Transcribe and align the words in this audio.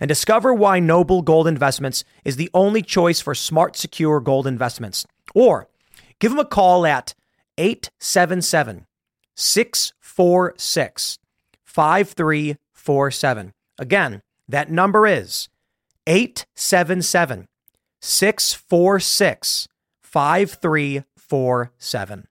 and 0.00 0.08
discover 0.08 0.54
why 0.54 0.80
Noble 0.80 1.22
Gold 1.22 1.46
Investments 1.46 2.04
is 2.24 2.36
the 2.36 2.50
only 2.54 2.82
choice 2.82 3.20
for 3.20 3.34
smart, 3.34 3.76
secure 3.76 4.20
gold 4.20 4.46
investments. 4.46 5.06
Or 5.34 5.68
give 6.18 6.30
them 6.30 6.38
a 6.38 6.44
call 6.44 6.86
at 6.86 7.14
877 7.58 8.86
646 9.34 11.18
5347. 11.64 13.52
Again, 13.78 14.22
that 14.48 14.70
number 14.70 15.06
is 15.06 15.48
877 16.06 17.48
646 18.00 19.68
5347. 20.02 22.26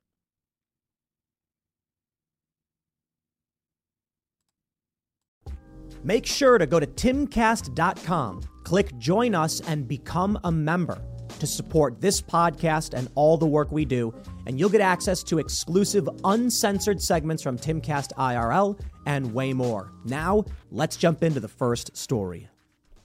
Make 6.05 6.25
sure 6.25 6.57
to 6.57 6.65
go 6.65 6.79
to 6.81 6.87
timcast.com, 6.87 8.41
click 8.63 8.97
join 8.97 9.33
us, 9.33 9.61
and 9.61 9.87
become 9.87 10.37
a 10.43 10.51
member 10.51 11.01
to 11.39 11.47
support 11.47 12.01
this 12.01 12.21
podcast 12.21 12.93
and 12.93 13.07
all 13.15 13.37
the 13.37 13.45
work 13.45 13.71
we 13.71 13.85
do. 13.85 14.13
And 14.45 14.59
you'll 14.59 14.69
get 14.69 14.81
access 14.81 15.23
to 15.23 15.39
exclusive, 15.39 16.07
uncensored 16.25 17.01
segments 17.01 17.41
from 17.41 17.57
Timcast 17.57 18.11
IRL 18.17 18.79
and 19.05 19.33
way 19.33 19.53
more. 19.53 19.91
Now, 20.03 20.43
let's 20.71 20.97
jump 20.97 21.23
into 21.23 21.39
the 21.39 21.47
first 21.47 21.95
story. 21.95 22.49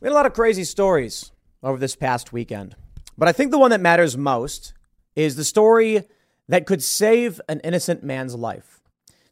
We 0.00 0.06
had 0.06 0.12
a 0.12 0.14
lot 0.14 0.26
of 0.26 0.34
crazy 0.34 0.64
stories 0.64 1.30
over 1.62 1.78
this 1.78 1.96
past 1.96 2.32
weekend, 2.32 2.76
but 3.16 3.28
I 3.28 3.32
think 3.32 3.50
the 3.50 3.58
one 3.58 3.70
that 3.70 3.80
matters 3.80 4.16
most 4.16 4.74
is 5.14 5.36
the 5.36 5.44
story 5.44 6.02
that 6.48 6.66
could 6.66 6.82
save 6.82 7.40
an 7.48 7.60
innocent 7.60 8.02
man's 8.02 8.34
life. 8.34 8.80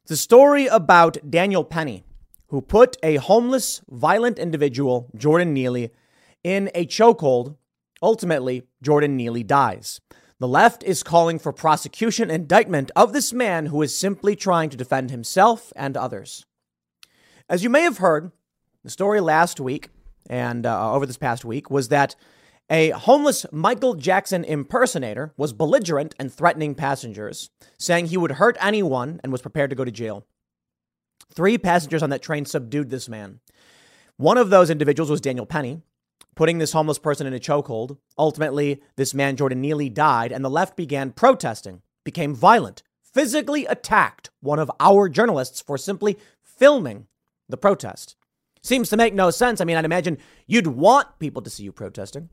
It's 0.03 0.13
a 0.13 0.17
story 0.17 0.67
about 0.67 1.19
Daniel 1.29 1.65
Penny, 1.65 2.05
who 2.49 2.61
put 2.61 2.97
a 3.03 3.17
homeless, 3.17 3.83
violent 3.89 4.39
individual, 4.39 5.11
Jordan 5.17 5.53
Neely, 5.53 5.91
in 6.45 6.71
a 6.75 6.87
chokehold. 6.87 7.57
Ultimately, 8.03 8.63
Jordan 8.83 9.17
Neely 9.17 9.43
dies. 9.43 10.01
The 10.39 10.49
left 10.49 10.83
is 10.85 11.03
calling 11.03 11.39
for 11.39 11.53
prosecution 11.53 12.31
indictment 12.31 12.91
of 12.95 13.13
this 13.13 13.33
man 13.33 13.67
who 13.67 13.81
is 13.81 13.99
simply 13.99 14.37
trying 14.37 14.69
to 14.71 14.77
defend 14.77 15.11
himself 15.11 15.73
and 15.75 15.97
others. 15.97 16.45
As 17.49 17.65
you 17.65 17.71
may 17.71 17.83
have 17.83 17.99
heard, 17.99 18.33
the 18.85 18.91
story 18.91 19.21
last 19.21 19.61
week 19.61 19.89
and 20.29 20.67
uh, 20.67 20.93
over 20.93 21.07
this 21.07 21.17
past 21.17 21.45
week 21.45 21.71
was 21.71 21.89
that 21.89 22.17
a 22.69 22.91
homeless 22.91 23.47
Michael 23.53 23.95
Jackson 23.95 24.45
impersonator 24.45 25.33
was 25.37 25.53
belligerent 25.53 26.15
and 26.19 26.33
threatening 26.33 26.75
passengers, 26.75 27.49
saying 27.79 28.07
he 28.07 28.17
would 28.17 28.33
hurt 28.33 28.57
anyone 28.61 29.21
and 29.23 29.33
was 29.33 29.41
prepared 29.41 29.71
to 29.71 29.77
go 29.77 29.85
to 29.85 29.93
jail. 29.93 30.27
Three 31.33 31.59
passengers 31.59 32.03
on 32.03 32.11
that 32.11 32.23
train 32.23 32.45
subdued 32.45 32.91
this 32.91 33.09
man. 33.09 33.41
One 34.17 34.39
of 34.39 34.51
those 34.51 34.71
individuals 34.71 35.11
was 35.11 35.21
Daniel 35.21 35.47
Penny, 35.47 35.83
putting 36.35 36.59
this 36.59 36.73
homeless 36.73 36.99
person 36.99 37.27
in 37.27 37.35
a 37.35 37.39
chokehold. 37.39 37.99
Ultimately, 38.19 38.83
this 38.97 39.13
man, 39.13 39.37
Jordan 39.37 39.61
Neely, 39.61 39.91
died, 39.91 40.33
and 40.33 40.45
the 40.45 40.51
left 40.51 40.77
began 40.77 41.11
protesting, 41.11 41.83
became 42.05 42.35
violent, 42.35 42.83
physically 43.03 43.67
attacked 43.67 44.31
one 44.41 44.59
of 44.59 44.71
our 44.81 45.09
journalists 45.09 45.61
for 45.61 45.77
simply 45.77 46.19
filming 46.43 47.07
the 47.49 47.57
protest. 47.57 48.17
Seems 48.63 48.89
to 48.91 48.97
make 48.97 49.15
no 49.15 49.31
sense. 49.31 49.61
I 49.61 49.65
mean, 49.65 49.77
I'd 49.77 49.85
imagine 49.85 50.19
you'd 50.47 50.67
want 50.67 51.19
people 51.19 51.43
to 51.43 51.51
see 51.51 51.63
you 51.63 51.73
protesting. 51.73 52.31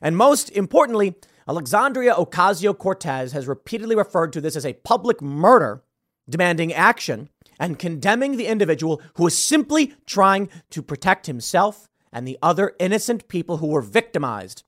And 0.00 0.16
most 0.16 0.50
importantly, 0.50 1.16
Alexandria 1.48 2.14
Ocasio 2.14 2.76
Cortez 2.76 3.32
has 3.32 3.48
repeatedly 3.48 3.96
referred 3.96 4.32
to 4.32 4.40
this 4.40 4.56
as 4.56 4.64
a 4.64 4.74
public 4.74 5.20
murder, 5.20 5.82
demanding 6.28 6.72
action 6.72 7.28
and 7.58 7.78
condemning 7.78 8.36
the 8.36 8.46
individual 8.46 9.02
who 9.14 9.26
is 9.26 9.42
simply 9.42 9.94
trying 10.06 10.48
to 10.70 10.82
protect 10.82 11.26
himself 11.26 11.88
and 12.12 12.26
the 12.26 12.38
other 12.42 12.74
innocent 12.78 13.28
people 13.28 13.58
who 13.58 13.68
were 13.68 13.82
victimized 13.82 14.62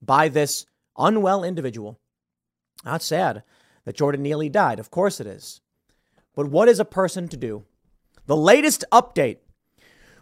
by 0.00 0.28
this 0.28 0.66
unwell 0.96 1.42
individual. 1.42 1.98
Not 2.84 3.02
sad 3.02 3.42
that 3.84 3.96
Jordan 3.96 4.22
Neely 4.22 4.48
died. 4.48 4.78
Of 4.78 4.90
course 4.90 5.20
it 5.20 5.26
is. 5.26 5.60
But 6.34 6.48
what 6.48 6.68
is 6.68 6.80
a 6.80 6.84
person 6.84 7.28
to 7.28 7.36
do? 7.36 7.64
The 8.26 8.36
latest 8.36 8.84
update, 8.92 9.38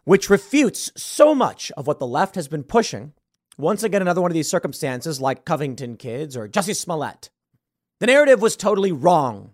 which 0.05 0.31
refutes 0.31 0.91
so 0.97 1.35
much 1.35 1.71
of 1.77 1.87
what 1.87 1.99
the 1.99 2.07
left 2.07 2.35
has 2.35 2.49
been 2.49 2.65
pushing, 2.65 3.13
once 3.59 3.83
again, 3.83 4.03
another 4.03 4.21
one 4.21 4.31
of 4.31 4.35
these 4.35 4.49
circumstances 4.49 5.21
like 5.21 5.45
Covington 5.45 5.97
kids 5.97 6.37
or 6.37 6.49
Jussie 6.49 6.75
Smollett. 6.75 7.31
The 8.01 8.07
narrative 8.07 8.41
was 8.41 8.57
totally 8.57 8.93
wrong. 8.93 9.53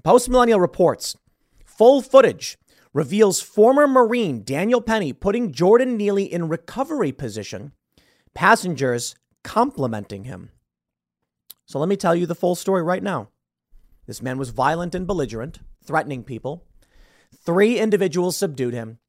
The 0.00 0.08
Post 0.12 0.30
Millennial 0.30 0.60
reports 0.60 1.14
full 1.62 2.00
footage 2.00 2.56
reveals 2.94 3.42
former 3.42 3.86
Marine 3.86 4.42
Daniel 4.42 4.80
Penny 4.80 5.12
putting 5.12 5.52
Jordan 5.52 5.98
Neely 5.98 6.24
in 6.24 6.48
recovery 6.48 7.12
position, 7.12 7.72
passengers 8.32 9.14
complimenting 9.44 10.24
him. 10.24 10.52
So 11.66 11.78
let 11.78 11.90
me 11.90 11.96
tell 11.96 12.14
you 12.14 12.24
the 12.24 12.34
full 12.34 12.54
story 12.54 12.82
right 12.82 13.02
now. 13.02 13.28
This 14.06 14.22
man 14.22 14.38
was 14.38 14.48
violent 14.48 14.94
and 14.94 15.06
belligerent, 15.06 15.58
threatening 15.84 16.24
people. 16.24 16.64
Three 17.44 17.78
individuals 17.78 18.38
subdued 18.38 18.72
him 18.72 19.00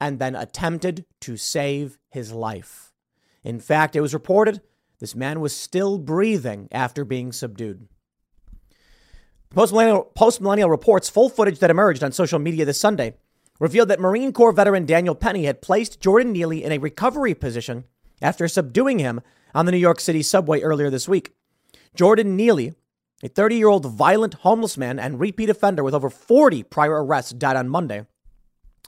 and 0.00 0.18
then 0.18 0.34
attempted 0.34 1.04
to 1.20 1.36
save 1.36 1.98
his 2.08 2.32
life. 2.32 2.94
In 3.44 3.60
fact, 3.60 3.94
it 3.94 4.00
was 4.00 4.14
reported 4.14 4.62
this 4.98 5.14
man 5.14 5.40
was 5.40 5.54
still 5.54 5.98
breathing 5.98 6.68
after 6.72 7.04
being 7.04 7.32
subdued. 7.32 7.86
Post 9.54 9.72
millennial 9.72 10.70
reports 10.70 11.08
full 11.08 11.30
footage 11.30 11.58
that 11.58 11.70
emerged 11.70 12.04
on 12.04 12.12
social 12.12 12.38
media 12.38 12.64
this 12.64 12.80
Sunday 12.80 13.14
revealed 13.58 13.88
that 13.88 14.00
Marine 14.00 14.32
Corps 14.32 14.52
veteran 14.52 14.84
Daniel 14.84 15.14
Penny 15.14 15.44
had 15.44 15.62
placed 15.62 16.00
Jordan 16.00 16.32
Neely 16.32 16.62
in 16.62 16.72
a 16.72 16.78
recovery 16.78 17.34
position 17.34 17.84
after 18.20 18.46
subduing 18.46 18.98
him 18.98 19.20
on 19.54 19.66
the 19.66 19.72
New 19.72 19.78
York 19.78 20.00
City 20.00 20.22
subway 20.22 20.60
earlier 20.60 20.90
this 20.90 21.08
week. 21.08 21.32
Jordan 21.94 22.36
Neely, 22.36 22.74
a 23.22 23.28
30 23.28 23.56
year 23.56 23.68
old 23.68 23.86
violent 23.86 24.34
homeless 24.34 24.76
man 24.76 24.98
and 24.98 25.18
repeat 25.18 25.50
offender 25.50 25.82
with 25.82 25.94
over 25.94 26.10
40 26.10 26.62
prior 26.64 27.04
arrests, 27.04 27.32
died 27.32 27.56
on 27.56 27.68
Monday 27.68 28.06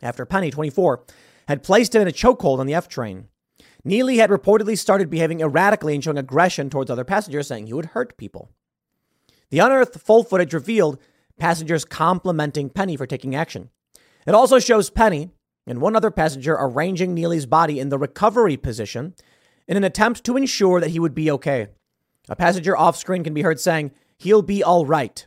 after 0.03 0.25
Penny, 0.27 0.51
24, 0.51 1.05
had 1.49 1.63
placed 1.63 1.95
him 1.95 2.03
in 2.03 2.09
a 2.09 2.13
chokehold 2.13 2.59
on 2.59 2.67
the 2.67 2.75
F 2.75 2.87
train. 2.89 3.29
Neely 3.83 4.19
had 4.19 4.31
reportedly 4.31 4.77
started 4.77 5.09
behaving 5.09 5.41
erratically 5.41 5.95
and 5.95 6.05
showing 6.05 6.19
aggression 6.19 6.69
towards 6.69 6.91
other 6.91 7.05
passengers, 7.05 7.49
saying 7.49 7.67
he 7.67 7.73
would 7.73 7.87
hurt 7.87 8.17
people. 8.19 8.51
The 9.51 9.59
unearthed 9.59 10.01
full 10.01 10.25
footage 10.25 10.55
revealed 10.55 10.99
passengers 11.39 11.85
complimenting 11.85 12.71
Penny 12.71 12.97
for 12.97 13.07
taking 13.07 13.35
action. 13.35 13.71
It 14.27 14.35
also 14.35 14.59
shows 14.59 14.91
Penny 14.91 15.31
and 15.67 15.81
one 15.81 15.97
other 15.97 16.11
passenger 16.11 16.57
arranging 16.59 17.15
Neely's 17.15 17.47
body 17.47 17.81
in 17.81 17.89
the 17.89 17.99
recovery 17.99 18.57
position 18.57 19.15
in 19.67 19.77
an 19.77 19.85
attempt 19.85 20.25
to 20.25 20.37
ensure 20.37 20.81
that 20.81 20.91
he 20.91 21.01
would 21.01 21.15
be 21.15 21.31
okay. 21.31 21.69
A 22.29 22.37
passenger 22.37 22.77
off 22.77 22.97
screen 22.97 23.25
can 23.25 23.35
be 23.35 23.43
heard 23.43 23.61
saying, 23.61 23.93
He'll 24.19 24.43
be 24.43 24.63
all 24.63 24.85
right. 24.85 25.27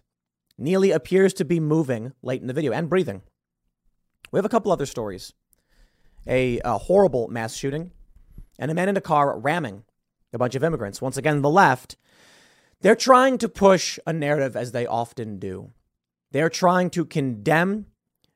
Neely 0.58 0.92
appears 0.92 1.34
to 1.36 1.46
be 1.46 1.60
moving 1.60 2.14
late 2.22 2.42
in 2.42 2.48
the 2.48 2.54
video 2.54 2.72
and 2.72 2.90
breathing. 2.90 3.24
We 4.32 4.38
have 4.38 4.46
a 4.46 4.50
couple 4.50 4.72
other 4.72 4.86
stories 4.86 5.34
a, 6.28 6.60
a 6.64 6.78
horrible 6.78 7.28
mass 7.28 7.56
shooting 7.56 7.92
and 8.60 8.72
a 8.72 8.74
man 8.74 8.88
in 8.90 8.96
a 8.96 9.02
car 9.02 9.38
ramming 9.38 9.84
a 10.32 10.38
bunch 10.38 10.56
of 10.56 10.64
immigrants. 10.64 11.02
Once 11.02 11.18
again, 11.18 11.42
the 11.42 11.50
left, 11.50 11.96
they're 12.84 12.96
trying 12.96 13.38
to 13.40 13.50
push 13.50 13.98
a 14.06 14.12
narrative 14.12 14.56
as 14.58 14.74
they 14.74 14.86
often 14.86 15.40
do. 15.40 15.72
They're 16.32 16.50
trying 16.50 16.90
to 16.92 17.06
condemn 17.06 17.86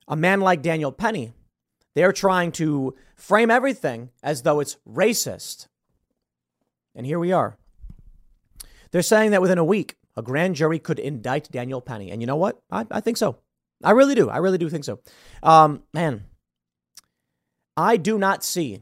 a 0.08 0.16
man 0.16 0.40
like 0.40 0.62
Daniel 0.62 0.92
Penny. 0.92 1.34
They're 1.96 2.14
trying 2.14 2.54
to 2.54 2.96
frame 3.16 3.52
everything 3.52 4.10
as 4.24 4.44
though 4.44 4.62
it's 4.62 4.78
racist. 4.88 5.68
And 6.96 7.06
here 7.06 7.20
we 7.20 7.34
are. 7.34 7.58
They're 8.92 9.02
saying 9.02 9.32
that 9.32 9.42
within 9.42 9.58
a 9.58 9.66
week 9.66 9.98
a 10.16 10.22
grand 10.22 10.56
jury 10.56 10.80
could 10.80 10.98
indict 10.98 11.52
Daniel 11.52 11.82
Penny. 11.82 12.10
And 12.10 12.22
you 12.22 12.26
know 12.26 12.38
what? 12.38 12.62
I, 12.72 12.86
I 12.90 13.02
think 13.02 13.18
so. 13.18 13.38
I 13.84 13.92
really 13.92 14.16
do. 14.16 14.30
I 14.30 14.38
really 14.38 14.58
do 14.58 14.70
think 14.70 14.86
so. 14.86 15.00
Um, 15.44 15.84
man, 15.94 16.24
I 17.76 17.98
do 17.98 18.18
not 18.18 18.46
see 18.46 18.82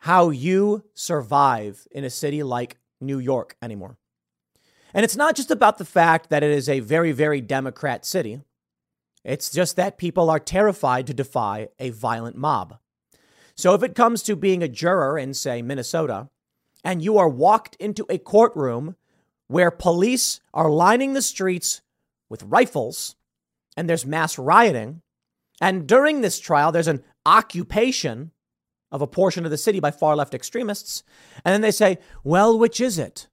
how 0.00 0.30
you 0.30 0.84
survive 0.92 1.86
in 1.92 2.04
a 2.04 2.10
city 2.10 2.42
like 2.42 2.78
New 3.00 3.20
York 3.20 3.56
anymore. 3.62 3.96
And 4.94 5.02
it's 5.02 5.16
not 5.16 5.34
just 5.34 5.50
about 5.50 5.78
the 5.78 5.84
fact 5.84 6.30
that 6.30 6.44
it 6.44 6.50
is 6.50 6.68
a 6.68 6.80
very, 6.80 7.10
very 7.10 7.40
Democrat 7.40 8.06
city. 8.06 8.40
It's 9.24 9.50
just 9.50 9.74
that 9.76 9.98
people 9.98 10.30
are 10.30 10.38
terrified 10.38 11.08
to 11.08 11.14
defy 11.14 11.68
a 11.80 11.90
violent 11.90 12.36
mob. 12.36 12.78
So 13.56 13.74
if 13.74 13.82
it 13.82 13.94
comes 13.94 14.22
to 14.22 14.36
being 14.36 14.62
a 14.62 14.68
juror 14.68 15.18
in, 15.18 15.34
say, 15.34 15.62
Minnesota, 15.62 16.28
and 16.84 17.02
you 17.02 17.18
are 17.18 17.28
walked 17.28 17.76
into 17.76 18.06
a 18.08 18.18
courtroom 18.18 18.96
where 19.48 19.70
police 19.70 20.40
are 20.52 20.70
lining 20.70 21.12
the 21.12 21.22
streets 21.22 21.82
with 22.28 22.42
rifles 22.44 23.16
and 23.76 23.88
there's 23.88 24.06
mass 24.06 24.38
rioting, 24.38 25.02
and 25.60 25.86
during 25.86 26.20
this 26.20 26.38
trial, 26.38 26.70
there's 26.70 26.88
an 26.88 27.02
occupation 27.26 28.30
of 28.92 29.02
a 29.02 29.06
portion 29.06 29.44
of 29.44 29.50
the 29.50 29.58
city 29.58 29.80
by 29.80 29.90
far 29.90 30.14
left 30.14 30.34
extremists. 30.34 31.02
And 31.44 31.52
then 31.52 31.62
they 31.62 31.70
say, 31.72 31.98
well, 32.22 32.56
which 32.56 32.80
is 32.80 32.98
it? 32.98 33.28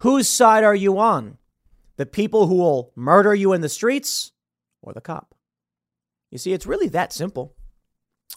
Whose 0.00 0.28
side 0.28 0.64
are 0.64 0.74
you 0.74 0.98
on? 0.98 1.36
The 1.96 2.06
people 2.06 2.46
who 2.46 2.56
will 2.56 2.92
murder 2.96 3.34
you 3.34 3.52
in 3.52 3.60
the 3.60 3.68
streets 3.68 4.32
or 4.80 4.92
the 4.92 5.00
cop? 5.00 5.34
You 6.30 6.38
see, 6.38 6.52
it's 6.52 6.66
really 6.66 6.88
that 6.88 7.12
simple. 7.12 7.54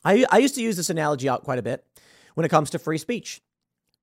I, 0.03 0.25
I 0.29 0.39
used 0.39 0.55
to 0.55 0.61
use 0.61 0.75
this 0.75 0.89
analogy 0.89 1.29
out 1.29 1.43
quite 1.43 1.59
a 1.59 1.63
bit 1.63 1.85
when 2.33 2.45
it 2.45 2.49
comes 2.49 2.69
to 2.71 2.79
free 2.79 2.97
speech. 2.97 3.41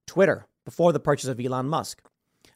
Twitter, 0.06 0.46
before 0.64 0.92
the 0.92 1.00
purchase 1.00 1.28
of 1.28 1.38
Elon 1.38 1.68
Musk. 1.68 2.02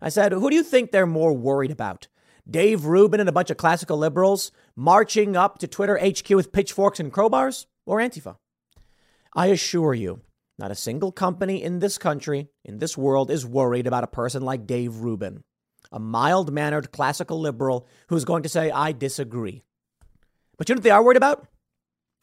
I 0.01 0.09
said, 0.09 0.33
who 0.33 0.49
do 0.49 0.57
you 0.57 0.63
think 0.63 0.91
they're 0.91 1.07
more 1.07 1.35
worried 1.35 1.71
about? 1.71 2.09
Dave 2.51 2.87
Rubin 2.87 3.21
and 3.21 3.29
a 3.29 3.33
bunch 3.33 3.51
of 3.51 3.57
classical 3.57 3.99
liberals 3.99 4.53
marching 4.77 5.37
up 5.37 5.59
to 5.59 5.69
Twitter 5.69 5.99
HQ 5.99 6.31
with 6.31 6.53
pitchforks 6.53 7.01
and 7.01 7.13
crowbars 7.13 7.67
or 7.85 7.99
Antifa? 7.99 8.37
I 9.35 9.49
assure 9.49 9.95
you, 9.95 10.21
not 10.59 10.71
a 10.71 10.77
single 10.77 11.13
company 11.13 11.63
in 11.63 11.81
this 11.81 11.99
country, 11.99 12.49
in 12.65 12.79
this 12.79 12.97
world, 12.97 13.31
is 13.31 13.45
worried 13.45 13.87
about 13.87 14.05
a 14.05 14.09
person 14.09 14.43
like 14.43 14.67
Dave 14.67 14.97
Rubin, 14.97 15.43
a 15.91 15.99
mild 15.99 16.53
mannered 16.53 16.93
classical 16.93 17.41
liberal 17.41 17.87
who's 18.09 18.25
going 18.25 18.45
to 18.45 18.49
say, 18.49 18.71
I 18.71 18.93
disagree. 18.93 19.63
But 20.57 20.69
you 20.69 20.75
know 20.75 20.79
what 20.79 20.85
they 20.85 20.91
are 20.91 21.03
worried 21.03 21.17
about? 21.17 21.49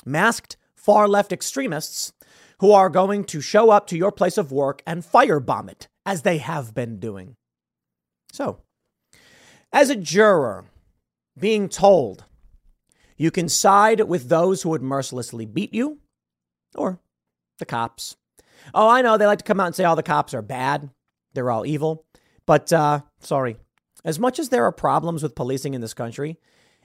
Masked 0.06 0.58
far 0.76 1.08
left 1.08 1.32
extremists 1.32 2.14
who 2.60 2.72
are 2.72 2.90
going 2.90 3.26
to 3.26 3.42
show 3.42 3.70
up 3.70 3.88
to 3.88 3.98
your 3.98 4.12
place 4.12 4.38
of 4.38 4.52
work 4.52 4.82
and 4.86 5.04
firebomb 5.04 5.70
it, 5.70 5.88
as 6.06 6.22
they 6.22 6.38
have 6.38 6.74
been 6.74 7.00
doing. 7.00 7.36
So, 8.32 8.62
as 9.74 9.90
a 9.90 9.96
juror, 9.96 10.66
being 11.38 11.70
told 11.70 12.26
you 13.18 13.32
can 13.32 13.50
side 13.50 14.02
with 14.02 14.30
those 14.30 14.62
who 14.62 14.70
would 14.70 14.82
mercilessly 14.82 15.46
beat 15.46 15.74
you 15.74 16.00
or 16.76 17.00
the 17.60 17.66
cops. 17.66 18.16
Oh, 18.74 18.88
I 18.88 19.02
know 19.02 19.18
they 19.18 19.26
like 19.26 19.40
to 19.40 19.44
come 19.44 19.60
out 19.60 19.68
and 19.68 19.76
say 19.76 19.84
all 19.84 19.96
the 19.96 20.04
cops 20.04 20.34
are 20.34 20.42
bad, 20.42 20.90
they're 21.34 21.52
all 21.52 21.66
evil. 21.66 22.06
But 22.46 22.72
uh, 22.74 23.02
sorry, 23.20 23.58
as 24.04 24.20
much 24.20 24.40
as 24.40 24.50
there 24.50 24.66
are 24.66 24.72
problems 24.72 25.24
with 25.24 25.36
policing 25.36 25.74
in 25.74 25.82
this 25.82 25.94
country, 25.94 26.38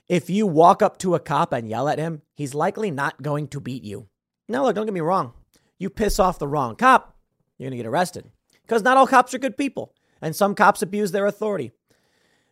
if 0.07 0.29
you 0.29 0.47
walk 0.47 0.81
up 0.81 0.97
to 0.99 1.15
a 1.15 1.19
cop 1.19 1.51
and 1.51 1.67
yell 1.67 1.89
at 1.89 1.99
him, 1.99 2.21
he's 2.33 2.53
likely 2.53 2.91
not 2.91 3.21
going 3.21 3.47
to 3.49 3.59
beat 3.59 3.83
you. 3.83 4.07
Now, 4.47 4.63
look, 4.63 4.75
don't 4.75 4.85
get 4.85 4.93
me 4.93 5.01
wrong. 5.01 5.33
You 5.77 5.89
piss 5.89 6.19
off 6.19 6.39
the 6.39 6.47
wrong 6.47 6.75
cop, 6.75 7.15
you're 7.57 7.69
going 7.69 7.77
to 7.77 7.83
get 7.83 7.89
arrested. 7.89 8.31
Because 8.61 8.83
not 8.83 8.97
all 8.97 9.07
cops 9.07 9.33
are 9.33 9.39
good 9.39 9.57
people, 9.57 9.93
and 10.21 10.35
some 10.35 10.55
cops 10.55 10.81
abuse 10.81 11.11
their 11.11 11.25
authority. 11.25 11.71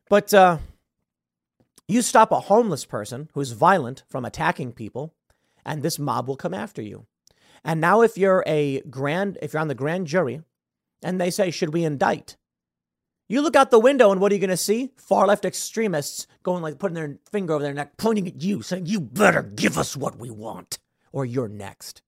But 0.10 0.34
uh, 0.34 0.58
you 1.88 2.02
stop 2.02 2.32
a 2.32 2.42
homeless 2.42 2.86
person 2.86 3.30
who's 3.34 3.52
violent 3.52 4.04
from 4.10 4.26
attacking 4.26 4.74
people, 4.74 5.14
and 5.66 5.82
this 5.82 6.00
mob 6.00 6.28
will 6.28 6.36
come 6.36 6.54
after 6.54 6.82
you. 6.82 7.06
And 7.66 7.82
now, 7.82 8.02
if 8.02 8.16
you're 8.16 8.44
a 8.46 8.82
grand, 8.82 9.40
if 9.42 9.52
you're 9.52 9.62
on 9.62 9.68
the 9.68 9.76
grand 9.76 10.06
jury, 10.06 10.42
and 11.04 11.20
they 11.20 11.32
say, 11.32 11.50
"Should 11.50 11.74
we 11.74 11.84
indict?" 11.84 12.38
You 13.28 13.42
look 13.42 13.56
out 13.56 13.72
the 13.72 13.80
window, 13.80 14.12
and 14.12 14.22
what 14.22 14.32
are 14.32 14.36
you 14.36 14.42
going 14.42 14.52
to 14.52 14.58
see? 14.58 14.92
Far 14.98 15.26
left 15.26 15.46
extremists 15.46 16.28
going 16.44 16.62
like 16.62 16.78
putting 16.78 16.94
their 16.94 17.18
finger 17.32 17.54
over 17.54 17.64
their 17.64 17.74
neck, 17.74 17.98
pointing 17.98 18.28
at 18.28 18.44
you, 18.44 18.62
saying, 18.62 18.86
"You 18.86 19.02
better 19.02 19.42
give 19.42 19.80
us 19.80 19.98
what 19.98 20.20
we 20.20 20.30
want, 20.30 20.78
or 21.12 21.26
you're 21.26 21.48
next." 21.48 22.04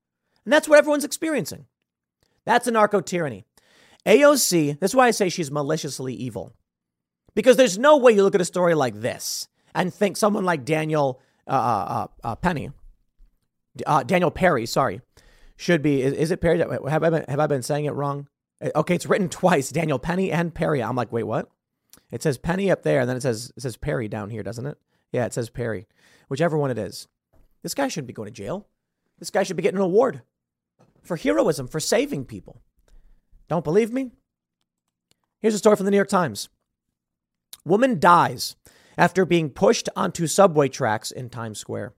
And 0.45 0.54
that's 0.54 0.68
what 0.68 0.77
everyone's 0.77 1.04
experiencing. 1.04 1.65
That's 2.45 2.69
anarcho 2.69 3.03
tyranny. 3.03 3.44
AOC, 4.06 4.80
that's 4.80 4.95
why 4.95 5.07
I 5.07 5.12
say 5.12 5.27
she's 5.27 5.51
maliciously 5.51 6.13
evil. 6.13 6.53
Because 7.33 7.57
there's 7.57 7.77
no 7.80 7.98
way 7.98 8.13
you 8.13 8.24
look 8.24 8.36
at 8.36 8.42
a 8.42 8.45
story 8.45 8.75
like 8.75 9.01
this 9.01 9.48
and 9.75 9.94
think 9.94 10.18
someone 10.18 10.45
like 10.45 10.65
Daniel 10.65 11.19
uh, 11.48 11.51
uh, 11.51 12.07
uh, 12.24 12.27
uh 12.27 12.36
Penny, 12.36 12.71
uh, 13.86 14.03
Daniel 14.03 14.31
Perry, 14.31 14.65
sorry, 14.65 15.01
should 15.57 15.81
be. 15.81 16.01
Is, 16.01 16.13
is, 16.13 16.31
it 16.31 16.39
Perry? 16.39 16.59
Have 16.59 17.04
I, 17.04 17.09
been, 17.09 17.25
have 17.27 17.39
I 17.39 17.48
been 17.48 17.63
saying 17.63 17.86
it 17.86 17.94
wrong? 17.94 18.27
Uh, 18.63 18.69
okay, 18.75 18.95
it's 18.95 19.06
written 19.06 19.27
twice 19.27 19.69
Daniel 19.69 20.00
Penny 20.00 20.31
and 20.31 20.54
Perry. 20.54 20.81
I'm 20.81 20.95
like, 20.95 21.12
wait, 21.12 21.24
what? 21.24 21.50
It 22.12 22.24
says 22.24 22.38
Penny 22.38 22.71
up 22.71 22.83
there, 22.83 23.01
and 23.01 23.09
then 23.09 23.18
it 23.18 23.21
says 23.21 23.51
it 23.57 23.62
says 23.62 23.75
Perry 23.75 24.07
down 24.07 24.30
here, 24.30 24.44
doesn't 24.44 24.65
it? 24.65 24.77
Yeah, 25.12 25.25
it 25.25 25.33
says 25.33 25.50
Perry. 25.50 25.88
Whichever 26.30 26.57
one 26.57 26.71
it 26.71 26.77
is. 26.77 27.07
This 27.63 27.74
guy 27.74 27.88
shouldn't 27.88 28.07
be 28.07 28.13
going 28.13 28.27
to 28.27 28.31
jail. 28.31 28.68
This 29.19 29.31
guy 29.31 29.44
should 29.44 29.57
be 29.57 29.63
getting 29.63 29.80
an 29.80 29.83
award 29.83 30.21
for 31.04 31.18
heroism, 31.18 31.68
for 31.68 31.80
saving 31.80 32.25
people. 32.25 32.62
Don't 33.48 33.63
believe 33.63 33.92
me? 33.92 34.12
Here's 35.39 35.56
a 35.56 35.57
story 35.57 35.75
from 35.75 35.86
the 35.86 35.92
New 35.92 35.98
York 35.98 36.10
Times. 36.10 36.50
Woman 37.65 38.00
dies 38.00 38.56
after 38.98 39.25
being 39.25 39.50
pushed 39.50 39.89
onto 39.95 40.27
subway 40.27 40.69
tracks 40.69 41.12
in 41.12 41.30
Times 41.30 41.60
Square. 41.60 41.94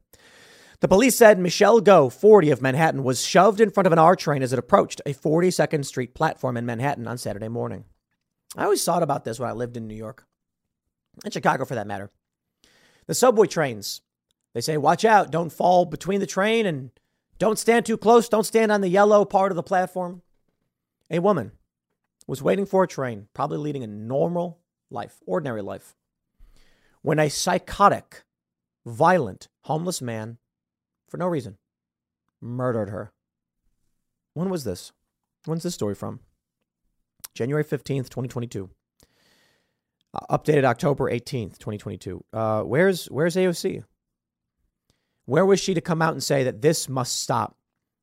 The 0.81 0.87
police 0.87 1.17
said 1.17 1.39
Michelle 1.39 1.81
Go, 1.81 2.09
40 2.09 2.51
of 2.51 2.61
Manhattan, 2.61 3.03
was 3.03 3.25
shoved 3.25 3.59
in 3.59 3.69
front 3.69 3.85
of 3.87 3.91
an 3.91 3.99
R 3.99 4.15
train 4.15 4.41
as 4.41 4.53
it 4.53 4.59
approached 4.59 5.01
a 5.05 5.13
42nd 5.13 5.83
Street 5.85 6.13
platform 6.15 6.55
in 6.55 6.65
Manhattan 6.65 7.05
on 7.05 7.17
Saturday 7.17 7.49
morning. 7.49 7.83
I 8.55 8.63
always 8.63 8.83
thought 8.83 9.03
about 9.03 9.25
this 9.25 9.39
when 9.39 9.49
I 9.49 9.53
lived 9.53 9.75
in 9.75 9.87
New 9.87 9.95
York, 9.95 10.25
and 11.23 11.33
Chicago 11.33 11.65
for 11.65 11.75
that 11.75 11.87
matter. 11.87 12.11
The 13.07 13.13
subway 13.13 13.47
trains, 13.47 14.01
they 14.53 14.61
say, 14.61 14.77
watch 14.77 15.03
out, 15.03 15.31
don't 15.31 15.51
fall 15.51 15.85
between 15.85 16.21
the 16.21 16.25
train 16.25 16.65
and 16.65 16.91
don't 17.39 17.59
stand 17.59 17.85
too 17.85 17.97
close. 17.97 18.29
Don't 18.29 18.45
stand 18.45 18.71
on 18.71 18.81
the 18.81 18.89
yellow 18.89 19.25
part 19.25 19.51
of 19.51 19.55
the 19.55 19.63
platform. 19.63 20.21
A 21.09 21.19
woman 21.19 21.53
was 22.27 22.41
waiting 22.41 22.65
for 22.65 22.83
a 22.83 22.87
train, 22.87 23.27
probably 23.33 23.57
leading 23.57 23.83
a 23.83 23.87
normal 23.87 24.59
life, 24.91 25.17
ordinary 25.25 25.61
life, 25.61 25.95
when 27.01 27.17
a 27.17 27.29
psychotic, 27.29 28.23
violent, 28.85 29.47
homeless 29.61 30.01
man, 30.01 30.37
for 31.09 31.17
no 31.17 31.27
reason, 31.27 31.57
murdered 32.41 32.89
her. 32.89 33.11
When 34.33 34.49
was 34.49 34.63
this? 34.63 34.91
When's 35.45 35.63
this 35.63 35.73
story 35.73 35.95
from? 35.95 36.19
January 37.33 37.63
15th, 37.63 38.09
2022. 38.09 38.69
Uh, 40.13 40.37
updated 40.37 40.63
October 40.63 41.11
18th, 41.11 41.57
2022. 41.59 42.23
Uh, 42.33 42.61
where's 42.61 43.05
where's 43.07 43.35
AOC? 43.35 43.83
Where 45.25 45.45
was 45.45 45.59
she 45.59 45.73
to 45.75 45.81
come 45.81 46.01
out 46.01 46.13
and 46.13 46.23
say 46.23 46.43
that 46.43 46.61
this 46.61 46.89
must 46.89 47.21
stop? 47.21 47.55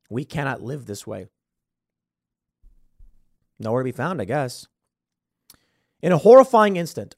We 0.09 0.23
cannot 0.23 0.61
live 0.61 0.85
this 0.85 1.05
way. 1.05 1.27
Nowhere 3.59 3.81
to 3.81 3.85
be 3.85 3.91
found, 3.91 4.21
I 4.21 4.25
guess. 4.25 4.67
In 6.01 6.11
a 6.11 6.17
horrifying 6.17 6.77
instant, 6.77 7.15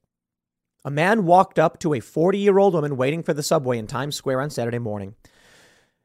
a 0.83 0.89
man 0.89 1.25
walked 1.25 1.59
up 1.59 1.79
to 1.79 1.93
a 1.93 1.99
40 1.99 2.39
year 2.39 2.57
old 2.57 2.73
woman 2.73 2.97
waiting 2.97 3.21
for 3.21 3.33
the 3.33 3.43
subway 3.43 3.77
in 3.77 3.85
Times 3.85 4.15
Square 4.15 4.41
on 4.41 4.49
Saturday 4.49 4.79
morning 4.79 5.15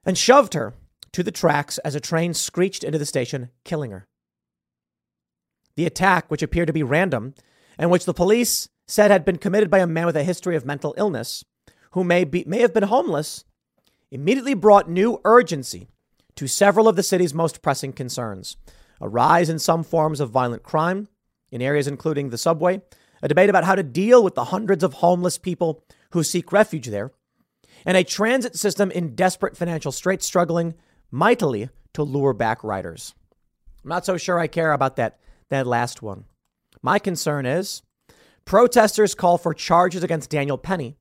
and 0.05 0.17
shoved 0.17 0.55
her 0.55 0.75
to 1.13 1.23
the 1.23 1.31
tracks 1.31 1.79
as 1.79 1.95
a 1.95 2.01
train 2.01 2.35
screeched 2.35 2.85
into 2.85 2.99
the 2.99 3.07
station, 3.07 3.51
killing 3.65 3.91
her. 3.91 4.07
The 5.77 5.87
attack, 5.87 6.31
which 6.31 6.43
appeared 6.43 6.67
to 6.69 6.73
be 6.73 6.83
random, 6.83 7.35
and 7.79 7.91
which 7.91 8.05
the 8.05 8.15
police 8.15 8.69
said 8.87 9.11
had 9.11 9.25
been 9.25 9.39
committed 9.39 9.71
by 9.71 9.79
a 9.79 9.87
man 9.87 10.07
with 10.07 10.17
a 10.17 10.25
history 10.25 10.57
of 10.57 10.65
mental 10.65 10.95
illness, 10.97 11.45
who 11.93 12.05
may, 12.05 12.25
be, 12.25 12.45
may 12.47 12.61
have 12.61 12.75
been 12.75 12.85
homeless 12.85 13.45
immediately 14.11 14.55
brought 14.55 14.89
new 14.89 15.21
urgency 15.25 15.89
to 16.37 16.47
several 16.47 16.89
of 16.89 16.97
the 16.97 17.03
city's 17.03 17.35
most 17.35 17.63
pressing 17.63 17.93
concerns 17.93 18.57
a 19.01 19.09
rise 19.09 19.51
in 19.51 19.59
some 19.59 19.83
forms 19.83 20.21
of 20.21 20.31
violent 20.31 20.63
crime 20.63 21.09
in 21.51 21.61
areas 21.61 21.87
including 21.87 22.31
the 22.31 22.39
subway, 22.39 22.81
a 23.23 23.29
debate 23.29 23.51
about 23.51 23.65
how 23.65 23.75
to 23.75 23.83
deal 23.83 24.23
with 24.23 24.35
the 24.35 24.45
hundreds 24.45 24.83
of 24.85 24.95
homeless 24.95 25.37
people 25.37 25.85
who 26.13 26.23
seek 26.23 26.53
refuge 26.53 26.87
there, 26.87 27.13
and 27.85 27.97
a 27.97 28.05
transit 28.05 28.57
system 28.57 28.91
in 28.91 29.15
desperate 29.15 29.57
financial 29.57 29.93
straits 29.93 30.27
struggling 30.27 30.75
mightily 31.11 31.69
to 31.93 32.03
lure 32.03 32.33
back 32.33 32.65
riders. 32.65 33.15
I'm 33.83 33.91
not 33.91 34.07
so 34.07 34.17
sure 34.17 34.39
I 34.39 34.47
care 34.47 34.73
about 34.73 34.97
that, 34.97 35.19
that 35.51 35.67
last 35.67 36.03
one. 36.03 36.25
My 36.83 36.99
concern 36.99 37.47
is 37.47 37.83
protesters 38.45 39.15
call 39.15 39.39
for 39.39 39.55
charges 39.55 40.03
against 40.03 40.31
Daniel 40.31 40.59
Penny, 40.59 40.97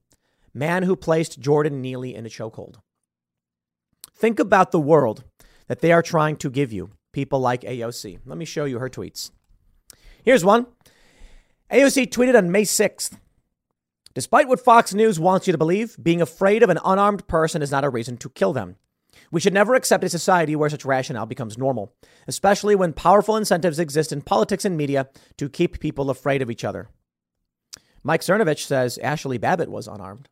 man 0.54 0.84
who 0.84 0.96
placed 0.96 1.40
Jordan 1.40 1.82
Neely 1.82 2.14
in 2.16 2.26
a 2.26 2.30
chokehold. 2.30 2.76
Think 4.16 4.40
about 4.40 4.72
the 4.72 4.80
world 4.80 5.24
that 5.68 5.80
they 5.80 5.92
are 5.92 6.02
trying 6.02 6.38
to 6.38 6.50
give 6.50 6.72
you, 6.72 6.92
people 7.12 7.40
like 7.40 7.62
AOC. 7.62 8.20
Let 8.26 8.38
me 8.38 8.46
show 8.46 8.66
you 8.66 8.80
her 8.80 8.90
tweets. 8.90 9.32
Here's 10.24 10.46
one. 10.46 10.68
AOC 11.72 12.10
tweeted 12.10 12.38
on 12.38 12.52
May 12.52 12.64
6th 12.64 13.18
Despite 14.16 14.48
what 14.48 14.60
Fox 14.60 14.94
News 14.94 15.20
wants 15.20 15.48
you 15.48 15.52
to 15.54 15.58
believe, 15.58 15.98
being 16.02 16.22
afraid 16.22 16.62
of 16.62 16.70
an 16.70 16.80
unarmed 16.86 17.28
person 17.28 17.62
is 17.62 17.72
not 17.72 17.84
a 17.84 17.90
reason 17.90 18.18
to 18.18 18.30
kill 18.30 18.54
them. 18.54 18.76
We 19.32 19.40
should 19.40 19.54
never 19.54 19.74
accept 19.74 20.04
a 20.04 20.10
society 20.10 20.56
where 20.56 20.70
such 20.70 20.86
rationale 20.86 21.26
becomes 21.26 21.58
normal, 21.58 21.94
especially 22.28 22.76
when 22.76 22.94
powerful 22.94 23.36
incentives 23.36 23.80
exist 23.80 24.12
in 24.12 24.22
politics 24.22 24.66
and 24.66 24.78
media 24.78 25.10
to 25.38 25.50
keep 25.50 25.80
people 25.80 26.10
afraid 26.10 26.42
of 26.42 26.52
each 26.52 26.64
other. 26.64 26.90
Mike 28.04 28.22
Cernovich 28.22 28.66
says 28.66 29.00
Ashli 29.02 29.40
Babbitt 29.40 29.70
was 29.70 29.88
unarmed. 29.88 30.30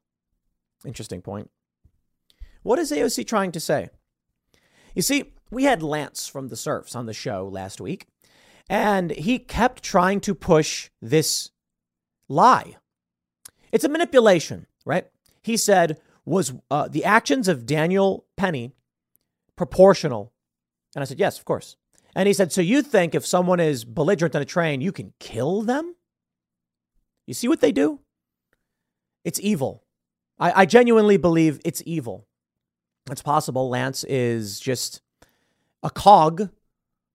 Interesting 0.85 1.21
point. 1.21 1.49
What 2.63 2.79
is 2.79 2.91
AOC 2.91 3.25
trying 3.25 3.51
to 3.53 3.59
say? 3.59 3.89
You 4.93 5.01
see, 5.01 5.33
we 5.49 5.63
had 5.63 5.81
Lance 5.81 6.27
from 6.27 6.49
the 6.49 6.55
Serfs 6.55 6.95
on 6.95 7.05
the 7.05 7.13
show 7.13 7.47
last 7.47 7.81
week, 7.81 8.07
and 8.69 9.11
he 9.11 9.39
kept 9.39 9.83
trying 9.83 10.19
to 10.21 10.35
push 10.35 10.89
this 11.01 11.51
lie 12.27 12.75
it's 13.71 13.83
a 13.83 13.89
manipulation, 13.89 14.67
right? 14.85 15.07
He 15.41 15.57
said, 15.57 15.99
was 16.25 16.53
uh, 16.69 16.87
the 16.87 17.05
actions 17.05 17.47
of 17.47 17.65
Daniel 17.65 18.25
Penny 18.37 18.73
proportional? 19.55 20.31
And 20.95 21.01
I 21.01 21.05
said, 21.05 21.19
yes, 21.19 21.39
of 21.39 21.45
course. 21.45 21.77
And 22.15 22.27
he 22.27 22.33
said, 22.33 22.51
so 22.51 22.61
you 22.61 22.81
think 22.81 23.15
if 23.15 23.25
someone 23.25 23.59
is 23.59 23.85
belligerent 23.85 24.35
on 24.35 24.41
a 24.41 24.45
train, 24.45 24.81
you 24.81 24.91
can 24.91 25.13
kill 25.19 25.61
them? 25.61 25.95
You 27.25 27.33
see 27.33 27.47
what 27.47 27.61
they 27.61 27.71
do? 27.71 27.99
It's 29.23 29.39
evil. 29.39 29.83
I, 30.37 30.61
I 30.61 30.65
genuinely 30.65 31.17
believe 31.17 31.61
it's 31.63 31.81
evil. 31.85 32.27
It's 33.09 33.21
possible 33.21 33.69
Lance 33.69 34.03
is 34.03 34.59
just 34.59 35.01
a 35.81 35.89
cog 35.89 36.49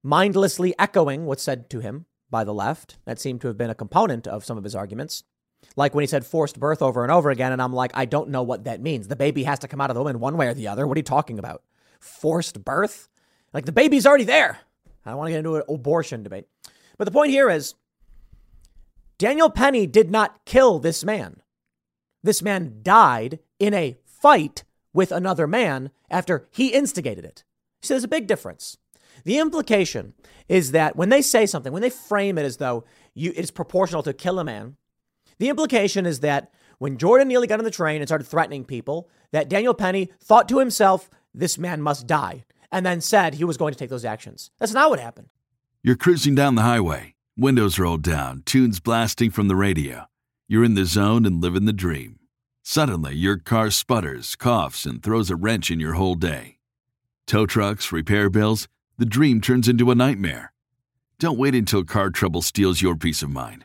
mindlessly 0.03 0.75
echoing 0.79 1.27
what's 1.27 1.43
said 1.43 1.69
to 1.71 1.81
him 1.81 2.07
by 2.31 2.45
the 2.45 2.55
left. 2.55 2.99
That 3.05 3.21
seemed 3.21 3.41
to 3.43 3.49
have 3.49 3.59
been 3.59 3.71
a 3.71 3.75
component 3.75 4.27
of 4.27 4.45
some 4.45 4.57
of 4.57 4.65
his 4.65 4.75
arguments. 4.75 5.25
Like 5.77 5.95
when 5.95 6.03
he 6.03 6.07
said 6.07 6.25
forced 6.25 6.59
birth 6.59 6.81
over 6.81 7.03
and 7.03 7.13
over 7.13 7.31
again, 7.31 7.53
and 7.53 7.61
I'm 7.61 7.73
like, 7.73 7.93
I 7.95 8.05
don't 8.05 8.31
know 8.31 8.43
what 8.43 8.65
that 8.65 8.81
means. 8.81 9.09
The 9.09 9.17
baby 9.17 9.45
has 9.45 9.59
to 9.61 9.69
come 9.69 9.81
out 9.81 9.91
of 9.91 9.95
the 9.95 10.03
woman 10.03 10.21
one 10.21 10.37
way 10.37 10.49
or 10.49 10.55
the 10.55 10.69
other. 10.69 10.87
What 10.87 10.97
are 10.97 11.01
you 11.01 11.05
talking 11.05 11.39
about? 11.39 11.63
Forced 12.01 12.65
birth? 12.65 13.09
Like 13.53 13.67
the 13.67 13.73
baby's 13.73 14.07
already 14.07 14.25
there. 14.25 14.59
I 15.05 15.11
don't 15.11 15.19
want 15.19 15.29
to 15.29 15.33
get 15.33 15.39
into 15.39 15.57
an 15.57 15.63
abortion 15.69 16.23
debate. 16.23 16.47
But 16.99 17.05
the 17.05 17.11
point 17.11 17.31
here 17.31 17.51
is 17.51 17.75
Daniel 19.19 19.51
Penny 19.51 19.87
did 19.87 20.11
not 20.11 20.45
kill 20.45 20.79
this 20.79 21.05
man. 21.05 21.41
This 22.23 22.43
man 22.43 22.81
died 22.83 23.39
in 23.59 23.73
a 23.73 23.97
fight 24.05 24.65
with 24.93 25.13
another 25.13 25.47
man 25.47 25.91
after 26.11 26.49
he 26.51 26.69
instigated 26.69 27.25
it. 27.25 27.45
So 27.83 27.95
there's 27.95 28.05
a 28.05 28.09
big 28.09 28.27
difference. 28.27 28.79
The 29.25 29.39
implication 29.39 30.15
is 30.49 30.73
that 30.73 30.97
when 30.97 31.09
they 31.09 31.23
say 31.23 31.47
something, 31.47 31.73
when 31.73 31.83
they 31.83 31.91
frame 31.91 32.39
it 32.39 32.45
as 32.45 32.57
though 32.57 32.85
you, 33.15 33.33
it's 33.37 33.51
proportional 33.51 34.03
to 34.03 34.13
kill 34.13 34.39
a 34.39 34.45
man, 34.45 34.77
the 35.39 35.49
implication 35.49 36.07
is 36.07 36.21
that 36.21 36.53
when 36.79 36.99
Jordan 36.99 37.29
Neely 37.29 37.47
got 37.47 37.59
on 37.59 37.65
the 37.65 37.71
train 37.71 38.01
and 38.01 38.09
started 38.09 38.27
threatening 38.27 38.65
people, 38.65 39.09
that 39.33 39.49
Daniel 39.49 39.75
Penny 39.75 40.11
thought 40.23 40.49
to 40.49 40.59
himself, 40.59 41.09
this 41.35 41.59
man 41.59 41.83
must 41.83 42.07
die, 42.07 42.45
and 42.71 42.85
then 42.85 43.01
said 43.01 43.35
he 43.35 43.45
was 43.45 43.57
going 43.57 43.73
to 43.73 43.79
take 43.79 43.91
those 43.91 44.05
actions. 44.05 44.51
That's 44.59 44.73
not 44.73 44.91
what 44.91 45.01
happened. 45.01 45.29
You're 45.83 45.97
cruising 45.97 46.35
down 46.35 46.55
the 46.55 46.63
highway, 46.63 47.15
windows 47.37 47.79
rolled 47.79 48.03
down, 48.03 48.43
tunes 48.45 48.81
blasting 48.81 49.31
from 49.31 49.49
the 49.49 49.57
radio. 49.57 50.07
You're 50.49 50.65
in 50.65 50.75
the 50.75 50.85
zone 50.85 51.27
and 51.27 51.41
living 51.41 51.65
the 51.65 51.73
dream. 51.73 52.19
Suddenly, 52.63 53.15
your 53.15 53.37
car 53.37 53.71
sputters, 53.71 54.35
coughs, 54.35 54.85
and 54.85 55.03
throws 55.03 55.31
a 55.31 55.37
wrench 55.37 55.71
in 55.71 55.79
your 55.79 55.95
whole 55.95 56.17
day. 56.17 56.59
Tow 57.27 57.47
trucks, 57.47 57.93
repair 57.93 58.29
bills, 58.29 58.69
the 58.99 59.07
dream 59.07 59.41
turns 59.41 59.69
into 59.69 59.91
a 59.91 59.95
nightmare. 59.95 60.53
Don't 61.19 61.39
wait 61.39 61.55
until 61.55 61.85
car 61.85 62.11
trouble 62.11 62.43
steals 62.43 62.83
your 62.83 62.97
peace 62.97 63.23
of 63.23 63.31
mind. 63.31 63.65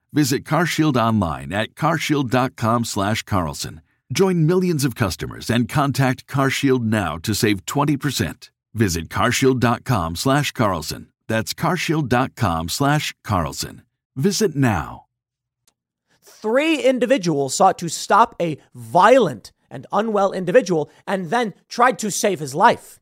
Visit 0.13 0.43
CarShield 0.43 0.97
online 0.97 1.53
at 1.53 1.73
carshield.com 1.73 2.83
slash 2.83 3.23
carlson. 3.23 3.79
Join 4.11 4.45
millions 4.45 4.83
of 4.83 4.93
customers 4.93 5.49
and 5.49 5.69
contact 5.69 6.27
CarShield 6.27 6.83
now 6.83 7.17
to 7.19 7.33
save 7.33 7.65
20%. 7.65 8.49
Visit 8.73 9.07
carshield.com 9.07 10.17
slash 10.17 10.51
carlson. 10.51 11.07
That's 11.29 11.53
carshield.com/carlson. 11.53 13.81
Visit 14.17 14.53
now. 14.53 15.05
Three 16.21 16.83
individuals 16.83 17.55
sought 17.55 17.77
to 17.77 17.87
stop 17.87 18.35
a 18.41 18.57
violent 18.75 19.53
and 19.69 19.87
unwell 19.93 20.33
individual 20.33 20.91
and 21.07 21.29
then 21.29 21.53
tried 21.69 21.97
to 21.99 22.11
save 22.11 22.41
his 22.41 22.53
life. 22.53 22.99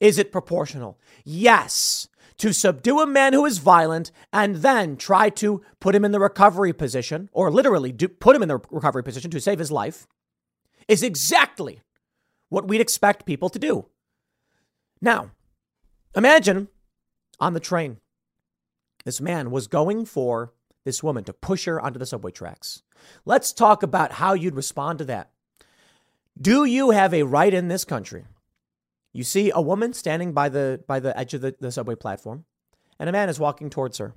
Is 0.00 0.18
it 0.18 0.32
proportional? 0.32 0.98
Yes 1.24 2.08
to 2.38 2.52
subdue 2.52 3.00
a 3.00 3.06
man 3.06 3.32
who 3.32 3.46
is 3.46 3.58
violent 3.58 4.10
and 4.32 4.56
then 4.56 4.96
try 4.96 5.30
to 5.30 5.62
put 5.80 5.94
him 5.94 6.04
in 6.04 6.12
the 6.12 6.20
recovery 6.20 6.72
position, 6.72 7.28
or 7.32 7.50
literally 7.50 7.92
do, 7.92 8.08
put 8.08 8.36
him 8.36 8.42
in 8.42 8.48
the 8.48 8.60
recovery 8.70 9.02
position 9.02 9.30
to 9.30 9.40
save 9.40 9.58
his 9.58 9.70
life, 9.70 10.06
is 10.88 11.02
exactly 11.02 11.80
what 12.48 12.68
we'd 12.68 12.80
expect 12.80 13.26
people 13.26 13.48
to 13.48 13.58
do. 13.58 13.86
Now, 15.00 15.30
imagine 16.14 16.68
on 17.40 17.54
the 17.54 17.60
train, 17.60 17.98
this 19.04 19.20
man 19.20 19.50
was 19.50 19.66
going 19.66 20.04
for 20.04 20.52
this 20.84 21.02
woman 21.02 21.24
to 21.24 21.32
push 21.32 21.64
her 21.64 21.80
onto 21.80 21.98
the 21.98 22.06
subway 22.06 22.30
tracks. 22.30 22.82
Let's 23.24 23.52
talk 23.52 23.82
about 23.82 24.12
how 24.12 24.34
you'd 24.34 24.54
respond 24.54 24.98
to 24.98 25.04
that. 25.06 25.30
Do 26.40 26.64
you 26.64 26.90
have 26.90 27.14
a 27.14 27.24
right 27.24 27.52
in 27.52 27.68
this 27.68 27.84
country 27.84 28.24
you 29.16 29.24
see 29.24 29.50
a 29.54 29.62
woman 29.62 29.94
standing 29.94 30.34
by 30.34 30.50
the 30.50 30.84
by 30.86 31.00
the 31.00 31.18
edge 31.18 31.32
of 31.32 31.40
the, 31.40 31.54
the 31.58 31.72
subway 31.72 31.94
platform, 31.94 32.44
and 32.98 33.08
a 33.08 33.12
man 33.12 33.30
is 33.30 33.40
walking 33.40 33.70
towards 33.70 33.96
her. 33.96 34.14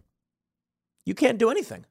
You 1.06 1.16
can't 1.16 1.38
do 1.38 1.50
anything. 1.50 1.86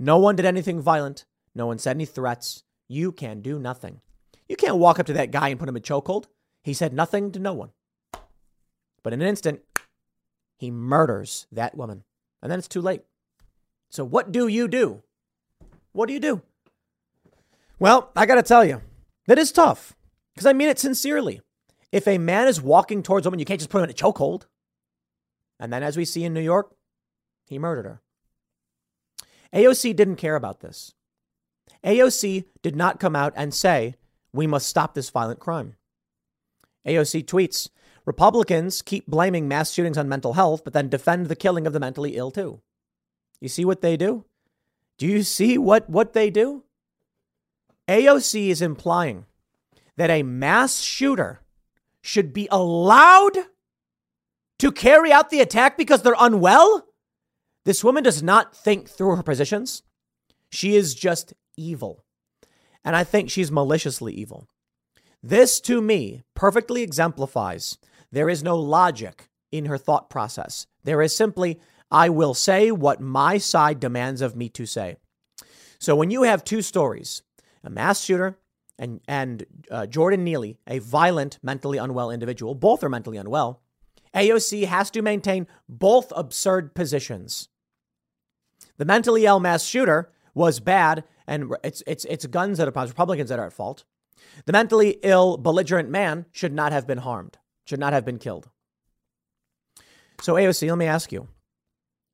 No 0.00 0.18
one 0.18 0.34
did 0.34 0.44
anything 0.44 0.80
violent. 0.80 1.26
No 1.54 1.66
one 1.66 1.78
said 1.78 1.96
any 1.96 2.04
threats. 2.04 2.64
You 2.88 3.12
can 3.12 3.40
do 3.40 3.56
nothing. 3.56 4.00
You 4.48 4.56
can't 4.56 4.78
walk 4.78 4.98
up 4.98 5.06
to 5.06 5.12
that 5.12 5.30
guy 5.30 5.50
and 5.50 5.60
put 5.60 5.68
him 5.68 5.76
in 5.76 5.82
chokehold. 5.82 6.24
He 6.64 6.74
said 6.74 6.92
nothing 6.92 7.30
to 7.32 7.38
no 7.38 7.52
one. 7.52 7.70
But 9.04 9.12
in 9.12 9.22
an 9.22 9.28
instant, 9.28 9.60
he 10.58 10.72
murders 10.72 11.46
that 11.52 11.76
woman. 11.76 12.02
And 12.42 12.50
then 12.50 12.58
it's 12.58 12.68
too 12.68 12.82
late. 12.82 13.02
So 13.90 14.04
what 14.04 14.32
do 14.32 14.48
you 14.48 14.66
do? 14.66 15.02
What 15.92 16.08
do 16.08 16.14
you 16.14 16.20
do? 16.20 16.42
Well, 17.78 18.10
I 18.16 18.26
got 18.26 18.34
to 18.34 18.42
tell 18.42 18.64
you, 18.64 18.82
that 19.28 19.38
is 19.38 19.52
tough 19.52 19.94
because 20.34 20.46
I 20.46 20.52
mean 20.52 20.68
it 20.68 20.80
sincerely. 20.80 21.40
If 21.92 22.08
a 22.08 22.18
man 22.18 22.48
is 22.48 22.60
walking 22.60 23.02
towards 23.02 23.26
a 23.26 23.28
woman, 23.28 23.38
you 23.38 23.44
can't 23.44 23.60
just 23.60 23.70
put 23.70 23.78
him 23.78 23.84
in 23.84 23.90
a 23.90 23.94
chokehold. 23.94 24.46
And 25.60 25.72
then, 25.72 25.82
as 25.82 25.96
we 25.96 26.04
see 26.04 26.24
in 26.24 26.34
New 26.34 26.40
York, 26.40 26.74
he 27.46 27.58
murdered 27.58 27.84
her. 27.84 28.00
AOC 29.54 29.94
didn't 29.94 30.16
care 30.16 30.34
about 30.34 30.60
this. 30.60 30.94
AOC 31.84 32.46
did 32.62 32.74
not 32.74 32.98
come 32.98 33.14
out 33.14 33.34
and 33.36 33.52
say, 33.52 33.94
we 34.32 34.46
must 34.46 34.66
stop 34.66 34.94
this 34.94 35.10
violent 35.10 35.38
crime. 35.38 35.76
AOC 36.86 37.26
tweets 37.26 37.68
Republicans 38.04 38.82
keep 38.82 39.06
blaming 39.06 39.46
mass 39.46 39.72
shootings 39.72 39.98
on 39.98 40.08
mental 40.08 40.32
health, 40.32 40.64
but 40.64 40.72
then 40.72 40.88
defend 40.88 41.26
the 41.26 41.36
killing 41.36 41.66
of 41.66 41.72
the 41.72 41.80
mentally 41.80 42.16
ill 42.16 42.30
too. 42.30 42.60
You 43.40 43.48
see 43.48 43.64
what 43.64 43.80
they 43.80 43.96
do? 43.96 44.24
Do 44.98 45.06
you 45.06 45.22
see 45.22 45.58
what, 45.58 45.88
what 45.88 46.12
they 46.12 46.30
do? 46.30 46.64
AOC 47.88 48.48
is 48.48 48.62
implying 48.62 49.26
that 49.96 50.10
a 50.10 50.22
mass 50.22 50.80
shooter 50.80 51.41
should 52.02 52.32
be 52.32 52.48
allowed 52.50 53.36
to 54.58 54.72
carry 54.72 55.10
out 55.12 55.30
the 55.30 55.40
attack 55.40 55.78
because 55.78 56.02
they're 56.02 56.14
unwell? 56.18 56.86
This 57.64 57.82
woman 57.82 58.02
does 58.02 58.22
not 58.22 58.54
think 58.54 58.88
through 58.88 59.16
her 59.16 59.22
positions. 59.22 59.82
She 60.50 60.76
is 60.76 60.94
just 60.94 61.32
evil. 61.56 62.04
And 62.84 62.96
I 62.96 63.04
think 63.04 63.30
she's 63.30 63.52
maliciously 63.52 64.12
evil. 64.12 64.48
This, 65.22 65.60
to 65.62 65.80
me, 65.80 66.22
perfectly 66.34 66.82
exemplifies 66.82 67.78
there 68.10 68.28
is 68.28 68.42
no 68.42 68.58
logic 68.58 69.28
in 69.52 69.66
her 69.66 69.78
thought 69.78 70.10
process. 70.10 70.66
There 70.82 71.00
is 71.00 71.16
simply, 71.16 71.60
I 71.90 72.08
will 72.08 72.34
say 72.34 72.70
what 72.70 73.00
my 73.00 73.38
side 73.38 73.78
demands 73.78 74.20
of 74.20 74.36
me 74.36 74.48
to 74.50 74.66
say. 74.66 74.96
So 75.78 75.94
when 75.96 76.10
you 76.10 76.24
have 76.24 76.44
two 76.44 76.62
stories, 76.62 77.22
a 77.64 77.70
mass 77.70 78.02
shooter 78.02 78.38
and, 78.78 79.00
and 79.06 79.44
uh, 79.70 79.86
Jordan 79.86 80.24
Neely, 80.24 80.58
a 80.66 80.78
violent, 80.78 81.38
mentally 81.42 81.78
unwell 81.78 82.10
individual, 82.10 82.54
both 82.54 82.82
are 82.82 82.88
mentally 82.88 83.16
unwell, 83.16 83.62
AOC 84.14 84.66
has 84.66 84.90
to 84.90 85.02
maintain 85.02 85.46
both 85.68 86.12
absurd 86.14 86.74
positions. 86.74 87.48
The 88.78 88.84
mentally 88.84 89.24
ill 89.24 89.40
mass 89.40 89.64
shooter 89.64 90.10
was 90.34 90.60
bad, 90.60 91.04
and 91.26 91.54
it's, 91.62 91.82
it's, 91.86 92.04
it's 92.06 92.26
guns 92.26 92.58
that 92.58 92.68
are 92.68 92.86
Republicans 92.86 93.28
that 93.30 93.38
are 93.38 93.46
at 93.46 93.52
fault. 93.52 93.84
The 94.44 94.52
mentally 94.52 94.98
ill, 95.02 95.36
belligerent 95.36 95.90
man 95.90 96.26
should 96.32 96.52
not 96.52 96.72
have 96.72 96.86
been 96.86 96.98
harmed, 96.98 97.38
should 97.64 97.80
not 97.80 97.92
have 97.92 98.04
been 98.04 98.18
killed. 98.18 98.48
So, 100.20 100.34
AOC, 100.34 100.68
let 100.68 100.78
me 100.78 100.86
ask 100.86 101.10
you 101.10 101.28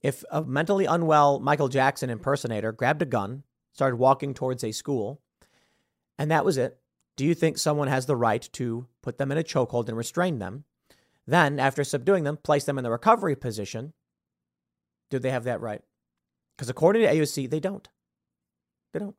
if 0.03 0.25
a 0.31 0.43
mentally 0.43 0.87
unwell 0.87 1.41
Michael 1.41 1.69
Jackson 1.69 2.11
impersonator 2.11 2.73
grabbed 2.73 3.03
a 3.03 3.07
gun, 3.07 3.43
started 3.73 3.97
walking 3.97 4.35
towards 4.35 4.65
a 4.65 4.73
school, 4.73 5.21
and 6.19 6.31
that 6.31 6.45
was 6.45 6.59
it, 6.59 6.79
do 7.17 7.25
you 7.25 7.35
think 7.35 7.59
someone 7.59 7.89
has 7.89 8.07
the 8.07 8.17
right 8.17 8.49
to 8.53 8.87
put 9.03 9.19
them 9.19 9.33
in 9.33 9.39
a 9.39 9.43
chokehold 9.43 9.89
and 9.89 9.97
restrain 9.97 10.39
them? 10.39 10.65
Then, 11.27 11.59
after 11.59 11.85
subduing 11.85 12.25
them, 12.25 12.39
place 12.39 12.65
them 12.65 12.79
in 12.79 12.85
the 12.85 12.91
recovery 12.91 13.37
position? 13.37 13.93
Do 15.11 15.19
they 15.19 15.31
have 15.31 15.45
that 15.45 15.61
right? 15.61 15.83
Because 16.57 16.69
according 16.69 17.03
to 17.03 17.09
AOC, 17.09 17.51
they 17.51 17.61
don't. 17.61 17.89
They 18.93 18.99
don't. 18.99 19.17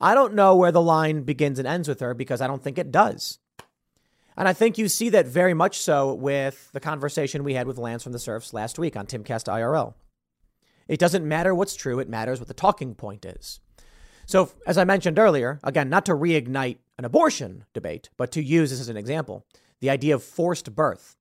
I 0.00 0.14
don't 0.14 0.34
know 0.34 0.54
where 0.56 0.72
the 0.72 0.82
line 0.82 1.22
begins 1.22 1.58
and 1.58 1.66
ends 1.66 1.88
with 1.88 2.00
her 2.00 2.14
because 2.14 2.40
I 2.40 2.46
don't 2.46 2.62
think 2.62 2.78
it 2.78 2.92
does. 2.92 3.38
And 4.36 4.48
I 4.48 4.52
think 4.52 4.78
you 4.78 4.88
see 4.88 5.08
that 5.10 5.26
very 5.26 5.54
much 5.54 5.78
so 5.78 6.12
with 6.12 6.70
the 6.72 6.80
conversation 6.80 7.44
we 7.44 7.54
had 7.54 7.66
with 7.66 7.78
Lance 7.78 8.02
from 8.02 8.12
the 8.12 8.18
Serfs 8.18 8.52
last 8.52 8.78
week 8.78 8.96
on 8.96 9.06
Timcast 9.06 9.46
IRL. 9.46 9.94
It 10.88 10.98
doesn't 10.98 11.26
matter 11.26 11.54
what's 11.54 11.76
true, 11.76 11.98
it 11.98 12.08
matters 12.08 12.40
what 12.40 12.48
the 12.48 12.54
talking 12.54 12.94
point 12.94 13.24
is. 13.24 13.60
So, 14.26 14.50
as 14.66 14.78
I 14.78 14.84
mentioned 14.84 15.18
earlier, 15.18 15.60
again, 15.62 15.88
not 15.88 16.06
to 16.06 16.12
reignite 16.12 16.78
an 16.98 17.04
abortion 17.04 17.64
debate, 17.72 18.08
but 18.16 18.32
to 18.32 18.42
use 18.42 18.70
this 18.70 18.80
as 18.80 18.88
an 18.88 18.96
example 18.96 19.46
the 19.80 19.90
idea 19.90 20.14
of 20.14 20.22
forced 20.22 20.74
birth. 20.74 21.16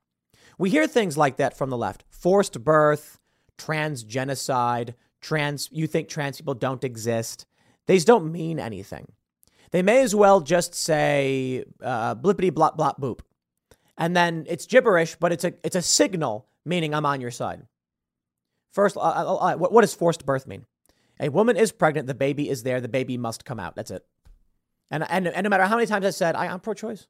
We 0.58 0.70
hear 0.70 0.88
things 0.88 1.18
like 1.18 1.38
that 1.38 1.58
from 1.58 1.70
the 1.70 1.78
left 1.78 2.06
forced 2.10 2.64
birth, 2.64 3.20
trans 3.58 4.04
genocide, 4.04 4.96
trans, 5.22 5.70
you 5.72 5.88
think 5.88 6.08
trans 6.08 6.38
people 6.38 6.54
don't 6.54 6.84
exist. 6.84 7.46
These 7.88 8.06
don't 8.06 8.32
mean 8.32 8.60
anything. 8.60 9.12
They 9.72 9.82
may 9.82 10.02
as 10.02 10.16
well 10.16 10.40
just 10.40 10.76
say 10.76 11.66
uh, 11.82 12.16
blippity 12.16 12.52
blop 12.52 12.78
blop 12.78 13.00
boop. 13.00 13.22
And 13.98 14.16
then 14.16 14.46
it's 14.48 14.66
gibberish, 14.66 15.16
but 15.16 15.32
it's 15.32 15.44
a, 15.44 15.54
it's 15.64 15.76
a 15.76 15.82
signal 15.82 16.48
meaning 16.66 16.94
I'm 16.94 17.06
on 17.06 17.22
your 17.22 17.32
side. 17.32 17.64
First, 18.72 18.98
uh, 18.98 19.02
uh, 19.02 19.36
uh 19.36 19.56
what 19.56 19.82
does 19.82 19.94
forced 19.94 20.26
birth 20.26 20.48
mean? 20.48 20.66
A 21.24 21.30
woman 21.30 21.56
is 21.56 21.72
pregnant, 21.72 22.06
the 22.06 22.14
baby 22.14 22.50
is 22.50 22.64
there, 22.64 22.82
the 22.82 22.90
baby 22.90 23.18
must 23.18 23.46
come 23.46 23.58
out. 23.58 23.78
That's 23.78 23.92
it. 23.92 24.06
And, 24.92 25.06
and, 25.10 25.26
and 25.26 25.46
no 25.46 25.50
matter 25.50 25.64
how 25.64 25.76
many 25.76 25.88
times 25.88 26.06
I 26.06 26.10
said, 26.10 26.36
I, 26.36 26.48
I'm 26.48 26.60
pro 26.60 26.74
choice, 26.74 27.08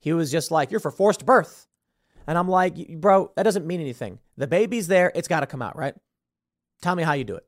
he 0.00 0.14
was 0.14 0.32
just 0.32 0.50
like, 0.50 0.70
You're 0.70 0.80
for 0.80 0.90
forced 0.90 1.26
birth. 1.26 1.66
And 2.26 2.38
I'm 2.38 2.48
like, 2.48 2.74
Bro, 2.88 3.32
that 3.36 3.42
doesn't 3.42 3.66
mean 3.66 3.82
anything. 3.82 4.18
The 4.38 4.46
baby's 4.46 4.86
there, 4.86 5.12
it's 5.14 5.28
got 5.28 5.40
to 5.40 5.46
come 5.46 5.60
out, 5.60 5.76
right? 5.76 5.94
Tell 6.80 6.96
me 6.96 7.02
how 7.02 7.12
you 7.12 7.24
do 7.24 7.36
it. 7.36 7.44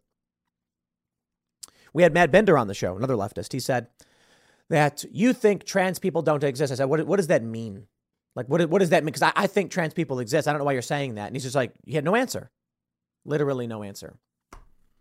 We 1.95 2.03
had 2.03 2.13
Matt 2.13 2.31
Binder 2.31 2.59
on 2.59 2.69
the 2.69 2.75
show, 2.75 2.95
another 2.95 3.17
leftist. 3.17 3.55
He 3.55 3.61
said 3.61 3.87
that 4.69 5.03
you 5.11 5.33
think 5.33 5.65
trans 5.65 5.99
people 5.99 6.21
don't 6.21 6.45
exist. 6.45 6.71
I 6.71 6.77
said, 6.77 6.91
What, 6.91 7.07
what 7.07 7.17
does 7.17 7.29
that 7.29 7.43
mean? 7.43 7.87
Like, 8.35 8.51
what, 8.51 8.69
what 8.69 8.81
does 8.81 8.91
that 8.91 9.03
mean? 9.03 9.13
Because 9.15 9.23
I, 9.23 9.33
I 9.35 9.47
think 9.47 9.71
trans 9.71 9.95
people 9.95 10.19
exist. 10.19 10.47
I 10.47 10.53
don't 10.53 10.59
know 10.59 10.67
why 10.67 10.73
you're 10.73 10.83
saying 10.83 11.15
that. 11.15 11.29
And 11.29 11.35
he's 11.35 11.45
just 11.45 11.57
like, 11.57 11.73
He 11.87 11.95
had 11.95 12.05
no 12.05 12.15
answer. 12.15 12.51
Literally 13.25 13.67
no 13.67 13.83
answer. 13.83 14.19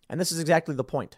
And 0.10 0.20
this 0.20 0.32
is 0.32 0.40
exactly 0.40 0.76
the 0.76 0.84
point. 0.84 1.18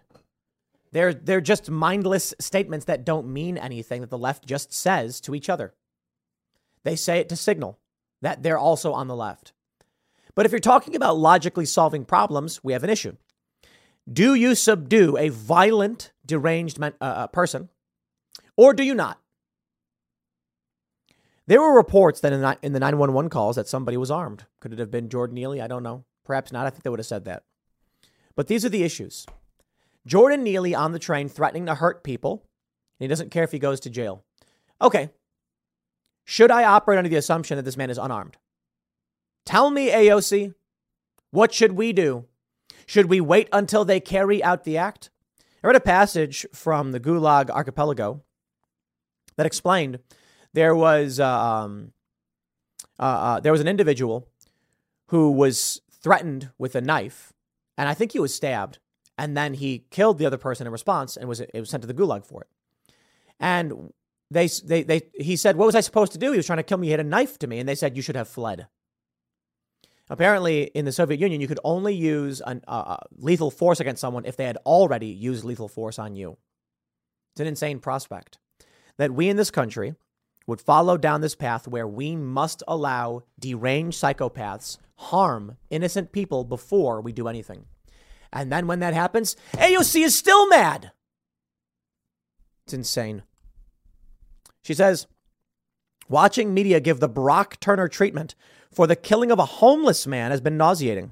They're, 0.92 1.14
they're 1.14 1.42
just 1.42 1.70
mindless 1.70 2.34
statements 2.40 2.86
that 2.86 3.06
don't 3.06 3.28
mean 3.28 3.58
anything 3.58 4.02
that 4.02 4.10
the 4.10 4.18
left 4.18 4.46
just 4.46 4.74
says 4.74 5.20
to 5.22 5.36
each 5.36 5.50
other. 5.50 5.74
They 6.84 6.96
say 6.96 7.20
it 7.20 7.30
to 7.30 7.36
signal 7.36 7.80
that 8.22 8.44
they're 8.44 8.58
also 8.58 8.94
on 8.94 9.08
the 9.08 9.16
left. 9.16 9.54
But 10.36 10.46
if 10.46 10.52
you're 10.52 10.60
talking 10.60 10.96
about 10.96 11.18
logically 11.18 11.66
solving 11.66 12.06
problems, 12.06 12.64
we 12.64 12.74
have 12.74 12.84
an 12.84 12.90
issue. 12.90 13.18
Do 14.12 14.36
you 14.36 14.56
subdue 14.56 15.18
a 15.18 15.30
violent, 15.30 16.14
deranged 16.26 16.82
uh, 16.82 16.92
uh, 17.02 17.28
person, 17.28 17.70
or 18.56 18.74
do 18.74 18.84
you 18.84 18.96
not? 18.96 19.20
There 21.48 21.62
were 21.62 21.76
reports 21.76 22.20
that 22.22 22.34
in 22.34 22.42
the, 22.42 22.58
in 22.62 22.74
the 22.74 22.80
911 22.80 23.30
calls 23.30 23.56
that 23.56 23.68
somebody 23.68 23.98
was 23.98 24.12
armed. 24.12 24.46
Could 24.60 24.74
it 24.74 24.80
have 24.80 24.92
been 24.92 25.10
Jordan 25.10 25.36
Neely? 25.36 25.62
I 25.62 25.68
don't 25.68 25.84
know. 25.84 26.06
Perhaps 26.26 26.52
not. 26.52 26.66
I 26.66 26.70
think 26.70 26.84
they 26.84 26.90
would 26.90 27.00
have 27.00 27.06
said 27.06 27.26
that. 27.26 27.44
But 28.38 28.48
these 28.48 28.64
are 28.64 28.70
the 28.70 28.84
issues. 28.84 29.26
Jordan 30.06 30.44
Neely 30.44 30.74
on 30.74 30.94
the 30.94 31.00
train 31.00 31.28
threatening 31.28 31.66
to 31.66 31.76
hurt 31.76 32.04
people. 32.04 32.46
And 33.00 33.06
he 33.06 33.08
doesn't 33.08 33.32
care 33.32 33.44
if 33.44 33.52
he 33.52 33.60
goes 33.60 33.82
to 33.82 33.90
jail. 33.90 34.24
Okay. 34.82 35.10
Should 36.24 36.52
I 36.52 36.64
operate 36.64 36.98
under 36.98 37.10
the 37.10 37.18
assumption 37.18 37.58
that 37.58 37.64
this 37.64 37.76
man 37.76 37.90
is 37.90 37.98
unarmed? 37.98 38.38
Tell 39.46 39.70
me, 39.70 39.90
AOC, 39.90 40.54
what 41.32 41.54
should 41.54 41.74
we 41.74 41.92
do? 41.92 42.26
Should 42.86 43.08
we 43.08 43.20
wait 43.20 43.50
until 43.52 43.84
they 43.84 44.00
carry 44.00 44.44
out 44.44 44.64
the 44.64 44.78
act? 44.78 45.10
I 45.64 45.68
read 45.68 45.76
a 45.76 45.82
passage 45.82 46.46
from 46.54 46.92
the 46.92 47.00
Gulag 47.00 47.50
Archipelago 47.50 48.24
that 49.36 49.46
explained 49.46 50.00
there 50.54 50.76
was 50.76 51.20
uh, 51.20 51.28
um, 51.28 51.94
uh, 53.00 53.04
uh, 53.04 53.40
there 53.40 53.52
was 53.52 53.62
an 53.62 53.68
individual 53.68 54.28
who 55.08 55.32
was 55.32 55.82
threatened 55.92 56.52
with 56.58 56.76
a 56.76 56.82
knife, 56.82 57.34
and 57.78 57.88
I 57.88 57.94
think 57.94 58.12
he 58.12 58.20
was 58.20 58.34
stabbed, 58.34 58.80
and 59.18 59.36
then 59.36 59.54
he 59.54 59.86
killed 59.92 60.18
the 60.18 60.26
other 60.26 60.38
person 60.38 60.68
in 60.68 60.74
response 60.74 61.18
and 61.18 61.30
was 61.30 61.40
it 61.40 61.52
was 61.54 61.70
sent 61.70 61.82
to 61.82 61.88
the 61.88 61.94
gulag 61.94 62.26
for 62.26 62.42
it. 62.42 62.48
And 63.40 63.94
they 64.32 64.48
they 64.48 64.84
they 64.84 65.02
he 65.14 65.36
said, 65.36 65.56
"What 65.56 65.66
was 65.66 65.76
I 65.76 65.82
supposed 65.82 66.12
to 66.14 66.18
do?" 66.18 66.32
He 66.32 66.38
was 66.38 66.46
trying 66.46 66.58
to 66.58 66.64
kill 66.64 66.78
me. 66.78 66.88
He 66.88 66.92
had 66.92 67.00
a 67.00 67.04
knife 67.04 67.38
to 67.40 67.48
me, 67.48 67.60
and 67.60 67.68
they 67.68 67.76
said 67.76 67.96
you 67.96 68.02
should 68.02 68.16
have 68.16 68.28
fled. 68.28 68.68
Apparently, 70.10 70.64
in 70.64 70.86
the 70.86 70.92
Soviet 70.92 71.20
Union, 71.20 71.42
you 71.42 71.48
could 71.48 71.60
only 71.66 71.94
use 71.94 72.42
an, 72.46 72.62
uh, 72.66 72.72
uh, 72.72 72.98
lethal 73.18 73.52
force 73.52 73.82
against 73.82 74.00
someone 74.00 74.24
if 74.26 74.38
they 74.38 74.46
had 74.46 74.58
already 74.66 75.08
used 75.08 75.44
lethal 75.44 75.68
force 75.68 76.00
on 76.00 76.16
you. 76.16 76.38
It's 77.34 77.42
an 77.42 77.48
insane 77.48 77.80
prospect 77.80 78.38
that 78.98 79.12
we 79.12 79.28
in 79.28 79.36
this 79.36 79.52
country 79.52 79.96
would 80.48 80.62
follow 80.62 80.98
down 80.98 81.22
this 81.22 81.36
path 81.36 81.68
where 81.68 81.88
we 81.88 82.16
must 82.16 82.64
allow 82.68 83.24
deranged 83.40 84.02
psychopaths 84.02 84.78
harm 84.96 85.58
innocent 85.70 86.12
people 86.12 86.44
before 86.44 87.02
we 87.02 87.12
do 87.12 87.28
anything. 87.28 87.66
And 88.34 88.52
then 88.52 88.66
when 88.66 88.80
that 88.80 88.94
happens, 88.94 89.36
AOC 89.54 90.06
is 90.06 90.18
still 90.18 90.48
mad. 90.48 90.92
It's 92.66 92.74
insane. 92.74 93.24
She 94.64 94.74
says, 94.74 95.08
watching 96.10 96.54
media 96.54 96.80
give 96.80 97.00
the 97.00 97.08
Brock 97.08 97.60
Turner 97.60 97.88
treatment 97.88 98.36
for 98.72 98.88
the 98.88 98.96
killing 98.96 99.32
of 99.32 99.40
a 99.40 99.46
homeless 99.46 100.08
man 100.08 100.32
has 100.32 100.42
been 100.42 100.58
nauseating. 100.58 101.12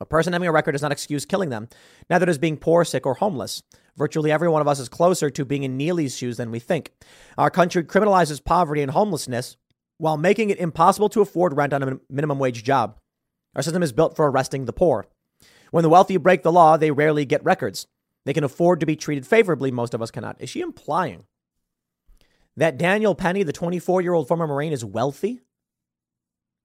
A 0.00 0.06
person 0.06 0.32
having 0.32 0.48
a 0.48 0.52
record 0.52 0.72
does 0.72 0.82
not 0.82 0.92
excuse 0.92 1.26
killing 1.26 1.50
them, 1.50 1.68
neither 2.08 2.26
does 2.26 2.38
being 2.38 2.56
poor, 2.56 2.84
sick, 2.84 3.04
or 3.04 3.14
homeless. 3.14 3.62
Virtually 3.98 4.30
every 4.30 4.48
one 4.48 4.62
of 4.62 4.68
us 4.68 4.78
is 4.78 4.88
closer 4.88 5.28
to 5.28 5.44
being 5.44 5.64
in 5.64 5.76
Neely's 5.76 6.16
shoes 6.16 6.36
than 6.36 6.52
we 6.52 6.60
think. 6.60 6.92
Our 7.36 7.50
country 7.50 7.82
criminalizes 7.82 8.42
poverty 8.42 8.80
and 8.80 8.92
homelessness 8.92 9.56
while 9.98 10.16
making 10.16 10.50
it 10.50 10.58
impossible 10.58 11.08
to 11.08 11.20
afford 11.20 11.56
rent 11.56 11.72
on 11.72 11.82
a 11.82 11.98
minimum 12.08 12.38
wage 12.38 12.62
job. 12.62 12.96
Our 13.56 13.62
system 13.62 13.82
is 13.82 13.92
built 13.92 14.14
for 14.14 14.30
arresting 14.30 14.66
the 14.66 14.72
poor. 14.72 15.08
When 15.72 15.82
the 15.82 15.88
wealthy 15.88 16.16
break 16.16 16.44
the 16.44 16.52
law, 16.52 16.76
they 16.76 16.92
rarely 16.92 17.24
get 17.24 17.44
records. 17.44 17.88
They 18.24 18.32
can 18.32 18.44
afford 18.44 18.78
to 18.80 18.86
be 18.86 18.94
treated 18.94 19.26
favorably. 19.26 19.72
Most 19.72 19.94
of 19.94 20.00
us 20.00 20.12
cannot. 20.12 20.40
Is 20.40 20.48
she 20.48 20.60
implying 20.60 21.24
that 22.56 22.78
Daniel 22.78 23.16
Penny, 23.16 23.42
the 23.42 23.52
24 23.52 24.00
year 24.00 24.14
old 24.14 24.28
former 24.28 24.46
Marine, 24.46 24.72
is 24.72 24.84
wealthy? 24.84 25.40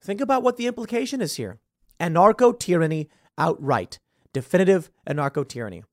Think 0.03 0.21
about 0.21 0.43
what 0.43 0.57
the 0.57 0.67
implication 0.67 1.19
is 1.19 1.35
here. 1.35 1.59
Anarcho 1.99 2.57
tyranny 2.57 3.09
outright. 3.39 3.97
Definitive 4.33 4.91
anarcho 5.07 5.47
tyranny. 5.47 5.83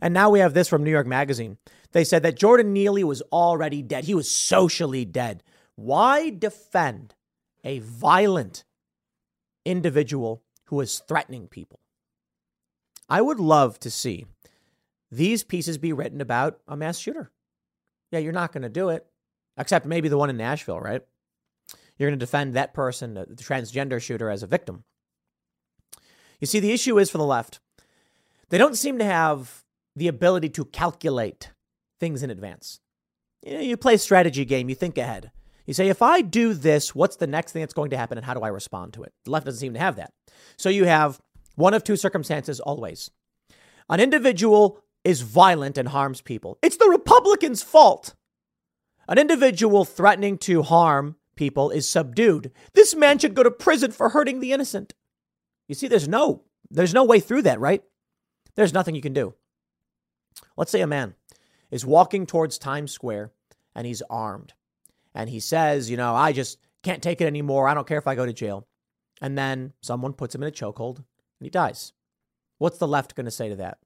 And 0.00 0.14
now 0.14 0.30
we 0.30 0.40
have 0.40 0.54
this 0.54 0.68
from 0.68 0.84
New 0.84 0.90
York 0.90 1.06
Magazine. 1.06 1.58
They 1.92 2.04
said 2.04 2.22
that 2.22 2.38
Jordan 2.38 2.72
Neely 2.72 3.04
was 3.04 3.22
already 3.32 3.82
dead. 3.82 4.04
He 4.04 4.14
was 4.14 4.30
socially 4.30 5.04
dead. 5.04 5.42
Why 5.74 6.30
defend 6.30 7.14
a 7.64 7.78
violent 7.80 8.64
individual 9.64 10.42
who 10.66 10.80
is 10.80 11.02
threatening 11.06 11.46
people. 11.46 11.80
I 13.08 13.20
would 13.20 13.40
love 13.40 13.78
to 13.80 13.90
see 13.90 14.26
these 15.10 15.44
pieces 15.44 15.78
be 15.78 15.92
written 15.92 16.20
about 16.20 16.60
a 16.66 16.76
mass 16.76 16.98
shooter. 16.98 17.30
Yeah, 18.10 18.18
you're 18.20 18.32
not 18.32 18.52
going 18.52 18.62
to 18.62 18.68
do 18.68 18.88
it, 18.90 19.06
except 19.56 19.86
maybe 19.86 20.08
the 20.08 20.18
one 20.18 20.30
in 20.30 20.36
Nashville, 20.36 20.80
right? 20.80 21.02
You're 21.96 22.08
going 22.08 22.18
to 22.18 22.24
defend 22.24 22.54
that 22.54 22.74
person, 22.74 23.14
the 23.14 23.26
transgender 23.36 24.00
shooter, 24.00 24.30
as 24.30 24.42
a 24.42 24.46
victim. 24.46 24.84
You 26.40 26.46
see, 26.46 26.60
the 26.60 26.72
issue 26.72 26.98
is 26.98 27.10
for 27.10 27.18
the 27.18 27.24
left, 27.24 27.60
they 28.50 28.58
don't 28.58 28.76
seem 28.76 28.98
to 28.98 29.04
have 29.04 29.64
the 29.98 30.08
ability 30.08 30.48
to 30.50 30.64
calculate 30.64 31.50
things 32.00 32.22
in 32.22 32.30
advance. 32.30 32.80
You, 33.44 33.54
know, 33.54 33.60
you 33.60 33.76
play 33.76 33.94
a 33.94 33.98
strategy 33.98 34.44
game, 34.44 34.68
you 34.68 34.74
think 34.74 34.98
ahead. 34.98 35.30
You 35.66 35.74
say, 35.74 35.88
if 35.88 36.00
I 36.00 36.22
do 36.22 36.54
this, 36.54 36.94
what's 36.94 37.16
the 37.16 37.26
next 37.26 37.52
thing 37.52 37.60
that's 37.60 37.74
going 37.74 37.90
to 37.90 37.96
happen 37.96 38.16
and 38.16 38.24
how 38.24 38.34
do 38.34 38.40
I 38.40 38.48
respond 38.48 38.94
to 38.94 39.02
it? 39.02 39.12
The 39.24 39.30
left 39.30 39.44
doesn't 39.44 39.60
seem 39.60 39.74
to 39.74 39.80
have 39.80 39.96
that. 39.96 40.12
So 40.56 40.68
you 40.70 40.84
have 40.84 41.20
one 41.56 41.74
of 41.74 41.84
two 41.84 41.96
circumstances 41.96 42.58
always. 42.58 43.10
An 43.90 44.00
individual 44.00 44.80
is 45.04 45.20
violent 45.20 45.76
and 45.76 45.88
harms 45.88 46.20
people. 46.20 46.58
It's 46.62 46.76
the 46.76 46.88
Republicans' 46.88 47.62
fault. 47.62 48.14
An 49.08 49.18
individual 49.18 49.84
threatening 49.84 50.38
to 50.38 50.62
harm 50.62 51.16
people 51.36 51.70
is 51.70 51.88
subdued. 51.88 52.50
This 52.74 52.94
man 52.94 53.18
should 53.18 53.34
go 53.34 53.42
to 53.42 53.50
prison 53.50 53.92
for 53.92 54.10
hurting 54.10 54.40
the 54.40 54.52
innocent. 54.52 54.94
You 55.68 55.74
see, 55.74 55.88
there's 55.88 56.08
no 56.08 56.42
there's 56.70 56.92
no 56.92 57.04
way 57.04 57.20
through 57.20 57.42
that, 57.42 57.60
right? 57.60 57.82
There's 58.56 58.74
nothing 58.74 58.94
you 58.94 59.00
can 59.00 59.14
do. 59.14 59.34
Let's 60.58 60.72
say 60.72 60.80
a 60.80 60.88
man 60.88 61.14
is 61.70 61.86
walking 61.86 62.26
towards 62.26 62.58
Times 62.58 62.90
Square 62.90 63.30
and 63.76 63.86
he's 63.86 64.02
armed. 64.10 64.54
And 65.14 65.30
he 65.30 65.38
says, 65.38 65.88
you 65.88 65.96
know, 65.96 66.14
I 66.14 66.32
just 66.32 66.58
can't 66.82 67.02
take 67.02 67.20
it 67.20 67.26
anymore. 67.26 67.68
I 67.68 67.74
don't 67.74 67.86
care 67.86 67.98
if 67.98 68.08
I 68.08 68.16
go 68.16 68.26
to 68.26 68.32
jail. 68.32 68.66
And 69.22 69.38
then 69.38 69.72
someone 69.80 70.12
puts 70.12 70.34
him 70.34 70.42
in 70.42 70.48
a 70.48 70.52
chokehold 70.52 70.96
and 70.96 71.04
he 71.44 71.48
dies. 71.48 71.92
What's 72.58 72.78
the 72.78 72.88
left 72.88 73.14
going 73.14 73.26
to 73.26 73.30
say 73.30 73.48
to 73.48 73.56
that? 73.56 73.78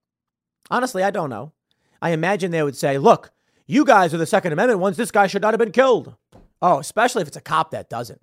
Honestly, 0.70 1.02
I 1.02 1.10
don't 1.10 1.30
know. 1.30 1.52
I 2.00 2.10
imagine 2.10 2.50
they 2.50 2.62
would 2.62 2.76
say, 2.76 2.96
look, 2.96 3.30
you 3.66 3.84
guys 3.84 4.14
are 4.14 4.18
the 4.18 4.26
Second 4.26 4.52
Amendment 4.52 4.80
ones. 4.80 4.96
This 4.96 5.10
guy 5.10 5.26
should 5.26 5.42
not 5.42 5.52
have 5.52 5.60
been 5.60 5.72
killed. 5.72 6.14
Oh, 6.62 6.78
especially 6.78 7.20
if 7.20 7.28
it's 7.28 7.36
a 7.36 7.42
cop 7.42 7.72
that 7.72 7.90
doesn't. 7.90 8.20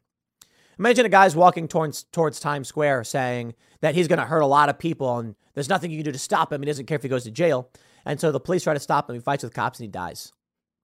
Imagine 0.79 1.05
a 1.05 1.09
guy's 1.09 1.35
walking 1.35 1.67
towards, 1.67 2.03
towards 2.05 2.39
Times 2.39 2.67
Square 2.67 3.03
saying 3.03 3.53
that 3.81 3.93
he's 3.93 4.07
going 4.07 4.19
to 4.19 4.25
hurt 4.25 4.41
a 4.41 4.47
lot 4.47 4.69
of 4.69 4.79
people 4.79 5.19
and 5.19 5.35
there's 5.53 5.69
nothing 5.69 5.91
you 5.91 5.97
can 5.97 6.05
do 6.05 6.11
to 6.11 6.19
stop 6.19 6.51
him. 6.51 6.61
He 6.61 6.65
doesn't 6.65 6.87
care 6.87 6.95
if 6.95 7.03
he 7.03 7.09
goes 7.09 7.25
to 7.25 7.31
jail. 7.31 7.69
And 8.05 8.19
so 8.19 8.31
the 8.31 8.39
police 8.39 8.63
try 8.63 8.73
to 8.73 8.79
stop 8.79 9.09
him. 9.09 9.15
He 9.15 9.21
fights 9.21 9.43
with 9.43 9.53
cops 9.53 9.79
and 9.79 9.85
he 9.85 9.91
dies. 9.91 10.33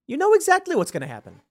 You 0.08 0.18
know 0.18 0.34
exactly 0.34 0.76
what's 0.76 0.92
going 0.92 1.02
to 1.02 1.08
happen. 1.08 1.42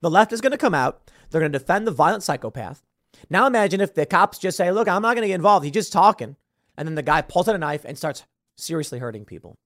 The 0.00 0.10
left 0.10 0.32
is 0.32 0.40
going 0.40 0.52
to 0.52 0.58
come 0.58 0.74
out. 0.74 1.10
They're 1.30 1.40
going 1.40 1.52
to 1.52 1.58
defend 1.58 1.86
the 1.86 1.92
violent 1.92 2.22
psychopath. 2.22 2.82
Now 3.30 3.46
imagine 3.46 3.80
if 3.80 3.94
the 3.94 4.06
cops 4.06 4.38
just 4.38 4.56
say, 4.56 4.70
look, 4.70 4.88
I'm 4.88 5.02
not 5.02 5.14
going 5.14 5.22
to 5.22 5.28
get 5.28 5.34
involved. 5.34 5.64
He's 5.64 5.74
just 5.74 5.92
talking. 5.92 6.36
And 6.76 6.88
then 6.88 6.94
the 6.94 7.02
guy 7.02 7.22
pulls 7.22 7.48
out 7.48 7.54
a 7.54 7.58
knife 7.58 7.84
and 7.84 7.96
starts 7.96 8.24
seriously 8.56 8.98
hurting 8.98 9.24
people. 9.24 9.58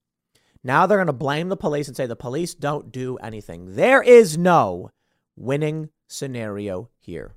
Now 0.63 0.87
they're 0.87 0.99
going 0.99 1.07
to 1.07 1.13
blame 1.13 1.49
the 1.49 1.57
police 1.57 1.89
and 1.89 1.97
say 1.97 2.07
the 2.07 2.17
police 2.17 2.55
don't 2.55 2.91
do 2.91 3.17
anything. 3.19 3.77
There 3.77 4.03
is 4.03 4.37
no 4.37 4.91
winning 5.37 5.91
scenario 6.09 6.89
here. 6.99 7.35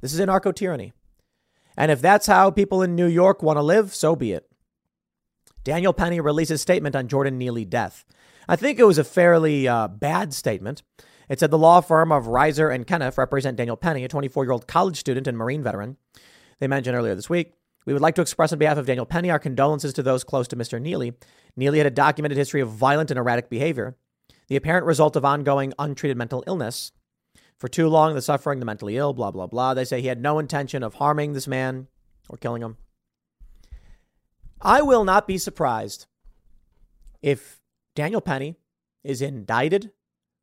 This 0.00 0.14
is 0.14 0.20
anarcho 0.20 0.54
tyranny. 0.54 0.92
And 1.76 1.90
if 1.90 2.00
that's 2.00 2.26
how 2.26 2.50
people 2.50 2.82
in 2.82 2.94
New 2.94 3.06
York 3.06 3.42
want 3.42 3.56
to 3.56 3.62
live, 3.62 3.94
so 3.94 4.14
be 4.14 4.32
it. 4.32 4.49
Daniel 5.64 5.92
Penny 5.92 6.20
released 6.20 6.50
a 6.50 6.58
statement 6.58 6.96
on 6.96 7.08
Jordan 7.08 7.38
Neely 7.38 7.64
death. 7.64 8.04
I 8.48 8.56
think 8.56 8.78
it 8.78 8.84
was 8.84 8.98
a 8.98 9.04
fairly 9.04 9.68
uh, 9.68 9.88
bad 9.88 10.32
statement. 10.32 10.82
It 11.28 11.38
said 11.38 11.50
the 11.50 11.58
law 11.58 11.80
firm 11.80 12.10
of 12.10 12.26
Raiser 12.26 12.70
and 12.70 12.86
Kenniff 12.86 13.18
represent 13.18 13.56
Daniel 13.56 13.76
Penny, 13.76 14.02
a 14.04 14.08
24 14.08 14.44
year 14.44 14.52
old 14.52 14.66
college 14.66 14.98
student 14.98 15.26
and 15.26 15.38
Marine 15.38 15.62
veteran. 15.62 15.96
They 16.58 16.66
mentioned 16.66 16.96
earlier 16.96 17.14
this 17.14 17.30
week. 17.30 17.52
We 17.86 17.92
would 17.92 18.02
like 18.02 18.14
to 18.16 18.22
express 18.22 18.52
on 18.52 18.58
behalf 18.58 18.78
of 18.78 18.86
Daniel 18.86 19.06
Penny 19.06 19.30
our 19.30 19.38
condolences 19.38 19.92
to 19.94 20.02
those 20.02 20.24
close 20.24 20.48
to 20.48 20.56
Mr. 20.56 20.80
Neely. 20.80 21.12
Neely 21.56 21.78
had 21.78 21.86
a 21.86 21.90
documented 21.90 22.36
history 22.36 22.60
of 22.60 22.70
violent 22.70 23.10
and 23.10 23.18
erratic 23.18 23.48
behavior, 23.48 23.96
the 24.48 24.56
apparent 24.56 24.86
result 24.86 25.16
of 25.16 25.24
ongoing 25.24 25.72
untreated 25.78 26.16
mental 26.16 26.44
illness. 26.46 26.92
For 27.58 27.68
too 27.68 27.88
long, 27.88 28.14
the 28.14 28.22
suffering, 28.22 28.58
the 28.58 28.66
mentally 28.66 28.96
ill, 28.96 29.12
blah, 29.12 29.30
blah, 29.30 29.46
blah. 29.46 29.74
They 29.74 29.84
say 29.84 30.00
he 30.00 30.08
had 30.08 30.20
no 30.20 30.38
intention 30.38 30.82
of 30.82 30.94
harming 30.94 31.34
this 31.34 31.46
man 31.46 31.88
or 32.28 32.38
killing 32.38 32.62
him. 32.62 32.76
I 34.62 34.82
will 34.82 35.04
not 35.04 35.26
be 35.26 35.38
surprised 35.38 36.06
if 37.22 37.60
Daniel 37.94 38.20
Penny 38.20 38.56
is 39.02 39.22
indicted 39.22 39.92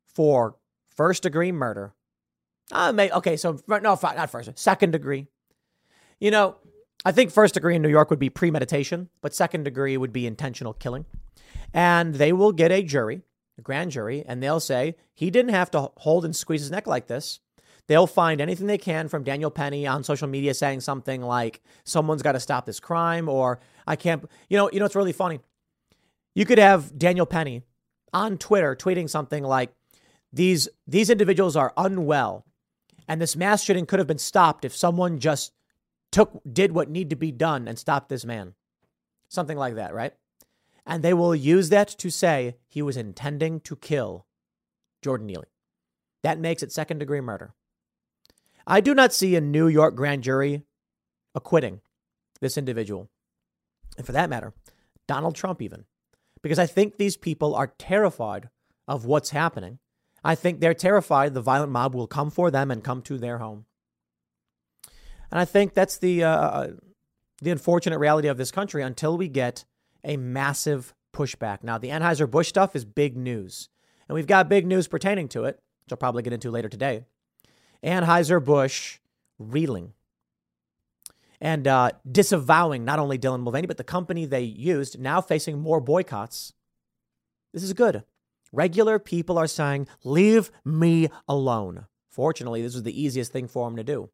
for 0.06 0.56
first 0.88 1.22
degree 1.22 1.52
murder. 1.52 1.94
Uh, 2.72 2.92
may, 2.92 3.10
okay, 3.10 3.36
so 3.36 3.60
no, 3.68 3.78
not 3.78 4.30
first, 4.30 4.58
second 4.58 4.90
degree. 4.90 5.26
You 6.20 6.30
know, 6.30 6.56
I 7.04 7.12
think 7.12 7.30
first 7.30 7.54
degree 7.54 7.76
in 7.76 7.82
New 7.82 7.88
York 7.88 8.10
would 8.10 8.18
be 8.18 8.28
premeditation, 8.28 9.08
but 9.20 9.34
second 9.34 9.62
degree 9.62 9.96
would 9.96 10.12
be 10.12 10.26
intentional 10.26 10.72
killing. 10.72 11.06
And 11.72 12.14
they 12.14 12.32
will 12.32 12.52
get 12.52 12.72
a 12.72 12.82
jury, 12.82 13.22
a 13.56 13.62
grand 13.62 13.92
jury, 13.92 14.24
and 14.26 14.42
they'll 14.42 14.60
say 14.60 14.96
he 15.14 15.30
didn't 15.30 15.54
have 15.54 15.70
to 15.70 15.90
hold 15.98 16.24
and 16.24 16.34
squeeze 16.34 16.62
his 16.62 16.70
neck 16.70 16.86
like 16.86 17.06
this. 17.06 17.40
They'll 17.88 18.06
find 18.06 18.40
anything 18.40 18.66
they 18.66 18.78
can 18.78 19.08
from 19.08 19.24
Daniel 19.24 19.50
Penny 19.50 19.86
on 19.86 20.04
social 20.04 20.28
media 20.28 20.52
saying 20.52 20.80
something 20.80 21.22
like 21.22 21.62
someone's 21.84 22.22
got 22.22 22.32
to 22.32 22.40
stop 22.40 22.66
this 22.66 22.80
crime 22.80 23.28
or 23.28 23.60
I 23.86 23.96
can't 23.96 24.28
you 24.48 24.58
know, 24.58 24.70
you 24.70 24.78
know 24.78 24.86
it's 24.86 24.94
really 24.94 25.12
funny. 25.12 25.40
You 26.34 26.44
could 26.44 26.58
have 26.58 26.98
Daniel 26.98 27.26
Penny 27.26 27.62
on 28.12 28.38
Twitter 28.38 28.76
tweeting 28.76 29.08
something 29.08 29.42
like 29.42 29.72
these 30.32 30.68
these 30.86 31.08
individuals 31.08 31.56
are 31.56 31.72
unwell 31.76 32.44
and 33.08 33.20
this 33.20 33.36
mass 33.36 33.62
shooting 33.64 33.86
could 33.86 33.98
have 33.98 34.06
been 34.06 34.18
stopped 34.18 34.66
if 34.66 34.76
someone 34.76 35.18
just 35.18 35.52
took 36.12 36.40
did 36.50 36.72
what 36.72 36.90
needed 36.90 37.10
to 37.10 37.16
be 37.16 37.32
done 37.32 37.66
and 37.66 37.78
stopped 37.78 38.10
this 38.10 38.24
man. 38.24 38.54
Something 39.30 39.56
like 39.56 39.76
that, 39.76 39.94
right? 39.94 40.12
And 40.86 41.02
they 41.02 41.14
will 41.14 41.34
use 41.34 41.70
that 41.70 41.88
to 41.88 42.10
say 42.10 42.56
he 42.66 42.82
was 42.82 42.96
intending 42.96 43.60
to 43.60 43.76
kill 43.76 44.26
Jordan 45.02 45.26
Neely. 45.26 45.46
That 46.22 46.38
makes 46.38 46.62
it 46.62 46.72
second 46.72 46.98
degree 46.98 47.20
murder. 47.20 47.54
I 48.70 48.82
do 48.82 48.94
not 48.94 49.14
see 49.14 49.34
a 49.34 49.40
New 49.40 49.66
York 49.66 49.96
grand 49.96 50.22
jury 50.22 50.62
acquitting 51.34 51.80
this 52.42 52.58
individual. 52.58 53.08
And 53.96 54.04
for 54.04 54.12
that 54.12 54.28
matter, 54.28 54.52
Donald 55.08 55.34
Trump, 55.34 55.62
even. 55.62 55.86
Because 56.42 56.58
I 56.58 56.66
think 56.66 56.98
these 56.98 57.16
people 57.16 57.54
are 57.54 57.72
terrified 57.78 58.50
of 58.86 59.06
what's 59.06 59.30
happening. 59.30 59.78
I 60.22 60.34
think 60.34 60.60
they're 60.60 60.74
terrified 60.74 61.32
the 61.32 61.40
violent 61.40 61.72
mob 61.72 61.94
will 61.94 62.06
come 62.06 62.30
for 62.30 62.50
them 62.50 62.70
and 62.70 62.84
come 62.84 63.00
to 63.02 63.16
their 63.16 63.38
home. 63.38 63.64
And 65.30 65.40
I 65.40 65.46
think 65.46 65.72
that's 65.72 65.96
the, 65.96 66.24
uh, 66.24 66.30
uh 66.30 66.68
the 67.40 67.50
unfortunate 67.50 67.98
reality 67.98 68.28
of 68.28 68.36
this 68.36 68.50
country 68.50 68.82
until 68.82 69.16
we 69.16 69.28
get 69.28 69.64
a 70.04 70.16
massive 70.18 70.94
pushback. 71.14 71.62
Now, 71.62 71.78
the 71.78 71.88
Anheuser-Busch 71.88 72.48
stuff 72.48 72.76
is 72.76 72.84
big 72.84 73.16
news. 73.16 73.70
And 74.08 74.14
we've 74.14 74.26
got 74.26 74.48
big 74.48 74.66
news 74.66 74.88
pertaining 74.88 75.28
to 75.28 75.44
it, 75.44 75.58
which 75.84 75.92
I'll 75.92 75.98
probably 75.98 76.22
get 76.22 76.32
into 76.32 76.50
later 76.50 76.68
today. 76.68 77.04
Anheuser-Busch 77.82 78.98
reeling 79.38 79.92
and 81.40 81.66
uh, 81.68 81.90
disavowing 82.10 82.84
not 82.84 82.98
only 82.98 83.18
Dylan 83.18 83.42
Mulvaney, 83.42 83.66
but 83.66 83.76
the 83.76 83.84
company 83.84 84.24
they 84.24 84.42
used, 84.42 84.98
now 84.98 85.20
facing 85.20 85.58
more 85.58 85.80
boycotts. 85.80 86.52
This 87.52 87.62
is 87.62 87.72
good. 87.72 88.04
Regular 88.52 88.98
people 88.98 89.38
are 89.38 89.46
saying, 89.46 89.86
leave 90.02 90.50
me 90.64 91.08
alone. 91.28 91.86
Fortunately, 92.10 92.62
this 92.62 92.74
was 92.74 92.82
the 92.82 93.00
easiest 93.00 93.30
thing 93.30 93.46
for 93.46 93.66
them 93.68 93.76
to 93.76 93.84
do. 93.84 94.10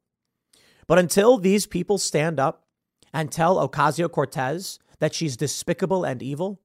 But 0.87 0.99
until 0.99 1.39
these 1.39 1.67
people 1.67 1.97
stand 1.97 2.39
up 2.39 2.67
and 3.13 3.33
tell 3.33 3.67
Ocasio 3.67 4.11
Cortez 4.11 4.79
that 4.99 5.15
she's 5.15 5.37
despicable 5.37 6.05
and 6.05 6.23
evil, 6.23 6.61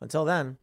until 0.00 0.24
then, 0.24 0.56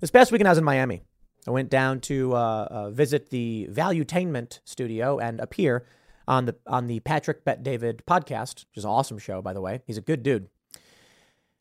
this 0.00 0.10
past 0.10 0.32
weekend 0.32 0.48
I 0.48 0.50
was 0.50 0.58
in 0.58 0.64
Miami. 0.64 1.02
I 1.46 1.50
went 1.50 1.70
down 1.70 2.00
to 2.02 2.34
uh, 2.34 2.68
uh, 2.70 2.90
visit 2.90 3.30
the 3.30 3.68
Valuetainment 3.70 4.60
studio 4.64 5.18
and 5.18 5.40
appear 5.40 5.86
on 6.26 6.46
the 6.46 6.56
on 6.66 6.86
the 6.86 7.00
Patrick 7.00 7.44
Bet 7.44 7.62
David 7.62 8.02
podcast, 8.06 8.64
which 8.66 8.78
is 8.78 8.84
an 8.84 8.90
awesome 8.90 9.18
show, 9.18 9.42
by 9.42 9.52
the 9.52 9.60
way. 9.60 9.82
He's 9.86 9.98
a 9.98 10.02
good 10.02 10.22
dude. 10.22 10.48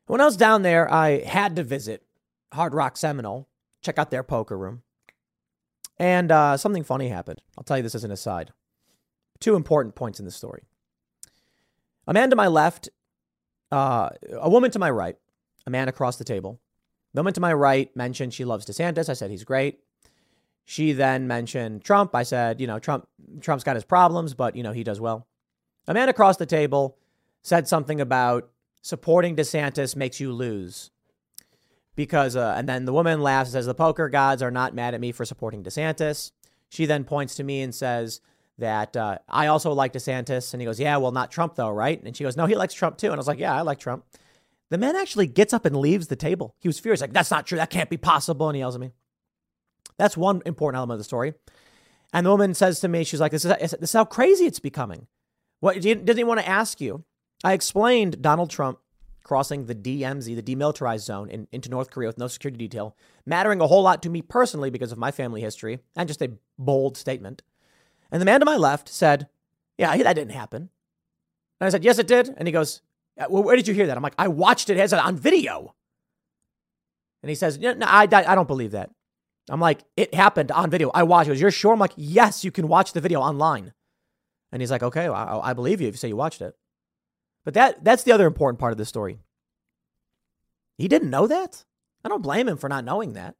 When 0.05 0.21
I 0.21 0.25
was 0.25 0.37
down 0.37 0.61
there, 0.61 0.91
I 0.91 1.23
had 1.23 1.55
to 1.57 1.63
visit 1.63 2.03
Hard 2.53 2.73
Rock 2.73 2.97
Seminole, 2.97 3.47
check 3.81 3.97
out 3.97 4.11
their 4.11 4.23
poker 4.23 4.57
room, 4.57 4.83
and 5.97 6.31
uh, 6.31 6.57
something 6.57 6.83
funny 6.83 7.09
happened. 7.09 7.41
I'll 7.57 7.63
tell 7.63 7.77
you 7.77 7.83
this 7.83 7.95
as 7.95 8.03
an 8.03 8.11
aside. 8.11 8.51
Two 9.39 9.55
important 9.55 9.95
points 9.95 10.19
in 10.19 10.25
the 10.25 10.31
story. 10.31 10.63
A 12.07 12.13
man 12.13 12.29
to 12.29 12.35
my 12.35 12.47
left, 12.47 12.89
uh, 13.71 14.09
a 14.31 14.49
woman 14.49 14.71
to 14.71 14.79
my 14.79 14.89
right, 14.89 15.17
a 15.65 15.69
man 15.69 15.89
across 15.89 16.17
the 16.17 16.23
table. 16.23 16.59
The 17.13 17.19
woman 17.21 17.34
to 17.34 17.41
my 17.41 17.54
right 17.54 17.95
mentioned 17.95 18.34
she 18.34 18.45
loves 18.45 18.65
DeSantis. 18.65 19.10
I 19.10 19.13
said 19.13 19.30
he's 19.30 19.43
great. 19.43 19.80
She 20.65 20.93
then 20.93 21.28
mentioned 21.28 21.84
Trump. 21.84 22.15
I 22.15 22.23
said, 22.23 22.62
you 22.62 22.67
know, 22.67 22.80
Trump 22.80 23.08
Trump's 23.41 23.63
got 23.63 23.76
his 23.76 23.84
problems, 23.84 24.34
but 24.34 24.56
you 24.56 24.63
know, 24.63 24.71
he 24.71 24.84
does 24.84 24.99
well. 24.99 25.28
A 25.88 25.93
man 25.93 26.10
across 26.10 26.38
the 26.38 26.45
table 26.45 26.97
said 27.41 27.67
something 27.67 27.99
about 27.99 28.49
supporting 28.82 29.36
DeSantis 29.36 29.95
makes 29.95 30.19
you 30.19 30.32
lose. 30.32 30.91
Because 31.95 32.36
uh, 32.36 32.56
and 32.58 32.67
then 32.67 32.86
the 32.86 32.93
woman 32.93 33.21
laughs 33.21 33.49
and 33.49 33.54
says 33.54 33.65
the 33.65 33.76
poker 33.76 34.10
gods 34.10 34.41
are 34.41 34.52
not 34.52 34.73
mad 34.73 34.93
at 34.93 35.02
me 35.02 35.12
for 35.12 35.26
supporting 35.26 35.63
DeSantis. 35.63 36.32
She 36.69 36.86
then 36.86 37.04
points 37.04 37.36
to 37.36 37.43
me 37.43 37.62
and 37.62 37.76
says 37.76 38.21
that 38.58 38.95
uh, 38.97 39.19
I 39.30 39.47
also 39.47 39.73
like 39.73 39.93
DeSantis, 39.93 40.54
and 40.54 40.62
he 40.62 40.65
goes, 40.65 40.80
"Yeah, 40.80 40.97
well, 40.97 41.12
not 41.12 41.30
Trump 41.30 41.56
though, 41.56 41.69
right?" 41.69 42.02
And 42.04 42.15
she 42.15 42.23
goes, 42.23 42.38
"No, 42.38 42.45
he 42.45 42.56
likes 42.56 42.73
Trump 42.73 42.97
too." 42.97 43.08
And 43.08 43.15
I 43.15 43.17
was 43.17 43.28
like, 43.28 43.39
"Yeah, 43.39 43.56
I 43.56 43.62
like 43.62 43.80
Trump." 43.80 44.06
The 44.73 44.79
man 44.79 44.95
actually 44.95 45.27
gets 45.27 45.53
up 45.53 45.67
and 45.67 45.77
leaves 45.77 46.07
the 46.07 46.15
table. 46.15 46.55
He 46.57 46.67
was 46.67 46.79
furious, 46.79 46.99
like, 46.99 47.13
that's 47.13 47.29
not 47.29 47.45
true. 47.45 47.59
That 47.59 47.69
can't 47.69 47.91
be 47.91 47.97
possible. 47.97 48.49
And 48.49 48.55
he 48.55 48.62
yells 48.62 48.73
at 48.73 48.81
me. 48.81 48.89
That's 49.99 50.17
one 50.17 50.41
important 50.47 50.79
element 50.79 50.95
of 50.95 50.99
the 50.99 51.03
story. 51.03 51.36
And 52.12 52.25
the 52.25 52.31
woman 52.31 52.55
says 52.55 52.79
to 52.79 52.88
me, 52.88 53.03
she's 53.03 53.21
like, 53.21 53.33
this 53.33 53.45
is, 53.45 53.51
this 53.55 53.73
is 53.83 53.93
how 53.93 54.03
crazy 54.03 54.47
it's 54.47 54.57
becoming. 54.57 55.05
What 55.59 55.79
doesn't 55.79 56.17
he 56.17 56.23
want 56.23 56.39
to 56.39 56.49
ask 56.49 56.81
you? 56.81 57.03
I 57.43 57.53
explained 57.53 58.23
Donald 58.23 58.49
Trump 58.49 58.79
crossing 59.21 59.67
the 59.67 59.75
DMZ, 59.75 60.36
the 60.36 60.55
demilitarized 60.55 61.01
zone, 61.01 61.29
in, 61.29 61.47
into 61.51 61.69
North 61.69 61.91
Korea 61.91 62.09
with 62.09 62.17
no 62.17 62.25
security 62.25 62.57
detail, 62.57 62.97
mattering 63.27 63.62
a 63.62 63.67
whole 63.67 63.83
lot 63.83 64.01
to 64.01 64.09
me 64.09 64.23
personally 64.23 64.71
because 64.71 64.91
of 64.91 64.97
my 64.97 65.12
family 65.12 65.41
history 65.41 65.81
and 65.95 66.07
just 66.07 66.23
a 66.23 66.31
bold 66.57 66.97
statement. 66.97 67.43
And 68.12 68.19
the 68.19 68.25
man 68.25 68.39
to 68.39 68.45
my 68.47 68.57
left 68.57 68.89
said, 68.89 69.27
Yeah, 69.77 69.95
that 69.95 70.13
didn't 70.13 70.31
happen. 70.31 70.71
And 71.62 71.67
I 71.67 71.69
said, 71.69 71.83
Yes, 71.83 71.99
it 71.99 72.07
did. 72.07 72.33
And 72.38 72.47
he 72.47 72.51
goes, 72.51 72.81
Uh, 73.19 73.26
where 73.28 73.56
did 73.56 73.67
you 73.67 73.73
hear 73.73 73.88
that? 73.88 73.97
I'm 73.97 74.04
like, 74.04 74.15
I 74.17 74.28
watched 74.28 74.69
it 74.69 74.78
as 74.78 74.93
on 74.93 75.15
video. 75.15 75.76
And 77.21 77.30
he 77.30 77.36
says, 77.36 77.58
no, 77.58 77.73
I, 77.82 78.04
I 78.04 78.36
don't 78.36 78.47
believe 78.47 78.71
that. 78.71 78.89
I'm 79.49 79.60
like, 79.60 79.84
it 79.97 80.13
happened 80.13 80.52
on 80.52 80.69
video. 80.69 80.89
I 80.93 81.04
watched 81.04 81.30
it. 81.30 81.38
You're 81.38 81.52
sure? 81.52 81.73
I'm 81.73 81.80
like, 81.80 81.93
yes, 81.95 82.43
you 82.43 82.52
can 82.52 82.67
watch 82.67 82.93
the 82.93 83.02
video 83.02 83.19
online. 83.19 83.73
And 84.52 84.62
he's 84.62 84.71
like, 84.71 84.84
okay, 84.84 85.10
well, 85.10 85.41
I, 85.43 85.49
I 85.49 85.54
believe 85.54 85.82
you 85.82 85.88
if 85.88 85.95
you 85.95 85.97
say 85.97 86.08
you 86.08 86.15
watched 86.15 86.41
it. 86.41 86.56
But 87.43 87.54
that 87.56 87.84
that's 87.84 88.04
the 88.04 88.13
other 88.13 88.26
important 88.26 88.60
part 88.60 88.71
of 88.71 88.78
the 88.78 88.86
story. 88.86 89.17
He 90.78 90.88
didn't 90.88 91.10
know 91.10 91.28
that. 91.28 91.65
I 92.06 92.10
don't 92.10 92.23
blame 92.23 92.47
him 92.47 92.58
for 92.58 92.69
not 92.69 92.86
knowing 92.86 93.13
that. 93.13 93.36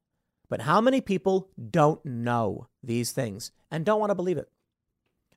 But 0.50 0.62
how 0.62 0.82
many 0.82 1.02
people 1.02 1.50
don't 1.72 2.06
know 2.06 2.68
these 2.84 3.12
things 3.12 3.52
and 3.72 3.86
don't 3.86 4.00
want 4.00 4.12
to 4.12 4.16
believe 4.16 4.38
it? 4.38 4.50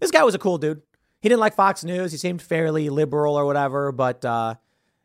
This 0.01 0.11
guy 0.11 0.25
was 0.25 0.35
a 0.35 0.39
cool 0.39 0.59
dude. 0.59 0.83
He 1.21 1.29
didn't 1.29 1.41
like 1.41 1.55
Fox 1.55 1.85
News. 1.85 2.13
He 2.13 2.19
seemed 2.19 2.43
fairly 2.43 2.89
liberal 2.89 3.37
or 3.37 3.47
whatever, 3.47 3.91
but 3.91 4.25
uh, 4.25 4.57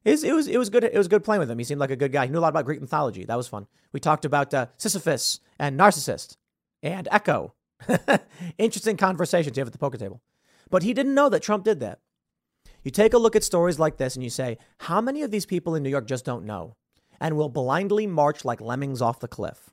it, 0.03 0.11
was, 0.33 0.47
it 0.47 0.57
was 0.57 0.69
good. 0.69 0.83
It 0.83 0.97
was 0.97 1.07
good 1.07 1.23
playing 1.23 1.39
with 1.39 1.49
him. 1.49 1.57
He 1.57 1.63
seemed 1.63 1.79
like 1.79 1.91
a 1.91 1.95
good 1.95 2.11
guy. 2.11 2.25
He 2.25 2.31
knew 2.31 2.39
a 2.39 2.41
lot 2.41 2.49
about 2.49 2.65
Greek 2.65 2.81
mythology. 2.81 3.23
That 3.25 3.37
was 3.37 3.47
fun. 3.47 3.67
We 3.91 3.99
talked 3.99 4.25
about 4.25 4.53
uh, 4.53 4.67
Sisyphus 4.77 5.39
and 5.59 5.77
Narcissus 5.77 6.37
and 6.83 7.07
Echo. 7.11 7.53
Interesting 8.57 8.97
conversations 8.97 9.55
you 9.55 9.61
have 9.61 9.67
at 9.67 9.73
the 9.73 9.79
poker 9.79 9.97
table. 9.97 10.21
But 10.69 10.83
he 10.83 10.93
didn't 10.93 11.15
know 11.15 11.29
that 11.29 11.41
Trump 11.41 11.63
did 11.63 11.79
that. 11.79 11.99
You 12.83 12.91
take 12.91 13.13
a 13.13 13.17
look 13.17 13.35
at 13.35 13.43
stories 13.43 13.79
like 13.79 13.97
this 13.97 14.15
and 14.15 14.23
you 14.23 14.29
say, 14.29 14.57
how 14.79 15.01
many 15.01 15.21
of 15.21 15.31
these 15.31 15.45
people 15.45 15.75
in 15.75 15.83
New 15.83 15.89
York 15.89 16.07
just 16.07 16.25
don't 16.25 16.45
know 16.45 16.75
and 17.19 17.35
will 17.35 17.49
blindly 17.49 18.07
march 18.07 18.43
like 18.43 18.59
lemmings 18.59 19.01
off 19.01 19.19
the 19.19 19.27
cliff? 19.27 19.69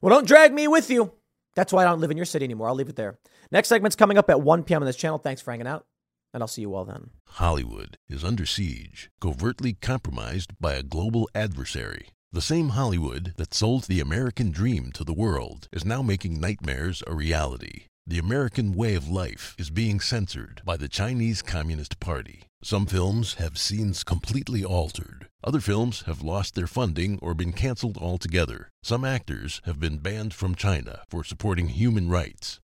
Well, 0.00 0.14
don't 0.14 0.26
drag 0.26 0.52
me 0.52 0.66
with 0.66 0.90
you. 0.90 1.12
That's 1.54 1.72
why 1.72 1.82
I 1.82 1.84
don't 1.84 2.00
live 2.00 2.10
in 2.10 2.16
your 2.16 2.26
city 2.26 2.44
anymore. 2.44 2.68
I'll 2.68 2.74
leave 2.74 2.88
it 2.88 2.96
there. 2.96 3.18
Next 3.50 3.68
segment's 3.68 3.96
coming 3.96 4.18
up 4.18 4.30
at 4.30 4.40
1 4.40 4.64
p.m. 4.64 4.82
on 4.82 4.86
this 4.86 4.96
channel. 4.96 5.18
Thanks 5.18 5.42
for 5.42 5.50
hanging 5.50 5.66
out, 5.66 5.84
and 6.32 6.42
I'll 6.42 6.48
see 6.48 6.62
you 6.62 6.74
all 6.74 6.84
then. 6.84 7.10
Hollywood 7.26 7.98
is 8.08 8.24
under 8.24 8.46
siege, 8.46 9.10
covertly 9.20 9.74
compromised 9.74 10.52
by 10.60 10.74
a 10.74 10.82
global 10.82 11.28
adversary. 11.34 12.08
The 12.32 12.40
same 12.40 12.70
Hollywood 12.70 13.34
that 13.36 13.52
sold 13.52 13.84
the 13.84 14.00
American 14.00 14.50
dream 14.50 14.90
to 14.92 15.04
the 15.04 15.12
world 15.12 15.68
is 15.70 15.84
now 15.84 16.00
making 16.00 16.40
nightmares 16.40 17.02
a 17.06 17.14
reality. 17.14 17.84
The 18.06 18.18
American 18.18 18.72
way 18.72 18.94
of 18.94 19.08
life 19.08 19.54
is 19.58 19.68
being 19.70 20.00
censored 20.00 20.62
by 20.64 20.78
the 20.78 20.88
Chinese 20.88 21.42
Communist 21.42 22.00
Party. 22.00 22.44
Some 22.64 22.86
films 22.86 23.34
have 23.34 23.58
scenes 23.58 24.04
completely 24.04 24.64
altered. 24.64 25.26
Other 25.42 25.58
films 25.58 26.02
have 26.02 26.22
lost 26.22 26.54
their 26.54 26.68
funding 26.68 27.18
or 27.20 27.34
been 27.34 27.52
canceled 27.52 27.98
altogether. 27.98 28.70
Some 28.84 29.04
actors 29.04 29.60
have 29.64 29.80
been 29.80 29.98
banned 29.98 30.32
from 30.32 30.54
China 30.54 31.02
for 31.08 31.24
supporting 31.24 31.70
human 31.70 32.08
rights. 32.08 32.60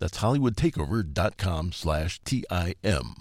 That's 0.00 0.18
hollywoodtakeover.com 0.18 1.72
slash 1.72 2.20
T-I-M. 2.24 3.14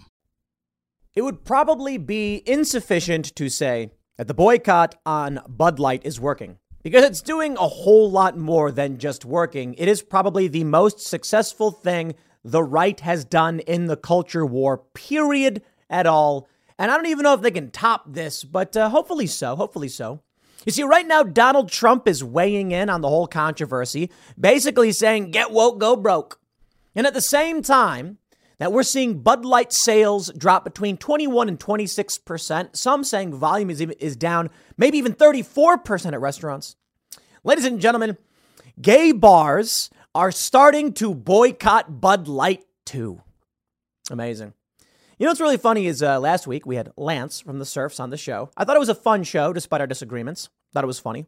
It 1.16 1.22
would 1.22 1.46
probably 1.46 1.98
be 1.98 2.42
insufficient 2.46 3.36
to 3.36 3.50
say 3.50 3.92
that 4.18 4.28
the 4.28 4.34
boycott 4.34 4.96
on 5.06 5.40
Bud 5.48 5.80
Light 5.80 6.02
is 6.04 6.20
working 6.20 6.58
because 6.82 7.04
it's 7.04 7.22
doing 7.22 7.56
a 7.56 7.68
whole 7.68 8.10
lot 8.10 8.38
more 8.38 8.72
than 8.72 8.98
just 8.98 9.24
working. 9.24 9.74
It 9.76 9.88
is 9.88 10.02
probably 10.02 10.48
the 10.48 10.64
most 10.64 11.00
successful 11.00 11.72
thing 11.72 12.16
the 12.44 12.64
right 12.64 13.00
has 13.00 13.24
done 13.24 13.60
in 13.60 13.86
the 13.86 13.96
culture 13.96 14.46
war, 14.46 14.78
period, 14.94 15.62
at 15.90 16.06
all. 16.06 16.48
And 16.78 16.92
I 16.92 16.96
don't 16.98 17.06
even 17.08 17.24
know 17.24 17.34
if 17.34 17.42
they 17.42 17.52
can 17.52 17.72
top 17.72 18.06
this, 18.08 18.44
but 18.44 18.76
uh, 18.76 18.90
hopefully 18.90 19.28
so. 19.28 19.56
Hopefully 19.56 19.88
so. 19.88 20.22
You 20.66 20.72
see, 20.72 20.84
right 20.84 21.06
now, 21.06 21.24
Donald 21.24 21.70
Trump 21.70 22.08
is 22.08 22.24
weighing 22.24 22.72
in 22.72 22.90
on 22.90 23.02
the 23.02 23.10
whole 23.10 23.28
controversy, 23.28 24.10
basically 24.40 24.92
saying, 24.92 25.32
get 25.32 25.52
woke, 25.52 25.80
go 25.80 25.96
broke. 25.96 26.40
And 26.96 27.08
at 27.08 27.14
the 27.14 27.22
same 27.22 27.62
time 27.62 28.18
that 28.60 28.72
we're 28.72 28.84
seeing 28.84 29.20
Bud 29.20 29.46
Light 29.46 29.74
sales 29.74 30.32
drop 30.38 30.64
between 30.64 30.98
21 30.98 31.50
and 31.50 31.60
26%, 31.60 32.76
some 32.76 33.04
saying 33.04 33.34
volume 33.34 33.70
is, 33.70 33.82
is 33.82 34.16
down 34.16 34.50
maybe 34.78 34.98
even 34.98 35.14
34% 35.14 36.14
at 36.14 36.22
restaurants. 36.22 36.76
Ladies 37.44 37.66
and 37.66 37.82
gentlemen, 37.82 38.18
gay 38.82 39.12
bars 39.12 39.90
are 40.16 40.32
starting 40.32 40.94
to 40.94 41.14
boycott 41.14 42.00
Bud 42.00 42.28
Light 42.28 42.64
too. 42.86 43.22
Amazing. 44.12 44.54
You 45.18 45.26
know 45.26 45.32
what's 45.32 45.42
really 45.42 45.58
funny 45.58 45.88
is 45.88 46.04
uh, 46.04 46.20
last 46.20 46.48
week 46.48 46.66
we 46.66 46.76
had 46.76 46.92
Lance 46.98 47.40
from 47.40 47.60
the 47.60 47.66
Serfs 47.66 48.00
on 48.00 48.10
the 48.10 48.18
show. 48.18 48.50
I 48.58 48.66
thought 48.66 48.76
it 48.76 48.80
was 48.80 48.90
a 48.90 48.96
fun 48.96 49.24
show 49.24 49.54
despite 49.54 49.82
our 49.82 49.88
disagreements. 49.88 50.50
Thought 50.74 50.84
it 50.84 50.88
was 50.88 51.00
funny. 51.00 51.26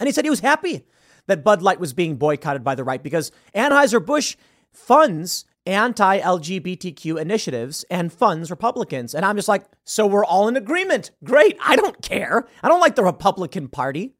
And 0.00 0.06
he 0.06 0.12
said 0.12 0.24
he 0.24 0.30
was 0.30 0.40
happy 0.40 0.84
that 1.26 1.44
Bud 1.44 1.62
Light 1.62 1.80
was 1.80 1.92
being 1.92 2.16
boycotted 2.16 2.64
by 2.64 2.74
the 2.74 2.84
right 2.84 3.02
because 3.02 3.32
Anheuser-Busch 3.54 4.36
funds 4.74 5.44
anti 5.66 6.20
LGBTQ 6.20 7.20
initiatives 7.20 7.84
and 7.90 8.12
funds 8.12 8.50
Republicans. 8.50 9.14
And 9.14 9.24
I'm 9.24 9.36
just 9.36 9.48
like, 9.48 9.64
so 9.84 10.06
we're 10.06 10.24
all 10.24 10.48
in 10.48 10.56
agreement. 10.56 11.10
Great. 11.22 11.56
I 11.64 11.76
don't 11.76 12.02
care. 12.02 12.46
I 12.62 12.68
don't 12.68 12.80
like 12.80 12.96
the 12.96 13.04
Republican 13.04 13.68
Party. 13.68 14.14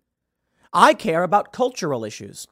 I 0.73 0.95
care 0.95 1.23
about 1.23 1.53
cultural 1.53 2.05
issues. 2.05 2.47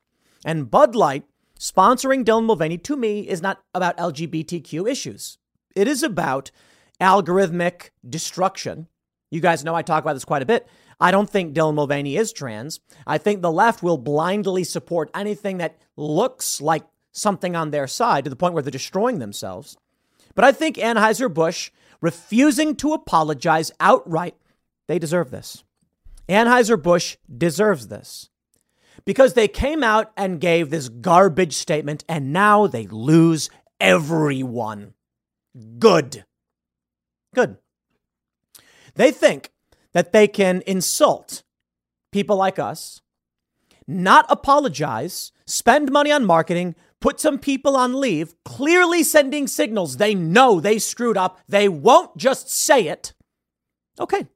And 0.45 0.71
Bud 0.71 0.95
Light 0.95 1.25
sponsoring 1.59 2.25
Dylan 2.25 2.45
Mulvaney 2.45 2.79
to 2.79 2.97
me 2.97 3.21
is 3.21 3.43
not 3.43 3.63
about 3.75 3.97
LGBTQ 3.97 4.91
issues. 4.91 5.39
It 5.75 5.89
is 5.89 6.03
about 6.03 6.51
algorithmic 7.01 7.91
destruction. 8.09 8.89
You 9.31 9.41
guys 9.41 9.65
know 9.65 9.75
I 9.75 9.83
talk 9.83 10.05
about 10.05 10.15
this 10.15 10.25
quite 10.25 10.43
a 10.43 10.47
bit. 10.47 10.69
I 11.01 11.11
don't 11.11 11.31
think 11.31 11.55
Dylan 11.55 11.75
Mulvaney 11.75 12.17
is 12.17 12.33
trans. 12.33 12.81
I 13.07 13.19
think 13.19 13.43
the 13.43 13.51
left 13.51 13.83
will 13.83 13.99
blindly 13.99 14.63
support 14.63 15.11
anything 15.15 15.59
that 15.59 15.79
looks 15.97 16.61
like 16.61 16.85
something 17.13 17.55
on 17.55 17.71
their 17.71 17.87
side 17.87 18.25
to 18.25 18.31
the 18.31 18.37
point 18.37 18.55
where 18.55 18.63
they're 18.63 18.71
destroying 18.71 19.19
themselves. 19.19 19.77
But 20.35 20.45
I 20.45 20.53
think 20.53 20.77
Anheuser-Busch 20.77 21.71
refusing 22.01 22.75
to 22.77 22.93
apologize 22.95 23.71
outright, 23.79 24.35
they 24.89 24.99
deserve 24.99 25.31
this. 25.31 25.63
Anheuser-Busch 26.29 27.17
deserves 27.37 27.89
this 27.89 28.31
because 29.05 29.35
they 29.35 29.49
came 29.49 29.83
out 29.83 30.13
and 30.17 30.41
gave 30.41 30.71
this 30.71 30.89
garbage 30.89 31.55
statement 31.55 32.05
and 32.09 32.33
now 32.33 32.67
they 32.67 32.87
lose 32.87 33.51
everyone. 33.81 34.95
Good. 35.79 36.25
Good. 37.35 37.59
They 38.95 39.11
think 39.11 39.51
that 39.93 40.13
they 40.13 40.29
can 40.29 40.63
insult 40.67 41.43
people 42.13 42.37
like 42.37 42.59
us, 42.59 43.01
not 43.87 44.27
apologize, 44.29 45.33
spend 45.47 45.91
money 45.91 46.13
on 46.13 46.25
marketing, 46.25 46.75
put 47.03 47.21
some 47.21 47.39
people 47.39 47.77
on 47.77 48.01
leave, 48.01 48.35
clearly 48.45 49.03
sending 49.03 49.47
signals 49.47 49.97
they 49.99 50.15
know 50.15 50.61
they 50.61 50.79
screwed 50.79 51.19
up. 51.19 51.41
They 51.49 51.69
won't 51.69 52.17
just 52.17 52.51
say 52.51 52.87
it. 52.89 53.13
Okay. 54.01 54.27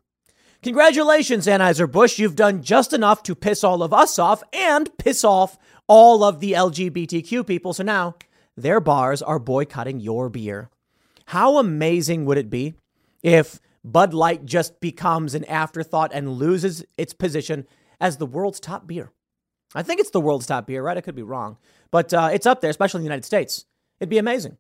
Congratulations, 0.63 1.47
Anheuser-Busch. 1.47 2.19
You've 2.19 2.37
done 2.37 2.63
just 2.63 2.93
enough 2.93 3.23
to 3.23 3.35
piss 3.35 3.63
all 3.63 3.83
of 3.83 3.93
us 3.93 4.19
off 4.19 4.43
and 4.53 4.91
piss 4.99 5.23
off 5.25 5.57
all 5.87 6.25
of 6.25 6.41
the 6.41 6.53
LGBTQ 6.53 7.47
people. 7.47 7.73
So 7.73 7.85
now 7.85 8.17
their 8.57 8.81
bars 8.81 9.23
are 9.23 9.39
boycotting 9.39 10.01
your 10.01 10.29
beer. 10.29 10.71
How 11.27 11.59
amazing 11.59 12.25
would 12.25 12.39
it 12.39 12.51
be 12.51 12.75
if 13.23 13.61
Bud 13.85 14.13
Light 14.13 14.45
just 14.45 14.81
becomes 14.81 15.35
an 15.35 15.45
afterthought 15.45 16.11
and 16.13 16.33
loses 16.33 16.85
its 16.99 17.13
position 17.13 17.67
as 18.01 18.17
the 18.17 18.27
world's 18.27 18.59
top 18.59 18.87
beer? 18.87 19.13
I 19.75 19.83
think 19.83 20.01
it's 20.01 20.11
the 20.11 20.21
world's 20.21 20.47
top 20.47 20.67
beer, 20.67 20.83
right? 20.83 20.97
I 20.97 21.01
could 21.01 21.15
be 21.15 21.23
wrong, 21.23 21.59
but 21.91 22.13
uh, 22.13 22.31
it's 22.33 22.47
up 22.47 22.61
there, 22.61 22.71
especially 22.71 22.99
in 22.99 23.03
the 23.03 23.09
United 23.09 23.25
States. 23.25 23.65
It'd 24.01 24.11
be 24.11 24.19
amazing. 24.19 24.57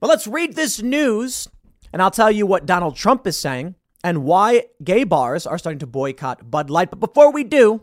But 0.00 0.08
let's 0.08 0.26
read 0.26 0.54
this 0.54 0.82
news, 0.82 1.48
and 1.92 2.00
I'll 2.00 2.10
tell 2.10 2.30
you 2.30 2.46
what 2.46 2.66
Donald 2.66 2.96
Trump 2.96 3.26
is 3.26 3.38
saying 3.38 3.74
and 4.04 4.24
why 4.24 4.66
gay 4.82 5.04
bars 5.04 5.46
are 5.46 5.58
starting 5.58 5.80
to 5.80 5.86
boycott 5.86 6.50
Bud 6.50 6.70
Light. 6.70 6.90
But 6.90 7.00
before 7.00 7.32
we 7.32 7.44
do, 7.44 7.82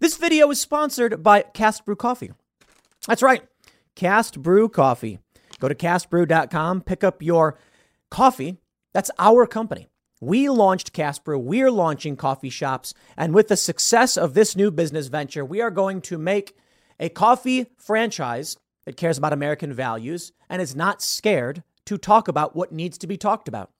this 0.00 0.16
video 0.16 0.50
is 0.50 0.60
sponsored 0.60 1.22
by 1.22 1.42
Cast 1.42 1.84
Brew 1.84 1.96
Coffee. 1.96 2.32
That's 3.06 3.22
right, 3.22 3.42
Cast 3.94 4.42
Brew 4.42 4.68
Coffee. 4.68 5.18
Go 5.58 5.68
to 5.68 5.74
castbrew.com, 5.74 6.82
pick 6.82 7.02
up 7.02 7.22
your 7.22 7.58
coffee. 8.10 8.58
That's 8.92 9.10
our 9.18 9.46
company. 9.46 9.88
We 10.20 10.48
launched 10.48 10.92
Casper. 10.92 11.38
We're 11.38 11.70
launching 11.70 12.16
coffee 12.16 12.50
shops. 12.50 12.94
And 13.16 13.34
with 13.34 13.48
the 13.48 13.56
success 13.56 14.16
of 14.16 14.34
this 14.34 14.56
new 14.56 14.70
business 14.70 15.06
venture, 15.08 15.44
we 15.44 15.60
are 15.60 15.70
going 15.70 16.00
to 16.02 16.18
make 16.18 16.56
a 17.00 17.08
coffee 17.08 17.66
franchise 17.76 18.56
that 18.84 18.96
cares 18.96 19.18
about 19.18 19.32
American 19.32 19.72
values 19.72 20.32
and 20.48 20.60
is 20.60 20.74
not 20.74 21.02
scared 21.02 21.62
to 21.84 21.98
talk 21.98 22.28
about 22.28 22.56
what 22.56 22.72
needs 22.72 22.98
to 22.98 23.06
be 23.06 23.16
talked 23.16 23.48
about. 23.48 23.70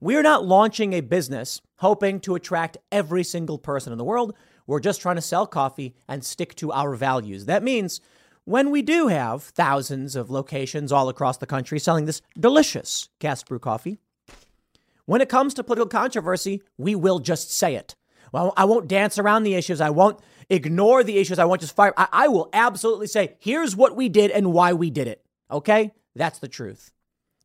We're 0.00 0.22
not 0.22 0.44
launching 0.44 0.92
a 0.92 1.00
business 1.00 1.60
hoping 1.76 2.20
to 2.20 2.34
attract 2.34 2.78
every 2.92 3.24
single 3.24 3.58
person 3.58 3.92
in 3.92 3.98
the 3.98 4.04
world. 4.04 4.34
We're 4.66 4.80
just 4.80 5.00
trying 5.00 5.16
to 5.16 5.22
sell 5.22 5.46
coffee 5.46 5.94
and 6.06 6.24
stick 6.24 6.54
to 6.56 6.72
our 6.72 6.94
values. 6.94 7.46
That 7.46 7.62
means 7.62 8.00
when 8.44 8.70
we 8.70 8.82
do 8.82 9.08
have 9.08 9.42
thousands 9.42 10.16
of 10.16 10.30
locations 10.30 10.92
all 10.92 11.08
across 11.08 11.36
the 11.36 11.46
country 11.46 11.78
selling 11.78 12.04
this 12.06 12.22
delicious 12.38 13.08
cast 13.18 13.46
brew 13.46 13.58
coffee, 13.58 13.98
when 15.04 15.20
it 15.20 15.28
comes 15.28 15.54
to 15.54 15.64
political 15.64 15.88
controversy, 15.88 16.62
we 16.76 16.94
will 16.94 17.18
just 17.18 17.52
say 17.52 17.74
it. 17.74 17.94
Well, 18.32 18.52
I 18.56 18.66
won't 18.66 18.88
dance 18.88 19.18
around 19.18 19.42
the 19.42 19.54
issues. 19.54 19.80
I 19.80 19.90
won't 19.90 20.20
ignore 20.50 21.04
the 21.04 21.18
issues. 21.18 21.38
I 21.38 21.44
won't 21.44 21.60
just 21.60 21.74
fire. 21.74 21.94
I, 21.96 22.08
I 22.12 22.28
will 22.28 22.48
absolutely 22.52 23.06
say, 23.06 23.36
here's 23.38 23.76
what 23.76 23.96
we 23.96 24.08
did 24.08 24.30
and 24.30 24.52
why 24.52 24.72
we 24.72 24.90
did 24.90 25.08
it. 25.08 25.24
Okay? 25.50 25.92
That's 26.14 26.38
the 26.38 26.48
truth. 26.48 26.92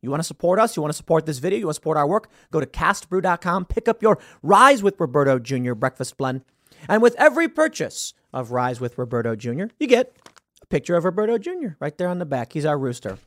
You 0.02 0.10
want 0.10 0.20
to 0.20 0.26
support 0.26 0.58
us? 0.58 0.76
You 0.76 0.82
want 0.82 0.92
to 0.92 0.96
support 0.96 1.24
this 1.24 1.38
video? 1.38 1.58
You 1.58 1.66
want 1.66 1.76
to 1.76 1.80
support 1.80 1.96
our 1.96 2.06
work? 2.06 2.28
Go 2.50 2.60
to 2.60 2.66
castbrew.com, 2.66 3.64
pick 3.66 3.88
up 3.88 4.02
your 4.02 4.18
Rise 4.42 4.82
with 4.82 5.00
Roberto 5.00 5.38
Jr. 5.38 5.72
breakfast 5.72 6.18
blend. 6.18 6.42
And 6.88 7.00
with 7.00 7.14
every 7.18 7.48
purchase 7.48 8.12
of 8.32 8.50
Rise 8.50 8.80
with 8.80 8.98
Roberto 8.98 9.34
Jr., 9.34 9.64
you 9.78 9.86
get 9.86 10.14
a 10.62 10.66
picture 10.66 10.96
of 10.96 11.04
Roberto 11.04 11.38
Jr. 11.38 11.68
right 11.80 11.96
there 11.96 12.08
on 12.08 12.18
the 12.18 12.26
back. 12.26 12.52
He's 12.52 12.66
our 12.66 12.78
rooster. 12.78 13.18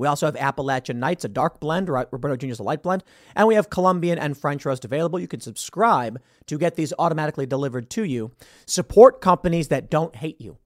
We 0.00 0.06
also 0.06 0.24
have 0.24 0.34
Appalachian 0.36 0.98
Nights, 0.98 1.26
a 1.26 1.28
dark 1.28 1.60
blend. 1.60 1.90
Roberto 1.90 2.34
Jr.'s 2.34 2.58
a 2.58 2.62
light 2.62 2.82
blend. 2.82 3.04
And 3.36 3.46
we 3.46 3.54
have 3.54 3.68
Colombian 3.68 4.18
and 4.18 4.34
French 4.34 4.64
roast 4.64 4.86
available. 4.86 5.20
You 5.20 5.28
can 5.28 5.40
subscribe 5.40 6.22
to 6.46 6.56
get 6.56 6.74
these 6.74 6.94
automatically 6.98 7.44
delivered 7.44 7.90
to 7.90 8.04
you. 8.04 8.32
Support 8.66 9.20
companies 9.20 9.68
that 9.68 9.90
don't 9.90 10.16
hate 10.16 10.40
you. 10.40 10.56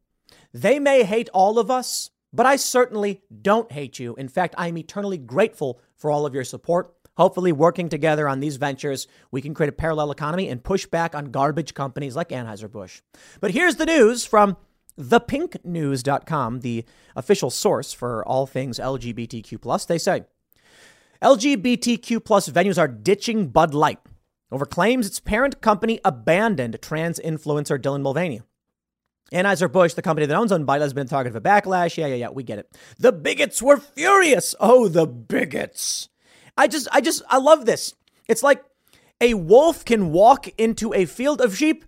They 0.53 0.79
may 0.79 1.03
hate 1.03 1.29
all 1.35 1.59
of 1.59 1.69
us, 1.69 2.11
but 2.33 2.47
I 2.47 2.55
certainly 2.55 3.23
don't 3.43 3.73
hate 3.73 3.99
you. 3.99 4.15
In 4.15 4.29
fact, 4.29 4.55
I 4.57 4.69
am 4.69 4.79
eternally 4.79 5.19
grateful 5.19 5.81
for 5.97 6.13
all 6.13 6.27
of 6.27 6.35
your 6.35 6.45
support. 6.45 6.95
Hopefully, 7.17 7.51
working 7.51 7.89
together 7.89 8.29
on 8.29 8.39
these 8.39 8.57
ventures, 8.57 9.09
we 9.33 9.43
can 9.43 9.53
create 9.53 9.69
a 9.69 9.73
parallel 9.73 10.13
economy 10.13 10.49
and 10.49 10.63
push 10.63 10.87
back 10.87 11.17
on 11.17 11.33
garbage 11.33 11.75
companies 11.75 12.15
like 12.15 12.29
Anheuser-Busch. 12.29 13.03
But 13.41 13.51
here's 13.51 13.77
the 13.77 13.87
news 13.87 14.25
from 14.25 14.57
thepinknews.com, 14.99 16.61
the 16.61 16.85
official 17.17 17.51
source 17.51 17.93
for 17.93 18.27
all 18.27 18.47
things 18.47 18.79
LGBTQ+. 18.79 19.87
They 19.87 19.99
say 19.99 20.25
LGBTQ 21.23 22.25
plus 22.25 22.49
venues 22.49 22.79
are 22.79 22.89
ditching 22.89 23.49
Bud 23.49 23.75
Light 23.75 23.99
over 24.53 24.67
claims 24.67 25.07
its 25.07 25.21
parent 25.21 25.61
company 25.61 26.01
abandoned 26.05 26.79
trans 26.81 27.19
influencer 27.19 27.79
Dylan 27.79 28.03
Mulvaney. 28.03 28.43
Anheuser-Busch, 29.33 29.95
the 29.95 30.03
company 30.03 30.27
that 30.27 30.37
owns 30.37 30.53
Bud, 30.53 30.81
has 30.81 30.93
been 30.93 31.09
target 31.09 31.35
of 31.35 31.37
a 31.37 31.41
backlash. 31.41 31.97
Yeah, 31.97 32.07
yeah, 32.07 32.15
yeah, 32.15 32.29
we 32.31 32.45
get 32.45 32.59
it. 32.59 32.77
The 32.99 33.13
bigots 33.13 33.61
were 33.61 33.79
furious. 33.79 34.55
Oh, 34.61 34.87
the 34.87 35.07
bigots. 35.07 36.09
I 36.57 36.69
just, 36.69 36.87
I 36.93 37.01
just, 37.01 37.23
I 37.29 37.39
love 37.39 37.67
this. 37.67 37.95
It's 38.29 38.43
like 38.43 38.63
a 39.21 39.35
wolf 39.35 39.85
can 39.85 40.13
walk 40.13 40.49
into 40.59 40.93
a 40.95 41.05
field 41.07 41.41
of 41.41 41.57
sheep, 41.57 41.85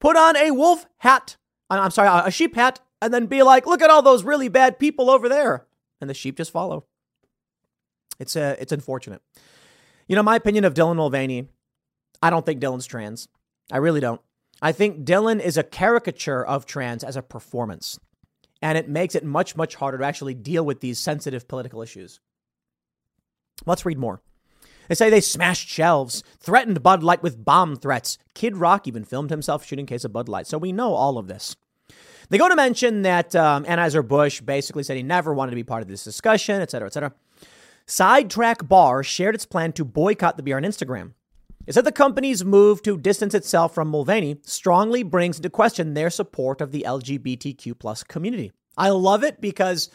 put 0.00 0.16
on 0.16 0.36
a 0.36 0.50
wolf 0.50 0.86
hat, 0.98 1.36
I'm 1.78 1.90
sorry, 1.90 2.08
a 2.26 2.30
sheep 2.30 2.56
hat, 2.56 2.80
and 3.00 3.14
then 3.14 3.26
be 3.26 3.42
like, 3.42 3.66
look 3.66 3.82
at 3.82 3.90
all 3.90 4.02
those 4.02 4.24
really 4.24 4.48
bad 4.48 4.78
people 4.78 5.10
over 5.10 5.28
there. 5.28 5.66
And 6.00 6.10
the 6.10 6.14
sheep 6.14 6.36
just 6.36 6.50
follow. 6.50 6.86
It's, 8.18 8.34
uh, 8.34 8.56
it's 8.58 8.72
unfortunate. 8.72 9.22
You 10.08 10.16
know, 10.16 10.22
my 10.22 10.36
opinion 10.36 10.64
of 10.64 10.74
Dylan 10.74 10.96
Mulvaney, 10.96 11.48
I 12.22 12.30
don't 12.30 12.44
think 12.44 12.60
Dylan's 12.60 12.86
trans. 12.86 13.28
I 13.70 13.76
really 13.76 14.00
don't. 14.00 14.20
I 14.60 14.72
think 14.72 15.04
Dylan 15.04 15.40
is 15.40 15.56
a 15.56 15.62
caricature 15.62 16.44
of 16.44 16.66
trans 16.66 17.04
as 17.04 17.16
a 17.16 17.22
performance. 17.22 17.98
And 18.60 18.76
it 18.76 18.88
makes 18.88 19.14
it 19.14 19.24
much, 19.24 19.56
much 19.56 19.76
harder 19.76 19.98
to 19.98 20.04
actually 20.04 20.34
deal 20.34 20.64
with 20.64 20.80
these 20.80 20.98
sensitive 20.98 21.48
political 21.48 21.80
issues. 21.80 22.20
Let's 23.64 23.86
read 23.86 23.98
more. 23.98 24.20
They 24.90 24.96
say 24.96 25.08
they 25.08 25.20
smashed 25.20 25.68
shelves, 25.68 26.24
threatened 26.40 26.82
Bud 26.82 27.04
Light 27.04 27.22
with 27.22 27.44
bomb 27.44 27.76
threats. 27.76 28.18
Kid 28.34 28.56
Rock 28.56 28.88
even 28.88 29.04
filmed 29.04 29.30
himself 29.30 29.64
shooting 29.64 29.86
case 29.86 30.04
of 30.04 30.12
Bud 30.12 30.28
Light. 30.28 30.48
So 30.48 30.58
we 30.58 30.72
know 30.72 30.94
all 30.94 31.16
of 31.16 31.28
this. 31.28 31.54
They 32.28 32.38
go 32.38 32.48
to 32.48 32.56
mention 32.56 33.02
that 33.02 33.36
um, 33.36 33.64
Anheuser-Busch 33.66 34.40
basically 34.40 34.82
said 34.82 34.96
he 34.96 35.04
never 35.04 35.32
wanted 35.32 35.52
to 35.52 35.54
be 35.56 35.62
part 35.62 35.82
of 35.82 35.88
this 35.88 36.02
discussion, 36.02 36.60
et 36.60 36.72
cetera, 36.72 36.88
et 36.88 36.92
cetera. 36.92 37.12
Sidetrack 37.86 38.66
Bar 38.66 39.04
shared 39.04 39.36
its 39.36 39.46
plan 39.46 39.72
to 39.74 39.84
boycott 39.84 40.36
the 40.36 40.42
beer 40.42 40.56
on 40.56 40.64
Instagram. 40.64 41.12
It 41.68 41.74
said 41.74 41.84
the 41.84 41.92
company's 41.92 42.44
move 42.44 42.82
to 42.82 42.98
distance 42.98 43.32
itself 43.32 43.72
from 43.72 43.90
Mulvaney 43.90 44.40
strongly 44.42 45.04
brings 45.04 45.36
into 45.36 45.50
question 45.50 45.94
their 45.94 46.10
support 46.10 46.60
of 46.60 46.72
the 46.72 46.84
LGBTQ 46.84 47.78
plus 47.78 48.02
community. 48.02 48.50
I 48.76 48.88
love 48.88 49.22
it 49.22 49.40
because 49.40 49.88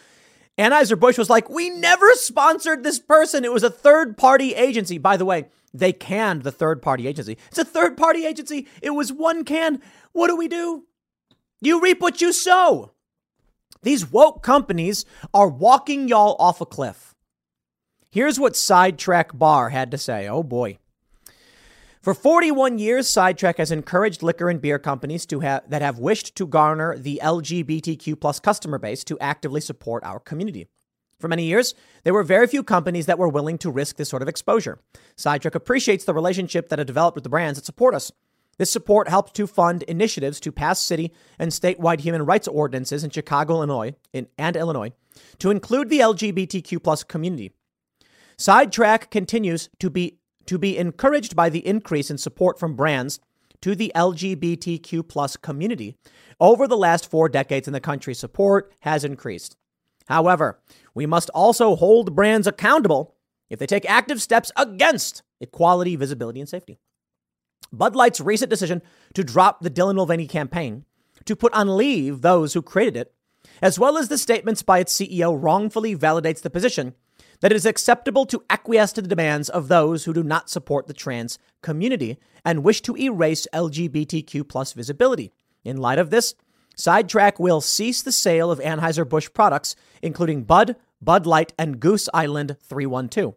Anheuser-Busch 0.57 1.17
was 1.17 1.29
like, 1.29 1.49
we 1.49 1.69
never 1.69 2.13
sponsored 2.13 2.83
this 2.83 2.99
person. 2.99 3.43
It 3.43 3.51
was 3.51 3.63
a 3.63 3.69
third 3.69 4.17
party 4.17 4.55
agency. 4.55 4.97
By 4.97 5.17
the 5.17 5.25
way, 5.25 5.47
they 5.73 5.91
canned 5.91 6.43
the 6.43 6.51
third 6.51 6.81
party 6.81 7.07
agency. 7.07 7.37
It's 7.49 7.57
a 7.57 7.65
third 7.65 7.97
party 7.97 8.25
agency. 8.25 8.67
It 8.81 8.91
was 8.91 9.11
one 9.11 9.43
can. 9.43 9.81
What 10.13 10.27
do 10.27 10.37
we 10.37 10.47
do? 10.47 10.85
You 11.61 11.81
reap 11.81 11.99
what 11.99 12.21
you 12.21 12.31
sow. 12.31 12.91
These 13.81 14.09
woke 14.11 14.41
companies 14.41 15.05
are 15.33 15.49
walking 15.49 16.07
y'all 16.07 16.37
off 16.39 16.61
a 16.61 16.65
cliff. 16.65 17.13
Here's 18.09 18.39
what 18.39 18.55
Sidetrack 18.55 19.37
Bar 19.37 19.69
had 19.69 19.91
to 19.91 19.97
say. 19.97 20.27
Oh 20.27 20.41
boy. 20.41 20.77
For 22.05 22.13
41 22.13 22.77
years, 22.77 23.09
Sidetrack 23.09 23.57
has 23.57 23.71
encouraged 23.71 24.21
liquor 24.21 24.47
and 24.47 24.61
beer 24.61 24.77
companies 24.77 25.25
to 25.25 25.39
have, 25.39 25.67
that 25.71 25.81
have 25.81 25.97
wished 25.97 26.35
to 26.35 26.45
garner 26.45 26.95
the 26.95 27.19
LGBTQ 27.23 28.19
plus 28.19 28.39
customer 28.39 28.77
base 28.77 29.03
to 29.05 29.17
actively 29.17 29.59
support 29.59 30.03
our 30.03 30.19
community. 30.19 30.67
For 31.19 31.27
many 31.27 31.45
years, 31.45 31.73
there 32.03 32.13
were 32.13 32.21
very 32.21 32.45
few 32.45 32.61
companies 32.61 33.07
that 33.07 33.17
were 33.17 33.27
willing 33.27 33.57
to 33.57 33.71
risk 33.71 33.95
this 33.95 34.07
sort 34.07 34.21
of 34.21 34.27
exposure. 34.27 34.77
Sidetrack 35.15 35.55
appreciates 35.55 36.05
the 36.05 36.13
relationship 36.13 36.69
that 36.69 36.77
have 36.77 36.85
developed 36.85 37.15
with 37.15 37.23
the 37.23 37.29
brands 37.31 37.57
that 37.57 37.65
support 37.65 37.95
us. 37.95 38.11
This 38.59 38.69
support 38.69 39.09
helps 39.09 39.31
to 39.31 39.47
fund 39.47 39.81
initiatives 39.81 40.39
to 40.41 40.51
pass 40.51 40.79
city 40.79 41.11
and 41.39 41.49
statewide 41.49 42.01
human 42.01 42.23
rights 42.23 42.47
ordinances 42.47 43.03
in 43.03 43.09
Chicago, 43.09 43.55
Illinois, 43.55 43.95
in, 44.13 44.27
and 44.37 44.55
Illinois 44.55 44.91
to 45.39 45.49
include 45.49 45.89
the 45.89 46.01
LGBTQ 46.01 46.83
plus 46.83 47.03
community. 47.03 47.51
Sidetrack 48.37 49.09
continues 49.09 49.69
to 49.79 49.89
be 49.89 50.19
to 50.45 50.57
be 50.57 50.77
encouraged 50.77 51.35
by 51.35 51.49
the 51.49 51.65
increase 51.65 52.09
in 52.09 52.17
support 52.17 52.59
from 52.59 52.75
brands 52.75 53.19
to 53.61 53.75
the 53.75 53.91
LGBTQ 53.95 55.07
plus 55.07 55.37
community. 55.37 55.95
Over 56.39 56.67
the 56.67 56.77
last 56.77 57.09
four 57.09 57.29
decades 57.29 57.67
in 57.67 57.73
the 57.73 57.79
country, 57.79 58.13
support 58.13 58.71
has 58.81 59.03
increased. 59.03 59.55
However, 60.07 60.59
we 60.93 61.05
must 61.05 61.29
also 61.31 61.75
hold 61.75 62.15
brands 62.15 62.47
accountable 62.47 63.15
if 63.49 63.59
they 63.59 63.65
take 63.65 63.89
active 63.89 64.21
steps 64.21 64.51
against 64.55 65.23
equality, 65.39 65.95
visibility, 65.95 66.39
and 66.39 66.49
safety. 66.49 66.79
Bud 67.71 67.95
Light's 67.95 68.21
recent 68.21 68.49
decision 68.49 68.81
to 69.13 69.23
drop 69.23 69.61
the 69.61 69.71
Dylan 69.71 69.95
Mulvaney 69.95 70.27
campaign, 70.27 70.85
to 71.25 71.35
put 71.35 71.53
on 71.53 71.75
leave 71.75 72.21
those 72.21 72.53
who 72.53 72.61
created 72.61 72.95
it, 72.95 73.13
as 73.61 73.79
well 73.79 73.97
as 73.97 74.09
the 74.09 74.17
statements 74.17 74.61
by 74.61 74.79
its 74.79 74.93
CEO, 74.93 75.37
wrongfully 75.41 75.95
validates 75.95 76.41
the 76.41 76.49
position 76.49 76.93
that 77.41 77.51
it 77.51 77.55
is 77.55 77.65
acceptable 77.65 78.25
to 78.25 78.43
acquiesce 78.49 78.93
to 78.93 79.01
the 79.01 79.07
demands 79.07 79.49
of 79.49 79.67
those 79.67 80.05
who 80.05 80.13
do 80.13 80.23
not 80.23 80.49
support 80.49 80.87
the 80.87 80.93
trans 80.93 81.37
community 81.61 82.17
and 82.43 82.63
wish 82.63 82.81
to 82.81 82.95
erase 82.97 83.47
LGBTQ 83.53 84.47
plus 84.47 84.73
visibility. 84.73 85.31
In 85.63 85.77
light 85.77 85.99
of 85.99 86.09
this, 86.09 86.35
Sidetrack 86.75 87.39
will 87.39 87.61
cease 87.61 88.01
the 88.01 88.11
sale 88.11 88.51
of 88.51 88.59
Anheuser-Busch 88.59 89.29
products, 89.33 89.75
including 90.01 90.43
Bud, 90.43 90.75
Bud 91.01 91.25
Light, 91.25 91.53
and 91.57 91.79
Goose 91.79 92.09
Island 92.13 92.57
312. 92.61 93.35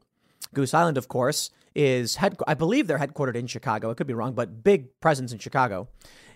Goose 0.54 0.74
Island, 0.74 0.98
of 0.98 1.08
course, 1.08 1.50
is 1.74 2.16
head. 2.16 2.36
I 2.46 2.54
believe 2.54 2.86
they're 2.86 2.98
headquartered 2.98 3.36
in 3.36 3.46
Chicago. 3.46 3.90
I 3.90 3.94
could 3.94 4.06
be 4.06 4.14
wrong, 4.14 4.32
but 4.32 4.64
big 4.64 4.98
presence 5.00 5.32
in 5.32 5.38
Chicago. 5.38 5.88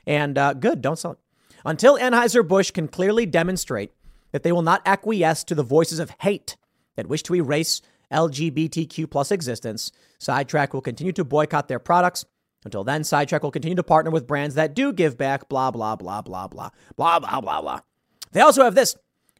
And 0.06 0.38
uh, 0.38 0.54
good, 0.54 0.80
don't 0.80 0.98
sell 0.98 1.12
it. 1.12 1.18
Until 1.64 1.98
Anheuser-Busch 1.98 2.70
can 2.70 2.88
clearly 2.88 3.26
demonstrate 3.26 3.92
that 4.30 4.42
they 4.42 4.52
will 4.52 4.62
not 4.62 4.82
acquiesce 4.86 5.44
to 5.44 5.54
the 5.54 5.62
voices 5.62 5.98
of 5.98 6.14
hate 6.20 6.56
that 6.96 7.06
wish 7.06 7.22
to 7.24 7.34
erase 7.34 7.80
LGBTQ 8.12 9.10
plus 9.10 9.30
existence, 9.30 9.90
Sidetrack 10.18 10.74
will 10.74 10.80
continue 10.80 11.12
to 11.12 11.24
boycott 11.24 11.68
their 11.68 11.78
products. 11.78 12.24
Until 12.64 12.84
then, 12.84 13.02
Sidetrack 13.04 13.42
will 13.42 13.50
continue 13.50 13.76
to 13.76 13.82
partner 13.82 14.10
with 14.10 14.26
brands 14.26 14.54
that 14.54 14.74
do 14.74 14.92
give 14.92 15.18
back, 15.18 15.48
blah, 15.48 15.70
blah, 15.70 15.96
blah, 15.96 16.22
blah, 16.22 16.46
blah, 16.48 16.70
blah, 16.96 17.18
blah, 17.18 17.40
blah, 17.40 17.60
blah. 17.60 17.80
They 18.32 18.40
also 18.40 18.64
have 18.64 18.74
this 18.74 18.96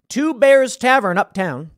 Two 0.09 0.35
Bears 0.35 0.77
Tavern 0.77 1.19
uptown. 1.19 1.71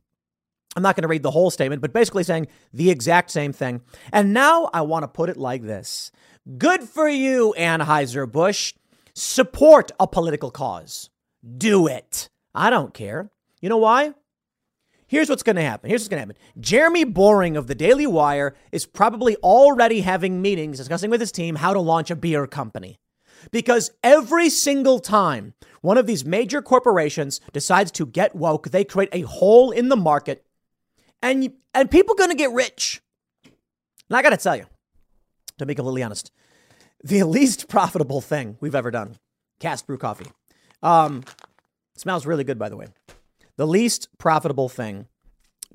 I'm 0.75 0.83
not 0.83 0.95
going 0.95 1.03
to 1.03 1.07
read 1.07 1.23
the 1.23 1.31
whole 1.31 1.51
statement, 1.51 1.81
but 1.81 1.93
basically 1.93 2.23
saying 2.23 2.47
the 2.73 2.89
exact 2.89 3.31
same 3.31 3.53
thing. 3.53 3.81
And 4.11 4.33
now 4.33 4.69
I 4.73 4.81
want 4.81 5.03
to 5.03 5.07
put 5.07 5.29
it 5.29 5.37
like 5.37 5.63
this 5.63 6.11
Good 6.57 6.83
for 6.83 7.07
you, 7.07 7.53
Anheuser-Busch. 7.57 8.73
Support 9.13 9.91
a 9.99 10.07
political 10.07 10.51
cause. 10.51 11.09
Do 11.57 11.87
it. 11.87 12.29
I 12.53 12.69
don't 12.69 12.93
care. 12.93 13.31
You 13.61 13.69
know 13.69 13.77
why? 13.77 14.13
Here's 15.07 15.29
what's 15.29 15.43
going 15.43 15.55
to 15.55 15.61
happen. 15.61 15.89
Here's 15.89 16.01
what's 16.01 16.09
going 16.09 16.17
to 16.17 16.33
happen. 16.33 16.37
Jeremy 16.59 17.03
Boring 17.03 17.55
of 17.55 17.67
the 17.67 17.75
Daily 17.75 18.07
Wire 18.07 18.55
is 18.71 18.85
probably 18.85 19.35
already 19.37 20.01
having 20.01 20.41
meetings 20.41 20.77
discussing 20.77 21.09
with 21.09 21.19
his 21.19 21.31
team 21.31 21.55
how 21.55 21.73
to 21.73 21.79
launch 21.79 22.09
a 22.09 22.15
beer 22.15 22.47
company. 22.47 22.97
Because 23.51 23.91
every 24.03 24.49
single 24.49 24.99
time 24.99 25.53
one 25.81 25.97
of 25.99 26.07
these 26.07 26.25
major 26.25 26.61
corporations 26.61 27.39
decides 27.53 27.91
to 27.91 28.07
get 28.07 28.35
woke, 28.35 28.71
they 28.71 28.83
create 28.83 29.09
a 29.11 29.21
hole 29.21 29.69
in 29.69 29.89
the 29.89 29.95
market 29.95 30.43
and, 31.21 31.53
and 31.73 31.91
people 31.91 32.15
going 32.15 32.31
to 32.31 32.35
get 32.35 32.51
rich. 32.51 33.01
And 34.09 34.17
I 34.17 34.23
got 34.23 34.31
to 34.31 34.37
tell 34.37 34.55
you, 34.55 34.65
to 35.59 35.65
be 35.67 35.75
completely 35.75 36.01
honest, 36.01 36.31
the 37.03 37.23
least 37.27 37.67
profitable 37.67 38.21
thing 38.21 38.57
we've 38.59 38.75
ever 38.75 38.89
done, 38.89 39.17
Cast 39.59 39.85
Brew 39.85 39.99
Coffee. 39.99 40.31
Um, 40.81 41.23
smells 41.95 42.25
really 42.25 42.43
good, 42.43 42.57
by 42.57 42.69
the 42.69 42.77
way. 42.77 42.87
The 43.57 43.67
least 43.67 44.09
profitable 44.17 44.69
thing. 44.69 45.07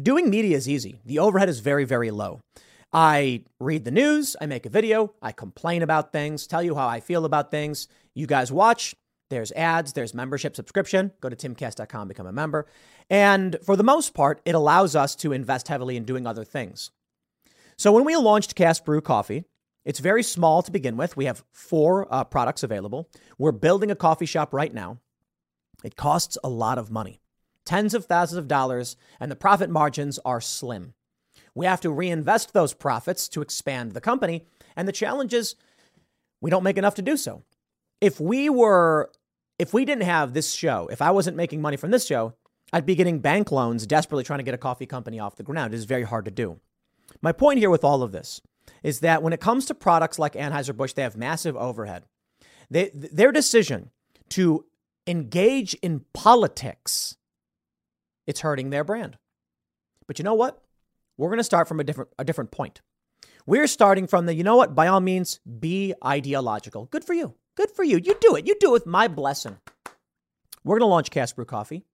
Doing 0.00 0.28
media 0.30 0.56
is 0.56 0.68
easy. 0.68 0.96
The 1.04 1.18
overhead 1.18 1.48
is 1.48 1.60
very, 1.60 1.84
very 1.84 2.10
low. 2.10 2.40
I 2.92 3.44
read 3.60 3.84
the 3.84 3.90
news, 3.90 4.36
I 4.40 4.46
make 4.46 4.66
a 4.66 4.70
video, 4.70 5.14
I 5.22 5.32
complain 5.32 5.82
about 5.82 6.12
things, 6.12 6.46
tell 6.46 6.62
you 6.62 6.74
how 6.74 6.88
I 6.88 7.00
feel 7.00 7.24
about 7.24 7.50
things. 7.50 7.86
You 8.14 8.26
guys 8.26 8.50
watch, 8.50 8.96
there's 9.30 9.52
ads, 9.52 9.92
there's 9.92 10.12
membership 10.12 10.56
subscription. 10.56 11.12
Go 11.20 11.28
to 11.28 11.36
timcast.com, 11.36 12.08
become 12.08 12.26
a 12.26 12.32
member. 12.32 12.66
And 13.08 13.56
for 13.64 13.76
the 13.76 13.84
most 13.84 14.12
part, 14.12 14.40
it 14.44 14.56
allows 14.56 14.96
us 14.96 15.14
to 15.16 15.32
invest 15.32 15.68
heavily 15.68 15.96
in 15.96 16.04
doing 16.04 16.26
other 16.26 16.44
things. 16.44 16.90
So 17.78 17.92
when 17.92 18.04
we 18.04 18.16
launched 18.16 18.56
Cast 18.56 18.84
Brew 18.84 19.00
Coffee, 19.00 19.44
it's 19.84 20.00
very 20.00 20.22
small 20.22 20.62
to 20.62 20.70
begin 20.70 20.96
with. 20.96 21.16
We 21.16 21.24
have 21.24 21.44
four 21.52 22.12
uh, 22.12 22.24
products 22.24 22.62
available. 22.62 23.08
We're 23.38 23.52
building 23.52 23.90
a 23.90 23.96
coffee 23.96 24.26
shop 24.26 24.52
right 24.52 24.74
now. 24.74 24.98
It 25.82 25.96
costs 25.96 26.36
a 26.44 26.48
lot 26.48 26.76
of 26.76 26.90
money, 26.90 27.19
tens 27.70 27.94
of 27.94 28.06
thousands 28.06 28.36
of 28.36 28.48
dollars, 28.48 28.96
and 29.20 29.30
the 29.30 29.36
profit 29.36 29.70
margins 29.70 30.18
are 30.24 30.40
slim. 30.40 30.92
We 31.54 31.66
have 31.66 31.80
to 31.82 31.90
reinvest 31.92 32.52
those 32.52 32.74
profits 32.74 33.28
to 33.28 33.42
expand 33.42 33.92
the 33.92 34.00
company. 34.00 34.44
And 34.74 34.88
the 34.88 34.92
challenge 34.92 35.32
is 35.32 35.54
we 36.40 36.50
don't 36.50 36.64
make 36.64 36.78
enough 36.78 36.96
to 36.96 37.02
do 37.02 37.16
so. 37.16 37.44
If 38.00 38.18
we 38.18 38.50
were, 38.50 39.12
if 39.56 39.72
we 39.72 39.84
didn't 39.84 40.02
have 40.02 40.32
this 40.32 40.52
show, 40.52 40.88
if 40.90 41.00
I 41.00 41.12
wasn't 41.12 41.36
making 41.36 41.62
money 41.62 41.76
from 41.76 41.92
this 41.92 42.06
show, 42.06 42.34
I'd 42.72 42.86
be 42.86 42.96
getting 42.96 43.20
bank 43.20 43.52
loans 43.52 43.86
desperately 43.86 44.24
trying 44.24 44.40
to 44.40 44.44
get 44.44 44.54
a 44.54 44.58
coffee 44.58 44.86
company 44.86 45.20
off 45.20 45.36
the 45.36 45.44
ground. 45.44 45.72
It 45.72 45.76
is 45.76 45.84
very 45.84 46.02
hard 46.02 46.24
to 46.24 46.32
do. 46.32 46.58
My 47.22 47.30
point 47.30 47.60
here 47.60 47.70
with 47.70 47.84
all 47.84 48.02
of 48.02 48.10
this 48.10 48.40
is 48.82 48.98
that 48.98 49.22
when 49.22 49.32
it 49.32 49.40
comes 49.40 49.66
to 49.66 49.74
products 49.74 50.18
like 50.18 50.32
Anheuser-Busch, 50.32 50.94
they 50.94 51.02
have 51.02 51.16
massive 51.16 51.56
overhead. 51.56 52.02
They, 52.68 52.90
their 52.92 53.30
decision 53.30 53.90
to 54.30 54.64
engage 55.06 55.74
in 55.74 56.04
politics, 56.14 57.16
it's 58.30 58.40
hurting 58.40 58.70
their 58.70 58.84
brand. 58.84 59.18
But 60.06 60.18
you 60.18 60.24
know 60.24 60.34
what? 60.34 60.62
We're 61.18 61.28
going 61.28 61.38
to 61.38 61.44
start 61.44 61.68
from 61.68 61.80
a 61.80 61.84
different 61.84 62.10
a 62.18 62.24
different 62.24 62.50
point. 62.50 62.80
We're 63.46 63.66
starting 63.66 64.06
from 64.06 64.26
the, 64.26 64.34
you 64.34 64.44
know 64.44 64.56
what, 64.56 64.74
by 64.74 64.86
all 64.86 65.00
means, 65.00 65.40
be 65.58 65.94
ideological. 66.04 66.86
Good 66.86 67.04
for 67.04 67.14
you. 67.14 67.34
Good 67.56 67.70
for 67.70 67.82
you. 67.82 67.98
You 67.98 68.16
do 68.20 68.36
it. 68.36 68.46
You 68.46 68.54
do 68.60 68.68
it 68.68 68.72
with 68.72 68.86
my 68.86 69.08
blessing. 69.08 69.58
We're 70.62 70.78
going 70.78 70.88
to 70.88 70.92
launch 70.92 71.10
Cast 71.10 71.36
Brew 71.36 71.44
Coffee. 71.44 71.84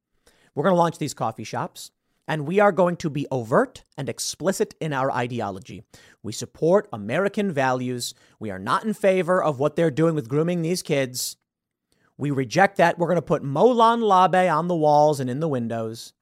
We're 0.55 0.65
going 0.65 0.75
to 0.75 0.79
launch 0.79 0.99
these 0.99 1.15
coffee 1.15 1.45
shops, 1.45 1.91
and 2.27 2.47
we 2.47 2.61
are 2.61 2.73
going 2.73 2.97
to 2.97 3.11
be 3.11 3.27
overt 3.31 3.85
and 3.97 4.09
explicit 4.09 4.75
in 4.81 4.93
our 4.93 5.11
ideology. 5.11 5.83
We 6.23 6.33
support 6.33 6.89
American 6.93 7.53
values. 7.53 8.15
We 8.41 8.51
are 8.51 8.59
not 8.59 8.85
in 8.85 8.95
favor 8.95 9.43
of 9.43 9.59
what 9.59 9.77
they're 9.77 9.91
doing 9.91 10.15
with 10.15 10.29
grooming 10.29 10.63
these 10.63 10.83
kids. 10.83 11.37
We 12.19 12.31
reject 12.31 12.79
that. 12.79 12.99
We're 12.99 13.09
going 13.09 13.17
to 13.17 13.23
put 13.23 13.43
Molon 13.43 14.03
Labe 14.03 14.51
on 14.51 14.69
the 14.69 14.75
walls 14.75 15.21
and 15.21 15.31
in 15.31 15.41
the 15.41 15.49
windows. 15.49 16.13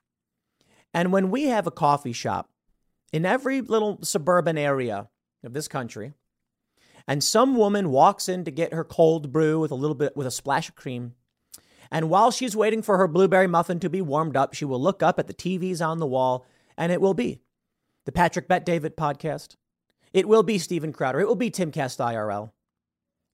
And 0.94 1.12
when 1.12 1.30
we 1.30 1.44
have 1.44 1.66
a 1.66 1.72
coffee 1.72 2.12
shop 2.12 2.48
in 3.12 3.26
every 3.26 3.60
little 3.60 3.98
suburban 4.02 4.56
area 4.56 5.08
of 5.42 5.52
this 5.52 5.68
country, 5.68 6.14
and 7.06 7.22
some 7.22 7.56
woman 7.56 7.90
walks 7.90 8.28
in 8.28 8.44
to 8.44 8.50
get 8.50 8.72
her 8.72 8.84
cold 8.84 9.32
brew 9.32 9.58
with 9.58 9.72
a 9.72 9.74
little 9.76 9.96
bit 9.96 10.16
with 10.16 10.26
a 10.26 10.30
splash 10.30 10.68
of 10.68 10.76
cream. 10.76 11.14
And 11.90 12.08
while 12.08 12.30
she's 12.30 12.56
waiting 12.56 12.80
for 12.80 12.96
her 12.96 13.08
blueberry 13.08 13.46
muffin 13.46 13.80
to 13.80 13.90
be 13.90 14.00
warmed 14.00 14.36
up, 14.36 14.54
she 14.54 14.64
will 14.64 14.80
look 14.80 15.02
up 15.02 15.18
at 15.18 15.26
the 15.26 15.34
TVs 15.34 15.86
on 15.86 15.98
the 15.98 16.06
wall, 16.06 16.46
and 16.78 16.90
it 16.90 17.00
will 17.00 17.12
be 17.12 17.40
the 18.06 18.12
Patrick 18.12 18.48
Bet 18.48 18.64
David 18.64 18.96
podcast. 18.96 19.56
It 20.12 20.28
will 20.28 20.44
be 20.44 20.58
Steven 20.58 20.92
Crowder. 20.92 21.20
It 21.20 21.26
will 21.26 21.34
be 21.34 21.50
Timcast 21.50 21.98
IRL. 21.98 22.52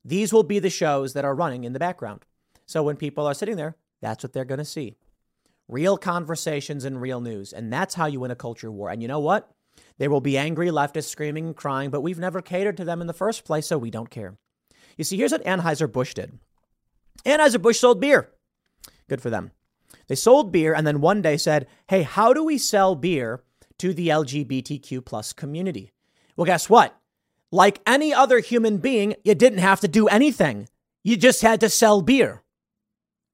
These 0.04 0.32
will 0.32 0.42
be 0.42 0.58
the 0.58 0.70
shows 0.70 1.12
that 1.12 1.26
are 1.26 1.34
running 1.34 1.64
in 1.64 1.74
the 1.74 1.78
background. 1.78 2.24
So 2.66 2.82
when 2.82 2.96
people 2.96 3.26
are 3.26 3.34
sitting 3.34 3.56
there, 3.56 3.76
that's 4.00 4.24
what 4.24 4.32
they're 4.32 4.44
going 4.46 4.58
to 4.58 4.64
see. 4.64 4.96
Real 5.70 5.96
conversations 5.96 6.84
and 6.84 7.00
real 7.00 7.20
news. 7.20 7.52
And 7.52 7.72
that's 7.72 7.94
how 7.94 8.06
you 8.06 8.18
win 8.20 8.32
a 8.32 8.36
culture 8.36 8.72
war. 8.72 8.90
And 8.90 9.00
you 9.00 9.06
know 9.06 9.20
what? 9.20 9.48
There 9.98 10.10
will 10.10 10.20
be 10.20 10.36
angry 10.36 10.68
leftists 10.68 11.04
screaming 11.04 11.46
and 11.46 11.56
crying, 11.56 11.90
but 11.90 12.00
we've 12.00 12.18
never 12.18 12.42
catered 12.42 12.76
to 12.78 12.84
them 12.84 13.00
in 13.00 13.06
the 13.06 13.12
first 13.12 13.44
place, 13.44 13.66
so 13.66 13.78
we 13.78 13.90
don't 13.90 14.10
care. 14.10 14.36
You 14.96 15.04
see, 15.04 15.16
here's 15.16 15.32
what 15.32 15.44
Anheuser-Busch 15.44 16.14
did. 16.14 16.38
Anheuser-Busch 17.24 17.78
sold 17.78 18.00
beer. 18.00 18.30
Good 19.08 19.20
for 19.20 19.30
them. 19.30 19.52
They 20.08 20.16
sold 20.16 20.50
beer 20.50 20.74
and 20.74 20.86
then 20.86 21.00
one 21.00 21.22
day 21.22 21.36
said, 21.36 21.68
hey, 21.88 22.02
how 22.02 22.32
do 22.32 22.42
we 22.42 22.58
sell 22.58 22.96
beer 22.96 23.42
to 23.78 23.94
the 23.94 24.08
LGBTQ 24.08 25.04
plus 25.04 25.32
community? 25.32 25.92
Well, 26.36 26.46
guess 26.46 26.68
what? 26.68 26.96
Like 27.52 27.80
any 27.86 28.12
other 28.12 28.40
human 28.40 28.78
being, 28.78 29.14
you 29.24 29.34
didn't 29.34 29.58
have 29.58 29.80
to 29.80 29.88
do 29.88 30.08
anything. 30.08 30.68
You 31.04 31.16
just 31.16 31.42
had 31.42 31.60
to 31.60 31.68
sell 31.68 32.02
beer. 32.02 32.42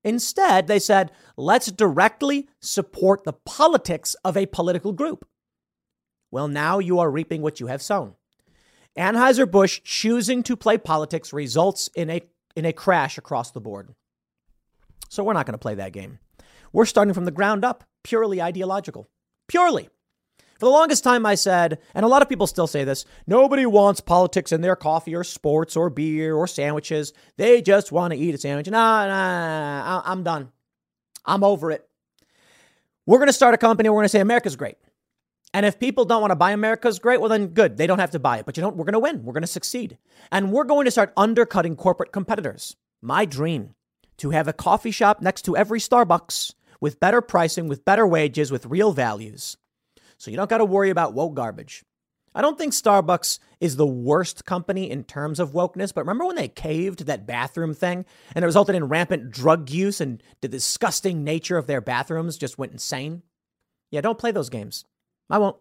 Instead, 0.06 0.68
they 0.68 0.78
said, 0.78 1.10
let's 1.36 1.72
directly 1.72 2.48
support 2.60 3.24
the 3.24 3.32
politics 3.32 4.14
of 4.24 4.36
a 4.36 4.46
political 4.46 4.92
group. 4.92 5.26
Well, 6.30 6.46
now 6.46 6.78
you 6.78 7.00
are 7.00 7.10
reaping 7.10 7.42
what 7.42 7.58
you 7.58 7.66
have 7.66 7.82
sown. 7.82 8.14
Anheuser-Busch 8.96 9.80
choosing 9.82 10.44
to 10.44 10.56
play 10.56 10.78
politics 10.78 11.32
results 11.32 11.90
in 11.96 12.08
a, 12.08 12.22
in 12.54 12.64
a 12.64 12.72
crash 12.72 13.18
across 13.18 13.50
the 13.50 13.60
board. 13.60 13.96
So 15.08 15.24
we're 15.24 15.32
not 15.32 15.44
going 15.44 15.54
to 15.54 15.58
play 15.58 15.74
that 15.74 15.92
game. 15.92 16.20
We're 16.72 16.86
starting 16.86 17.12
from 17.12 17.24
the 17.24 17.32
ground 17.32 17.64
up, 17.64 17.82
purely 18.04 18.40
ideological. 18.40 19.08
Purely. 19.48 19.88
For 20.58 20.66
the 20.66 20.72
longest 20.72 21.04
time, 21.04 21.26
I 21.26 21.34
said, 21.34 21.78
and 21.94 22.04
a 22.04 22.08
lot 22.08 22.22
of 22.22 22.28
people 22.28 22.46
still 22.46 22.66
say 22.66 22.84
this 22.84 23.04
nobody 23.26 23.66
wants 23.66 24.00
politics 24.00 24.52
in 24.52 24.62
their 24.62 24.76
coffee 24.76 25.14
or 25.14 25.24
sports 25.24 25.76
or 25.76 25.90
beer 25.90 26.34
or 26.34 26.46
sandwiches. 26.46 27.12
They 27.36 27.60
just 27.60 27.92
want 27.92 28.12
to 28.12 28.18
eat 28.18 28.34
a 28.34 28.38
sandwich. 28.38 28.68
Nah, 28.68 29.06
nah, 29.06 29.84
nah, 29.84 30.02
I'm 30.04 30.22
done. 30.22 30.50
I'm 31.24 31.44
over 31.44 31.70
it. 31.70 31.86
We're 33.04 33.18
going 33.18 33.28
to 33.28 33.32
start 33.32 33.54
a 33.54 33.58
company. 33.58 33.88
We're 33.88 33.96
going 33.96 34.04
to 34.04 34.10
say 34.10 34.20
America's 34.20 34.56
great. 34.56 34.76
And 35.52 35.64
if 35.64 35.78
people 35.78 36.04
don't 36.04 36.20
want 36.20 36.32
to 36.32 36.36
buy 36.36 36.52
America's 36.52 36.98
great, 36.98 37.20
well, 37.20 37.30
then 37.30 37.48
good. 37.48 37.76
They 37.76 37.86
don't 37.86 37.98
have 37.98 38.10
to 38.10 38.18
buy 38.18 38.38
it. 38.38 38.46
But 38.46 38.56
you 38.56 38.62
know, 38.62 38.68
we're 38.68 38.84
going 38.84 38.94
to 38.94 38.98
win. 38.98 39.24
We're 39.24 39.32
going 39.32 39.42
to 39.42 39.46
succeed. 39.46 39.98
And 40.32 40.52
we're 40.52 40.64
going 40.64 40.86
to 40.86 40.90
start 40.90 41.12
undercutting 41.16 41.76
corporate 41.76 42.12
competitors. 42.12 42.76
My 43.00 43.24
dream 43.24 43.74
to 44.18 44.30
have 44.30 44.48
a 44.48 44.52
coffee 44.52 44.90
shop 44.90 45.20
next 45.20 45.42
to 45.42 45.56
every 45.56 45.80
Starbucks 45.80 46.54
with 46.80 47.00
better 47.00 47.20
pricing, 47.20 47.68
with 47.68 47.84
better 47.84 48.06
wages, 48.06 48.50
with 48.50 48.66
real 48.66 48.92
values. 48.92 49.56
So 50.18 50.30
you 50.30 50.36
don't 50.36 50.50
got 50.50 50.58
to 50.58 50.64
worry 50.64 50.90
about 50.90 51.14
woke 51.14 51.34
garbage. 51.34 51.84
I 52.34 52.42
don't 52.42 52.58
think 52.58 52.74
Starbucks 52.74 53.38
is 53.60 53.76
the 53.76 53.86
worst 53.86 54.44
company 54.44 54.90
in 54.90 55.04
terms 55.04 55.40
of 55.40 55.52
wokeness, 55.52 55.94
but 55.94 56.02
remember 56.02 56.26
when 56.26 56.36
they 56.36 56.48
caved 56.48 57.06
that 57.06 57.26
bathroom 57.26 57.72
thing 57.72 58.04
and 58.34 58.42
it 58.42 58.46
resulted 58.46 58.74
in 58.74 58.88
rampant 58.88 59.30
drug 59.30 59.70
use 59.70 60.02
and 60.02 60.22
the 60.42 60.48
disgusting 60.48 61.24
nature 61.24 61.56
of 61.56 61.66
their 61.66 61.80
bathrooms 61.80 62.36
just 62.36 62.58
went 62.58 62.72
insane? 62.72 63.22
Yeah, 63.90 64.02
don't 64.02 64.18
play 64.18 64.32
those 64.32 64.50
games. 64.50 64.84
I 65.30 65.38
won't. 65.38 65.56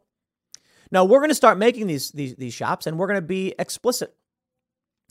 No, 0.91 1.05
we're 1.05 1.19
going 1.19 1.29
to 1.29 1.35
start 1.35 1.57
making 1.57 1.87
these, 1.87 2.11
these, 2.11 2.35
these 2.35 2.53
shops 2.53 2.87
and 2.87 2.99
we're 2.99 3.07
going 3.07 3.21
to 3.21 3.21
be 3.21 3.55
explicit. 3.57 4.13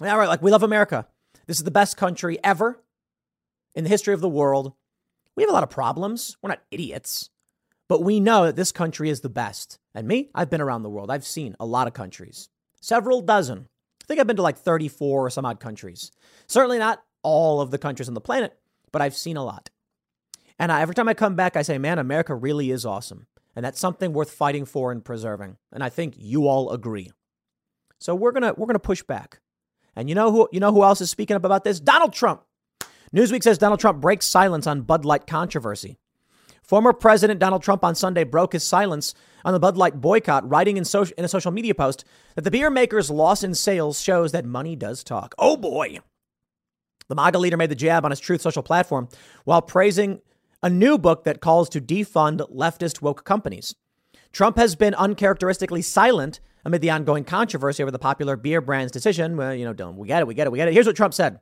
All 0.03 0.19
right, 0.19 0.29
like 0.29 0.43
we 0.43 0.51
love 0.51 0.63
America. 0.63 1.07
This 1.47 1.57
is 1.57 1.65
the 1.65 1.71
best 1.71 1.97
country 1.97 2.39
ever 2.45 2.79
in 3.75 3.85
the 3.85 3.91
history 3.91 4.13
of 4.13 4.21
the 4.21 4.29
world. 4.29 4.75
We 5.35 5.43
have 5.43 5.51
a 5.51 5.55
lot 5.55 5.63
of 5.63 5.71
problems. 5.71 6.37
We're 6.43 6.51
not 6.51 6.63
idiots. 6.71 7.31
But 7.89 8.03
we 8.03 8.21
know 8.21 8.47
that 8.47 8.57
this 8.57 8.73
country 8.73 9.11
is 9.11 9.21
the 9.21 9.29
best. 9.29 9.79
And 9.95 10.09
me, 10.09 10.31
I've 10.35 10.51
been 10.51 10.61
around 10.61 10.83
the 10.83 10.91
world. 10.91 11.11
I've 11.11 11.27
seen 11.27 11.55
a 11.61 11.67
lot 11.67 11.87
of 11.87 11.95
countries, 11.95 12.49
several 12.81 13.21
dozen. 13.21 13.69
I 14.03 14.05
think 14.07 14.21
I've 14.21 14.27
been 14.27 14.37
to 14.37 14.43
like 14.43 14.59
34 14.59 15.27
or 15.27 15.31
some 15.31 15.45
odd 15.45 15.61
countries. 15.61 16.11
Certainly 16.47 16.79
not 16.79 17.03
all 17.23 17.61
of 17.61 17.71
the 17.71 17.79
countries 17.79 18.09
on 18.09 18.15
the 18.15 18.21
planet, 18.21 18.57
but 18.93 19.03
I've 19.03 19.17
seen 19.17 19.37
a 19.37 19.45
lot. 19.45 19.71
And 20.59 20.71
I, 20.71 20.83
every 20.83 20.95
time 20.95 21.09
I 21.09 21.15
come 21.15 21.37
back, 21.37 21.57
I 21.57 21.63
say, 21.63 21.79
man, 21.79 21.99
America 21.99 22.35
really 22.35 22.71
is 22.71 22.87
awesome. 22.87 23.27
And 23.57 23.65
that's 23.65 23.81
something 23.81 24.13
worth 24.13 24.31
fighting 24.31 24.65
for 24.65 24.93
and 24.93 25.05
preserving. 25.05 25.57
And 25.73 25.83
I 25.83 25.89
think 25.89 26.15
you 26.17 26.49
all 26.49 26.71
agree. 26.71 27.13
So 27.99 28.15
we're 28.15 28.33
gonna 28.33 28.53
we're 28.57 28.67
gonna 28.67 28.79
push 28.79 29.03
back. 29.03 29.41
And 29.97 30.09
you 30.09 30.15
know 30.15 30.33
who 30.33 30.49
you 30.53 30.61
know 30.61 30.73
who 30.73 30.83
else 30.83 31.01
is 31.01 31.11
speaking 31.11 31.37
up 31.37 31.45
about 31.45 31.65
this? 31.65 31.81
Donald 31.81 32.13
Trump. 32.13 32.43
Newsweek 33.15 33.45
says 33.45 33.59
Donald 33.59 33.81
Trump 33.81 34.01
breaks 34.01 34.27
silence 34.27 34.67
on 34.67 34.83
Bud 34.83 35.05
Light 35.05 35.27
controversy. 35.27 35.99
Former 36.65 36.93
President 36.93 37.39
Donald 37.41 37.63
Trump 37.63 37.85
on 37.85 37.95
Sunday 37.95 38.25
broke 38.25 38.55
his 38.55 38.65
silence 38.65 39.15
on 39.45 39.53
the 39.53 39.61
Bud 39.61 39.77
Light 39.77 40.01
boycott, 40.01 40.49
writing 40.49 40.77
in, 40.77 40.85
in 41.19 41.25
a 41.25 41.29
social 41.29 41.53
media 41.53 41.75
post 41.75 42.05
that 42.35 42.43
the 42.43 42.51
beer 42.51 42.71
maker's 42.71 43.11
loss 43.11 43.45
in 43.45 43.55
sales 43.55 44.01
shows 44.01 44.33
that 44.33 44.47
money 44.47 44.75
does 44.75 45.05
talk. 45.05 45.35
Oh 45.39 45.57
boy. 45.57 45.99
The 47.09 47.15
MAGA 47.15 47.39
leader 47.39 47.59
made 47.59 47.71
the 47.71 47.75
jab 47.75 48.05
on 48.07 48.11
his 48.11 48.21
Truth 48.21 48.41
Social 48.41 48.63
platform 48.63 49.09
while 49.45 49.61
praising 49.61 50.23
a 50.63 50.71
new 50.71 50.97
book 50.97 51.25
that 51.25 51.43
calls 51.43 51.69
to 51.69 51.81
defund 51.81 52.51
leftist 52.51 53.03
woke 53.03 53.25
companies. 53.25 53.75
Trump 54.33 54.57
has 54.57 54.75
been 54.75 54.95
uncharacteristically 54.95 55.83
silent 55.83 56.41
amid 56.65 56.81
the 56.81 56.91
ongoing 56.91 57.25
controversy 57.25 57.83
over 57.83 57.93
the 57.93 57.99
popular 57.99 58.37
beer 58.37 58.63
brand's 58.63 58.91
decision. 58.91 59.37
Well, 59.37 59.55
you 59.55 59.67
know, 59.67 59.75
don't 59.75 59.99
we 59.99 60.09
get 60.09 60.21
it, 60.21 60.27
we 60.27 60.35
get 60.35 60.47
it, 60.47 60.51
we 60.51 60.59
get 60.59 60.69
it. 60.69 60.75
Here's 60.75 60.87
what 60.87 60.97
Trump 60.97 61.13
said 61.13 61.41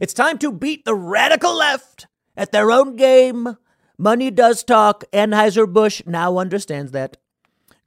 It's 0.00 0.12
time 0.12 0.38
to 0.38 0.50
beat 0.50 0.84
the 0.84 0.96
radical 0.96 1.56
left 1.56 2.08
at 2.36 2.50
their 2.50 2.72
own 2.72 2.96
game. 2.96 3.56
Money 3.98 4.30
does 4.30 4.64
talk. 4.64 5.04
Anheuser-Busch 5.12 6.02
now 6.06 6.38
understands 6.38 6.92
that. 6.92 7.16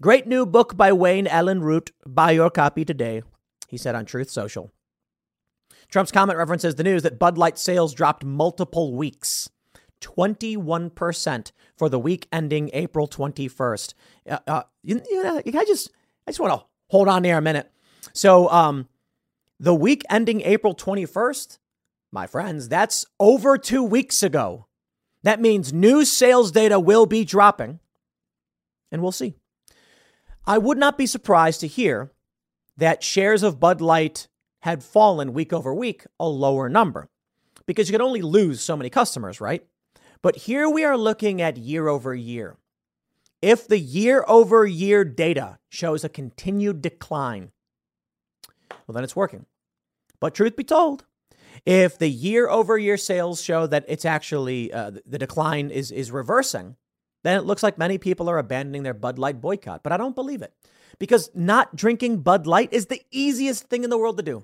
Great 0.02 0.28
new 0.28 0.46
book 0.46 0.76
by 0.76 0.92
Wayne 0.92 1.28
Allyn 1.28 1.62
Root. 1.62 1.92
Buy 2.06 2.32
your 2.32 2.50
copy 2.50 2.86
today, 2.86 3.24
he 3.68 3.78
said 3.78 3.96
on 3.96 4.06
Truth 4.06 4.30
Social. 4.30 4.72
Trump's 5.90 6.12
comment 6.12 6.38
references 6.38 6.76
the 6.76 6.84
news 6.84 7.04
that 7.04 7.20
Bud 7.20 7.38
Light 7.38 7.58
sales 7.58 7.94
dropped 7.94 8.24
multiple 8.24 8.94
weeks 8.96 9.50
21% 10.02 11.52
for 11.78 11.90
the 11.90 12.00
week 12.00 12.28
ending 12.32 12.70
April 12.74 13.08
21st. 13.08 13.94
Uh, 14.30 14.40
uh, 14.46 14.64
you, 14.84 15.02
you 15.10 15.24
know, 15.24 15.38
I 15.38 15.66
just, 15.66 15.90
I 16.28 16.32
just 16.32 16.40
want 16.40 16.54
to 16.54 16.66
Hold 16.90 17.08
on 17.08 17.24
there 17.24 17.38
a 17.38 17.42
minute. 17.42 17.72
So, 18.14 18.50
um, 18.50 18.88
the 19.60 19.74
week 19.74 20.04
ending 20.10 20.42
April 20.42 20.76
21st, 20.76 21.58
my 22.12 22.28
friends, 22.28 22.70
that's 22.70 23.06
over 23.20 23.58
two 23.58 23.84
weeks 23.84 24.22
ago. 24.22 24.65
That 25.26 25.42
means 25.42 25.74
new 25.74 26.06
sales 26.06 26.52
data 26.52 26.80
will 26.80 27.08
be 27.08 27.26
dropping, 27.26 27.80
and 28.92 29.02
we'll 29.02 29.12
see. 29.12 29.34
I 30.46 30.60
would 30.60 30.78
not 30.78 31.00
be 31.00 31.08
surprised 31.08 31.62
to 31.62 31.68
hear 31.68 32.12
that 32.78 33.04
shares 33.04 33.42
of 33.42 33.60
Bud 33.60 33.82
Light 33.82 34.28
had 34.62 34.84
fallen 34.84 35.34
week 35.34 35.52
over 35.52 35.74
week, 35.74 36.06
a 36.20 36.28
lower 36.30 36.70
number, 36.70 37.10
because 37.66 37.90
you 37.90 37.92
can 37.92 38.06
only 38.06 38.22
lose 38.22 38.62
so 38.62 38.78
many 38.78 38.92
customers, 38.92 39.42
right? 39.42 39.66
But 40.22 40.36
here 40.36 40.70
we 40.70 40.86
are 40.86 40.96
looking 40.96 41.42
at 41.42 41.58
year 41.58 41.88
over 41.88 42.14
year. 42.14 42.58
If 43.42 43.68
the 43.68 43.80
year 43.80 44.24
over 44.28 44.64
year 44.64 45.04
data 45.04 45.58
shows 45.70 46.04
a 46.04 46.10
continued 46.10 46.84
decline, 46.84 47.52
well, 48.86 48.94
then 48.94 49.04
it's 49.04 49.16
working. 49.16 49.48
But 50.20 50.36
truth 50.36 50.56
be 50.56 50.64
told, 50.64 51.06
if 51.66 51.98
the 51.98 52.10
year 52.10 52.50
over 52.50 52.78
year 52.78 52.98
sales 52.98 53.42
show 53.42 53.68
that 53.68 53.86
it's 53.88 54.06
actually 54.06 54.72
uh, 54.72 54.92
the 55.06 55.18
decline 55.18 55.70
is 55.70 55.92
is 55.92 56.12
reversing, 56.12 56.76
then 57.24 57.38
it 57.38 57.46
looks 57.46 57.64
like 57.64 57.78
many 57.78 57.98
people 57.98 58.30
are 58.30 58.38
abandoning 58.38 58.84
their 58.84 58.94
Bud 58.94 59.18
Light 59.20 59.42
boycott. 59.42 59.84
But 59.84 59.92
I 59.92 59.98
don't 59.98 60.16
believe 60.16 60.42
it 60.42 60.54
because 61.00 61.30
not 61.34 61.76
drinking 61.76 62.22
Bud 62.22 62.48
Light 62.48 62.72
is 62.72 62.88
the 62.88 63.02
easiest 63.12 63.70
thing 63.70 63.84
in 63.84 63.90
the 63.90 63.98
world 63.98 64.18
to 64.18 64.24
do. 64.24 64.44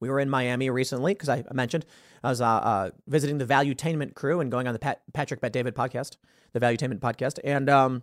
We 0.00 0.08
were 0.08 0.18
in 0.18 0.30
Miami 0.30 0.70
recently 0.70 1.14
because 1.14 1.28
I 1.28 1.44
mentioned 1.52 1.86
I 2.24 2.30
was 2.30 2.40
uh, 2.40 2.46
uh, 2.46 2.90
visiting 3.06 3.38
the 3.38 3.46
Valuetainment 3.46 4.14
crew 4.14 4.40
and 4.40 4.50
going 4.50 4.66
on 4.66 4.72
the 4.72 4.78
Pat- 4.78 5.02
Patrick 5.12 5.40
Bet 5.40 5.52
David 5.52 5.74
podcast, 5.74 6.16
the 6.52 6.60
Valuetainment 6.60 7.00
podcast, 7.00 7.38
and 7.44 7.68
um, 7.68 8.02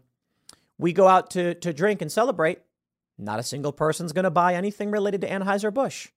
we 0.78 0.94
go 0.94 1.08
out 1.08 1.32
to 1.32 1.56
to 1.56 1.74
drink 1.74 2.02
and 2.02 2.12
celebrate. 2.12 2.60
Not 3.18 3.40
a 3.40 3.44
single 3.44 3.72
person's 3.72 4.14
going 4.14 4.26
to 4.26 4.32
buy 4.32 4.54
anything 4.54 4.92
related 4.92 5.22
to 5.22 5.30
Anheuser 5.30 5.74
Busch. 5.74 6.10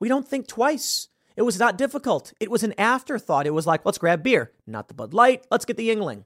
We 0.00 0.08
don't 0.08 0.26
think 0.26 0.46
twice. 0.46 1.08
It 1.36 1.42
was 1.42 1.58
not 1.58 1.76
difficult. 1.76 2.32
It 2.40 2.50
was 2.50 2.62
an 2.62 2.72
afterthought. 2.78 3.46
It 3.46 3.50
was 3.50 3.66
like, 3.66 3.84
let's 3.84 3.98
grab 3.98 4.22
beer, 4.22 4.52
not 4.66 4.88
the 4.88 4.94
Bud 4.94 5.12
Light. 5.12 5.46
Let's 5.50 5.66
get 5.66 5.76
the 5.76 5.86
Yuengling. 5.86 6.24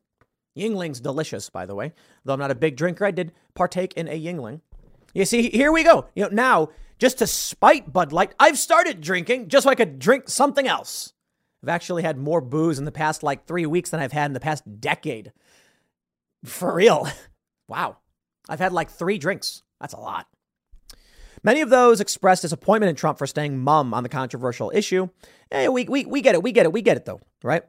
Yuengling's 0.57 1.01
delicious, 1.01 1.51
by 1.51 1.67
the 1.67 1.75
way. 1.75 1.93
Though 2.25 2.35
I'm 2.35 2.39
not 2.39 2.53
a 2.53 2.57
big 2.57 2.77
drinker, 2.77 3.05
I 3.05 3.11
did 3.11 3.33
partake 3.55 3.93
in 3.95 4.07
a 4.07 4.21
Yuengling. 4.21 4.61
You 5.13 5.25
see, 5.25 5.51
here 5.51 5.73
we 5.73 5.83
go. 5.83 6.07
You 6.15 6.25
know, 6.25 6.29
now 6.31 6.69
just 7.01 7.19
to 7.19 7.27
spite 7.27 7.93
Bud 7.93 8.13
Light, 8.13 8.35
I've 8.39 8.59
started 8.59 9.01
drinking 9.01 9.49
just 9.49 9.65
so 9.65 9.71
I 9.71 9.75
could 9.75 9.99
drink 9.99 10.29
something 10.29 10.69
else. 10.69 11.15
I've 11.63 11.71
actually 11.71 12.03
had 12.03 12.19
more 12.19 12.41
booze 12.41 12.79
in 12.79 12.85
the 12.85 12.93
past 12.93 13.23
like 13.23 13.47
three 13.47 13.67
weeks 13.67 13.91
than 13.91 14.01
I've 14.01 14.13
had 14.13 14.27
in 14.27 14.35
the 14.35 14.41
past 14.41 14.81
decade. 14.81 15.33
For 16.45 16.73
real. 16.75 17.09
Wow. 17.69 17.99
I've 18.49 18.59
had 18.59 18.73
like 18.73 18.91
three 18.91 19.17
drinks. 19.17 19.63
That's 19.81 19.95
a 19.95 20.01
lot. 20.01 20.27
Many 21.45 21.61
of 21.61 21.71
those 21.71 22.01
expressed 22.01 22.43
disappointment 22.43 22.91
in 22.91 22.97
Trump 22.97 23.17
for 23.17 23.29
staying 23.29 23.59
mum 23.59 23.95
on 23.95 24.03
the 24.03 24.09
controversial 24.09 24.73
issue. 24.75 25.09
Hey, 25.53 25.69
we, 25.69 25.85
we, 25.85 26.05
we 26.05 26.21
get 26.21 26.35
it. 26.35 26.43
We 26.43 26.51
get 26.51 26.67
it. 26.67 26.73
We 26.73 26.83
get 26.83 26.97
it, 26.97 27.05
though, 27.05 27.21
right? 27.45 27.63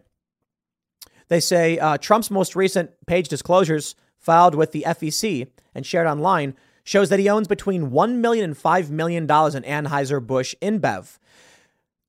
They 1.27 1.39
say 1.39 1.77
uh, 1.77 1.99
Trump's 1.99 2.31
most 2.31 2.55
recent 2.55 2.89
page 3.05 3.27
disclosures 3.27 3.93
filed 4.17 4.55
with 4.55 4.71
the 4.71 4.85
FEC 4.87 5.47
and 5.75 5.85
shared 5.85 6.07
online 6.07 6.55
shows 6.83 7.09
that 7.09 7.19
he 7.19 7.29
owns 7.29 7.47
between 7.47 7.91
$1 7.91 8.15
million 8.15 8.45
and 8.45 8.57
$5 8.57 8.89
million 8.89 9.23
in 9.23 9.27
Anheuser-Busch 9.29 10.55
InBev. 10.61 11.17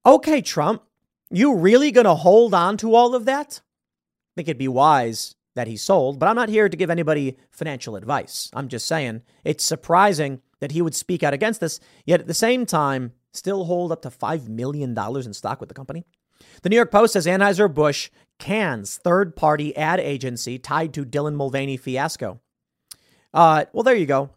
Okay, 0.04 0.40
Trump, 0.40 0.82
you 1.30 1.54
really 1.54 1.90
going 1.90 2.04
to 2.04 2.14
hold 2.14 2.54
on 2.54 2.76
to 2.78 2.94
all 2.94 3.14
of 3.14 3.24
that? 3.26 3.60
I 3.62 4.32
think 4.34 4.48
it'd 4.48 4.58
be 4.58 4.68
wise 4.68 5.34
that 5.54 5.66
he 5.68 5.76
sold, 5.76 6.18
but 6.18 6.28
I'm 6.28 6.36
not 6.36 6.48
here 6.48 6.68
to 6.68 6.76
give 6.76 6.90
anybody 6.90 7.36
financial 7.50 7.96
advice. 7.96 8.50
I'm 8.54 8.68
just 8.68 8.86
saying 8.86 9.22
it's 9.44 9.64
surprising 9.64 10.40
that 10.60 10.72
he 10.72 10.82
would 10.82 10.94
speak 10.94 11.22
out 11.22 11.34
against 11.34 11.60
this, 11.60 11.80
yet 12.06 12.20
at 12.20 12.26
the 12.26 12.34
same 12.34 12.64
time, 12.66 13.12
still 13.32 13.64
hold 13.64 13.92
up 13.92 14.02
to 14.02 14.10
$5 14.10 14.48
million 14.48 14.96
in 14.96 15.34
stock 15.34 15.60
with 15.60 15.68
the 15.68 15.74
company. 15.74 16.04
The 16.62 16.68
New 16.68 16.76
York 16.76 16.90
Post 16.90 17.12
says 17.14 17.26
Anheuser-Busch 17.26 18.10
cans 18.38 18.98
third 18.98 19.36
party 19.36 19.76
ad 19.76 20.00
agency 20.00 20.58
tied 20.58 20.92
to 20.94 21.04
Dylan 21.04 21.34
Mulvaney 21.34 21.76
fiasco. 21.76 22.40
Uh, 23.32 23.64
well, 23.72 23.82
there 23.82 23.94
you 23.94 24.06
go. 24.06 24.30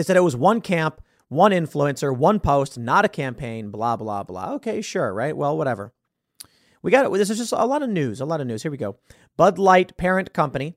They 0.00 0.04
said 0.04 0.16
it 0.16 0.20
was 0.20 0.34
one 0.34 0.62
camp, 0.62 1.02
one 1.28 1.52
influencer, 1.52 2.16
one 2.16 2.40
post, 2.40 2.78
not 2.78 3.04
a 3.04 3.08
campaign, 3.08 3.70
blah, 3.70 3.96
blah, 3.96 4.22
blah. 4.22 4.54
Okay, 4.54 4.80
sure, 4.80 5.12
right? 5.12 5.36
Well, 5.36 5.58
whatever. 5.58 5.92
We 6.82 6.90
got 6.90 7.04
it. 7.04 7.12
This 7.12 7.28
is 7.28 7.36
just 7.36 7.52
a 7.52 7.66
lot 7.66 7.82
of 7.82 7.90
news, 7.90 8.18
a 8.18 8.24
lot 8.24 8.40
of 8.40 8.46
news. 8.46 8.62
Here 8.62 8.70
we 8.70 8.78
go. 8.78 8.96
Bud 9.36 9.58
Light 9.58 9.98
parent 9.98 10.32
company 10.32 10.74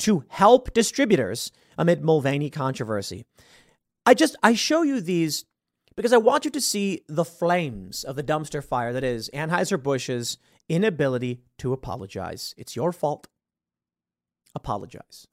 to 0.00 0.22
help 0.28 0.74
distributors 0.74 1.50
amid 1.78 2.04
Mulvaney 2.04 2.50
controversy. 2.50 3.24
I 4.04 4.12
just, 4.12 4.36
I 4.42 4.52
show 4.52 4.82
you 4.82 5.00
these 5.00 5.46
because 5.96 6.12
I 6.12 6.18
want 6.18 6.44
you 6.44 6.50
to 6.50 6.60
see 6.60 7.00
the 7.08 7.24
flames 7.24 8.04
of 8.04 8.16
the 8.16 8.22
dumpster 8.22 8.62
fire 8.62 8.92
that 8.92 9.02
is 9.02 9.30
Anheuser-Busch's 9.32 10.36
inability 10.68 11.40
to 11.56 11.72
apologize. 11.72 12.54
It's 12.58 12.76
your 12.76 12.92
fault. 12.92 13.28
Apologize. 14.54 15.26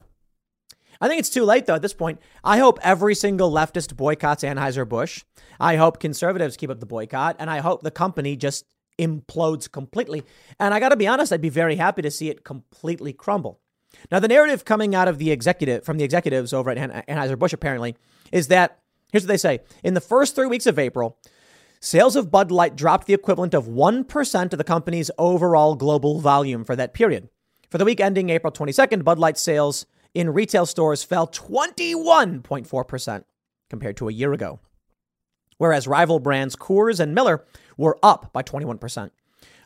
I 1.00 1.08
think 1.08 1.18
it's 1.20 1.30
too 1.30 1.44
late, 1.44 1.66
though, 1.66 1.74
at 1.74 1.82
this 1.82 1.94
point. 1.94 2.20
I 2.42 2.58
hope 2.58 2.78
every 2.82 3.14
single 3.14 3.50
leftist 3.50 3.96
boycotts 3.96 4.42
Anheuser-Busch. 4.42 5.24
I 5.60 5.76
hope 5.76 6.00
conservatives 6.00 6.56
keep 6.56 6.70
up 6.70 6.80
the 6.80 6.86
boycott. 6.86 7.36
And 7.38 7.50
I 7.50 7.58
hope 7.58 7.82
the 7.82 7.90
company 7.90 8.36
just 8.36 8.64
implodes 8.98 9.70
completely. 9.70 10.24
And 10.58 10.72
I 10.72 10.80
got 10.80 10.90
to 10.90 10.96
be 10.96 11.06
honest, 11.06 11.32
I'd 11.32 11.40
be 11.40 11.48
very 11.48 11.76
happy 11.76 12.02
to 12.02 12.10
see 12.10 12.30
it 12.30 12.44
completely 12.44 13.12
crumble. 13.12 13.60
Now, 14.10 14.18
the 14.18 14.28
narrative 14.28 14.64
coming 14.64 14.94
out 14.94 15.08
of 15.08 15.18
the 15.18 15.30
executive, 15.30 15.84
from 15.84 15.98
the 15.98 16.04
executives 16.04 16.52
over 16.52 16.70
at 16.70 17.06
Anheuser-Busch, 17.06 17.52
apparently, 17.52 17.96
is 18.32 18.48
that 18.48 18.78
here's 19.12 19.24
what 19.24 19.28
they 19.28 19.36
say. 19.36 19.60
In 19.82 19.94
the 19.94 20.00
first 20.00 20.34
three 20.34 20.46
weeks 20.46 20.66
of 20.66 20.78
April, 20.78 21.18
sales 21.80 22.16
of 22.16 22.30
Bud 22.30 22.50
Light 22.50 22.76
dropped 22.76 23.06
the 23.06 23.14
equivalent 23.14 23.54
of 23.54 23.66
1% 23.66 24.52
of 24.52 24.58
the 24.58 24.64
company's 24.64 25.10
overall 25.18 25.74
global 25.76 26.20
volume 26.20 26.64
for 26.64 26.76
that 26.76 26.94
period. 26.94 27.28
For 27.70 27.78
the 27.78 27.84
week 27.84 28.00
ending 28.00 28.30
April 28.30 28.52
22nd, 28.52 29.04
Bud 29.04 29.18
Light 29.18 29.38
sales 29.38 29.86
in 30.16 30.30
retail 30.32 30.64
stores 30.64 31.04
fell 31.04 31.28
21.4% 31.28 33.24
compared 33.68 33.98
to 33.98 34.08
a 34.08 34.12
year 34.12 34.32
ago, 34.32 34.58
whereas 35.58 35.86
rival 35.86 36.20
brands 36.20 36.56
Coors 36.56 36.98
and 36.98 37.14
Miller 37.14 37.44
were 37.76 37.98
up 38.02 38.32
by 38.32 38.42
21%, 38.42 39.10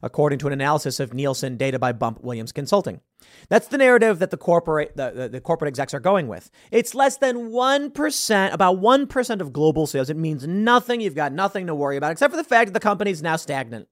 according 0.03 0.41
to 0.41 0.49
an 0.49 0.53
analysis 0.53 0.99
of 0.99 1.15
Nielsen 1.15 1.57
data 1.57 1.79
by 1.79 1.93
Bump 1.93 2.21
Williams 2.25 2.51
Consulting. 2.51 3.01
That's 3.49 3.69
the 3.69 3.79
narrative 3.79 4.19
that 4.19 4.33
the 4.33 4.37
corporate 4.37 4.97
the, 4.97 5.13
the, 5.13 5.29
the 5.29 5.41
corporate 5.41 5.69
execs 5.69 5.95
are 5.95 6.01
going 6.01 6.27
with. 6.27 6.51
It's 6.73 6.97
less 6.97 7.17
than 7.17 7.51
1%, 7.51 8.53
about 8.53 8.81
1% 8.81 9.41
of 9.41 9.53
global 9.53 9.87
sales. 9.87 10.11
It 10.11 10.17
means 10.17 10.49
nothing. 10.49 11.01
You've 11.01 11.15
got 11.15 11.33
nothing 11.33 11.69
to 11.69 11.77
worry 11.77 11.97
about, 11.97 12.11
except 12.11 12.33
for 12.33 12.37
the 12.37 12.43
fact 12.43 12.69
that 12.69 12.75
the 12.75 12.81
company 12.81 13.13
is 13.13 13.23
now 13.23 13.37
stagnant, 13.37 13.87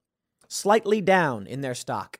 slightly 0.49 1.01
down 1.01 1.47
in 1.47 1.61
their 1.61 1.77
stock. 1.77 2.19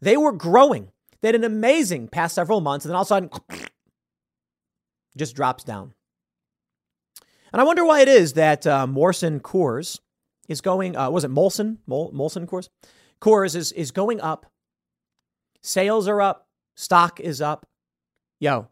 They 0.00 0.16
were 0.16 0.32
growing 0.32 0.90
they 1.20 1.28
had 1.28 1.34
an 1.34 1.44
amazing 1.44 2.08
past 2.08 2.34
several 2.34 2.60
months, 2.60 2.84
and 2.84 2.90
then 2.90 2.96
all 2.96 3.02
of 3.02 3.06
a 3.06 3.08
sudden, 3.08 3.30
just 5.16 5.34
drops 5.34 5.64
down. 5.64 5.94
And 7.52 7.60
I 7.60 7.64
wonder 7.64 7.84
why 7.84 8.02
it 8.02 8.08
is 8.08 8.34
that 8.34 8.66
uh, 8.66 8.86
Morrison 8.86 9.40
Coors 9.40 10.00
is 10.48 10.60
going. 10.60 10.96
Uh, 10.96 11.10
was 11.10 11.24
it 11.24 11.30
Molson? 11.30 11.78
Mol- 11.86 12.12
Molson 12.12 12.46
Coors? 12.46 12.68
Coors 13.20 13.56
is 13.56 13.72
is 13.72 13.90
going 13.90 14.20
up. 14.20 14.46
Sales 15.62 16.06
are 16.08 16.20
up. 16.20 16.46
Stock 16.76 17.18
is 17.20 17.40
up. 17.40 17.66
Yo, 18.38 18.68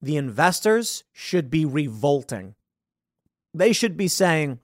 the 0.00 0.16
investors 0.16 1.04
should 1.12 1.50
be 1.50 1.64
revolting. 1.64 2.54
They 3.52 3.72
should 3.72 3.96
be 3.96 4.08
saying, 4.08 4.60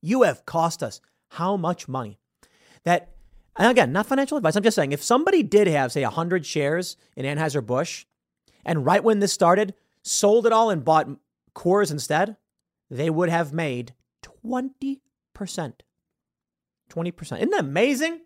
You 0.00 0.22
have 0.22 0.46
cost 0.46 0.82
us 0.82 1.00
how 1.32 1.56
much 1.56 1.88
money? 1.88 2.18
That, 2.84 3.10
and 3.58 3.70
again, 3.70 3.92
not 3.92 4.06
financial 4.06 4.38
advice. 4.38 4.56
I'm 4.56 4.62
just 4.62 4.76
saying, 4.76 4.92
if 4.92 5.02
somebody 5.02 5.42
did 5.42 5.66
have, 5.66 5.92
say, 5.92 6.02
100 6.02 6.46
shares 6.46 6.96
in 7.16 7.26
Anheuser-Busch, 7.26 8.06
and 8.64 8.86
right 8.86 9.04
when 9.04 9.18
this 9.18 9.32
started, 9.32 9.74
sold 10.02 10.46
it 10.46 10.52
all 10.52 10.70
and 10.70 10.84
bought 10.84 11.08
Coors 11.54 11.90
instead, 11.90 12.36
they 12.88 13.10
would 13.10 13.28
have 13.28 13.52
made 13.52 13.92
20%. 14.46 15.00
20%. 15.36 17.36
Isn't 17.36 17.50
that 17.50 17.60
amazing? 17.60 18.20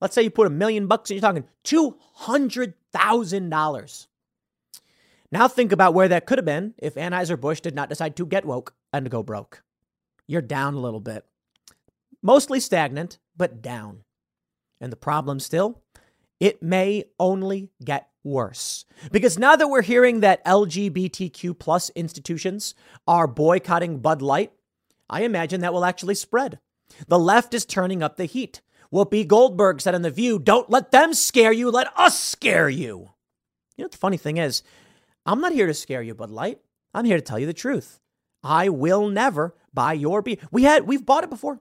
Let's 0.00 0.14
say 0.14 0.22
you 0.22 0.30
put 0.30 0.46
a 0.46 0.50
million 0.50 0.86
bucks 0.86 1.10
and 1.10 1.20
you're 1.20 1.28
talking 1.28 1.44
$200,000. 1.64 4.06
Now 5.30 5.48
think 5.48 5.72
about 5.72 5.94
where 5.94 6.08
that 6.08 6.26
could 6.26 6.38
have 6.38 6.44
been 6.44 6.74
if 6.78 6.94
Anheuser-Busch 6.94 7.60
did 7.60 7.74
not 7.74 7.88
decide 7.88 8.14
to 8.16 8.26
get 8.26 8.44
woke 8.44 8.74
and 8.92 9.10
go 9.10 9.22
broke. 9.22 9.62
You're 10.26 10.42
down 10.42 10.74
a 10.74 10.80
little 10.80 11.00
bit. 11.00 11.24
Mostly 12.22 12.60
stagnant, 12.60 13.18
but 13.36 13.60
down. 13.60 14.04
And 14.80 14.92
the 14.92 14.96
problem 14.96 15.40
still, 15.40 15.82
it 16.40 16.62
may 16.62 17.04
only 17.18 17.70
get 17.82 18.08
worse. 18.22 18.84
Because 19.12 19.38
now 19.38 19.56
that 19.56 19.68
we're 19.68 19.82
hearing 19.82 20.20
that 20.20 20.44
LGBTQ 20.44 21.58
plus 21.58 21.90
institutions 21.90 22.74
are 23.06 23.26
boycotting 23.26 24.00
Bud 24.00 24.22
Light, 24.22 24.52
I 25.08 25.22
imagine 25.22 25.60
that 25.60 25.72
will 25.72 25.84
actually 25.84 26.14
spread. 26.14 26.58
The 27.08 27.18
left 27.18 27.54
is 27.54 27.64
turning 27.64 28.02
up 28.02 28.16
the 28.16 28.24
heat. 28.24 28.60
Whoopi 28.92 29.26
Goldberg 29.26 29.80
said 29.80 29.94
in 29.94 30.02
The 30.02 30.10
View, 30.10 30.38
don't 30.38 30.70
let 30.70 30.90
them 30.90 31.14
scare 31.14 31.52
you, 31.52 31.70
let 31.70 31.88
us 31.98 32.18
scare 32.18 32.68
you. 32.68 33.10
You 33.76 33.84
know 33.84 33.88
the 33.88 33.96
funny 33.96 34.16
thing 34.16 34.36
is? 34.36 34.62
I'm 35.26 35.40
not 35.40 35.52
here 35.52 35.66
to 35.66 35.74
scare 35.74 36.02
you, 36.02 36.14
Bud 36.14 36.30
Light. 36.30 36.60
I'm 36.92 37.04
here 37.04 37.16
to 37.16 37.22
tell 37.22 37.38
you 37.38 37.46
the 37.46 37.52
truth. 37.52 37.98
I 38.42 38.68
will 38.68 39.08
never 39.08 39.54
buy 39.72 39.94
your 39.94 40.22
beer. 40.22 40.36
We 40.52 40.62
had 40.62 40.86
we've 40.86 41.04
bought 41.04 41.24
it 41.24 41.30
before. 41.30 41.60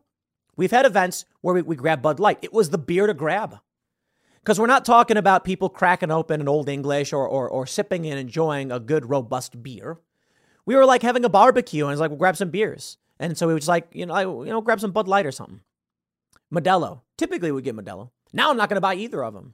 We've 0.55 0.71
had 0.71 0.85
events 0.85 1.25
where 1.41 1.55
we, 1.55 1.61
we 1.61 1.75
grab 1.75 2.01
Bud 2.01 2.19
Light. 2.19 2.39
It 2.41 2.53
was 2.53 2.69
the 2.69 2.77
beer 2.77 3.07
to 3.07 3.13
grab. 3.13 3.59
Because 4.41 4.59
we're 4.59 4.67
not 4.67 4.85
talking 4.85 5.17
about 5.17 5.45
people 5.45 5.69
cracking 5.69 6.11
open 6.11 6.41
an 6.41 6.49
old 6.49 6.67
English 6.67 7.13
or, 7.13 7.25
or, 7.25 7.47
or 7.49 7.65
sipping 7.65 8.05
and 8.05 8.19
enjoying 8.19 8.71
a 8.71 8.79
good, 8.79 9.09
robust 9.09 9.63
beer. 9.63 9.99
We 10.65 10.75
were 10.75 10.85
like 10.85 11.01
having 11.01 11.23
a 11.23 11.29
barbecue 11.29 11.85
and 11.85 11.93
it's 11.93 12.01
like, 12.01 12.09
we'll 12.09 12.19
grab 12.19 12.35
some 12.35 12.49
beers. 12.49 12.97
And 13.19 13.37
so 13.37 13.47
we 13.47 13.53
was 13.53 13.67
like, 13.67 13.87
you 13.93 14.05
know, 14.05 14.43
you 14.43 14.51
know, 14.51 14.61
grab 14.61 14.81
some 14.81 14.91
Bud 14.91 15.07
Light 15.07 15.25
or 15.25 15.31
something. 15.31 15.61
Modelo. 16.53 17.01
Typically 17.17 17.51
we 17.51 17.61
get 17.61 17.75
Modelo. 17.75 18.09
Now 18.33 18.49
I'm 18.49 18.57
not 18.57 18.69
going 18.69 18.75
to 18.75 18.81
buy 18.81 18.95
either 18.95 19.23
of 19.23 19.33
them. 19.33 19.53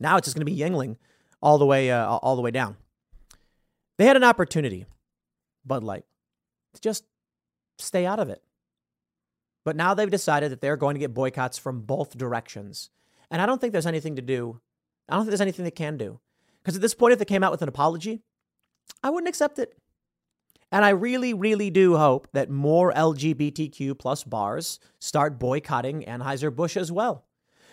Now 0.00 0.16
it's 0.16 0.26
just 0.26 0.36
going 0.36 0.46
to 0.46 0.52
be 0.52 0.58
Yuengling 0.58 0.96
all 1.40 1.58
the 1.58 1.66
way, 1.66 1.90
uh, 1.90 2.06
all 2.06 2.34
the 2.34 2.42
way 2.42 2.50
down. 2.50 2.76
They 3.98 4.06
had 4.06 4.16
an 4.16 4.24
opportunity, 4.24 4.86
Bud 5.64 5.84
Light, 5.84 6.04
to 6.74 6.80
just 6.80 7.04
stay 7.78 8.04
out 8.04 8.18
of 8.18 8.28
it. 8.30 8.42
But 9.64 9.76
now 9.76 9.94
they've 9.94 10.10
decided 10.10 10.50
that 10.50 10.60
they're 10.60 10.76
going 10.76 10.94
to 10.94 11.00
get 11.00 11.14
boycotts 11.14 11.58
from 11.58 11.82
both 11.82 12.18
directions. 12.18 12.90
And 13.30 13.40
I 13.40 13.46
don't 13.46 13.60
think 13.60 13.72
there's 13.72 13.86
anything 13.86 14.16
to 14.16 14.22
do. 14.22 14.60
I 15.08 15.14
don't 15.14 15.22
think 15.22 15.30
there's 15.30 15.40
anything 15.40 15.64
they 15.64 15.70
can 15.70 15.96
do. 15.96 16.20
Because 16.62 16.76
at 16.76 16.82
this 16.82 16.94
point, 16.94 17.12
if 17.12 17.18
they 17.18 17.24
came 17.24 17.42
out 17.42 17.52
with 17.52 17.62
an 17.62 17.68
apology, 17.68 18.22
I 19.02 19.10
wouldn't 19.10 19.28
accept 19.28 19.58
it. 19.58 19.76
And 20.70 20.84
I 20.84 20.90
really, 20.90 21.34
really 21.34 21.70
do 21.70 21.96
hope 21.96 22.28
that 22.32 22.48
more 22.48 22.92
LGBTQ 22.92 23.98
plus 23.98 24.24
bars 24.24 24.80
start 24.98 25.38
boycotting 25.38 26.02
Anheuser-Busch 26.04 26.76
as 26.76 26.90
well. 26.90 27.26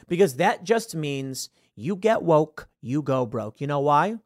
Because 0.07 0.35
that 0.35 0.63
just 0.63 0.95
means 0.95 1.49
you 1.75 1.95
get 1.95 2.23
woke, 2.23 2.67
you 2.81 3.01
go 3.01 3.25
broke. 3.25 3.61
You 3.61 3.67
know 3.67 3.79
why? 3.79 4.17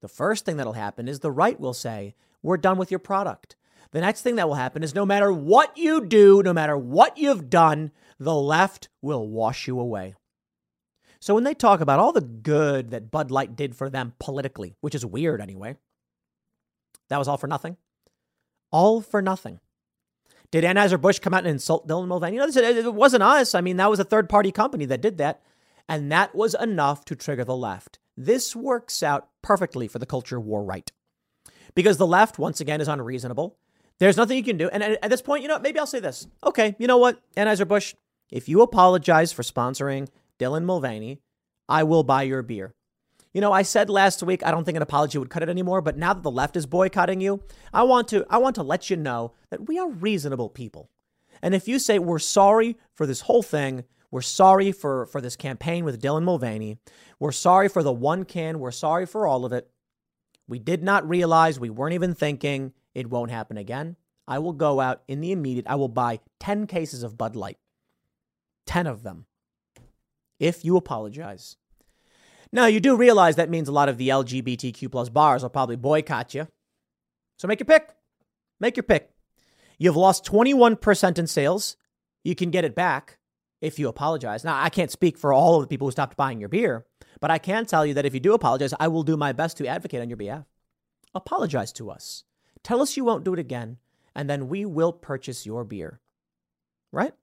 The 0.00 0.08
first 0.08 0.44
thing 0.44 0.56
that'll 0.58 0.74
happen 0.74 1.08
is 1.08 1.20
the 1.20 1.32
right 1.32 1.58
will 1.58 1.74
say, 1.74 2.14
We're 2.42 2.56
done 2.56 2.78
with 2.78 2.90
your 2.90 3.00
product. 3.00 3.56
The 3.92 4.00
next 4.00 4.22
thing 4.22 4.36
that 4.36 4.48
will 4.48 4.54
happen 4.54 4.82
is 4.82 4.94
no 4.94 5.04
matter 5.04 5.32
what 5.32 5.76
you 5.76 6.04
do, 6.04 6.42
no 6.42 6.52
matter 6.52 6.76
what 6.76 7.18
you've 7.18 7.50
done, 7.50 7.90
the 8.18 8.34
left 8.34 8.88
will 9.02 9.28
wash 9.28 9.66
you 9.66 9.80
away. 9.80 10.14
So 11.20 11.34
when 11.34 11.44
they 11.44 11.54
talk 11.54 11.80
about 11.80 11.98
all 11.98 12.12
the 12.12 12.20
good 12.20 12.90
that 12.90 13.10
Bud 13.10 13.30
Light 13.30 13.56
did 13.56 13.74
for 13.74 13.90
them 13.90 14.14
politically, 14.18 14.76
which 14.80 14.94
is 14.94 15.04
weird 15.04 15.40
anyway, 15.40 15.76
that 17.08 17.18
was 17.18 17.28
all 17.28 17.36
for 17.36 17.48
nothing. 17.48 17.76
All 18.70 19.00
for 19.00 19.20
nothing. 19.20 19.58
Did 20.50 20.64
Anheuser-Busch 20.64 21.18
come 21.18 21.34
out 21.34 21.44
and 21.44 21.48
insult 21.48 21.86
Dylan 21.86 22.08
Mulvaney? 22.08 22.36
You 22.36 22.46
know, 22.46 22.48
it 22.48 22.94
wasn't 22.94 23.22
us. 23.22 23.54
I 23.54 23.60
mean, 23.60 23.76
that 23.76 23.90
was 23.90 24.00
a 24.00 24.04
third 24.04 24.28
party 24.28 24.50
company 24.50 24.84
that 24.86 25.02
did 25.02 25.18
that. 25.18 25.42
And 25.88 26.10
that 26.12 26.34
was 26.34 26.54
enough 26.54 27.04
to 27.06 27.16
trigger 27.16 27.44
the 27.44 27.56
left. 27.56 27.98
This 28.16 28.54
works 28.54 29.02
out 29.02 29.28
perfectly 29.42 29.88
for 29.88 29.98
the 29.98 30.06
culture 30.06 30.40
war 30.40 30.64
right. 30.64 30.90
Because 31.74 31.98
the 31.98 32.06
left, 32.06 32.38
once 32.38 32.60
again, 32.60 32.80
is 32.80 32.88
unreasonable. 32.88 33.58
There's 34.00 34.16
nothing 34.16 34.36
you 34.36 34.42
can 34.42 34.56
do. 34.56 34.68
And 34.68 34.82
at 34.82 35.10
this 35.10 35.22
point, 35.22 35.42
you 35.42 35.48
know, 35.48 35.58
maybe 35.58 35.78
I'll 35.78 35.86
say 35.86 36.00
this. 36.00 36.26
Okay, 36.44 36.74
you 36.78 36.86
know 36.86 36.96
what, 36.96 37.20
Anheuser-Busch, 37.36 37.94
if 38.30 38.48
you 38.48 38.62
apologize 38.62 39.32
for 39.32 39.42
sponsoring 39.42 40.08
Dylan 40.38 40.64
Mulvaney, 40.64 41.20
I 41.68 41.84
will 41.84 42.02
buy 42.02 42.22
your 42.22 42.42
beer. 42.42 42.74
You 43.32 43.40
know, 43.40 43.52
I 43.52 43.62
said 43.62 43.88
last 43.88 44.22
week 44.22 44.44
I 44.44 44.50
don't 44.50 44.64
think 44.64 44.76
an 44.76 44.82
apology 44.82 45.18
would 45.18 45.30
cut 45.30 45.42
it 45.42 45.48
anymore, 45.48 45.82
but 45.82 45.96
now 45.96 46.14
that 46.14 46.22
the 46.22 46.30
left 46.30 46.56
is 46.56 46.66
boycotting 46.66 47.20
you, 47.20 47.42
I 47.72 47.84
want 47.84 48.08
to 48.08 48.26
I 48.28 48.38
want 48.38 48.56
to 48.56 48.64
let 48.64 48.90
you 48.90 48.96
know 48.96 49.34
that 49.50 49.68
we 49.68 49.78
are 49.78 49.88
reasonable 49.88 50.48
people. 50.48 50.90
And 51.40 51.54
if 51.54 51.68
you 51.68 51.78
say 51.78 52.00
we're 52.00 52.18
sorry 52.18 52.76
for 52.94 53.06
this 53.06 53.22
whole 53.22 53.42
thing, 53.42 53.84
we're 54.10 54.20
sorry 54.20 54.72
for 54.72 55.06
for 55.06 55.20
this 55.20 55.36
campaign 55.36 55.84
with 55.84 56.02
Dylan 56.02 56.24
Mulvaney, 56.24 56.78
we're 57.20 57.30
sorry 57.30 57.68
for 57.68 57.84
the 57.84 57.92
one 57.92 58.24
can, 58.24 58.58
we're 58.58 58.72
sorry 58.72 59.06
for 59.06 59.28
all 59.28 59.44
of 59.44 59.52
it. 59.52 59.70
We 60.48 60.58
did 60.58 60.82
not 60.82 61.08
realize, 61.08 61.60
we 61.60 61.70
weren't 61.70 61.94
even 61.94 62.14
thinking 62.14 62.72
it 62.94 63.10
won't 63.10 63.30
happen 63.30 63.56
again. 63.56 63.96
I 64.26 64.38
will 64.38 64.52
go 64.52 64.80
out 64.80 65.02
in 65.08 65.20
the 65.20 65.32
immediate, 65.32 65.66
I 65.68 65.74
will 65.74 65.88
buy 65.88 66.20
10 66.38 66.66
cases 66.66 67.02
of 67.02 67.18
Bud 67.18 67.36
Light. 67.36 67.58
10 68.66 68.86
of 68.86 69.02
them 69.02 69.26
if 70.40 70.64
you 70.64 70.76
apologize. 70.76 71.56
Now, 72.52 72.66
you 72.66 72.80
do 72.80 72.96
realize 72.96 73.36
that 73.36 73.50
means 73.50 73.68
a 73.68 73.72
lot 73.72 73.88
of 73.88 73.98
the 73.98 74.08
LGBTQ 74.08 74.90
plus 74.90 75.08
bars 75.08 75.42
will 75.42 75.50
probably 75.50 75.76
boycott 75.76 76.34
you. 76.34 76.48
So 77.38 77.46
make 77.46 77.60
your 77.60 77.66
pick. 77.66 77.90
Make 78.58 78.76
your 78.76 78.82
pick. 78.82 79.10
You've 79.78 79.96
lost 79.96 80.24
21% 80.24 81.18
in 81.18 81.26
sales. 81.26 81.76
You 82.24 82.34
can 82.34 82.50
get 82.50 82.64
it 82.64 82.74
back 82.74 83.18
if 83.60 83.78
you 83.78 83.88
apologize. 83.88 84.42
Now, 84.42 84.60
I 84.60 84.68
can't 84.68 84.90
speak 84.90 85.16
for 85.16 85.32
all 85.32 85.56
of 85.56 85.62
the 85.62 85.68
people 85.68 85.86
who 85.86 85.92
stopped 85.92 86.16
buying 86.16 86.40
your 86.40 86.48
beer, 86.48 86.86
but 87.20 87.30
I 87.30 87.38
can 87.38 87.66
tell 87.66 87.86
you 87.86 87.94
that 87.94 88.04
if 88.04 88.14
you 88.14 88.20
do 88.20 88.34
apologize, 88.34 88.74
I 88.80 88.88
will 88.88 89.04
do 89.04 89.16
my 89.16 89.32
best 89.32 89.56
to 89.58 89.66
advocate 89.66 90.00
on 90.00 90.10
your 90.10 90.16
behalf. 90.16 90.44
Apologize 91.14 91.72
to 91.74 91.90
us. 91.90 92.24
Tell 92.62 92.82
us 92.82 92.96
you 92.96 93.04
won't 93.04 93.24
do 93.24 93.32
it 93.32 93.38
again, 93.38 93.78
and 94.14 94.28
then 94.28 94.48
we 94.48 94.64
will 94.64 94.92
purchase 94.92 95.46
your 95.46 95.64
beer. 95.64 96.00
Right? 96.92 97.14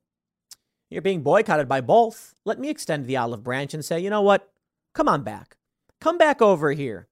You're 0.90 1.02
being 1.02 1.22
boycotted 1.22 1.68
by 1.68 1.82
both. 1.82 2.34
Let 2.46 2.60
me 2.60 2.70
extend 2.70 3.06
the 3.06 3.18
olive 3.18 3.44
branch 3.44 3.74
and 3.74 3.84
say, 3.84 4.00
you 4.00 4.10
know 4.10 4.22
what? 4.22 4.50
Come 4.94 5.10
on 5.10 5.24
back. 5.24 5.58
Come 6.00 6.18
back 6.18 6.42
over 6.42 6.72
here. 6.72 7.08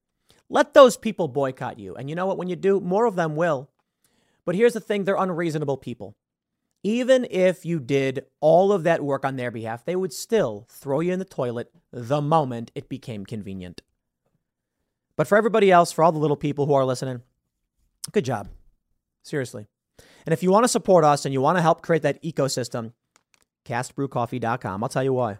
Let 0.48 0.74
those 0.74 0.96
people 0.96 1.28
boycott 1.28 1.78
you. 1.78 1.94
And 1.94 2.08
you 2.08 2.16
know 2.16 2.26
what? 2.26 2.38
When 2.38 2.48
you 2.48 2.56
do, 2.56 2.80
more 2.80 3.04
of 3.04 3.16
them 3.16 3.36
will. 3.36 3.68
But 4.44 4.54
here's 4.54 4.72
the 4.72 4.80
thing 4.80 5.04
they're 5.04 5.16
unreasonable 5.16 5.76
people. 5.76 6.16
Even 6.82 7.26
if 7.30 7.66
you 7.66 7.80
did 7.80 8.24
all 8.40 8.72
of 8.72 8.84
that 8.84 9.02
work 9.02 9.24
on 9.24 9.36
their 9.36 9.50
behalf, 9.50 9.84
they 9.84 9.96
would 9.96 10.12
still 10.12 10.66
throw 10.70 11.00
you 11.00 11.12
in 11.12 11.18
the 11.18 11.24
toilet 11.24 11.70
the 11.92 12.22
moment 12.22 12.70
it 12.74 12.88
became 12.88 13.26
convenient. 13.26 13.82
But 15.16 15.26
for 15.26 15.36
everybody 15.36 15.72
else, 15.72 15.90
for 15.90 16.04
all 16.04 16.12
the 16.12 16.18
little 16.18 16.36
people 16.36 16.66
who 16.66 16.74
are 16.74 16.84
listening, 16.84 17.22
good 18.12 18.24
job. 18.24 18.48
Seriously. 19.24 19.66
And 20.24 20.32
if 20.32 20.42
you 20.42 20.50
want 20.50 20.64
to 20.64 20.68
support 20.68 21.04
us 21.04 21.24
and 21.24 21.32
you 21.32 21.40
want 21.40 21.58
to 21.58 21.62
help 21.62 21.82
create 21.82 22.02
that 22.02 22.22
ecosystem, 22.22 22.92
castbrewcoffee.com. 23.66 24.82
I'll 24.82 24.88
tell 24.88 25.04
you 25.04 25.12
why. 25.12 25.38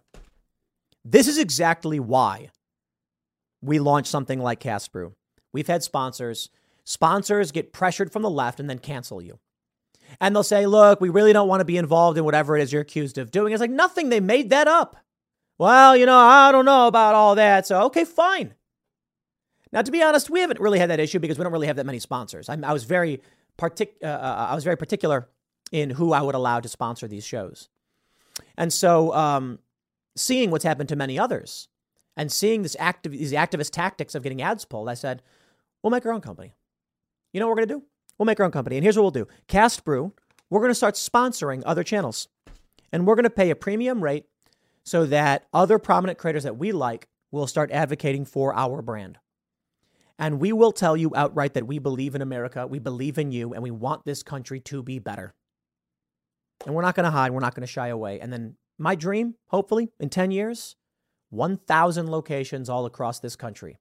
This 1.05 1.29
is 1.29 1.39
exactly 1.39 2.01
why 2.01 2.51
we 3.62 3.79
launched 3.79 4.11
something 4.11 4.41
like 4.41 4.61
Cast 4.61 4.93
Brew. 4.93 5.14
We've 5.53 5.67
had 5.67 5.83
sponsors. 5.83 6.51
Sponsors 6.85 7.53
get 7.53 7.73
pressured 7.73 8.12
from 8.12 8.23
the 8.23 8.31
left 8.31 8.61
and 8.61 8.69
then 8.69 8.79
cancel 8.79 9.23
you. 9.23 9.39
And 10.21 10.35
they'll 10.35 10.43
say, 10.43 10.67
look, 10.67 11.01
we 11.01 11.09
really 11.09 11.33
don't 11.33 11.49
want 11.49 11.61
to 11.61 11.64
be 11.64 11.77
involved 11.77 12.19
in 12.19 12.25
whatever 12.25 12.57
it 12.57 12.62
is 12.62 12.73
you're 12.73 12.83
accused 12.83 13.19
of 13.19 13.31
doing. 13.31 13.53
It's 13.53 13.61
like 13.61 13.71
nothing. 13.71 14.09
They 14.09 14.21
made 14.21 14.51
that 14.51 14.69
up. 14.69 14.97
Well, 15.59 15.97
you 15.97 16.07
know, 16.07 16.19
I 16.19 16.53
don't 16.53 16.64
know 16.64 16.87
about 16.87 17.14
all 17.14 17.37
that. 17.37 17.67
So, 17.67 17.83
okay, 17.85 18.05
fine. 18.05 18.55
Now, 19.73 19.83
to 19.83 19.91
be 19.91 20.03
honest, 20.03 20.31
we 20.31 20.41
haven't 20.41 20.61
really 20.61 20.79
had 20.79 20.91
that 20.91 21.01
issue 21.01 21.19
because 21.19 21.39
we 21.39 21.45
don't 21.45 21.53
really 21.53 21.67
have 21.67 21.77
that 21.77 21.87
many 21.87 21.99
sponsors. 21.99 22.49
I, 22.49 22.59
I 22.62 22.73
was 22.73 22.85
very 22.85 23.21
partic- 23.59 24.03
uh, 24.03 24.07
uh, 24.07 24.47
I 24.51 24.55
was 24.55 24.64
very 24.64 24.77
particular 24.77 25.29
in 25.73 25.91
who 25.91 26.12
I 26.12 26.23
would 26.23 26.35
allow 26.35 26.61
to 26.61 26.69
sponsor 26.69 27.09
these 27.09 27.25
shows. 27.25 27.69
And 28.57 28.73
so, 28.73 29.12
um, 29.14 29.59
seeing 30.17 30.51
what's 30.51 30.64
happened 30.64 30.89
to 30.91 30.97
many 30.97 31.19
others 31.19 31.69
and 32.17 32.31
seeing 32.31 32.62
this 32.62 32.77
active, 32.79 33.12
these 33.12 33.33
activist 33.33 33.71
tactics 33.71 34.14
of 34.14 34.23
getting 34.23 34.41
ads 34.41 34.64
pulled, 34.64 34.89
I 34.89 34.95
said, 34.95 35.23
we'll 35.83 35.91
make 35.91 36.07
our 36.07 36.12
own 36.12 36.21
company. 36.21 36.53
You 37.33 37.41
know 37.41 37.47
what 37.47 37.53
we're 37.53 37.67
going 37.67 37.69
to 37.69 37.75
do? 37.75 37.83
We'll 38.19 38.27
make 38.27 38.41
our 38.41 38.47
own 38.47 38.53
company. 38.53 38.77
And 38.77 38.85
here's 38.85 38.97
what 38.97 39.03
we'll 39.03 39.11
do 39.11 39.29
Cast 39.49 39.85
Brew, 39.85 40.12
we're 40.49 40.61
going 40.61 40.71
to 40.71 40.75
start 40.75 40.95
sponsoring 40.95 41.62
other 41.67 41.83
channels. 41.83 42.29
And 42.93 43.07
we're 43.07 43.17
going 43.17 43.25
to 43.25 43.31
pay 43.31 43.51
a 43.51 43.57
premium 43.57 44.03
rate 44.03 44.27
so 44.85 45.05
that 45.07 45.47
other 45.53 45.79
prominent 45.79 46.19
creators 46.19 46.45
that 46.45 46.57
we 46.57 46.73
like 46.73 47.09
will 47.33 47.49
start 47.49 47.71
advocating 47.73 48.25
for 48.25 48.55
our 48.55 48.81
brand. 48.81 49.19
And 50.19 50.41
we 50.41 50.53
will 50.53 50.73
tell 50.73 50.97
you 50.97 51.12
outright 51.14 51.55
that 51.55 51.67
we 51.67 51.79
believe 51.79 52.14
in 52.14 52.23
America, 52.23 52.67
we 52.67 52.79
believe 52.79 53.19
in 53.19 53.33
you, 53.33 53.53
and 53.53 53.62
we 53.62 53.71
want 53.71 54.05
this 54.05 54.23
country 54.23 54.61
to 54.61 54.83
be 54.83 54.99
better. 54.99 55.35
And 56.64 56.75
we're 56.75 56.83
not 56.83 56.95
going 56.95 57.05
to 57.05 57.11
hide, 57.11 57.33
we're 57.33 57.41
not 57.41 57.55
going 57.55 57.67
to 57.67 57.73
shy 57.73 57.89
away. 57.89 58.21
And 58.21 58.33
then 58.33 58.57
my 58.79 58.95
dream, 58.95 59.35
hopefully, 59.49 59.91
in 60.01 60.09
10 60.09 60.31
years, 60.31 60.77
1,000 61.31 62.11
locations 62.11 62.71
all 62.71 62.87
across 62.87 63.21
this 63.21 63.37
country. 63.37 63.79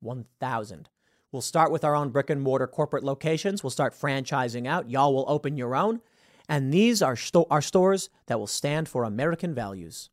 1,000. 0.00 0.88
We'll 1.32 1.42
start 1.42 1.70
with 1.70 1.84
our 1.84 1.94
own 1.94 2.10
brick 2.10 2.30
and 2.30 2.40
mortar 2.40 2.66
corporate 2.66 3.04
locations. 3.04 3.62
We'll 3.62 3.70
start 3.70 3.94
franchising 3.98 4.66
out. 4.66 4.90
Y'all 4.90 5.14
will 5.14 5.26
open 5.28 5.56
your 5.56 5.74
own. 5.74 6.00
And 6.48 6.72
these 6.72 7.02
are, 7.02 7.16
sto- 7.16 7.46
stores 7.60 8.08
that 8.26 8.38
will 8.38 8.46
stand 8.46 8.88
for 8.88 9.04
American 9.04 9.54
values. 9.54 10.10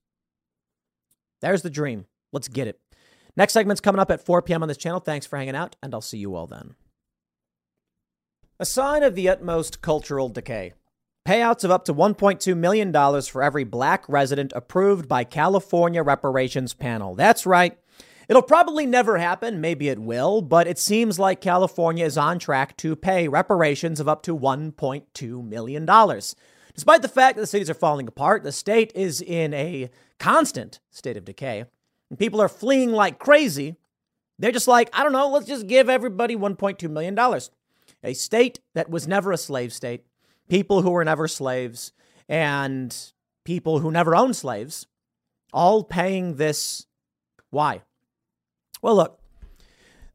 There's 1.41 1.61
the 1.61 1.69
dream. 1.69 2.05
Let's 2.33 2.49
get 2.49 2.67
it. 2.67 2.79
Next 3.37 3.53
segment's 3.53 3.81
coming 3.81 3.99
up 3.99 4.11
at 4.11 4.25
4 4.25 4.41
p.m. 4.41 4.61
on 4.61 4.67
this 4.67 4.77
channel. 4.77 4.99
Thanks 4.99 5.25
for 5.25 5.37
hanging 5.37 5.55
out, 5.55 5.75
and 5.83 5.93
I'll 5.93 6.01
see 6.01 6.17
you 6.17 6.35
all 6.35 6.47
then. 6.47 6.75
A 8.59 8.65
sign 8.65 9.03
of 9.03 9.15
the 9.15 9.27
utmost 9.27 9.81
cultural 9.81 10.29
decay. 10.29 10.73
Payouts 11.27 11.63
of 11.63 11.71
up 11.71 11.83
to 11.85 11.93
$1.2 11.93 12.55
million 12.55 12.93
for 13.23 13.43
every 13.43 13.63
black 13.63 14.07
resident 14.07 14.53
approved 14.55 15.09
by 15.09 15.23
California 15.23 16.03
Reparations 16.03 16.73
Panel. 16.73 17.15
That's 17.15 17.45
right. 17.45 17.77
It'll 18.29 18.41
probably 18.41 18.85
never 18.85 19.17
happen. 19.17 19.59
Maybe 19.59 19.89
it 19.89 19.99
will, 19.99 20.41
but 20.41 20.67
it 20.67 20.79
seems 20.79 21.19
like 21.19 21.41
California 21.41 22.05
is 22.05 22.17
on 22.17 22.39
track 22.39 22.77
to 22.77 22.95
pay 22.95 23.27
reparations 23.27 23.99
of 23.99 24.07
up 24.07 24.23
to 24.23 24.37
$1.2 24.37 25.43
million. 25.43 25.85
Despite 25.85 27.01
the 27.01 27.07
fact 27.07 27.35
that 27.35 27.41
the 27.41 27.47
cities 27.47 27.69
are 27.69 27.75
falling 27.75 28.07
apart, 28.07 28.43
the 28.43 28.51
state 28.51 28.91
is 28.95 29.19
in 29.21 29.53
a 29.53 29.89
constant 30.19 30.79
state 30.91 31.17
of 31.17 31.25
decay 31.25 31.65
and 32.09 32.19
people 32.19 32.41
are 32.41 32.49
fleeing 32.49 32.91
like 32.91 33.19
crazy, 33.19 33.77
they're 34.37 34.51
just 34.51 34.67
like, 34.67 34.89
I 34.93 35.03
don't 35.03 35.13
know, 35.13 35.29
let's 35.29 35.47
just 35.47 35.67
give 35.67 35.89
everybody 35.89 36.35
$1.2 36.35 36.89
million. 36.89 37.17
A 38.03 38.13
state 38.13 38.59
that 38.73 38.89
was 38.89 39.07
never 39.07 39.31
a 39.31 39.37
slave 39.37 39.73
state, 39.73 40.05
people 40.49 40.81
who 40.81 40.91
were 40.91 41.05
never 41.05 41.27
slaves, 41.27 41.93
and 42.27 42.95
people 43.43 43.79
who 43.79 43.91
never 43.91 44.15
owned 44.15 44.35
slaves, 44.35 44.87
all 45.53 45.83
paying 45.83 46.35
this. 46.35 46.85
Why? 47.49 47.81
Well, 48.81 48.95
look, 48.95 49.19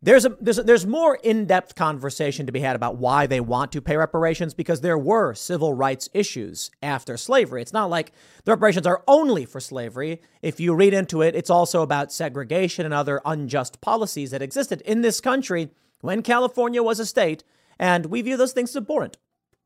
there's 0.03 0.25
a, 0.25 0.31
there's 0.41 0.59
a, 0.59 0.63
there's 0.63 0.87
more 0.87 1.17
in-depth 1.17 1.75
conversation 1.75 2.47
to 2.47 2.53
be 2.53 2.61
had 2.61 2.75
about 2.75 2.97
why 2.97 3.27
they 3.27 3.41
want 3.41 3.71
to 3.73 3.83
pay 3.83 3.97
reparations 3.97 4.55
because 4.55 4.81
there 4.81 4.97
were 4.97 5.35
civil 5.35 5.75
rights 5.75 6.09
issues 6.15 6.71
after 6.83 7.17
slavery. 7.17 7.61
It's 7.61 7.73
not 7.73 7.91
like 7.91 8.13
the 8.45 8.53
reparations 8.53 8.87
are 8.87 9.05
only 9.07 9.45
for 9.45 9.61
slavery. 9.61 10.23
If 10.41 10.59
you 10.59 10.75
read 10.75 10.95
into 10.95 11.21
it, 11.21 11.35
it's 11.35 11.51
also 11.51 11.83
about 11.83 12.13
segregation 12.13 12.87
and 12.87 12.95
other 12.95 13.21
unjust 13.27 13.81
policies 13.83 14.31
that 14.31 14.43
existed 14.43 14.81
in 14.83 15.03
this 15.03 15.21
country 15.21 15.71
when 16.01 16.23
California 16.23 16.83
was 16.83 16.99
a 16.99 17.05
state, 17.05 17.45
and 17.79 18.07
we 18.07 18.23
view 18.23 18.39
those 18.39 18.53
things 18.53 18.71
as 18.71 18.77
abhorrent, 18.77 19.19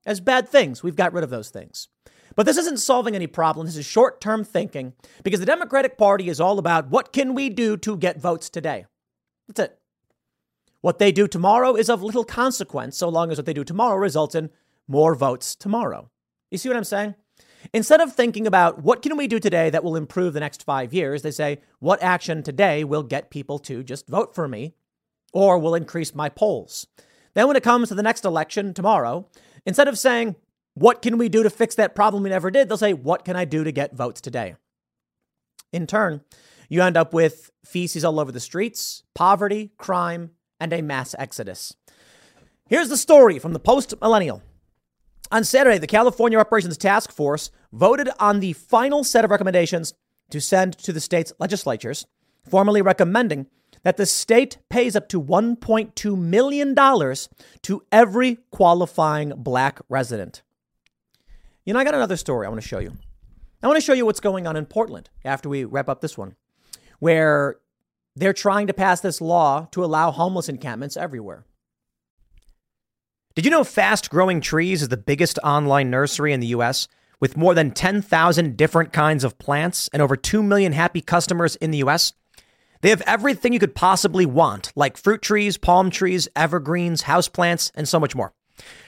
as 0.04 0.20
bad 0.20 0.48
things. 0.48 0.82
We've 0.82 0.96
got 0.96 1.12
rid 1.12 1.22
of 1.22 1.30
those 1.30 1.50
things. 1.50 1.86
But 2.34 2.46
this 2.46 2.56
isn't 2.56 2.80
solving 2.80 3.14
any 3.14 3.28
problem. 3.28 3.66
This 3.66 3.76
is 3.76 3.86
short-term 3.86 4.42
thinking 4.42 4.94
because 5.22 5.38
the 5.38 5.46
Democratic 5.46 5.96
Party 5.96 6.28
is 6.28 6.40
all 6.40 6.58
about 6.58 6.88
what 6.88 7.12
can 7.12 7.34
we 7.34 7.48
do 7.50 7.76
to 7.76 7.96
get 7.96 8.20
votes 8.20 8.50
today. 8.50 8.86
That's 9.46 9.60
it. 9.60 9.78
What 10.84 10.98
they 10.98 11.12
do 11.12 11.26
tomorrow 11.26 11.76
is 11.76 11.88
of 11.88 12.02
little 12.02 12.24
consequence 12.24 12.98
so 12.98 13.08
long 13.08 13.30
as 13.32 13.38
what 13.38 13.46
they 13.46 13.54
do 13.54 13.64
tomorrow 13.64 13.96
results 13.96 14.34
in 14.34 14.50
more 14.86 15.14
votes 15.14 15.56
tomorrow. 15.56 16.10
You 16.50 16.58
see 16.58 16.68
what 16.68 16.76
I'm 16.76 16.84
saying? 16.84 17.14
Instead 17.72 18.02
of 18.02 18.12
thinking 18.12 18.46
about 18.46 18.82
what 18.82 19.00
can 19.00 19.16
we 19.16 19.26
do 19.26 19.40
today 19.40 19.70
that 19.70 19.82
will 19.82 19.96
improve 19.96 20.34
the 20.34 20.40
next 20.40 20.62
5 20.62 20.92
years, 20.92 21.22
they 21.22 21.30
say 21.30 21.62
what 21.78 22.02
action 22.02 22.42
today 22.42 22.84
will 22.84 23.02
get 23.02 23.30
people 23.30 23.58
to 23.60 23.82
just 23.82 24.06
vote 24.08 24.34
for 24.34 24.46
me 24.46 24.74
or 25.32 25.58
will 25.58 25.74
increase 25.74 26.14
my 26.14 26.28
polls. 26.28 26.86
Then 27.32 27.46
when 27.46 27.56
it 27.56 27.62
comes 27.62 27.88
to 27.88 27.94
the 27.94 28.02
next 28.02 28.26
election 28.26 28.74
tomorrow, 28.74 29.26
instead 29.64 29.88
of 29.88 29.98
saying 29.98 30.36
what 30.74 31.00
can 31.00 31.16
we 31.16 31.30
do 31.30 31.42
to 31.42 31.48
fix 31.48 31.74
that 31.76 31.94
problem 31.94 32.22
we 32.22 32.28
never 32.28 32.50
did, 32.50 32.68
they'll 32.68 32.76
say 32.76 32.92
what 32.92 33.24
can 33.24 33.36
I 33.36 33.46
do 33.46 33.64
to 33.64 33.72
get 33.72 33.96
votes 33.96 34.20
today? 34.20 34.56
In 35.72 35.86
turn, 35.86 36.20
you 36.68 36.82
end 36.82 36.98
up 36.98 37.14
with 37.14 37.52
feces 37.64 38.04
all 38.04 38.20
over 38.20 38.30
the 38.30 38.38
streets, 38.38 39.02
poverty, 39.14 39.72
crime, 39.78 40.32
and 40.64 40.72
a 40.72 40.80
mass 40.80 41.14
exodus. 41.18 41.76
Here's 42.66 42.88
the 42.88 42.96
story 42.96 43.38
from 43.38 43.52
the 43.52 43.60
Post 43.60 43.92
Millennial. 44.00 44.42
On 45.30 45.44
Saturday, 45.44 45.76
the 45.76 45.86
California 45.86 46.38
Reparations 46.38 46.78
Task 46.78 47.12
Force 47.12 47.50
voted 47.70 48.08
on 48.18 48.40
the 48.40 48.54
final 48.54 49.04
set 49.04 49.26
of 49.26 49.30
recommendations 49.30 49.92
to 50.30 50.40
send 50.40 50.78
to 50.78 50.90
the 50.90 51.02
state's 51.02 51.34
legislatures, 51.38 52.06
formally 52.48 52.80
recommending 52.80 53.46
that 53.82 53.98
the 53.98 54.06
state 54.06 54.56
pays 54.70 54.96
up 54.96 55.06
to 55.10 55.22
$1.2 55.22 56.18
million 56.18 56.74
to 57.60 57.82
every 57.92 58.38
qualifying 58.50 59.34
black 59.36 59.82
resident. 59.90 60.42
You 61.66 61.74
know, 61.74 61.78
I 61.78 61.84
got 61.84 61.94
another 61.94 62.16
story 62.16 62.46
I 62.46 62.48
want 62.48 62.62
to 62.62 62.66
show 62.66 62.78
you. 62.78 62.96
I 63.62 63.66
want 63.66 63.76
to 63.76 63.84
show 63.84 63.92
you 63.92 64.06
what's 64.06 64.20
going 64.20 64.46
on 64.46 64.56
in 64.56 64.64
Portland 64.64 65.10
after 65.26 65.50
we 65.50 65.64
wrap 65.64 65.90
up 65.90 66.00
this 66.00 66.16
one, 66.16 66.36
where 67.00 67.56
they're 68.16 68.32
trying 68.32 68.66
to 68.66 68.74
pass 68.74 69.00
this 69.00 69.20
law 69.20 69.68
to 69.72 69.84
allow 69.84 70.10
homeless 70.10 70.48
encampments 70.48 70.96
everywhere. 70.96 71.44
Did 73.34 73.44
you 73.44 73.50
know 73.50 73.64
Fast 73.64 74.10
Growing 74.10 74.40
Trees 74.40 74.82
is 74.82 74.88
the 74.88 74.96
biggest 74.96 75.38
online 75.42 75.90
nursery 75.90 76.32
in 76.32 76.40
the 76.40 76.46
US 76.48 76.86
with 77.20 77.36
more 77.36 77.54
than 77.54 77.72
10,000 77.72 78.56
different 78.56 78.92
kinds 78.92 79.24
of 79.24 79.38
plants 79.38 79.88
and 79.92 80.00
over 80.00 80.16
2 80.16 80.42
million 80.42 80.72
happy 80.72 81.00
customers 81.00 81.56
in 81.56 81.72
the 81.72 81.78
US? 81.78 82.12
They 82.80 82.90
have 82.90 83.02
everything 83.06 83.52
you 83.52 83.58
could 83.58 83.74
possibly 83.74 84.26
want, 84.26 84.70
like 84.76 84.96
fruit 84.96 85.22
trees, 85.22 85.56
palm 85.56 85.90
trees, 85.90 86.28
evergreens, 86.36 87.02
houseplants, 87.04 87.72
and 87.74 87.88
so 87.88 87.98
much 87.98 88.14
more. 88.14 88.34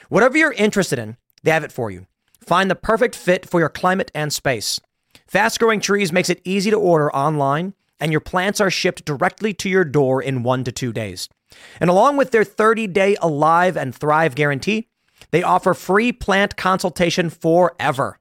Whatever 0.09 0.37
you're 0.37 0.53
interested 0.53 0.99
in, 0.99 1.17
they 1.43 1.51
have 1.51 1.65
it 1.65 1.73
for 1.73 1.91
you. 1.91 2.07
Find 2.41 2.71
the 2.71 2.77
perfect 2.77 3.17
fit 3.17 3.49
for 3.49 3.59
your 3.59 3.69
climate 3.69 4.13
and 4.15 4.33
space. 4.33 4.79
Fast 5.27 5.59
Growing 5.59 5.81
Trees 5.81 6.13
makes 6.13 6.31
it 6.31 6.43
easy 6.45 6.71
to 6.71 6.77
order 6.77 7.13
online 7.13 7.75
and 8.01 8.13
your 8.13 8.21
plants 8.21 8.61
are 8.61 8.71
shipped 8.71 9.05
directly 9.05 9.55
to 9.55 9.69
your 9.69 9.85
door 9.85 10.23
in 10.23 10.43
one 10.43 10.65
to 10.65 10.73
two 10.73 10.93
days. 10.93 11.29
And 11.81 11.91
along 11.91 12.17
with 12.17 12.31
their 12.31 12.45
30 12.45 12.87
day 12.89 13.17
Alive 13.21 13.77
and 13.77 13.95
Thrive 13.95 14.35
guarantee, 14.35 14.89
they 15.31 15.43
offer 15.43 15.75
free 15.75 16.13
plant 16.13 16.57
consultation 16.57 17.31
forever. 17.31 18.19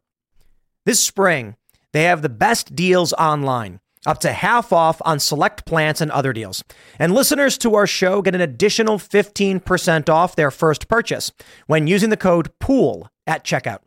This 0.86 1.04
spring, 1.04 1.56
they 1.94 2.04
have 2.04 2.22
the 2.22 2.30
best 2.30 2.76
deals 2.76 3.14
online, 3.14 3.80
up 4.06 4.20
to 4.20 4.32
half 4.32 4.72
off 4.72 5.02
on 5.04 5.20
select 5.20 5.66
plants 5.66 6.02
and 6.02 6.12
other 6.12 6.34
deals. 6.34 6.64
And 7.00 7.14
listeners 7.14 7.58
to 7.60 7.76
our 7.76 7.88
show 7.88 8.22
get 8.22 8.36
an 8.36 8.42
additional 8.42 9.00
15% 9.00 10.10
off 10.10 10.36
their 10.36 10.52
first 10.52 10.88
purchase 10.88 11.32
when 11.68 11.88
using 11.88 12.10
the 12.10 12.18
code 12.18 12.52
POOL 12.60 13.10
at 13.26 13.44
checkout. 13.44 13.80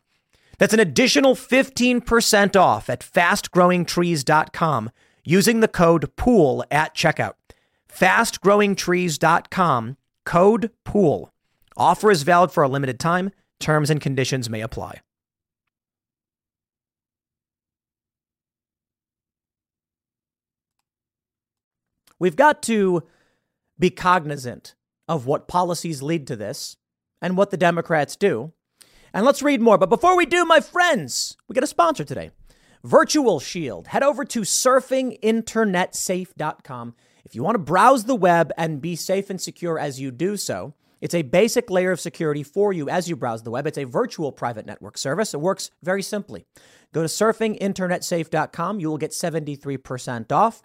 That's 0.57 0.73
an 0.73 0.81
additional 0.81 1.35
15% 1.35 2.59
off 2.59 2.89
at 2.89 2.99
fastgrowingtrees.com 2.99 4.89
using 5.29 5.59
the 5.59 5.67
code 5.67 6.15
POOL 6.15 6.63
at 6.71 6.95
checkout. 6.95 7.33
FastGrowingTrees.com, 7.87 9.97
code 10.25 10.71
POOL. 10.83 11.31
Offer 11.77 12.09
is 12.09 12.23
valid 12.23 12.51
for 12.51 12.63
a 12.63 12.67
limited 12.67 12.99
time. 12.99 13.29
Terms 13.59 13.91
and 13.91 14.01
conditions 14.01 14.49
may 14.49 14.61
apply. 14.61 15.01
We've 22.17 22.35
got 22.35 22.63
to 22.63 23.03
be 23.77 23.91
cognizant 23.91 24.73
of 25.07 25.27
what 25.27 25.47
policies 25.47 26.01
lead 26.01 26.25
to 26.27 26.35
this 26.35 26.75
and 27.21 27.37
what 27.37 27.51
the 27.51 27.57
Democrats 27.57 28.15
do. 28.15 28.51
And 29.13 29.25
let's 29.25 29.43
read 29.43 29.61
more. 29.61 29.77
But 29.77 29.89
before 29.89 30.17
we 30.17 30.25
do, 30.25 30.43
my 30.43 30.59
friends, 30.59 31.37
we 31.47 31.53
got 31.53 31.63
a 31.63 31.67
sponsor 31.67 32.03
today. 32.03 32.31
Virtual 32.83 33.39
Shield. 33.39 33.87
Head 33.87 34.03
over 34.03 34.23
to 34.25 34.41
surfinginternetsafe.com 34.41 36.95
if 37.25 37.33
you 37.35 37.43
want 37.43 37.55
to 37.55 37.59
browse 37.59 38.05
the 38.05 38.15
web 38.15 38.51
and 38.57 38.81
be 38.81 38.95
safe 38.95 39.29
and 39.29 39.41
secure 39.41 39.77
as 39.77 39.99
you 39.99 40.11
do 40.11 40.37
so. 40.37 40.73
It's 41.01 41.15
a 41.15 41.21
basic 41.21 41.69
layer 41.69 41.91
of 41.91 41.99
security 41.99 42.43
for 42.43 42.73
you 42.73 42.89
as 42.89 43.09
you 43.09 43.15
browse 43.15 43.43
the 43.43 43.51
web. 43.51 43.67
It's 43.67 43.77
a 43.77 43.85
virtual 43.85 44.31
private 44.31 44.65
network 44.65 44.97
service. 44.97 45.33
It 45.33 45.39
works 45.39 45.71
very 45.81 46.01
simply. 46.01 46.45
Go 46.93 47.01
to 47.01 47.07
surfinginternetsafe.com. 47.07 48.79
You 48.79 48.89
will 48.89 48.97
get 48.97 49.11
73% 49.11 50.31
off. 50.31 50.61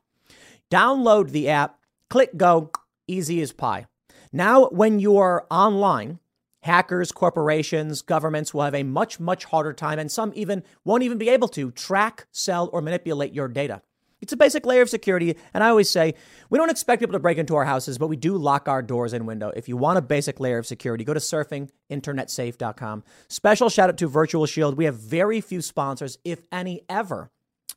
Download 0.70 1.30
the 1.30 1.48
app, 1.48 1.78
click 2.10 2.36
go, 2.36 2.70
easy 3.06 3.40
as 3.42 3.52
pie. 3.52 3.86
Now, 4.32 4.66
when 4.68 4.98
you 4.98 5.18
are 5.18 5.46
online, 5.50 6.18
hackers, 6.64 7.12
corporations, 7.12 8.00
governments 8.00 8.54
will 8.54 8.62
have 8.62 8.74
a 8.74 8.82
much, 8.82 9.20
much 9.20 9.44
harder 9.44 9.74
time, 9.74 9.98
and 9.98 10.10
some 10.10 10.32
even 10.34 10.62
won't 10.82 11.02
even 11.02 11.18
be 11.18 11.28
able 11.28 11.46
to 11.46 11.70
track, 11.70 12.26
sell, 12.32 12.70
or 12.72 12.80
manipulate 12.80 13.34
your 13.34 13.48
data. 13.48 13.82
It's 14.22 14.32
a 14.32 14.36
basic 14.38 14.64
layer 14.64 14.80
of 14.80 14.88
security, 14.88 15.36
and 15.52 15.62
I 15.62 15.68
always 15.68 15.90
say 15.90 16.14
we 16.48 16.58
don't 16.58 16.70
expect 16.70 17.00
people 17.00 17.12
to 17.12 17.18
break 17.18 17.36
into 17.36 17.54
our 17.54 17.66
houses, 17.66 17.98
but 17.98 18.06
we 18.06 18.16
do 18.16 18.38
lock 18.38 18.66
our 18.66 18.80
doors 18.80 19.12
and 19.12 19.26
window. 19.26 19.52
If 19.54 19.68
you 19.68 19.76
want 19.76 19.98
a 19.98 20.02
basic 20.02 20.40
layer 20.40 20.56
of 20.56 20.66
security, 20.66 21.04
go 21.04 21.12
to 21.12 21.20
surfinginternetsafe.com. 21.20 23.04
Special 23.28 23.68
shout 23.68 23.90
out 23.90 23.98
to 23.98 24.06
Virtual 24.06 24.46
Shield. 24.46 24.78
We 24.78 24.86
have 24.86 24.96
very 24.96 25.42
few 25.42 25.60
sponsors, 25.60 26.16
if 26.24 26.46
any 26.50 26.80
ever, 26.88 27.30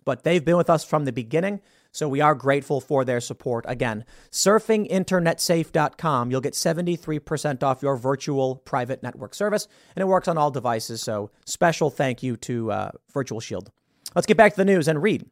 but 0.06 0.24
they've 0.24 0.46
been 0.46 0.56
with 0.56 0.70
us 0.70 0.86
from 0.86 1.04
the 1.04 1.12
beginning. 1.12 1.60
So 1.98 2.08
we 2.08 2.22
are 2.22 2.36
grateful 2.36 2.80
for 2.80 3.04
their 3.04 3.20
support. 3.20 3.66
Again, 3.68 4.06
surfinginternetsafe.com. 4.30 6.30
You'll 6.30 6.41
get 6.41 6.54
73% 6.54 7.64
off 7.64 7.82
your 7.82 7.98
virtual 7.98 8.58
private 8.58 9.02
network 9.02 9.34
service, 9.34 9.68
and 9.95 10.04
it 10.04 10.08
works 10.08 10.28
on 10.28 10.38
all 10.38 10.52
devices. 10.52 11.02
So 11.02 11.32
special 11.48 11.89
thank 11.89 12.22
you 12.22 12.38
to 12.38 12.72
uh, 12.72 12.91
Virtual 13.12 13.39
Shield. 13.39 13.72
Let's 14.14 14.28
get 14.28 14.38
back 14.38 14.52
to 14.52 14.58
the 14.58 14.66
news 14.66 14.88
and 14.88 15.02
read. 15.02 15.26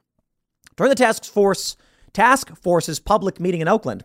During 0.76 0.90
the 0.90 0.96
task 0.96 1.26
force 1.26 1.78
task 2.14 2.58
force's 2.58 3.00
public 3.00 3.40
meeting 3.40 3.62
in 3.62 3.68
Oakland, 3.68 4.04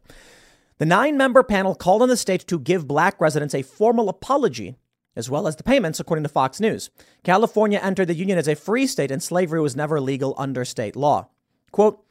the 0.77 0.85
nine-member 0.85 1.45
panel 1.45 1.75
called 1.75 2.03
on 2.03 2.11
the 2.11 2.17
state 2.17 2.47
to 2.49 2.59
give 2.59 2.87
black 2.87 3.19
residents 3.23 3.55
a 3.55 3.63
formal 3.63 4.11
apology 4.11 4.77
as 5.17 5.31
well 5.31 5.49
as 5.49 5.57
the 5.57 5.63
payments, 5.63 5.99
according 5.99 6.25
to 6.25 6.29
Fox 6.29 6.61
News. 6.61 6.91
California 7.25 7.81
entered 7.83 8.09
the 8.09 8.15
Union 8.15 8.37
as 8.37 8.49
a 8.49 8.55
free 8.55 8.87
state, 8.87 9.11
and 9.11 9.23
slavery 9.23 9.63
was 9.63 9.75
never 9.75 9.99
legal 9.99 10.35
under 10.37 10.63
state 10.65 10.95
law. 10.95 11.29
Quote, 11.73 12.05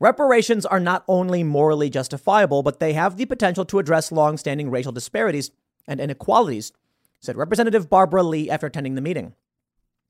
Reparations 0.00 0.66
are 0.66 0.80
not 0.80 1.04
only 1.08 1.42
morally 1.42 1.88
justifiable, 1.88 2.62
but 2.62 2.80
they 2.80 2.92
have 2.92 3.16
the 3.16 3.26
potential 3.26 3.64
to 3.66 3.78
address 3.78 4.12
long-standing 4.12 4.70
racial 4.70 4.92
disparities 4.92 5.50
and 5.86 6.00
inequalities, 6.00 6.72
said 7.20 7.36
Representative 7.36 7.88
Barbara 7.88 8.22
Lee 8.22 8.50
after 8.50 8.66
attending 8.66 8.94
the 8.94 9.00
meeting. 9.00 9.34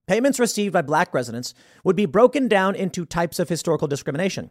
Payments 0.07 0.39
received 0.39 0.72
by 0.72 0.82
black 0.82 1.14
residents 1.14 1.55
would 1.82 1.97
be 1.97 2.07
broken 2.07 2.49
down 2.49 2.74
into 2.74 3.07
types 3.07 3.39
of 3.39 3.49
historical 3.49 3.89
discrimination. 3.89 4.51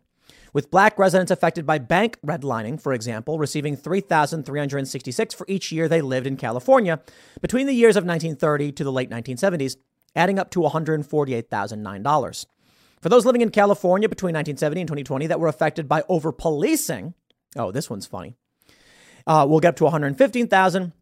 With 0.51 0.71
black 0.71 0.97
residents 0.97 1.31
affected 1.31 1.65
by 1.65 1.79
bank 1.79 2.17
redlining, 2.25 2.79
for 2.79 2.93
example, 2.93 3.39
receiving 3.39 3.75
3,366 3.75 5.33
for 5.33 5.45
each 5.49 5.71
year 5.71 5.87
they 5.87 6.01
lived 6.01 6.27
in 6.27 6.37
California 6.37 7.01
between 7.41 7.67
the 7.67 7.73
years 7.73 7.95
of 7.95 8.05
1930 8.05 8.71
to 8.73 8.83
the 8.83 8.91
late 8.91 9.09
1970s, 9.09 9.77
adding 10.15 10.37
up 10.37 10.51
to 10.51 10.59
$148,009. 10.59 12.45
For 13.03 13.09
those 13.09 13.25
living 13.25 13.41
in 13.41 13.49
California 13.49 14.07
between 14.07 14.33
1970 14.33 14.79
and 14.79 14.87
2020 14.87 15.27
that 15.27 15.39
were 15.41 15.49
affected 15.49 15.89
by 15.89 16.03
over 16.07 16.31
policing, 16.31 17.13
oh, 17.57 17.69
this 17.69 17.89
one's 17.89 18.05
funny. 18.05 18.37
Uh, 19.27 19.45
we'll 19.47 19.59
get 19.59 19.69
up 19.69 19.75
to 19.75 19.83
115,000 19.83 20.93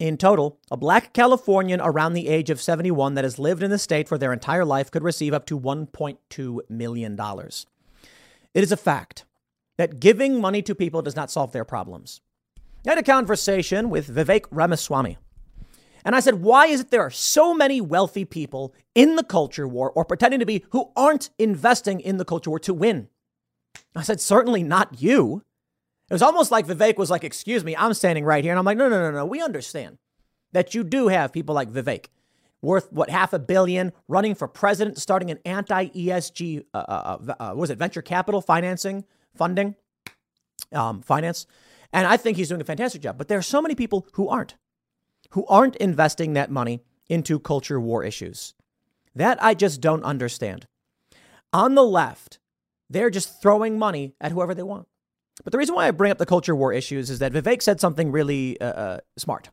in 0.00 0.16
total. 0.16 0.58
A 0.72 0.76
black 0.76 1.12
Californian 1.12 1.80
around 1.80 2.14
the 2.14 2.26
age 2.26 2.50
of 2.50 2.60
71 2.60 3.14
that 3.14 3.22
has 3.22 3.38
lived 3.38 3.62
in 3.62 3.70
the 3.70 3.78
state 3.78 4.08
for 4.08 4.18
their 4.18 4.32
entire 4.32 4.64
life 4.64 4.90
could 4.90 5.04
receive 5.04 5.32
up 5.32 5.46
to 5.46 5.58
1.2 5.58 6.58
million 6.68 7.14
dollars. 7.14 7.66
It 8.52 8.64
is 8.64 8.72
a 8.72 8.76
fact 8.76 9.24
that 9.78 10.00
giving 10.00 10.40
money 10.40 10.60
to 10.62 10.74
people 10.74 11.02
does 11.02 11.14
not 11.14 11.30
solve 11.30 11.52
their 11.52 11.64
problems. 11.64 12.20
I 12.84 12.90
had 12.90 12.98
a 12.98 13.04
conversation 13.04 13.90
with 13.90 14.12
Vivek 14.12 14.46
Ramaswamy, 14.50 15.18
and 16.04 16.16
I 16.16 16.20
said, 16.20 16.42
why 16.42 16.66
is 16.66 16.80
it 16.80 16.90
there 16.90 17.02
are 17.02 17.10
so 17.10 17.54
many 17.54 17.80
wealthy 17.80 18.24
people 18.24 18.74
in 18.94 19.16
the 19.16 19.24
culture 19.24 19.68
war 19.68 19.90
or 19.90 20.04
pretending 20.04 20.40
to 20.40 20.46
be 20.46 20.64
who 20.70 20.90
aren't 20.96 21.30
investing 21.38 22.00
in 22.00 22.16
the 22.16 22.24
culture 22.24 22.50
war 22.50 22.58
to 22.60 22.74
win? 22.74 23.08
I 23.94 24.02
said, 24.02 24.20
certainly 24.20 24.62
not 24.62 25.00
you. 25.00 25.42
It 26.10 26.14
was 26.14 26.22
almost 26.22 26.50
like 26.50 26.66
Vivek 26.66 26.98
was 26.98 27.10
like, 27.10 27.24
excuse 27.24 27.64
me, 27.64 27.76
I'm 27.76 27.94
standing 27.94 28.24
right 28.24 28.42
here. 28.42 28.52
And 28.52 28.58
I'm 28.58 28.64
like, 28.64 28.76
no, 28.76 28.88
no, 28.88 29.00
no, 29.00 29.10
no. 29.10 29.24
We 29.24 29.40
understand 29.40 29.98
that 30.52 30.74
you 30.74 30.84
do 30.84 31.08
have 31.08 31.32
people 31.32 31.54
like 31.54 31.70
Vivek 31.70 32.06
worth 32.60 32.92
what 32.92 33.10
half 33.10 33.32
a 33.32 33.38
billion 33.38 33.92
running 34.08 34.34
for 34.34 34.48
president, 34.48 34.98
starting 34.98 35.30
an 35.30 35.38
anti 35.44 35.88
ESG, 35.88 36.64
uh, 36.74 36.76
uh, 36.76 37.18
uh, 37.28 37.34
uh 37.50 37.54
was 37.54 37.70
it 37.70 37.78
venture 37.78 38.02
capital 38.02 38.40
financing, 38.40 39.04
funding, 39.34 39.74
um, 40.72 41.02
finance. 41.02 41.46
And 41.92 42.06
I 42.06 42.16
think 42.16 42.36
he's 42.36 42.48
doing 42.48 42.60
a 42.60 42.64
fantastic 42.64 43.02
job. 43.02 43.18
But 43.18 43.28
there 43.28 43.38
are 43.38 43.42
so 43.42 43.60
many 43.60 43.74
people 43.74 44.06
who 44.12 44.28
aren't 44.28 44.54
who 45.32 45.46
aren't 45.46 45.76
investing 45.76 46.32
that 46.32 46.50
money 46.50 46.82
into 47.08 47.38
culture 47.38 47.80
war 47.80 48.04
issues. 48.04 48.54
That 49.14 49.42
I 49.42 49.54
just 49.54 49.80
don't 49.80 50.04
understand. 50.04 50.66
On 51.52 51.74
the 51.74 51.84
left, 51.84 52.38
they're 52.88 53.10
just 53.10 53.42
throwing 53.42 53.78
money 53.78 54.14
at 54.20 54.32
whoever 54.32 54.54
they 54.54 54.62
want. 54.62 54.86
But 55.44 55.52
the 55.52 55.58
reason 55.58 55.74
why 55.74 55.88
I 55.88 55.90
bring 55.90 56.12
up 56.12 56.18
the 56.18 56.26
culture 56.26 56.54
war 56.54 56.72
issues 56.72 57.10
is 57.10 57.18
that 57.18 57.32
Vivek 57.32 57.62
said 57.62 57.80
something 57.80 58.12
really 58.12 58.60
uh, 58.60 58.66
uh, 58.66 59.00
smart. 59.16 59.50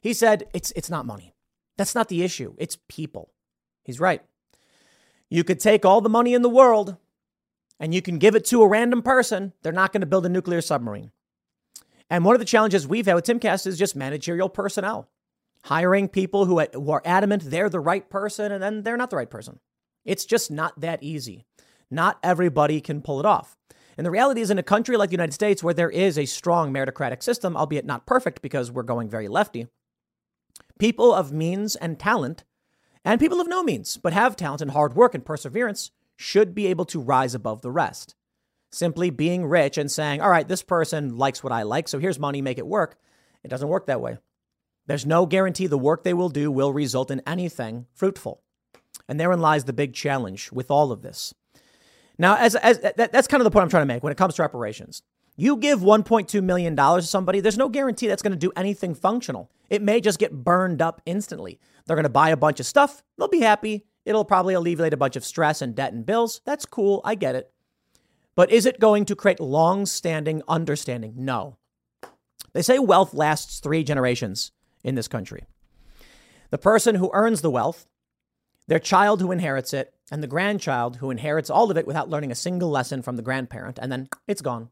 He 0.00 0.12
said, 0.12 0.44
it's, 0.54 0.72
it's 0.72 0.90
not 0.90 1.06
money. 1.06 1.34
That's 1.76 1.94
not 1.94 2.08
the 2.08 2.22
issue. 2.22 2.54
It's 2.58 2.78
people. 2.88 3.32
He's 3.84 4.00
right. 4.00 4.22
You 5.28 5.44
could 5.44 5.60
take 5.60 5.84
all 5.84 6.00
the 6.00 6.08
money 6.08 6.34
in 6.34 6.42
the 6.42 6.48
world 6.48 6.96
and 7.80 7.94
you 7.94 8.02
can 8.02 8.18
give 8.18 8.34
it 8.34 8.44
to 8.46 8.62
a 8.62 8.68
random 8.68 9.02
person. 9.02 9.52
They're 9.62 9.72
not 9.72 9.92
going 9.92 10.00
to 10.00 10.06
build 10.06 10.26
a 10.26 10.30
nuclear 10.30 10.60
submarine. 10.60 11.10
And 12.10 12.24
one 12.24 12.34
of 12.34 12.38
the 12.38 12.44
challenges 12.44 12.86
we've 12.86 13.06
had 13.06 13.14
with 13.14 13.26
Timcast 13.26 13.66
is 13.66 13.78
just 13.78 13.94
managerial 13.94 14.48
personnel, 14.48 15.08
hiring 15.64 16.08
people 16.08 16.46
who, 16.46 16.60
uh, 16.60 16.66
who 16.72 16.90
are 16.90 17.02
adamant 17.04 17.44
they're 17.46 17.68
the 17.68 17.80
right 17.80 18.08
person 18.08 18.50
and 18.50 18.62
then 18.62 18.82
they're 18.82 18.96
not 18.96 19.10
the 19.10 19.16
right 19.16 19.30
person. 19.30 19.60
It's 20.04 20.24
just 20.24 20.50
not 20.50 20.80
that 20.80 21.02
easy. 21.02 21.44
Not 21.90 22.18
everybody 22.22 22.80
can 22.80 23.02
pull 23.02 23.20
it 23.20 23.26
off. 23.26 23.56
And 23.96 24.06
the 24.06 24.10
reality 24.10 24.40
is, 24.40 24.50
in 24.50 24.58
a 24.58 24.62
country 24.62 24.96
like 24.96 25.10
the 25.10 25.14
United 25.14 25.32
States, 25.32 25.62
where 25.62 25.74
there 25.74 25.90
is 25.90 26.16
a 26.16 26.24
strong 26.24 26.72
meritocratic 26.72 27.22
system, 27.22 27.56
albeit 27.56 27.84
not 27.84 28.06
perfect 28.06 28.40
because 28.40 28.70
we're 28.70 28.84
going 28.84 29.08
very 29.08 29.26
lefty, 29.26 29.66
people 30.78 31.12
of 31.12 31.32
means 31.32 31.74
and 31.74 31.98
talent, 31.98 32.44
and 33.04 33.20
people 33.20 33.40
of 33.40 33.48
no 33.48 33.62
means, 33.62 33.96
but 33.96 34.12
have 34.12 34.36
talent 34.36 34.62
and 34.62 34.70
hard 34.70 34.94
work 34.94 35.14
and 35.14 35.24
perseverance, 35.24 35.90
should 36.16 36.54
be 36.54 36.68
able 36.68 36.84
to 36.84 37.00
rise 37.00 37.34
above 37.34 37.62
the 37.62 37.72
rest. 37.72 38.14
Simply 38.70 39.10
being 39.10 39.46
rich 39.46 39.78
and 39.78 39.90
saying, 39.90 40.20
all 40.20 40.30
right, 40.30 40.46
this 40.46 40.62
person 40.62 41.16
likes 41.16 41.42
what 41.42 41.52
I 41.52 41.62
like, 41.62 41.88
so 41.88 41.98
here's 41.98 42.18
money, 42.18 42.42
make 42.42 42.58
it 42.58 42.66
work. 42.66 42.98
It 43.42 43.48
doesn't 43.48 43.68
work 43.68 43.86
that 43.86 44.00
way. 44.00 44.18
There's 44.86 45.06
no 45.06 45.26
guarantee 45.26 45.66
the 45.66 45.78
work 45.78 46.02
they 46.02 46.14
will 46.14 46.28
do 46.28 46.50
will 46.50 46.72
result 46.72 47.10
in 47.10 47.22
anything 47.26 47.86
fruitful. 47.94 48.42
And 49.08 49.18
therein 49.18 49.40
lies 49.40 49.64
the 49.64 49.72
big 49.72 49.94
challenge 49.94 50.50
with 50.52 50.70
all 50.70 50.92
of 50.92 51.02
this. 51.02 51.34
Now, 52.18 52.36
as, 52.36 52.56
as 52.56 52.80
that, 52.80 53.12
that's 53.12 53.28
kind 53.28 53.40
of 53.40 53.44
the 53.44 53.50
point 53.50 53.64
I'm 53.64 53.70
trying 53.70 53.82
to 53.82 53.94
make 53.94 54.02
when 54.02 54.12
it 54.12 54.18
comes 54.18 54.34
to 54.34 54.42
reparations. 54.42 55.02
You 55.36 55.56
give 55.56 55.80
$1.2 55.80 56.42
million 56.42 56.74
to 56.74 57.02
somebody, 57.02 57.40
there's 57.40 57.56
no 57.56 57.68
guarantee 57.68 58.08
that's 58.08 58.22
going 58.22 58.32
to 58.32 58.38
do 58.38 58.50
anything 58.56 58.94
functional. 58.94 59.50
It 59.70 59.82
may 59.82 60.00
just 60.00 60.18
get 60.18 60.32
burned 60.32 60.82
up 60.82 61.00
instantly. 61.06 61.60
They're 61.86 61.94
going 61.96 62.02
to 62.02 62.10
buy 62.10 62.30
a 62.30 62.36
bunch 62.36 62.58
of 62.58 62.66
stuff, 62.66 63.02
they'll 63.16 63.28
be 63.28 63.40
happy. 63.40 63.84
It'll 64.04 64.24
probably 64.24 64.54
alleviate 64.54 64.94
a 64.94 64.96
bunch 64.96 65.16
of 65.16 65.24
stress 65.24 65.60
and 65.60 65.74
debt 65.74 65.92
and 65.92 66.04
bills. 66.04 66.40
That's 66.46 66.64
cool. 66.64 67.02
I 67.04 67.14
get 67.14 67.34
it. 67.34 67.52
But 68.38 68.52
is 68.52 68.66
it 68.66 68.78
going 68.78 69.04
to 69.06 69.16
create 69.16 69.40
long 69.40 69.84
standing 69.84 70.42
understanding? 70.46 71.14
No. 71.16 71.56
They 72.52 72.62
say 72.62 72.78
wealth 72.78 73.12
lasts 73.12 73.58
three 73.58 73.82
generations 73.82 74.52
in 74.84 74.94
this 74.94 75.08
country. 75.08 75.42
The 76.50 76.56
person 76.56 76.94
who 76.94 77.10
earns 77.12 77.40
the 77.40 77.50
wealth, 77.50 77.88
their 78.68 78.78
child 78.78 79.20
who 79.20 79.32
inherits 79.32 79.74
it, 79.74 79.92
and 80.08 80.22
the 80.22 80.28
grandchild 80.28 80.98
who 80.98 81.10
inherits 81.10 81.50
all 81.50 81.68
of 81.68 81.76
it 81.76 81.84
without 81.84 82.10
learning 82.10 82.30
a 82.30 82.36
single 82.36 82.70
lesson 82.70 83.02
from 83.02 83.16
the 83.16 83.22
grandparent, 83.22 83.76
and 83.82 83.90
then 83.90 84.08
it's 84.28 84.40
gone. 84.40 84.68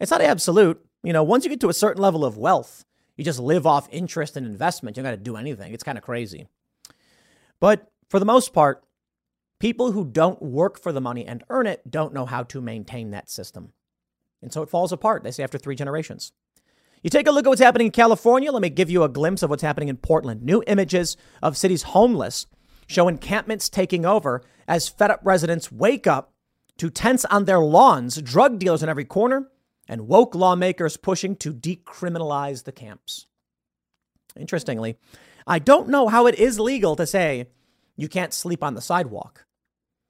It's 0.00 0.10
not 0.10 0.20
absolute. 0.20 0.84
You 1.04 1.12
know, 1.12 1.22
once 1.22 1.44
you 1.44 1.50
get 1.50 1.60
to 1.60 1.68
a 1.68 1.72
certain 1.72 2.02
level 2.02 2.24
of 2.24 2.36
wealth, 2.36 2.84
you 3.16 3.22
just 3.22 3.38
live 3.38 3.68
off 3.68 3.88
interest 3.92 4.36
and 4.36 4.44
investment. 4.44 4.96
You 4.96 5.04
don't 5.04 5.12
got 5.12 5.16
to 5.16 5.22
do 5.22 5.36
anything. 5.36 5.72
It's 5.72 5.84
kind 5.84 5.96
of 5.96 6.02
crazy. 6.02 6.48
But 7.60 7.88
for 8.08 8.18
the 8.18 8.26
most 8.26 8.52
part, 8.52 8.82
People 9.58 9.92
who 9.92 10.04
don't 10.04 10.40
work 10.40 10.78
for 10.78 10.92
the 10.92 11.00
money 11.00 11.26
and 11.26 11.42
earn 11.50 11.66
it 11.66 11.90
don't 11.90 12.14
know 12.14 12.26
how 12.26 12.44
to 12.44 12.60
maintain 12.60 13.10
that 13.10 13.28
system. 13.28 13.72
And 14.40 14.52
so 14.52 14.62
it 14.62 14.70
falls 14.70 14.92
apart, 14.92 15.24
they 15.24 15.32
say, 15.32 15.42
after 15.42 15.58
three 15.58 15.74
generations. 15.74 16.32
You 17.02 17.10
take 17.10 17.26
a 17.26 17.30
look 17.30 17.46
at 17.46 17.48
what's 17.48 17.60
happening 17.60 17.86
in 17.86 17.92
California. 17.92 18.52
Let 18.52 18.62
me 18.62 18.70
give 18.70 18.90
you 18.90 19.02
a 19.02 19.08
glimpse 19.08 19.42
of 19.42 19.50
what's 19.50 19.62
happening 19.62 19.88
in 19.88 19.96
Portland. 19.96 20.42
New 20.42 20.62
images 20.66 21.16
of 21.42 21.56
cities 21.56 21.82
homeless 21.82 22.46
show 22.86 23.08
encampments 23.08 23.68
taking 23.68 24.04
over 24.04 24.42
as 24.66 24.88
fed 24.88 25.10
up 25.10 25.20
residents 25.22 25.70
wake 25.70 26.06
up 26.06 26.32
to 26.78 26.90
tents 26.90 27.24
on 27.26 27.44
their 27.44 27.58
lawns, 27.58 28.20
drug 28.22 28.58
dealers 28.58 28.82
in 28.82 28.88
every 28.88 29.04
corner, 29.04 29.50
and 29.88 30.08
woke 30.08 30.34
lawmakers 30.34 30.96
pushing 30.96 31.34
to 31.36 31.52
decriminalize 31.52 32.64
the 32.64 32.72
camps. 32.72 33.26
Interestingly, 34.36 34.98
I 35.46 35.58
don't 35.58 35.88
know 35.88 36.08
how 36.08 36.26
it 36.26 36.36
is 36.36 36.60
legal 36.60 36.94
to 36.96 37.06
say 37.06 37.48
you 37.96 38.08
can't 38.08 38.34
sleep 38.34 38.62
on 38.62 38.74
the 38.74 38.80
sidewalk. 38.80 39.44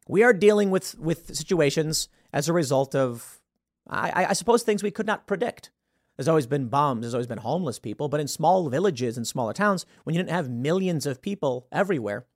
We 0.09 0.23
are 0.23 0.33
dealing 0.33 0.71
with, 0.71 0.99
with 0.99 1.37
situations 1.37 2.09
as 2.33 2.49
a 2.49 2.53
result 2.53 2.95
of, 2.95 3.41
I, 3.89 4.27
I 4.31 4.33
suppose, 4.33 4.63
things 4.63 4.83
we 4.83 4.91
could 4.91 5.07
not 5.07 5.27
predict. 5.27 5.71
There's 6.17 6.29
always 6.29 6.49
been 6.49 6.67
bombs, 6.67 7.03
there's 7.03 7.15
always 7.15 7.29
been 7.29 7.39
homeless 7.39 7.79
people, 7.79 8.09
but 8.09 8.19
in 8.19 8.27
small 8.27 8.69
villages 8.69 9.17
and 9.17 9.27
smaller 9.27 9.53
towns, 9.53 9.87
when 10.03 10.17
you 10.17 10.21
didn't 10.21 10.33
have 10.33 10.51
millions 10.51 11.07
of 11.07 11.23
people 11.23 11.69
everywhere, 11.71 12.27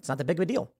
it's 0.00 0.08
not 0.08 0.18
that 0.18 0.26
big 0.26 0.38
of 0.38 0.42
a 0.42 0.46
deal. 0.46 0.72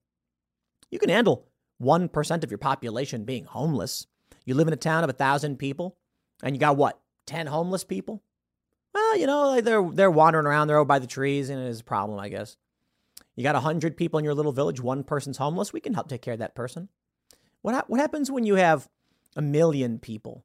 You 0.90 0.98
can 0.98 1.08
handle 1.08 1.46
1% 1.80 2.44
of 2.44 2.50
your 2.50 2.58
population 2.58 3.24
being 3.24 3.44
homeless. 3.44 4.08
You 4.44 4.54
live 4.54 4.66
in 4.66 4.74
a 4.74 4.76
town 4.76 5.04
of 5.04 5.08
1,000 5.08 5.56
people, 5.56 5.96
and 6.42 6.56
you 6.56 6.58
got 6.58 6.76
what, 6.76 6.98
10 7.26 7.46
homeless 7.46 7.84
people? 7.84 8.22
Well, 8.92 9.18
you 9.18 9.26
know, 9.26 9.60
they're, 9.60 9.88
they're 9.92 10.10
wandering 10.10 10.46
around, 10.46 10.66
they're 10.66 10.78
over 10.78 10.84
by 10.86 10.98
the 10.98 11.06
trees, 11.06 11.48
and 11.48 11.60
it 11.60 11.68
is 11.68 11.80
a 11.80 11.84
problem, 11.84 12.18
I 12.18 12.28
guess. 12.28 12.56
You 13.36 13.42
got 13.42 13.54
100 13.54 13.96
people 13.96 14.18
in 14.18 14.24
your 14.24 14.34
little 14.34 14.52
village, 14.52 14.80
one 14.80 15.04
person's 15.04 15.36
homeless, 15.36 15.72
we 15.72 15.80
can 15.80 15.94
help 15.94 16.08
take 16.08 16.22
care 16.22 16.32
of 16.32 16.40
that 16.40 16.54
person. 16.54 16.88
What, 17.60 17.74
ha- 17.74 17.84
what 17.86 18.00
happens 18.00 18.30
when 18.30 18.44
you 18.44 18.54
have 18.54 18.88
a 19.36 19.42
million 19.42 19.98
people 19.98 20.44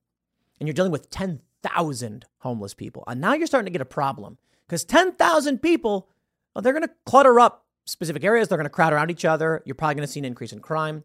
and 0.59 0.67
you're 0.67 0.73
dealing 0.73 0.91
with 0.91 1.09
10,000 1.09 2.25
homeless 2.39 2.73
people? 2.73 3.03
And 3.07 3.21
now 3.21 3.33
you're 3.33 3.47
starting 3.47 3.65
to 3.65 3.71
get 3.71 3.81
a 3.81 3.85
problem 3.85 4.37
because 4.67 4.83
10,000 4.83 5.61
people, 5.61 6.09
well, 6.53 6.61
they're 6.61 6.73
going 6.73 6.83
to 6.83 6.93
clutter 7.05 7.39
up 7.39 7.65
specific 7.85 8.23
areas. 8.23 8.47
They're 8.47 8.57
going 8.57 8.65
to 8.65 8.69
crowd 8.69 8.93
around 8.93 9.09
each 9.09 9.25
other. 9.25 9.63
You're 9.65 9.75
probably 9.75 9.95
going 9.95 10.07
to 10.07 10.11
see 10.11 10.19
an 10.19 10.25
increase 10.25 10.51
in 10.51 10.59
crime. 10.59 11.03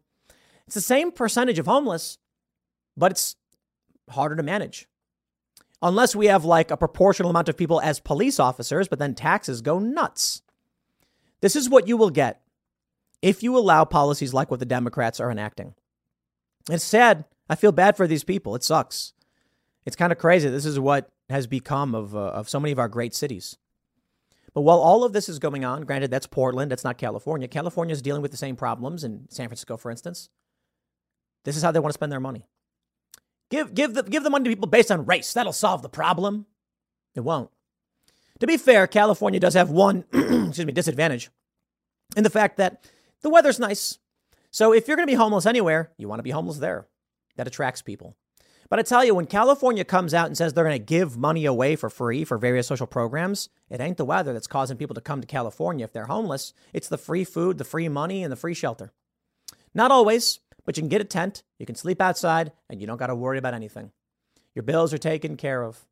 It's 0.65 0.75
the 0.75 0.81
same 0.81 1.11
percentage 1.11 1.59
of 1.59 1.65
homeless, 1.65 2.17
but 2.97 3.11
it's 3.11 3.37
harder 4.09 4.35
to 4.35 4.43
manage. 4.43 4.87
Unless 5.81 6.15
we 6.15 6.25
have 6.25 6.43
like 6.43 6.71
a 6.71 6.77
proportional 6.77 7.29
amount 7.29 7.49
of 7.49 7.55
people 7.55 7.79
as 7.79 7.99
police 7.99 8.39
officers, 8.39 8.87
but 8.87 8.99
then 8.99 9.13
taxes 9.13 9.61
go 9.61 9.79
nuts. 9.79 10.41
This 11.41 11.55
is 11.55 11.69
what 11.69 11.87
you 11.87 11.97
will 11.97 12.09
get 12.09 12.41
if 13.21 13.43
you 13.43 13.57
allow 13.57 13.85
policies 13.85 14.33
like 14.33 14.49
what 14.51 14.59
the 14.59 14.65
Democrats 14.65 15.19
are 15.19 15.31
enacting. 15.31 15.73
It's 16.69 16.83
sad. 16.83 17.25
I 17.49 17.55
feel 17.55 17.71
bad 17.71 17.95
for 17.95 18.07
these 18.07 18.23
people. 18.23 18.55
It 18.55 18.63
sucks. 18.63 19.13
It's 19.85 19.95
kind 19.95 20.11
of 20.11 20.17
crazy. 20.17 20.49
This 20.49 20.65
is 20.65 20.79
what 20.79 21.09
has 21.29 21.47
become 21.47 21.95
of, 21.95 22.15
uh, 22.15 22.19
of 22.19 22.49
so 22.49 22.59
many 22.59 22.71
of 22.71 22.79
our 22.79 22.89
great 22.89 23.15
cities. 23.15 23.57
But 24.53 24.61
while 24.61 24.79
all 24.79 25.03
of 25.03 25.13
this 25.13 25.29
is 25.29 25.39
going 25.39 25.63
on, 25.63 25.83
granted, 25.83 26.09
that's 26.11 26.27
Portland, 26.27 26.71
that's 26.71 26.83
not 26.83 26.97
California. 26.97 27.47
California 27.47 27.93
is 27.93 28.01
dealing 28.01 28.21
with 28.21 28.31
the 28.31 28.37
same 28.37 28.55
problems 28.55 29.03
in 29.03 29.27
San 29.29 29.47
Francisco, 29.47 29.77
for 29.77 29.91
instance. 29.91 30.29
This 31.45 31.55
is 31.55 31.63
how 31.63 31.71
they 31.71 31.79
want 31.79 31.91
to 31.91 31.97
spend 31.97 32.11
their 32.11 32.19
money. 32.19 32.47
Give, 33.49 33.73
give, 33.73 33.93
the, 33.93 34.03
give 34.03 34.23
the 34.23 34.29
money 34.29 34.45
to 34.45 34.49
people 34.49 34.67
based 34.67 34.91
on 34.91 35.05
race. 35.05 35.31
That'll 35.31 35.53
solve 35.53 35.81
the 35.81 35.89
problem. 35.89 36.47
It 37.15 37.21
won't. 37.21 37.49
To 38.39 38.47
be 38.47 38.57
fair, 38.57 38.87
California 38.87 39.39
does 39.39 39.55
have 39.55 39.69
one 39.69 40.05
excuse 40.13 40.65
me, 40.65 40.73
disadvantage 40.73 41.29
in 42.15 42.23
the 42.23 42.29
fact 42.29 42.57
that 42.57 42.89
the 43.21 43.29
weather's 43.29 43.59
nice. 43.59 43.99
So 44.51 44.73
if 44.73 44.87
you're 44.87 44.97
going 44.97 45.07
to 45.07 45.11
be 45.11 45.17
homeless 45.17 45.45
anywhere, 45.45 45.91
you 45.97 46.07
want 46.07 46.19
to 46.19 46.23
be 46.23 46.31
homeless 46.31 46.57
there. 46.57 46.87
That 47.35 47.47
attracts 47.47 47.81
people. 47.81 48.15
But 48.69 48.79
I 48.79 48.81
tell 48.81 49.05
you, 49.05 49.15
when 49.15 49.27
California 49.27 49.85
comes 49.85 50.13
out 50.13 50.27
and 50.27 50.37
says 50.37 50.53
they're 50.53 50.65
going 50.65 50.77
to 50.77 50.83
give 50.83 51.15
money 51.15 51.45
away 51.45 51.75
for 51.75 51.89
free 51.89 52.25
for 52.25 52.37
various 52.37 52.67
social 52.67 52.87
programs, 52.87 53.49
it 53.69 53.79
ain't 53.79 53.97
the 53.97 54.05
weather 54.05 54.33
that's 54.33 54.47
causing 54.47 54.77
people 54.77 54.95
to 54.95 55.01
come 55.01 55.21
to 55.21 55.27
California 55.27 55.85
if 55.85 55.93
they're 55.93 56.05
homeless. 56.05 56.53
It's 56.73 56.89
the 56.89 56.97
free 56.97 57.23
food, 57.23 57.57
the 57.57 57.63
free 57.63 57.87
money, 57.87 58.23
and 58.23 58.31
the 58.31 58.35
free 58.35 58.53
shelter. 58.53 58.91
Not 59.73 59.91
always, 59.91 60.39
but 60.65 60.75
you 60.75 60.81
can 60.81 60.89
get 60.89 61.01
a 61.01 61.05
tent, 61.05 61.43
you 61.59 61.65
can 61.65 61.75
sleep 61.75 62.01
outside, 62.01 62.51
and 62.69 62.81
you 62.81 62.87
don't 62.87 62.97
got 62.97 63.07
to 63.07 63.15
worry 63.15 63.37
about 63.37 63.53
anything. 63.53 63.91
Your 64.53 64.63
bills 64.63 64.93
are 64.93 64.97
taken 64.97 65.37
care 65.37 65.63
of. 65.63 65.85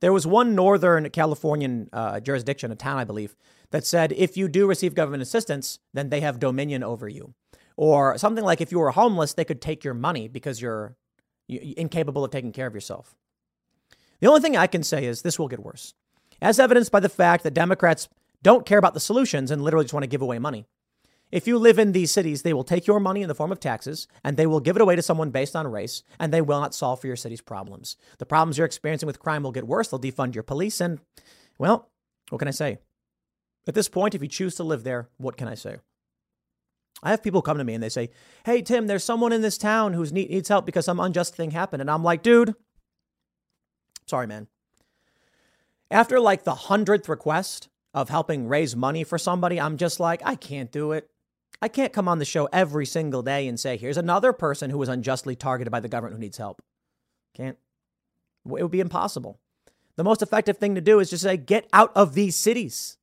There 0.00 0.12
was 0.12 0.26
one 0.26 0.54
northern 0.54 1.10
Californian 1.10 1.88
uh, 1.92 2.20
jurisdiction, 2.20 2.70
a 2.70 2.76
town, 2.76 2.98
I 2.98 3.04
believe, 3.04 3.34
that 3.70 3.84
said 3.84 4.12
if 4.12 4.36
you 4.36 4.48
do 4.48 4.66
receive 4.66 4.94
government 4.94 5.22
assistance, 5.22 5.78
then 5.92 6.08
they 6.10 6.20
have 6.20 6.38
dominion 6.38 6.82
over 6.82 7.08
you. 7.08 7.34
Or 7.76 8.18
something 8.18 8.44
like 8.44 8.60
if 8.60 8.72
you 8.72 8.78
were 8.78 8.90
homeless, 8.90 9.34
they 9.34 9.44
could 9.44 9.60
take 9.60 9.84
your 9.84 9.94
money 9.94 10.28
because 10.28 10.60
you're 10.60 10.96
incapable 11.48 12.24
of 12.24 12.30
taking 12.30 12.52
care 12.52 12.66
of 12.66 12.74
yourself. 12.74 13.14
The 14.20 14.26
only 14.26 14.40
thing 14.40 14.56
I 14.56 14.66
can 14.66 14.82
say 14.82 15.04
is 15.04 15.22
this 15.22 15.38
will 15.38 15.48
get 15.48 15.60
worse, 15.60 15.94
as 16.42 16.58
evidenced 16.58 16.90
by 16.90 17.00
the 17.00 17.08
fact 17.08 17.44
that 17.44 17.54
Democrats 17.54 18.08
don't 18.42 18.66
care 18.66 18.78
about 18.78 18.94
the 18.94 19.00
solutions 19.00 19.50
and 19.50 19.62
literally 19.62 19.84
just 19.84 19.94
want 19.94 20.04
to 20.04 20.08
give 20.08 20.22
away 20.22 20.38
money. 20.38 20.66
If 21.30 21.46
you 21.46 21.58
live 21.58 21.78
in 21.78 21.92
these 21.92 22.10
cities, 22.10 22.42
they 22.42 22.54
will 22.54 22.64
take 22.64 22.86
your 22.86 23.00
money 23.00 23.20
in 23.20 23.28
the 23.28 23.34
form 23.34 23.52
of 23.52 23.60
taxes 23.60 24.08
and 24.24 24.36
they 24.36 24.46
will 24.46 24.60
give 24.60 24.76
it 24.76 24.82
away 24.82 24.96
to 24.96 25.02
someone 25.02 25.30
based 25.30 25.54
on 25.54 25.66
race, 25.66 26.02
and 26.18 26.32
they 26.32 26.40
will 26.40 26.60
not 26.60 26.74
solve 26.74 27.00
for 27.00 27.06
your 27.06 27.16
city's 27.16 27.42
problems. 27.42 27.96
The 28.18 28.26
problems 28.26 28.56
you're 28.56 28.66
experiencing 28.66 29.06
with 29.06 29.20
crime 29.20 29.42
will 29.42 29.52
get 29.52 29.66
worse. 29.66 29.88
They'll 29.88 30.00
defund 30.00 30.34
your 30.34 30.42
police. 30.42 30.80
And, 30.80 31.00
well, 31.58 31.90
what 32.30 32.38
can 32.38 32.48
I 32.48 32.52
say? 32.52 32.78
At 33.66 33.74
this 33.74 33.88
point, 33.88 34.14
if 34.14 34.22
you 34.22 34.28
choose 34.28 34.54
to 34.56 34.64
live 34.64 34.84
there, 34.84 35.10
what 35.18 35.36
can 35.36 35.48
I 35.48 35.54
say? 35.54 35.76
I 37.02 37.10
have 37.10 37.22
people 37.22 37.42
come 37.42 37.58
to 37.58 37.64
me 37.64 37.74
and 37.74 37.82
they 37.82 37.90
say, 37.90 38.10
Hey, 38.44 38.62
Tim, 38.62 38.86
there's 38.86 39.04
someone 39.04 39.32
in 39.32 39.42
this 39.42 39.58
town 39.58 39.92
who 39.92 40.04
needs 40.06 40.48
help 40.48 40.66
because 40.66 40.86
some 40.86 40.98
unjust 40.98 41.36
thing 41.36 41.50
happened. 41.50 41.80
And 41.80 41.90
I'm 41.90 42.02
like, 42.02 42.22
Dude, 42.22 42.54
sorry, 44.06 44.26
man. 44.26 44.48
After 45.90 46.18
like 46.18 46.44
the 46.44 46.54
hundredth 46.54 47.08
request 47.08 47.68
of 47.94 48.08
helping 48.08 48.48
raise 48.48 48.74
money 48.74 49.04
for 49.04 49.18
somebody, 49.18 49.60
I'm 49.60 49.76
just 49.76 50.00
like, 50.00 50.22
I 50.24 50.34
can't 50.34 50.72
do 50.72 50.92
it. 50.92 51.08
I 51.60 51.68
can't 51.68 51.92
come 51.92 52.08
on 52.08 52.18
the 52.18 52.24
show 52.24 52.48
every 52.52 52.86
single 52.86 53.22
day 53.22 53.48
and 53.48 53.58
say, 53.58 53.76
Here's 53.76 53.96
another 53.96 54.32
person 54.32 54.70
who 54.70 54.78
was 54.78 54.88
unjustly 54.88 55.36
targeted 55.36 55.72
by 55.72 55.80
the 55.80 55.88
government 55.88 56.14
who 56.14 56.20
needs 56.20 56.38
help. 56.38 56.62
Can't. 57.34 57.58
It 58.46 58.62
would 58.62 58.70
be 58.70 58.80
impossible. 58.80 59.38
The 59.96 60.04
most 60.04 60.22
effective 60.22 60.58
thing 60.58 60.76
to 60.76 60.80
do 60.80 61.00
is 61.00 61.10
just 61.10 61.24
say, 61.24 61.36
Get 61.36 61.68
out 61.72 61.92
of 61.94 62.14
these 62.14 62.36
cities. 62.36 62.96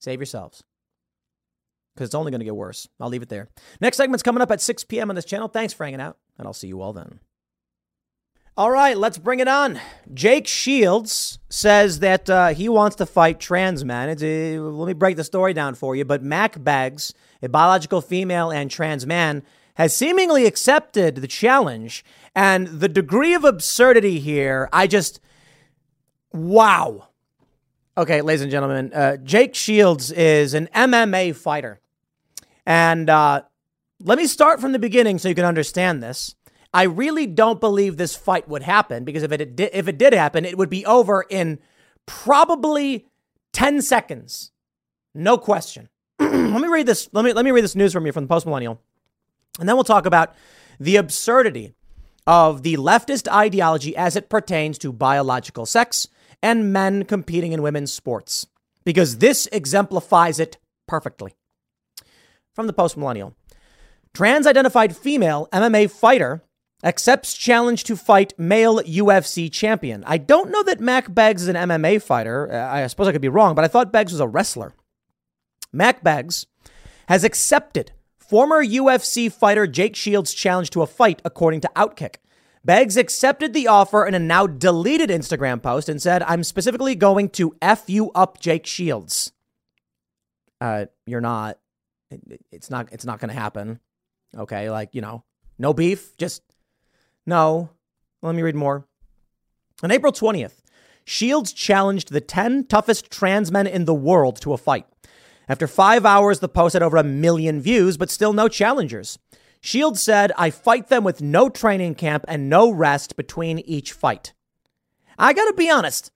Save 0.00 0.18
yourselves 0.18 0.64
because 1.94 2.08
it's 2.08 2.14
only 2.14 2.30
going 2.30 2.40
to 2.40 2.44
get 2.44 2.56
worse. 2.56 2.88
I'll 3.00 3.08
leave 3.08 3.22
it 3.22 3.28
there. 3.28 3.48
Next 3.80 3.96
segment's 3.96 4.22
coming 4.22 4.42
up 4.42 4.50
at 4.50 4.60
6 4.60 4.84
p.m. 4.84 5.10
on 5.10 5.16
this 5.16 5.24
channel. 5.24 5.48
Thanks 5.48 5.72
for 5.72 5.84
hanging 5.84 6.00
out, 6.00 6.16
and 6.38 6.46
I'll 6.46 6.54
see 6.54 6.68
you 6.68 6.80
all 6.80 6.92
then. 6.92 7.20
All 8.54 8.70
right, 8.70 8.98
let's 8.98 9.16
bring 9.16 9.40
it 9.40 9.48
on. 9.48 9.80
Jake 10.12 10.46
Shields 10.46 11.38
says 11.48 12.00
that 12.00 12.28
uh, 12.28 12.48
he 12.48 12.68
wants 12.68 12.96
to 12.96 13.06
fight 13.06 13.40
trans 13.40 13.82
men. 13.82 14.10
Uh, 14.10 14.60
let 14.60 14.86
me 14.86 14.92
break 14.92 15.16
the 15.16 15.24
story 15.24 15.54
down 15.54 15.74
for 15.74 15.96
you. 15.96 16.04
But 16.04 16.22
Mack 16.22 16.62
Beggs, 16.62 17.14
a 17.40 17.48
biological 17.48 18.02
female 18.02 18.50
and 18.50 18.70
trans 18.70 19.06
man, 19.06 19.42
has 19.76 19.96
seemingly 19.96 20.44
accepted 20.44 21.16
the 21.16 21.26
challenge. 21.26 22.04
And 22.34 22.66
the 22.66 22.90
degree 22.90 23.32
of 23.32 23.42
absurdity 23.42 24.20
here, 24.20 24.68
I 24.70 24.86
just, 24.86 25.18
wow. 26.30 27.08
Okay, 27.96 28.20
ladies 28.20 28.42
and 28.42 28.50
gentlemen, 28.50 28.92
uh, 28.92 29.16
Jake 29.16 29.54
Shields 29.54 30.12
is 30.12 30.52
an 30.52 30.68
MMA 30.74 31.34
fighter. 31.36 31.80
And 32.66 33.08
uh, 33.08 33.44
let 33.98 34.18
me 34.18 34.26
start 34.26 34.60
from 34.60 34.72
the 34.72 34.78
beginning 34.78 35.18
so 35.18 35.30
you 35.30 35.34
can 35.34 35.46
understand 35.46 36.02
this. 36.02 36.34
I 36.74 36.84
really 36.84 37.26
don't 37.26 37.60
believe 37.60 37.96
this 37.96 38.16
fight 38.16 38.48
would 38.48 38.62
happen 38.62 39.04
because 39.04 39.22
if 39.22 39.32
it 39.32 39.60
if 39.60 39.88
it 39.88 39.98
did 39.98 40.12
happen, 40.12 40.44
it 40.44 40.56
would 40.56 40.70
be 40.70 40.86
over 40.86 41.24
in 41.28 41.58
probably 42.06 43.06
10 43.52 43.82
seconds. 43.82 44.52
No 45.14 45.36
question. 45.36 45.88
let 46.18 46.32
me 46.32 46.68
read 46.68 46.86
this. 46.86 47.08
Let 47.12 47.24
me 47.24 47.32
let 47.32 47.44
me 47.44 47.50
read 47.50 47.64
this 47.64 47.76
news 47.76 47.92
from 47.92 48.06
you 48.06 48.12
from 48.12 48.24
the 48.24 48.28
Post 48.28 48.46
Millennial. 48.46 48.80
And 49.60 49.68
then 49.68 49.76
we'll 49.76 49.84
talk 49.84 50.06
about 50.06 50.34
the 50.80 50.96
absurdity 50.96 51.74
of 52.26 52.62
the 52.62 52.76
leftist 52.76 53.30
ideology 53.30 53.94
as 53.96 54.16
it 54.16 54.30
pertains 54.30 54.78
to 54.78 54.92
biological 54.92 55.66
sex 55.66 56.08
and 56.42 56.72
men 56.72 57.04
competing 57.04 57.52
in 57.52 57.62
women's 57.62 57.92
sports 57.92 58.46
because 58.84 59.18
this 59.18 59.46
exemplifies 59.52 60.40
it 60.40 60.56
perfectly 60.86 61.34
from 62.54 62.66
the 62.66 62.72
post 62.72 62.96
millennial. 62.96 63.34
Trans 64.14 64.46
identified 64.46 64.96
female 64.96 65.48
MMA 65.52 65.90
fighter 65.90 66.42
accepts 66.82 67.34
challenge 67.34 67.84
to 67.84 67.96
fight 67.96 68.32
male 68.38 68.80
UFC 68.80 69.50
champion. 69.50 70.02
I 70.06 70.18
don't 70.18 70.50
know 70.50 70.62
that 70.64 70.80
Mack 70.80 71.12
Beggs 71.14 71.42
is 71.42 71.48
an 71.48 71.56
MMA 71.56 72.02
fighter. 72.02 72.52
Uh, 72.52 72.74
I 72.74 72.86
suppose 72.86 73.08
I 73.08 73.12
could 73.12 73.20
be 73.20 73.28
wrong, 73.28 73.54
but 73.54 73.64
I 73.64 73.68
thought 73.68 73.92
Beggs 73.92 74.12
was 74.12 74.20
a 74.20 74.26
wrestler. 74.26 74.74
Mack 75.72 76.02
Beggs 76.02 76.46
has 77.08 77.24
accepted 77.24 77.92
former 78.18 78.64
UFC 78.64 79.30
fighter 79.30 79.66
Jake 79.66 79.96
Shields' 79.96 80.34
challenge 80.34 80.70
to 80.70 80.82
a 80.82 80.86
fight, 80.86 81.20
according 81.24 81.60
to 81.60 81.70
Outkick. 81.76 82.16
Beggs 82.64 82.96
accepted 82.96 83.54
the 83.54 83.66
offer 83.66 84.06
in 84.06 84.14
a 84.14 84.18
now 84.18 84.46
deleted 84.46 85.10
Instagram 85.10 85.60
post 85.60 85.88
and 85.88 86.00
said, 86.00 86.22
I'm 86.22 86.44
specifically 86.44 86.94
going 86.94 87.28
to 87.30 87.56
F 87.60 87.90
you 87.90 88.12
up, 88.12 88.38
Jake 88.38 88.66
Shields. 88.66 89.32
Uh, 90.60 90.86
you're 91.06 91.20
not 91.20 91.58
it's 92.50 92.70
not 92.70 92.88
it's 92.92 93.04
not 93.04 93.18
going 93.18 93.30
to 93.30 93.34
happen. 93.34 93.80
Okay, 94.36 94.70
like, 94.70 94.94
you 94.94 95.00
know, 95.00 95.24
no 95.58 95.74
beef, 95.74 96.16
just 96.16 96.42
no. 97.26 97.70
Let 98.22 98.34
me 98.34 98.42
read 98.42 98.54
more. 98.54 98.86
On 99.82 99.90
April 99.90 100.12
20th, 100.12 100.62
Shields 101.04 101.52
challenged 101.52 102.12
the 102.12 102.20
10 102.20 102.66
toughest 102.66 103.10
trans 103.10 103.50
men 103.50 103.66
in 103.66 103.84
the 103.84 103.94
world 103.94 104.40
to 104.42 104.52
a 104.52 104.58
fight. 104.58 104.86
After 105.48 105.66
five 105.66 106.06
hours, 106.06 106.38
the 106.38 106.48
post 106.48 106.74
had 106.74 106.82
over 106.82 106.96
a 106.96 107.02
million 107.02 107.60
views, 107.60 107.96
but 107.96 108.10
still 108.10 108.32
no 108.32 108.48
challengers. 108.48 109.18
Shields 109.60 110.02
said, 110.02 110.32
I 110.38 110.50
fight 110.50 110.88
them 110.88 111.04
with 111.04 111.20
no 111.20 111.48
training 111.48 111.96
camp 111.96 112.24
and 112.28 112.48
no 112.48 112.70
rest 112.70 113.16
between 113.16 113.58
each 113.60 113.92
fight. 113.92 114.32
I 115.18 115.32
gotta 115.32 115.54
be 115.54 115.70
honest, 115.70 116.10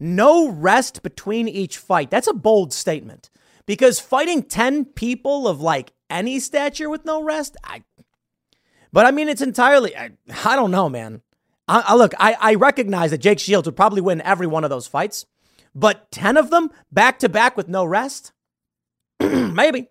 no 0.00 0.48
rest 0.48 1.02
between 1.02 1.48
each 1.48 1.76
fight. 1.76 2.10
That's 2.10 2.28
a 2.28 2.34
bold 2.34 2.72
statement 2.72 3.30
because 3.66 4.00
fighting 4.00 4.42
10 4.42 4.86
people 4.86 5.46
of 5.46 5.60
like 5.60 5.92
any 6.08 6.40
stature 6.40 6.88
with 6.88 7.04
no 7.04 7.22
rest, 7.22 7.56
I, 7.62 7.82
but 8.98 9.06
I 9.06 9.12
mean, 9.12 9.28
it's 9.28 9.42
entirely, 9.42 9.96
I, 9.96 10.10
I 10.44 10.56
don't 10.56 10.72
know, 10.72 10.88
man. 10.88 11.22
I, 11.68 11.84
I 11.86 11.94
look, 11.94 12.14
I, 12.18 12.36
I 12.40 12.54
recognize 12.56 13.12
that 13.12 13.18
Jake 13.18 13.38
Shields 13.38 13.68
would 13.68 13.76
probably 13.76 14.00
win 14.00 14.20
every 14.22 14.48
one 14.48 14.64
of 14.64 14.70
those 14.70 14.88
fights, 14.88 15.24
but 15.72 16.10
10 16.10 16.36
of 16.36 16.50
them 16.50 16.72
back 16.90 17.20
to 17.20 17.28
back 17.28 17.56
with 17.56 17.68
no 17.68 17.84
rest? 17.84 18.32
Maybe. 19.20 19.86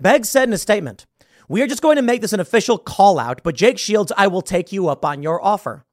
Beggs 0.00 0.30
said 0.30 0.48
in 0.48 0.54
a 0.54 0.56
statement, 0.56 1.04
we 1.46 1.60
are 1.60 1.66
just 1.66 1.82
going 1.82 1.96
to 1.96 2.02
make 2.02 2.22
this 2.22 2.32
an 2.32 2.40
official 2.40 2.78
call 2.78 3.18
out, 3.18 3.42
but 3.42 3.54
Jake 3.54 3.76
Shields, 3.76 4.12
I 4.16 4.28
will 4.28 4.40
take 4.40 4.72
you 4.72 4.88
up 4.88 5.04
on 5.04 5.22
your 5.22 5.44
offer. 5.44 5.84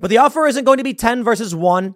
But 0.00 0.10
the 0.10 0.18
offer 0.18 0.46
isn't 0.46 0.66
going 0.66 0.76
to 0.76 0.84
be 0.84 0.92
10 0.92 1.24
versus 1.24 1.54
1 1.54 1.94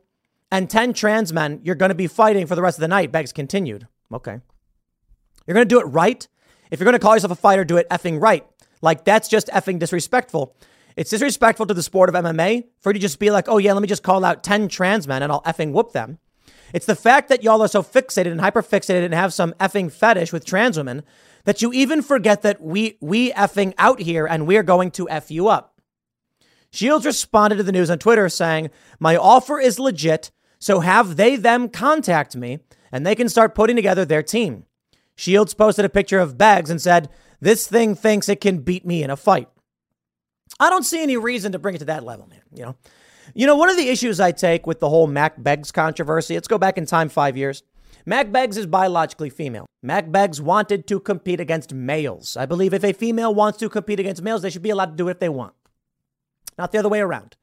and 0.50 0.70
10 0.70 0.94
trans 0.94 1.34
men 1.34 1.60
you're 1.62 1.74
going 1.74 1.90
to 1.90 1.94
be 1.94 2.06
fighting 2.06 2.46
for 2.46 2.54
the 2.54 2.62
rest 2.62 2.78
of 2.78 2.80
the 2.80 2.88
night, 2.88 3.12
Beggs 3.12 3.34
continued. 3.34 3.86
Okay. 4.10 4.40
You're 5.46 5.54
going 5.54 5.68
to 5.68 5.74
do 5.74 5.80
it 5.80 5.92
right. 5.92 6.26
If 6.70 6.80
you're 6.80 6.86
going 6.86 6.94
to 6.94 6.98
call 6.98 7.14
yourself 7.14 7.32
a 7.32 7.34
fighter, 7.34 7.62
do 7.66 7.76
it 7.76 7.86
effing 7.90 8.18
right. 8.18 8.46
Like, 8.82 9.04
that's 9.04 9.28
just 9.28 9.46
effing 9.48 9.78
disrespectful. 9.78 10.54
It's 10.96 11.10
disrespectful 11.10 11.66
to 11.66 11.74
the 11.74 11.82
sport 11.82 12.10
of 12.10 12.14
MMA 12.14 12.64
for 12.80 12.90
you 12.90 12.94
to 12.94 12.98
just 12.98 13.18
be 13.18 13.30
like, 13.30 13.48
oh, 13.48 13.58
yeah, 13.58 13.72
let 13.72 13.80
me 13.80 13.88
just 13.88 14.02
call 14.02 14.24
out 14.24 14.42
10 14.42 14.68
trans 14.68 15.08
men 15.08 15.22
and 15.22 15.32
I'll 15.32 15.42
effing 15.42 15.72
whoop 15.72 15.92
them. 15.92 16.18
It's 16.72 16.86
the 16.86 16.96
fact 16.96 17.28
that 17.28 17.42
y'all 17.42 17.62
are 17.62 17.68
so 17.68 17.82
fixated 17.82 18.32
and 18.32 18.40
hyper 18.40 18.62
fixated 18.62 19.04
and 19.04 19.14
have 19.14 19.32
some 19.32 19.52
effing 19.54 19.90
fetish 19.90 20.32
with 20.32 20.44
trans 20.44 20.76
women 20.76 21.02
that 21.44 21.60
you 21.60 21.72
even 21.72 22.02
forget 22.02 22.42
that 22.42 22.60
we 22.60 22.96
we 23.00 23.32
effing 23.32 23.74
out 23.78 24.00
here 24.00 24.26
and 24.26 24.46
we're 24.46 24.62
going 24.62 24.90
to 24.92 25.08
F 25.08 25.30
you 25.30 25.48
up. 25.48 25.80
Shields 26.70 27.04
responded 27.04 27.56
to 27.56 27.62
the 27.62 27.72
news 27.72 27.90
on 27.90 27.98
Twitter 27.98 28.28
saying, 28.28 28.70
My 28.98 29.16
offer 29.16 29.58
is 29.58 29.78
legit, 29.78 30.30
so 30.58 30.80
have 30.80 31.16
they 31.16 31.36
them 31.36 31.68
contact 31.68 32.34
me 32.34 32.60
and 32.90 33.06
they 33.06 33.14
can 33.14 33.28
start 33.28 33.54
putting 33.54 33.76
together 33.76 34.04
their 34.04 34.22
team. 34.22 34.64
Shields 35.14 35.52
posted 35.52 35.84
a 35.84 35.90
picture 35.90 36.20
of 36.20 36.38
Beggs 36.38 36.70
and 36.70 36.80
said, 36.80 37.10
This 37.42 37.66
thing 37.66 37.96
thinks 37.96 38.28
it 38.28 38.40
can 38.40 38.58
beat 38.58 38.86
me 38.86 39.02
in 39.02 39.10
a 39.10 39.16
fight. 39.16 39.48
I 40.60 40.70
don't 40.70 40.84
see 40.84 41.02
any 41.02 41.16
reason 41.16 41.50
to 41.50 41.58
bring 41.58 41.74
it 41.74 41.78
to 41.78 41.84
that 41.86 42.04
level, 42.04 42.28
man. 42.28 42.42
You 42.54 42.66
know, 42.66 42.76
you 43.34 43.48
know, 43.48 43.56
one 43.56 43.68
of 43.68 43.76
the 43.76 43.88
issues 43.88 44.20
I 44.20 44.30
take 44.30 44.64
with 44.64 44.78
the 44.78 44.88
whole 44.88 45.08
Mack 45.08 45.42
Beggs 45.42 45.72
controversy, 45.72 46.34
let's 46.34 46.46
go 46.46 46.56
back 46.56 46.78
in 46.78 46.86
time 46.86 47.08
five 47.08 47.36
years. 47.36 47.64
Mack 48.06 48.30
Beggs 48.30 48.56
is 48.56 48.66
biologically 48.66 49.28
female. 49.28 49.66
Mack 49.82 50.12
Beggs 50.12 50.40
wanted 50.40 50.86
to 50.86 51.00
compete 51.00 51.40
against 51.40 51.74
males. 51.74 52.36
I 52.36 52.46
believe 52.46 52.72
if 52.72 52.84
a 52.84 52.92
female 52.92 53.34
wants 53.34 53.58
to 53.58 53.68
compete 53.68 53.98
against 53.98 54.22
males, 54.22 54.42
they 54.42 54.50
should 54.50 54.62
be 54.62 54.70
allowed 54.70 54.90
to 54.90 54.96
do 54.96 55.08
it 55.08 55.12
if 55.12 55.18
they 55.18 55.28
want, 55.28 55.54
not 56.56 56.70
the 56.70 56.78
other 56.78 56.88
way 56.88 57.00
around. 57.00 57.36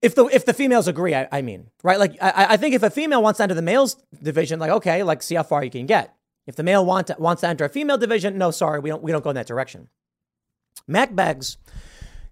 If 0.00 0.14
the 0.14 0.24
if 0.28 0.46
the 0.46 0.54
females 0.54 0.88
agree, 0.88 1.14
I, 1.14 1.28
I 1.30 1.42
mean, 1.42 1.68
right? 1.82 1.98
Like 1.98 2.16
I, 2.22 2.54
I 2.54 2.56
think 2.56 2.74
if 2.74 2.82
a 2.82 2.88
female 2.88 3.22
wants 3.22 3.36
to 3.36 3.42
enter 3.42 3.54
the 3.54 3.60
males 3.60 3.96
division, 4.22 4.58
like 4.58 4.70
okay, 4.70 5.02
like 5.02 5.22
see 5.22 5.34
how 5.34 5.42
far 5.42 5.62
you 5.62 5.70
can 5.70 5.84
get. 5.84 6.16
If 6.50 6.56
the 6.56 6.64
male 6.64 6.84
want 6.84 7.06
to, 7.06 7.16
wants 7.16 7.42
to 7.42 7.48
enter 7.48 7.64
a 7.64 7.68
female 7.68 7.96
division, 7.96 8.36
no, 8.36 8.50
sorry, 8.50 8.80
we 8.80 8.90
don't 8.90 9.04
we 9.04 9.12
don't 9.12 9.22
go 9.22 9.30
in 9.30 9.36
that 9.36 9.46
direction. 9.46 9.88
Mack 10.88 11.14
Beggs 11.14 11.58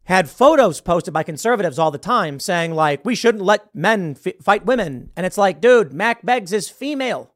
had 0.02 0.28
photos 0.28 0.80
posted 0.80 1.14
by 1.14 1.22
conservatives 1.22 1.78
all 1.78 1.92
the 1.92 1.98
time 1.98 2.40
saying 2.40 2.74
like 2.74 3.04
we 3.04 3.14
shouldn't 3.14 3.44
let 3.44 3.72
men 3.72 4.16
f- 4.26 4.34
fight 4.42 4.66
women. 4.66 5.12
And 5.16 5.24
it's 5.24 5.38
like 5.38 5.60
dude 5.60 5.92
mack 5.92 6.26
beggs 6.26 6.52
is 6.52 6.68
female. 6.68 7.32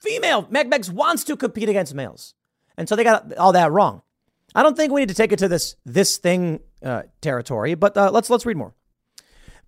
Female. 0.00 0.46
Mack 0.48 0.70
beggs 0.70 0.90
wants 0.90 1.22
to 1.24 1.36
compete 1.36 1.68
against 1.68 1.94
males. 1.94 2.32
And 2.78 2.88
so 2.88 2.96
they 2.96 3.04
got 3.04 3.36
all 3.36 3.52
that 3.52 3.70
wrong. 3.70 4.00
I 4.54 4.62
don't 4.62 4.74
think 4.74 4.90
we 4.90 5.02
need 5.02 5.10
to 5.10 5.14
take 5.14 5.32
it 5.32 5.38
to 5.40 5.48
this 5.48 5.76
this 5.84 6.16
thing 6.16 6.60
uh, 6.82 7.02
territory 7.20 7.74
but 7.74 7.94
uh, 7.94 8.10
let's 8.10 8.30
let's 8.30 8.46
read 8.46 8.56
more. 8.56 8.74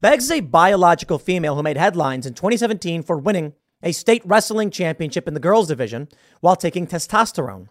Beggs 0.01 0.25
is 0.25 0.31
a 0.31 0.41
biological 0.41 1.19
female 1.19 1.57
who 1.57 1.63
made 1.63 1.77
headlines 1.77 2.25
in 2.25 2.33
2017 2.33 3.03
for 3.03 3.19
winning 3.19 3.53
a 3.83 3.93
state 3.93 4.23
wrestling 4.25 4.71
championship 4.71 5.29
in 5.29 5.35
the 5.35 5.41
girls 5.41 5.69
division 5.69 6.09
while 6.41 6.57
taking 6.57 6.87
testosterone 6.87 7.69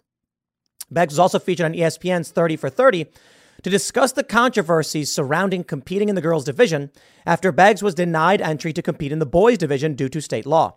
beggs 0.90 1.12
was 1.12 1.18
also 1.18 1.38
featured 1.38 1.66
on 1.66 1.72
espn's 1.72 2.30
30 2.30 2.56
for 2.56 2.70
30 2.70 3.06
to 3.62 3.70
discuss 3.70 4.12
the 4.12 4.24
controversies 4.24 5.12
surrounding 5.12 5.64
competing 5.64 6.08
in 6.08 6.14
the 6.14 6.20
girls' 6.20 6.44
division 6.44 6.90
after 7.26 7.50
Beggs 7.50 7.82
was 7.82 7.94
denied 7.94 8.40
entry 8.40 8.72
to 8.72 8.82
compete 8.82 9.12
in 9.12 9.18
the 9.18 9.26
boys' 9.26 9.58
division 9.58 9.94
due 9.94 10.08
to 10.08 10.20
state 10.20 10.46
law. 10.46 10.76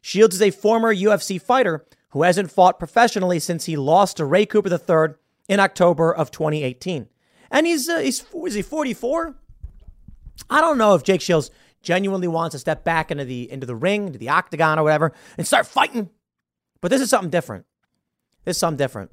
Shields 0.00 0.36
is 0.36 0.42
a 0.42 0.50
former 0.50 0.94
UFC 0.94 1.40
fighter 1.40 1.84
who 2.10 2.22
hasn't 2.22 2.50
fought 2.50 2.78
professionally 2.78 3.38
since 3.38 3.66
he 3.66 3.76
lost 3.76 4.16
to 4.16 4.24
Ray 4.24 4.46
Cooper 4.46 4.70
III 4.70 5.16
in 5.48 5.60
October 5.60 6.14
of 6.14 6.30
2018. 6.30 7.08
And 7.50 7.66
he's, 7.66 7.88
uh, 7.88 7.98
he's 7.98 8.24
is 8.46 8.54
he 8.54 8.62
44? 8.62 9.36
I 10.50 10.60
don't 10.60 10.78
know 10.78 10.94
if 10.94 11.02
Jake 11.02 11.20
Shields 11.20 11.50
genuinely 11.84 12.28
wants 12.28 12.54
to 12.54 12.58
step 12.58 12.84
back 12.84 13.10
into 13.10 13.24
the 13.24 13.50
into 13.50 13.66
the 13.66 13.76
ring, 13.76 14.06
into 14.06 14.18
the 14.18 14.30
octagon 14.30 14.78
or 14.78 14.82
whatever, 14.82 15.12
and 15.38 15.46
start 15.46 15.66
fighting. 15.66 16.10
But 16.80 16.90
this 16.90 17.00
is 17.00 17.10
something 17.10 17.30
different. 17.30 17.66
This 18.44 18.56
is 18.56 18.60
something 18.60 18.78
different. 18.78 19.10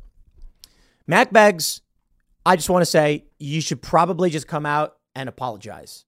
Mack 1.07 1.31
Beggs 1.31 1.81
I 2.45 2.55
just 2.55 2.69
want 2.69 2.81
to 2.81 2.87
say 2.87 3.25
you 3.39 3.61
should 3.61 3.81
probably 3.81 4.29
just 4.29 4.47
come 4.47 4.65
out 4.65 4.97
and 5.15 5.29
apologize. 5.29 6.05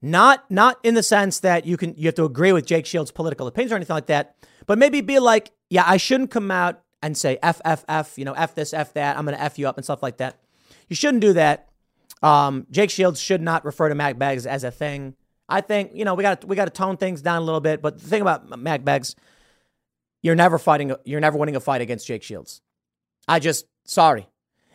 Not 0.00 0.50
not 0.50 0.78
in 0.82 0.94
the 0.94 1.02
sense 1.02 1.40
that 1.40 1.64
you 1.64 1.76
can 1.76 1.94
you 1.96 2.06
have 2.06 2.14
to 2.16 2.24
agree 2.24 2.52
with 2.52 2.66
Jake 2.66 2.86
Shields' 2.86 3.10
political 3.10 3.46
opinions 3.46 3.72
or 3.72 3.76
anything 3.76 3.94
like 3.94 4.06
that, 4.06 4.36
but 4.66 4.78
maybe 4.78 5.00
be 5.00 5.18
like, 5.18 5.52
yeah, 5.70 5.84
I 5.86 5.96
shouldn't 5.96 6.30
come 6.30 6.50
out 6.50 6.82
and 7.02 7.16
say 7.16 7.38
F 7.42 7.60
F 7.64 7.84
F, 7.88 8.18
you 8.18 8.24
know, 8.24 8.32
F 8.32 8.54
this, 8.54 8.74
F 8.74 8.92
that, 8.94 9.16
I'm 9.16 9.24
gonna 9.24 9.36
F 9.38 9.58
you 9.58 9.68
up 9.68 9.76
and 9.76 9.84
stuff 9.84 10.02
like 10.02 10.16
that. 10.18 10.38
You 10.88 10.96
shouldn't 10.96 11.20
do 11.20 11.32
that. 11.34 11.68
Um, 12.22 12.66
Jake 12.70 12.90
Shields 12.90 13.20
should 13.20 13.40
not 13.40 13.64
refer 13.64 13.88
to 13.88 13.94
Mack 13.94 14.18
Beggs 14.18 14.46
as 14.46 14.64
a 14.64 14.70
thing. 14.70 15.14
I 15.52 15.60
think, 15.60 15.90
you 15.94 16.06
know, 16.06 16.14
we 16.14 16.22
got 16.22 16.44
we 16.46 16.56
got 16.56 16.64
to 16.64 16.70
tone 16.70 16.96
things 16.96 17.20
down 17.20 17.42
a 17.42 17.44
little 17.44 17.60
bit, 17.60 17.82
but 17.82 17.98
the 17.98 18.08
thing 18.08 18.22
about 18.22 18.58
Mack 18.58 18.84
Beggs, 18.84 19.14
you're 20.22 20.34
never 20.34 20.58
fighting 20.58 20.94
you're 21.04 21.20
never 21.20 21.36
winning 21.36 21.56
a 21.56 21.60
fight 21.60 21.82
against 21.82 22.06
Jake 22.06 22.22
Shields. 22.22 22.62
I 23.28 23.38
just 23.38 23.66
sorry. 23.84 24.28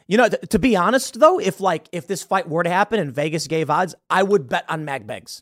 You 0.08 0.18
know, 0.18 0.30
th- 0.30 0.50
to 0.50 0.60
be 0.60 0.76
honest 0.76 1.20
though, 1.20 1.40
if 1.40 1.60
like 1.60 1.88
if 1.92 2.06
this 2.06 2.22
fight 2.22 2.48
were 2.48 2.64
to 2.64 2.70
happen 2.70 3.00
and 3.00 3.12
Vegas 3.12 3.48
gave 3.48 3.72
odds, 3.72 3.96
I 4.08 4.22
would 4.22 4.48
bet 4.48 4.66
on 4.70 4.86
Mack 4.86 5.08
Beggs. 5.08 5.42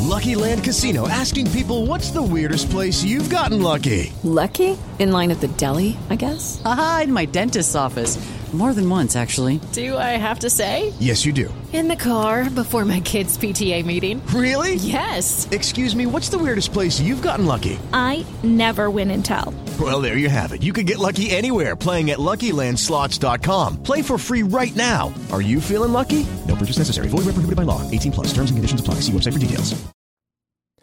Lucky 0.00 0.34
Land 0.34 0.64
Casino 0.64 1.08
asking 1.08 1.50
people 1.52 1.86
what's 1.86 2.10
the 2.10 2.22
weirdest 2.22 2.70
place 2.70 3.04
you've 3.04 3.30
gotten 3.30 3.62
lucky? 3.62 4.12
Lucky? 4.24 4.76
In 4.98 5.12
line 5.12 5.30
at 5.30 5.40
the 5.40 5.48
deli, 5.48 5.96
I 6.10 6.16
guess. 6.16 6.60
Aha, 6.64 7.02
in 7.04 7.12
my 7.12 7.24
dentist's 7.24 7.76
office. 7.76 8.18
More 8.54 8.72
than 8.72 8.88
once, 8.88 9.16
actually. 9.16 9.58
Do 9.72 9.96
I 9.96 10.16
have 10.16 10.38
to 10.40 10.50
say? 10.50 10.92
Yes, 11.00 11.26
you 11.26 11.32
do. 11.32 11.52
In 11.72 11.88
the 11.88 11.96
car 11.96 12.48
before 12.48 12.84
my 12.84 13.00
kids' 13.00 13.36
PTA 13.36 13.84
meeting. 13.84 14.24
Really? 14.26 14.76
Yes. 14.76 15.48
Excuse 15.50 15.96
me, 15.96 16.06
what's 16.06 16.28
the 16.28 16.38
weirdest 16.38 16.72
place 16.72 17.00
you've 17.00 17.20
gotten 17.20 17.46
lucky? 17.46 17.80
I 17.92 18.24
never 18.44 18.90
win 18.90 19.10
and 19.10 19.24
tell. 19.24 19.52
Well, 19.80 20.00
there 20.00 20.18
you 20.18 20.28
have 20.28 20.52
it. 20.52 20.62
You 20.62 20.72
can 20.72 20.86
get 20.86 21.00
lucky 21.00 21.32
anywhere 21.32 21.74
playing 21.74 22.12
at 22.12 22.20
LuckyLandSlots.com. 22.20 23.82
Play 23.82 24.02
for 24.02 24.18
free 24.18 24.44
right 24.44 24.74
now. 24.76 25.12
Are 25.32 25.42
you 25.42 25.60
feeling 25.60 25.92
lucky? 25.92 26.24
No 26.46 26.54
purchase 26.54 26.78
necessary. 26.78 27.08
Void 27.08 27.24
where 27.24 27.34
prohibited 27.34 27.56
by 27.56 27.64
law. 27.64 27.82
18 27.90 28.12
plus. 28.12 28.28
Terms 28.28 28.50
and 28.50 28.56
conditions 28.56 28.80
apply. 28.80 29.00
See 29.00 29.10
website 29.10 29.32
for 29.32 29.40
details. 29.40 29.74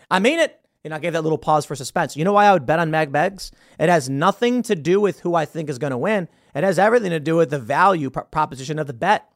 I 0.10 0.20
mean 0.20 0.40
it. 0.40 0.58
And 0.84 0.94
I 0.94 1.00
gave 1.00 1.14
that 1.14 1.22
little 1.22 1.38
pause 1.38 1.66
for 1.66 1.76
suspense. 1.76 2.18
You 2.18 2.26
know 2.26 2.34
why 2.34 2.48
I 2.48 2.54
would 2.54 2.66
bet 2.66 2.80
on 2.80 2.92
Mack 2.92 3.12
Beggs? 3.12 3.52
It 3.80 3.88
has 3.88 4.10
nothing 4.10 4.64
to 4.64 4.76
do 4.76 5.00
with 5.00 5.20
who 5.20 5.36
I 5.36 5.46
think 5.46 5.70
is 5.70 5.78
going 5.78 5.92
to 5.92 5.98
win. 5.98 6.28
It 6.54 6.64
has 6.64 6.80
everything 6.80 7.12
to 7.12 7.20
do 7.20 7.36
with 7.38 7.50
the 7.50 7.60
value 7.60 8.10
proposition 8.10 8.80
of 8.80 8.88
the 8.88 8.94
bet. 8.94 9.32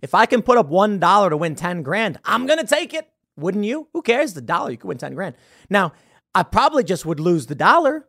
If 0.00 0.14
I 0.14 0.26
can 0.26 0.42
put 0.42 0.58
up 0.58 0.66
one 0.68 0.98
dollar 0.98 1.30
to 1.30 1.36
win 1.36 1.54
ten 1.54 1.82
grand, 1.82 2.18
I'm 2.24 2.46
going 2.46 2.58
to 2.58 2.66
take 2.66 2.92
it. 2.94 3.08
Wouldn't 3.36 3.64
you? 3.64 3.88
Who 3.92 4.02
cares? 4.02 4.34
The 4.34 4.42
dollar 4.42 4.70
you 4.70 4.76
could 4.76 4.88
win 4.88 4.98
ten 4.98 5.14
grand. 5.14 5.36
Now, 5.70 5.92
I 6.34 6.42
probably 6.42 6.84
just 6.84 7.06
would 7.06 7.20
lose 7.20 7.46
the 7.46 7.54
dollar, 7.54 8.08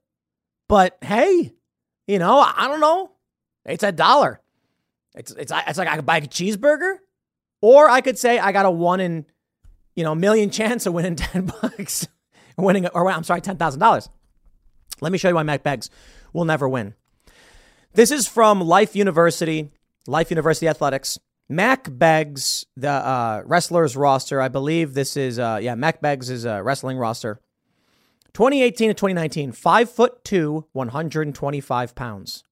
but 0.68 0.97
hey, 1.01 1.54
you 2.08 2.20
know, 2.20 2.39
I 2.39 2.68
don't 2.68 2.80
know. 2.80 3.12
It's 3.66 3.84
a 3.84 3.91
dollar. 3.91 4.41
It's 5.16 5.32
it's 5.32 5.51
it's 5.68 5.78
like 5.78 5.88
I 5.88 5.95
could 5.95 6.06
buy 6.06 6.18
a 6.18 6.22
cheeseburger, 6.22 6.95
or 7.62 7.89
I 7.89 8.01
could 8.01 8.18
say 8.18 8.39
I 8.39 8.51
got 8.51 8.66
a 8.66 8.72
one 8.72 8.99
in, 8.99 9.26
you 9.95 10.04
know, 10.04 10.16
million 10.16 10.49
chance 10.49 10.86
of 10.86 10.93
winning 10.93 11.16
ten 11.18 11.51
bucks, 11.62 12.08
winning 12.58 12.88
or 12.88 13.10
I'm 13.10 13.24
sorry, 13.24 13.41
ten 13.41 13.58
thousand 13.58 13.80
dollars. 13.80 14.10
Let 15.01 15.12
me 15.12 15.18
show 15.18 15.30
you 15.30 15.36
why 15.36 15.43
Mack 15.43 15.64
Beggs 15.64 15.89
will 16.34 16.45
never 16.45 16.68
win. 16.68 16.95
This 17.96 18.10
is 18.10 18.28
from 18.28 18.60
Life 18.60 18.96
University, 18.96 19.70
Life 20.08 20.32
University 20.32 20.68
Athletics. 20.68 21.20
Mack 21.48 21.88
Beggs, 21.91 22.65
the 22.76 22.90
uh, 22.90 23.44
wrestlers 23.45 23.95
roster. 23.95 24.41
I 24.41 24.48
believe 24.48 24.95
this 24.95 25.15
is 25.15 25.38
uh, 25.38 25.60
yeah, 25.61 25.76
Mack 25.76 26.02
Beggs 26.02 26.32
is 26.32 26.44
a 26.44 26.64
wrestling 26.64 26.98
roster. 26.98 27.40
2018 28.34 28.90
to 28.90 28.94
2019, 28.95 29.52
five 29.52 29.91
foot 29.91 30.24
two, 30.24 30.65
125 30.72 31.94
pounds. 31.94 32.44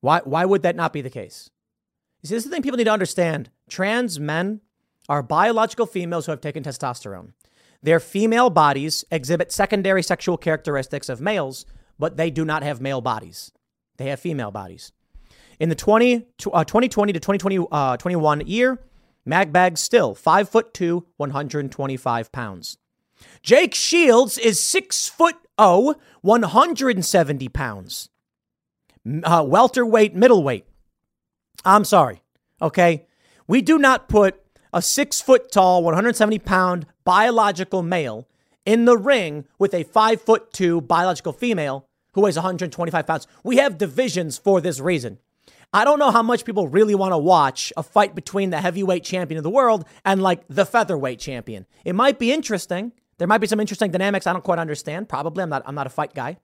Why, 0.00 0.22
why 0.24 0.44
would 0.44 0.62
that 0.62 0.74
not 0.74 0.92
be 0.92 1.00
the 1.00 1.08
case? 1.08 1.50
You 2.20 2.28
see, 2.28 2.34
this 2.34 2.44
is 2.44 2.50
the 2.50 2.56
thing 2.56 2.62
people 2.62 2.78
need 2.78 2.84
to 2.84 2.90
understand. 2.90 3.50
Trans 3.68 4.18
men 4.18 4.60
are 5.08 5.22
biological 5.22 5.86
females 5.86 6.26
who 6.26 6.32
have 6.32 6.40
taken 6.40 6.64
testosterone. 6.64 7.32
Their 7.80 8.00
female 8.00 8.50
bodies 8.50 9.04
exhibit 9.12 9.52
secondary 9.52 10.02
sexual 10.02 10.36
characteristics 10.36 11.08
of 11.08 11.20
males, 11.20 11.64
but 11.96 12.16
they 12.16 12.32
do 12.32 12.44
not 12.44 12.64
have 12.64 12.80
male 12.80 13.00
bodies. 13.00 13.52
They 13.96 14.06
have 14.06 14.20
female 14.20 14.50
bodies. 14.50 14.92
In 15.60 15.68
the 15.68 15.74
20, 15.74 16.16
uh, 16.52 16.64
2020 16.64 17.12
to 17.12 17.20
2021 17.20 18.40
uh, 18.40 18.44
year, 18.44 18.80
Mack 19.24 19.52
Beggs 19.52 19.80
still 19.80 20.14
5 20.14 20.48
foot 20.48 20.74
2, 20.74 21.06
125 21.16 22.32
pounds. 22.32 22.78
Jake 23.42 23.74
Shields 23.74 24.36
is 24.38 24.62
6 24.62 25.08
foot 25.08 25.36
0, 25.60 25.94
170 26.20 27.48
pounds. 27.48 28.10
Uh, 29.22 29.44
welterweight, 29.46 30.14
middleweight. 30.14 30.66
I'm 31.64 31.84
sorry. 31.84 32.22
Okay. 32.60 33.06
We 33.46 33.60
do 33.60 33.78
not 33.78 34.08
put 34.08 34.40
a 34.72 34.80
six 34.82 35.20
foot 35.20 35.52
tall, 35.52 35.82
170 35.84 36.38
pound 36.40 36.86
biological 37.04 37.82
male 37.82 38.26
in 38.64 38.86
the 38.86 38.96
ring 38.96 39.44
with 39.58 39.74
a 39.74 39.84
five 39.84 40.20
foot 40.20 40.52
two 40.52 40.80
biological 40.80 41.32
female 41.32 41.86
who 42.14 42.22
weighs 42.22 42.36
125 42.36 43.06
pounds. 43.06 43.26
We 43.42 43.56
have 43.58 43.78
divisions 43.78 44.38
for 44.38 44.60
this 44.60 44.80
reason. 44.80 45.18
I 45.72 45.84
don't 45.84 45.98
know 45.98 46.12
how 46.12 46.22
much 46.22 46.44
people 46.44 46.68
really 46.68 46.94
want 46.94 47.12
to 47.12 47.18
watch 47.18 47.72
a 47.76 47.82
fight 47.82 48.14
between 48.14 48.50
the 48.50 48.60
heavyweight 48.60 49.02
champion 49.02 49.38
of 49.38 49.44
the 49.44 49.50
world 49.50 49.84
and 50.04 50.22
like 50.22 50.44
the 50.48 50.64
featherweight 50.64 51.18
champion. 51.18 51.66
It 51.84 51.94
might 51.94 52.18
be 52.18 52.32
interesting. 52.32 52.92
There 53.18 53.26
might 53.26 53.38
be 53.38 53.48
some 53.48 53.60
interesting 53.60 53.90
dynamics 53.90 54.26
I 54.26 54.32
don't 54.32 54.44
quite 54.44 54.60
understand. 54.60 55.08
Probably 55.08 55.42
I'm 55.42 55.48
not 55.48 55.62
I'm 55.66 55.74
not 55.74 55.86
a 55.86 55.90
fight 55.90 56.14
guy. 56.14 56.38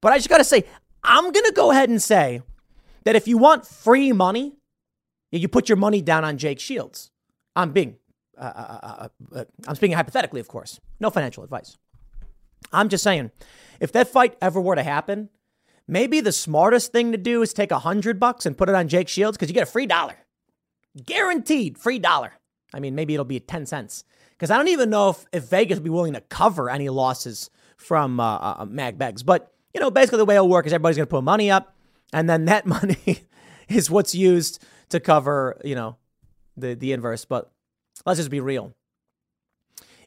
But 0.00 0.12
I 0.12 0.16
just 0.16 0.30
got 0.30 0.38
to 0.38 0.44
say 0.44 0.64
I'm 1.04 1.30
going 1.30 1.44
to 1.44 1.52
go 1.52 1.70
ahead 1.70 1.90
and 1.90 2.02
say 2.02 2.42
that 3.04 3.14
if 3.14 3.28
you 3.28 3.36
want 3.36 3.66
free 3.66 4.12
money, 4.12 4.54
you 5.30 5.46
put 5.48 5.68
your 5.68 5.76
money 5.76 6.00
down 6.00 6.24
on 6.24 6.38
Jake 6.38 6.60
Shields. 6.60 7.10
I'm 7.54 7.72
being 7.72 7.96
uh, 8.38 8.42
uh, 8.44 9.08
uh, 9.34 9.44
I'm 9.68 9.74
speaking 9.74 9.96
hypothetically, 9.96 10.40
of 10.40 10.48
course. 10.48 10.80
No 10.98 11.10
financial 11.10 11.44
advice. 11.44 11.76
I'm 12.72 12.88
just 12.88 13.04
saying, 13.04 13.30
if 13.80 13.92
that 13.92 14.08
fight 14.08 14.36
ever 14.40 14.60
were 14.60 14.76
to 14.76 14.82
happen, 14.82 15.28
maybe 15.88 16.20
the 16.20 16.32
smartest 16.32 16.92
thing 16.92 17.12
to 17.12 17.18
do 17.18 17.42
is 17.42 17.52
take 17.52 17.70
a 17.70 17.80
hundred 17.80 18.20
bucks 18.20 18.46
and 18.46 18.56
put 18.56 18.68
it 18.68 18.74
on 18.74 18.88
Jake 18.88 19.08
Shields 19.08 19.36
because 19.36 19.48
you 19.48 19.54
get 19.54 19.68
a 19.68 19.70
free 19.70 19.86
dollar. 19.86 20.16
Guaranteed 21.04 21.78
free 21.78 21.98
dollar. 21.98 22.32
I 22.72 22.80
mean, 22.80 22.94
maybe 22.94 23.14
it'll 23.14 23.24
be 23.24 23.40
10 23.40 23.66
cents. 23.66 24.04
Because 24.32 24.50
I 24.50 24.56
don't 24.56 24.68
even 24.68 24.90
know 24.90 25.10
if, 25.10 25.26
if 25.32 25.44
Vegas 25.50 25.76
would 25.76 25.84
be 25.84 25.90
willing 25.90 26.14
to 26.14 26.20
cover 26.22 26.70
any 26.70 26.88
losses 26.88 27.50
from 27.76 28.20
uh, 28.20 28.38
uh, 28.38 28.66
Mack 28.68 28.96
Beggs. 28.96 29.22
But, 29.22 29.52
you 29.74 29.80
know, 29.80 29.90
basically 29.90 30.18
the 30.18 30.24
way 30.24 30.36
it'll 30.36 30.48
work 30.48 30.66
is 30.66 30.72
everybody's 30.72 30.96
going 30.96 31.06
to 31.06 31.10
put 31.10 31.24
money 31.24 31.50
up, 31.50 31.74
and 32.12 32.28
then 32.28 32.46
that 32.46 32.66
money 32.66 33.26
is 33.68 33.90
what's 33.90 34.14
used 34.14 34.64
to 34.90 35.00
cover, 35.00 35.60
you 35.64 35.74
know, 35.74 35.96
the, 36.56 36.74
the 36.74 36.92
inverse. 36.92 37.24
But 37.24 37.50
let's 38.06 38.18
just 38.18 38.30
be 38.30 38.40
real. 38.40 38.74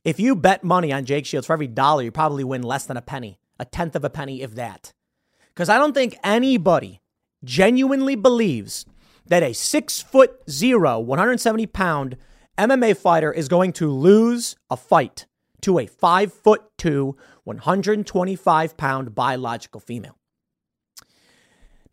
If 0.03 0.19
you 0.19 0.35
bet 0.35 0.63
money 0.63 0.91
on 0.91 1.05
Jake 1.05 1.25
Shields 1.25 1.47
for 1.47 1.53
every 1.53 1.67
dollar, 1.67 2.03
you 2.03 2.11
probably 2.11 2.43
win 2.43 2.61
less 2.61 2.85
than 2.85 2.97
a 2.97 3.01
penny, 3.01 3.39
a 3.57 3.65
tenth 3.65 3.95
of 3.95 4.03
a 4.03 4.09
penny, 4.09 4.41
if 4.41 4.55
that. 4.55 4.93
Because 5.53 5.69
I 5.69 5.77
don't 5.77 5.93
think 5.93 6.17
anybody 6.23 7.01
genuinely 7.43 8.15
believes 8.15 8.85
that 9.25 9.43
a 9.43 9.53
six 9.53 10.01
foot 10.01 10.41
zero, 10.49 10.99
170 10.99 11.67
pound 11.67 12.17
MMA 12.57 12.97
fighter 12.97 13.31
is 13.31 13.47
going 13.47 13.71
to 13.73 13.89
lose 13.89 14.55
a 14.69 14.75
fight 14.75 15.25
to 15.61 15.79
a 15.79 15.85
five 15.85 16.33
foot 16.33 16.61
two, 16.77 17.15
125 17.45 18.77
pound 18.77 19.15
biological 19.15 19.79
female. 19.79 20.17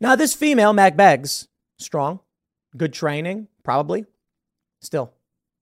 Now, 0.01 0.15
this 0.15 0.33
female, 0.33 0.73
Mack 0.73 0.97
Beggs, 0.97 1.47
strong, 1.77 2.19
good 2.75 2.91
training, 2.91 3.47
probably. 3.63 4.05
Still, 4.81 5.13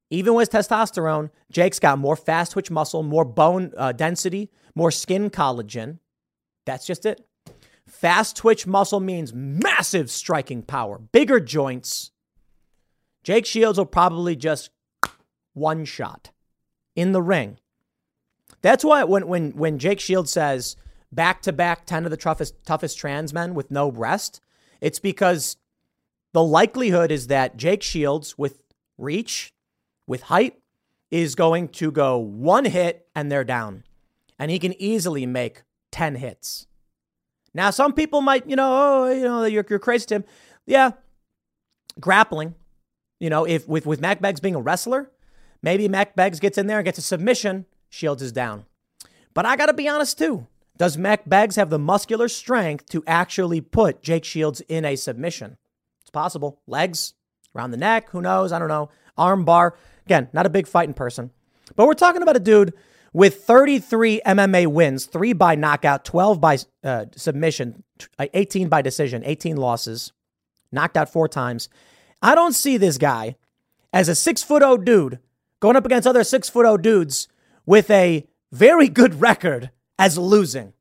even 0.10 0.34
with 0.34 0.52
testosterone, 0.52 1.30
Jake's 1.52 1.80
got 1.80 2.00
more 2.00 2.16
fast 2.16 2.54
twitch 2.54 2.72
muscle, 2.72 3.04
more 3.04 3.26
bone 3.26 3.72
uh, 3.78 3.92
density, 3.92 4.50
more 4.76 4.92
skin 4.92 5.30
collagen. 5.30 6.00
That's 6.66 6.86
just 6.86 7.06
it. 7.06 7.26
Fast 7.88 8.38
twitch 8.38 8.68
muscle 8.68 9.00
means 9.00 9.34
massive 9.34 10.12
striking 10.12 10.62
power, 10.62 11.00
bigger 11.00 11.40
joints. 11.40 12.12
Jake 13.24 13.46
Shields 13.46 13.78
will 13.78 13.86
probably 13.86 14.36
just 14.36 14.70
one 15.54 15.86
shot 15.86 16.32
in 16.96 17.12
the 17.12 17.22
ring. 17.22 17.58
That's 18.62 18.84
why 18.84 19.04
when 19.04 19.28
when 19.28 19.52
when 19.52 19.80
Jake 19.80 20.00
Shields 20.00 20.32
says 20.32 20.76
back 21.12 21.42
to 21.44 21.52
back 21.52 21.86
10 21.86 22.06
of 22.06 22.12
the 22.12 22.18
toughest 22.18 22.64
toughest 22.66 22.98
trans 22.98 23.34
men 23.34 23.54
with 23.54 23.72
no 23.72 23.92
rest, 23.92 24.42
it's 24.82 25.00
because 25.00 25.58
the 26.34 26.44
likelihood 26.44 27.12
is 27.12 27.28
that 27.28 27.58
Jake 27.58 27.84
Shields 27.84 28.38
with 28.38 28.62
reach, 28.98 29.54
with 30.10 30.24
height, 30.24 30.60
is 31.12 31.36
going 31.36 31.70
to 31.70 31.92
go 31.92 32.18
one 32.18 32.66
hit 32.66 33.08
and 33.16 33.32
they're 33.32 33.44
down. 33.44 33.84
And 34.38 34.52
he 34.52 34.60
can 34.60 34.80
easily 34.82 35.26
make 35.26 35.64
10 35.92 36.16
hits. 36.16 36.68
Now, 37.54 37.70
some 37.70 37.94
people 37.94 38.22
might, 38.22 38.50
you 38.50 38.56
know, 38.56 38.70
oh, 39.06 39.12
you 39.12 39.24
know, 39.24 39.44
you're, 39.46 39.66
you're 39.70 39.80
crazy, 39.80 40.08
Tim. 40.08 40.24
Yeah, 40.66 40.92
grappling. 42.00 42.56
You 43.20 43.30
know, 43.30 43.46
if 43.46 43.68
with 43.68 43.86
with 43.86 44.00
Mack 44.00 44.22
Beggs 44.22 44.40
being 44.40 44.56
a 44.56 44.62
wrestler, 44.62 45.12
maybe 45.62 45.88
Mack 45.88 46.16
Beggs 46.16 46.40
gets 46.40 46.58
in 46.58 46.68
there 46.68 46.78
and 46.78 46.86
gets 46.86 47.00
a 47.00 47.02
submission. 47.02 47.66
Shields 47.90 48.22
is 48.22 48.32
down. 48.32 48.66
But 49.34 49.46
I 49.46 49.56
got 49.56 49.66
to 49.66 49.74
be 49.74 49.90
honest 49.90 50.18
too. 50.18 50.48
Does 50.78 50.98
Mack 50.98 51.28
Beggs 51.28 51.58
have 51.58 51.70
the 51.70 51.80
muscular 51.80 52.30
strength 52.30 52.88
to 52.90 53.04
actually 53.06 53.60
put 53.60 54.02
Jake 54.02 54.24
Shields 54.24 54.62
in 54.62 54.86
a 54.86 54.96
submission? 54.96 55.58
It's 56.02 56.12
possible. 56.12 56.62
Legs 56.68 57.14
around 57.56 57.72
the 57.72 57.78
neck. 57.78 58.10
Who 58.12 58.22
knows? 58.22 58.52
I 58.52 58.60
don't 58.60 58.70
know. 58.70 58.90
Arm 59.18 59.44
bar. 59.44 59.76
Again, 60.10 60.28
not 60.34 60.48
a 60.48 60.50
big 60.50 60.66
fighting 60.66 60.96
person. 60.96 61.30
But 61.76 61.86
we're 61.86 61.94
talking 61.94 62.24
about 62.24 62.36
a 62.36 62.40
dude 62.40 62.74
with 63.14 63.44
33 63.44 64.22
MMA 64.26 64.66
wins, 64.66 65.06
three 65.06 65.34
by 65.34 65.54
knockout, 65.54 66.04
12 66.04 66.42
by 66.42 66.58
uh, 66.84 67.06
submission, 67.16 67.84
uh, 68.18 68.26
18 68.34 68.70
by 68.70 68.82
decision, 68.82 69.22
18 69.24 69.56
losses, 69.56 70.12
knocked 70.72 70.98
out 70.98 71.14
four 71.14 71.28
times. 71.28 71.70
I 72.24 72.34
don't 72.34 72.54
see 72.54 72.76
this 72.76 72.98
guy 72.98 73.36
as 73.94 74.10
a 74.10 74.16
six 74.16 74.42
foot 74.42 74.64
old 74.64 74.84
dude 74.84 75.20
going 75.60 75.76
up 75.76 75.86
against 75.86 76.08
other 76.08 76.24
six 76.24 76.50
foot 76.50 76.66
old 76.66 76.82
dudes 76.82 77.28
with 77.68 77.92
a 77.92 78.28
very 78.52 78.88
good 78.90 79.22
record 79.22 79.70
as 80.00 80.18
losing. 80.18 80.74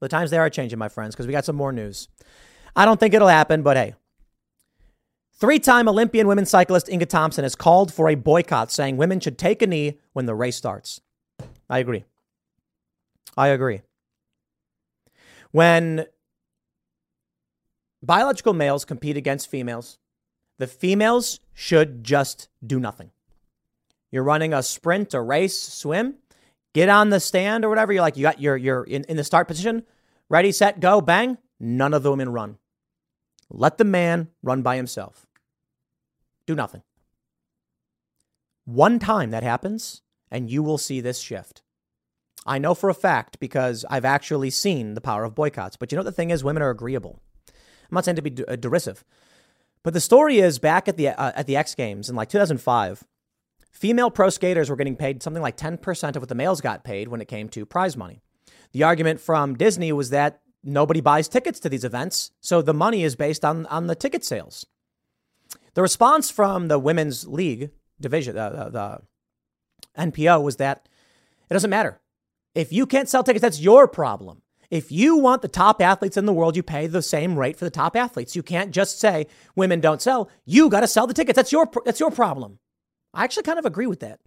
The 0.00 0.08
times 0.08 0.30
they 0.30 0.38
are 0.38 0.48
changing, 0.48 0.78
my 0.78 0.88
friends, 0.88 1.14
because 1.14 1.26
we 1.26 1.32
got 1.32 1.44
some 1.44 1.56
more 1.56 1.72
news. 1.72 2.08
I 2.74 2.86
don't 2.86 2.98
think 2.98 3.12
it'll 3.12 3.28
happen, 3.28 3.60
but 3.60 3.76
hey. 3.76 3.94
Three 5.38 5.60
time 5.60 5.88
Olympian 5.88 6.26
women's 6.26 6.50
cyclist 6.50 6.88
Inga 6.88 7.06
Thompson 7.06 7.44
has 7.44 7.54
called 7.54 7.92
for 7.92 8.08
a 8.08 8.16
boycott, 8.16 8.72
saying 8.72 8.96
women 8.96 9.20
should 9.20 9.38
take 9.38 9.62
a 9.62 9.68
knee 9.68 9.98
when 10.12 10.26
the 10.26 10.34
race 10.34 10.56
starts. 10.56 11.00
I 11.70 11.78
agree. 11.78 12.04
I 13.36 13.48
agree. 13.48 13.82
When 15.52 16.06
biological 18.02 18.52
males 18.52 18.84
compete 18.84 19.16
against 19.16 19.48
females, 19.48 19.98
the 20.58 20.66
females 20.66 21.38
should 21.54 22.02
just 22.02 22.48
do 22.66 22.80
nothing. 22.80 23.12
You're 24.10 24.24
running 24.24 24.52
a 24.52 24.62
sprint, 24.62 25.14
a 25.14 25.20
race, 25.20 25.56
swim, 25.56 26.16
get 26.74 26.88
on 26.88 27.10
the 27.10 27.20
stand 27.20 27.64
or 27.64 27.68
whatever. 27.68 27.92
You're 27.92 28.02
like, 28.02 28.16
you 28.16 28.22
got 28.22 28.40
your, 28.40 28.56
you're 28.56 28.82
in, 28.82 29.04
in 29.04 29.16
the 29.16 29.22
start 29.22 29.46
position, 29.46 29.84
ready, 30.28 30.50
set, 30.50 30.80
go, 30.80 31.00
bang. 31.00 31.38
None 31.60 31.94
of 31.94 32.02
the 32.02 32.10
women 32.10 32.30
run. 32.30 32.58
Let 33.50 33.78
the 33.78 33.84
man 33.84 34.28
run 34.42 34.62
by 34.62 34.76
himself. 34.76 35.27
Do 36.48 36.54
nothing. 36.54 36.80
One 38.64 38.98
time 38.98 39.32
that 39.32 39.42
happens, 39.42 40.00
and 40.30 40.50
you 40.50 40.62
will 40.62 40.78
see 40.78 41.02
this 41.02 41.18
shift. 41.18 41.60
I 42.46 42.56
know 42.56 42.74
for 42.74 42.88
a 42.88 42.94
fact 42.94 43.38
because 43.38 43.84
I've 43.90 44.06
actually 44.06 44.48
seen 44.48 44.94
the 44.94 45.02
power 45.02 45.24
of 45.24 45.34
boycotts. 45.34 45.76
But 45.76 45.92
you 45.92 45.96
know 45.96 46.02
the 46.02 46.10
thing 46.10 46.30
is? 46.30 46.42
Women 46.42 46.62
are 46.62 46.70
agreeable. 46.70 47.20
I'm 47.48 47.54
not 47.96 48.06
saying 48.06 48.16
to 48.16 48.22
be 48.22 48.42
uh, 48.48 48.56
derisive, 48.56 49.04
but 49.82 49.92
the 49.92 50.00
story 50.00 50.38
is 50.38 50.58
back 50.58 50.88
at 50.88 50.96
the 50.96 51.08
uh, 51.08 51.32
at 51.36 51.46
the 51.46 51.56
X 51.56 51.74
Games 51.74 52.08
in 52.08 52.16
like 52.16 52.30
2005, 52.30 53.04
female 53.70 54.10
pro 54.10 54.30
skaters 54.30 54.70
were 54.70 54.76
getting 54.76 54.96
paid 54.96 55.22
something 55.22 55.42
like 55.42 55.58
10% 55.58 56.16
of 56.16 56.22
what 56.22 56.30
the 56.30 56.34
males 56.34 56.62
got 56.62 56.82
paid 56.82 57.08
when 57.08 57.20
it 57.20 57.28
came 57.28 57.50
to 57.50 57.66
prize 57.66 57.94
money. 57.94 58.22
The 58.72 58.84
argument 58.84 59.20
from 59.20 59.54
Disney 59.54 59.92
was 59.92 60.08
that 60.10 60.40
nobody 60.64 61.02
buys 61.02 61.28
tickets 61.28 61.60
to 61.60 61.68
these 61.68 61.84
events, 61.84 62.30
so 62.40 62.62
the 62.62 62.72
money 62.72 63.04
is 63.04 63.16
based 63.16 63.44
on 63.44 63.66
on 63.66 63.86
the 63.86 63.94
ticket 63.94 64.24
sales. 64.24 64.64
The 65.78 65.82
response 65.82 66.28
from 66.28 66.66
the 66.66 66.76
women's 66.76 67.28
league 67.28 67.70
division, 68.00 68.36
uh, 68.36 68.68
the 68.68 69.00
NPO, 69.96 70.42
was 70.42 70.56
that 70.56 70.88
it 71.48 71.54
doesn't 71.54 71.70
matter. 71.70 72.00
If 72.52 72.72
you 72.72 72.84
can't 72.84 73.08
sell 73.08 73.22
tickets, 73.22 73.42
that's 73.42 73.60
your 73.60 73.86
problem. 73.86 74.42
If 74.72 74.90
you 74.90 75.18
want 75.18 75.40
the 75.40 75.46
top 75.46 75.80
athletes 75.80 76.16
in 76.16 76.26
the 76.26 76.32
world, 76.32 76.56
you 76.56 76.64
pay 76.64 76.88
the 76.88 77.00
same 77.00 77.38
rate 77.38 77.56
for 77.56 77.64
the 77.64 77.70
top 77.70 77.94
athletes. 77.94 78.34
You 78.34 78.42
can't 78.42 78.72
just 78.72 78.98
say 78.98 79.28
women 79.54 79.78
don't 79.78 80.02
sell. 80.02 80.28
You 80.44 80.68
got 80.68 80.80
to 80.80 80.88
sell 80.88 81.06
the 81.06 81.14
tickets. 81.14 81.36
That's 81.36 81.52
your 81.52 81.70
that's 81.84 82.00
your 82.00 82.10
problem. 82.10 82.58
I 83.14 83.22
actually 83.22 83.44
kind 83.44 83.60
of 83.60 83.64
agree 83.64 83.86
with 83.86 84.00
that 84.00 84.18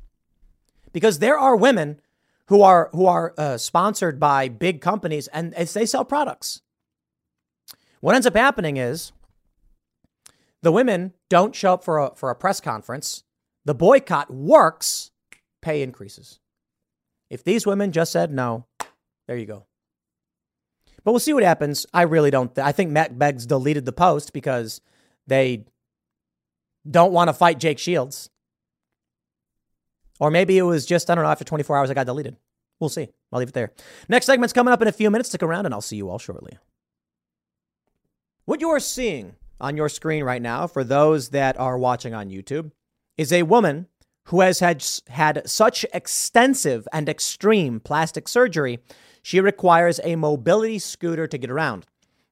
because 0.94 1.19
there 1.19 1.38
are 1.38 1.57
women 1.57 1.99
who 2.45 2.61
are 2.61 2.90
who 2.94 3.07
are 3.07 3.34
uh, 3.38 3.57
sponsored 3.57 4.22
by 4.22 4.48
big 4.48 4.80
companies 4.80 5.28
and 5.28 5.52
they 5.52 5.86
sell 5.86 6.06
products. 6.06 6.61
What 7.99 8.15
ends 8.15 8.26
up 8.26 8.38
happening 8.38 8.78
is 8.78 9.11
the 10.61 10.71
women 10.71 11.13
don't 11.29 11.55
show 11.55 11.73
up 11.73 11.83
for 11.83 11.99
a 11.99 12.15
for 12.15 12.29
a 12.29 12.35
press 12.35 12.59
conference. 12.61 13.23
The 13.65 13.75
boycott 13.75 14.31
works. 14.31 15.11
Pay 15.61 15.83
increases. 15.83 16.39
If 17.29 17.43
these 17.43 17.67
women 17.67 17.91
just 17.91 18.11
said 18.11 18.31
no, 18.31 18.65
there 19.27 19.38
you 19.38 19.45
go. 19.45 19.65
But 21.03 21.11
we'll 21.11 21.19
see 21.19 21.33
what 21.33 21.43
happens. 21.43 21.85
I 21.93 22.03
really 22.03 22.31
don't. 22.31 22.53
Th- 22.53 22.65
I 22.65 22.71
think 22.71 22.91
Mack 22.91 23.17
Beggs 23.17 23.45
deleted 23.45 23.85
the 23.85 23.91
post 23.91 24.33
because 24.33 24.81
they 25.27 25.65
don't 26.89 27.13
want 27.13 27.29
to 27.29 27.33
fight 27.33 27.59
Jake 27.59 27.79
Shields. 27.79 28.29
Or 30.19 30.29
maybe 30.29 30.57
it 30.57 30.63
was 30.63 30.85
just, 30.85 31.09
I 31.09 31.15
don't 31.15 31.23
know, 31.23 31.31
after 31.31 31.43
24 31.43 31.77
hours, 31.77 31.89
it 31.89 31.95
got 31.95 32.05
deleted. 32.05 32.38
We'll 32.79 32.89
see. 32.89 33.09
I'll 33.31 33.39
leave 33.39 33.49
it 33.49 33.53
there. 33.53 33.71
Next 34.09 34.25
segment's 34.25 34.53
coming 34.53 34.73
up 34.73 34.81
in 34.81 34.88
a 34.88 34.91
few 34.91 35.09
minutes. 35.09 35.29
Stick 35.29 35.43
around 35.43 35.65
and 35.65 35.73
I'll 35.73 35.81
see 35.81 35.95
you 35.95 36.09
all 36.09 36.19
shortly. 36.19 36.57
What 38.45 38.61
you 38.61 38.69
are 38.69 38.79
seeing 38.79 39.35
on 39.61 39.77
your 39.77 39.89
screen 39.89 40.23
right 40.23 40.41
now, 40.41 40.67
for 40.67 40.83
those 40.83 41.29
that 41.29 41.57
are 41.59 41.77
watching 41.77 42.13
on 42.13 42.29
YouTube, 42.29 42.71
is 43.17 43.31
a 43.31 43.43
woman 43.43 43.88
who 44.25 44.41
has 44.41 44.59
had, 44.59 44.83
had 45.09 45.49
such 45.49 45.85
extensive 45.93 46.88
and 46.91 47.07
extreme 47.07 47.79
plastic 47.79 48.27
surgery, 48.27 48.79
she 49.21 49.39
requires 49.39 49.99
a 50.03 50.15
mobility 50.15 50.79
scooter 50.79 51.27
to 51.27 51.38
get 51.38 51.51
around. 51.51 51.85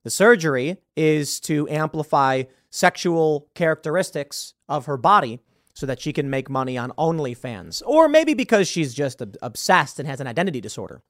The 0.03 0.09
surgery 0.09 0.77
is 0.95 1.39
to 1.41 1.67
amplify 1.69 2.43
sexual 2.69 3.49
characteristics 3.53 4.53
of 4.67 4.85
her 4.85 4.97
body 4.97 5.39
so 5.73 5.85
that 5.85 6.01
she 6.01 6.13
can 6.13 6.29
make 6.29 6.49
money 6.49 6.77
on 6.77 6.91
OnlyFans, 6.97 7.81
or 7.85 8.07
maybe 8.07 8.33
because 8.33 8.67
she's 8.67 8.93
just 8.93 9.21
obsessed 9.41 9.99
and 9.99 10.07
has 10.07 10.19
an 10.19 10.27
identity 10.27 10.61
disorder. 10.61 11.01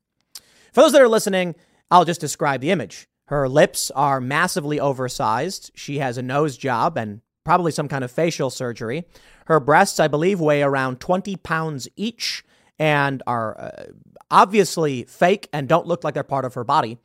For 0.73 0.81
those 0.81 0.91
that 0.91 1.01
are 1.01 1.07
listening, 1.07 1.55
I'll 1.89 2.05
just 2.05 2.21
describe 2.21 2.61
the 2.61 2.71
image. 2.71 3.07
Her 3.29 3.47
lips 3.47 3.91
are 3.91 4.19
massively 4.19 4.79
oversized. 4.79 5.69
She 5.75 5.99
has 5.99 6.17
a 6.17 6.23
nose 6.23 6.57
job 6.57 6.97
and 6.97 7.21
probably 7.45 7.71
some 7.71 7.87
kind 7.87 8.03
of 8.03 8.09
facial 8.11 8.49
surgery. 8.49 9.05
Her 9.45 9.59
breasts, 9.59 9.99
I 9.99 10.07
believe, 10.07 10.39
weigh 10.39 10.63
around 10.63 10.99
20 10.99 11.35
pounds 11.35 11.87
each 11.95 12.43
and 12.79 13.21
are 13.27 13.59
uh, 13.61 13.83
obviously 14.31 15.03
fake 15.03 15.47
and 15.53 15.69
don't 15.69 15.85
look 15.85 16.03
like 16.03 16.15
they're 16.15 16.23
part 16.23 16.43
of 16.43 16.55
her 16.55 16.63
body. 16.63 16.97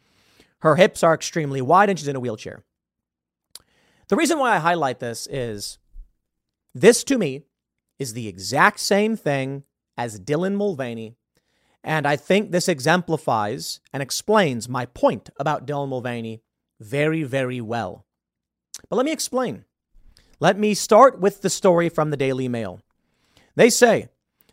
Her 0.60 0.76
hips 0.76 1.02
are 1.02 1.12
extremely 1.12 1.60
wide 1.60 1.90
and 1.90 1.98
she's 1.98 2.08
in 2.08 2.16
a 2.16 2.20
wheelchair. 2.20 2.64
The 4.08 4.16
reason 4.16 4.38
why 4.38 4.54
I 4.54 4.60
highlight 4.60 5.00
this 5.00 5.26
is 5.30 5.78
this 6.74 7.04
to 7.04 7.18
me 7.18 7.42
is 7.98 8.14
the 8.14 8.28
exact 8.28 8.80
same 8.80 9.14
thing 9.14 9.64
as 9.98 10.18
Dylan 10.18 10.54
Mulvaney. 10.54 11.16
And 11.84 12.06
I 12.06 12.16
think 12.16 12.50
this 12.50 12.66
exemplifies 12.66 13.80
and 13.92 14.02
explains 14.02 14.70
my 14.70 14.86
point 14.86 15.28
about 15.36 15.66
Dylan 15.66 15.90
Mulvaney 15.90 16.40
very, 16.80 17.22
very 17.22 17.60
well. 17.60 18.06
But 18.88 18.96
let 18.96 19.04
me 19.04 19.12
explain. 19.12 19.66
Let 20.40 20.58
me 20.58 20.72
start 20.72 21.20
with 21.20 21.42
the 21.42 21.50
story 21.50 21.90
from 21.90 22.10
the 22.10 22.16
Daily 22.16 22.48
Mail. 22.48 22.80
They 23.54 23.68
say 23.68 24.08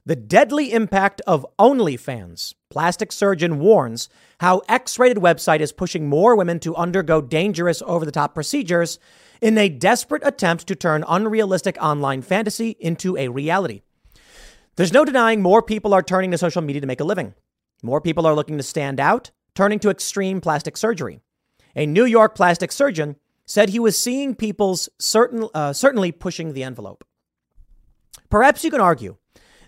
the 0.05 0.15
deadly 0.15 0.73
impact 0.73 1.21
of 1.25 1.45
OnlyFans. 1.57 2.53
Plastic 2.69 3.11
surgeon 3.11 3.59
warns 3.59 4.09
how 4.41 4.61
X 4.67 4.99
rated 4.99 5.17
website 5.17 5.61
is 5.61 5.71
pushing 5.71 6.09
more 6.09 6.35
women 6.35 6.59
to 6.59 6.75
undergo 6.75 7.21
dangerous 7.21 7.81
over 7.85 8.03
the 8.03 8.11
top 8.11 8.33
procedures 8.33 8.99
in 9.41 9.57
a 9.57 9.69
desperate 9.69 10.25
attempt 10.25 10.67
to 10.67 10.75
turn 10.75 11.05
unrealistic 11.07 11.77
online 11.81 12.21
fantasy 12.21 12.75
into 12.79 13.15
a 13.15 13.29
reality. 13.29 13.81
There's 14.75 14.93
no 14.93 15.05
denying 15.05 15.41
more 15.41 15.61
people 15.61 15.93
are 15.93 16.01
turning 16.01 16.31
to 16.31 16.37
social 16.37 16.61
media 16.61 16.81
to 16.81 16.87
make 16.87 17.01
a 17.01 17.05
living. 17.05 17.33
More 17.83 18.01
people 18.01 18.25
are 18.25 18.35
looking 18.35 18.57
to 18.57 18.63
stand 18.63 18.99
out, 18.99 19.31
turning 19.55 19.79
to 19.79 19.89
extreme 19.89 20.39
plastic 20.41 20.77
surgery. 20.77 21.19
A 21.75 21.85
New 21.85 22.05
York 22.05 22.35
plastic 22.35 22.71
surgeon 22.71 23.15
said 23.45 23.69
he 23.69 23.79
was 23.79 23.97
seeing 23.97 24.35
people's 24.35 24.87
certain, 24.99 25.47
uh, 25.53 25.73
certainly 25.73 26.11
pushing 26.11 26.53
the 26.53 26.63
envelope. 26.63 27.03
Perhaps 28.29 28.63
you 28.63 28.71
can 28.71 28.81
argue 28.81 29.17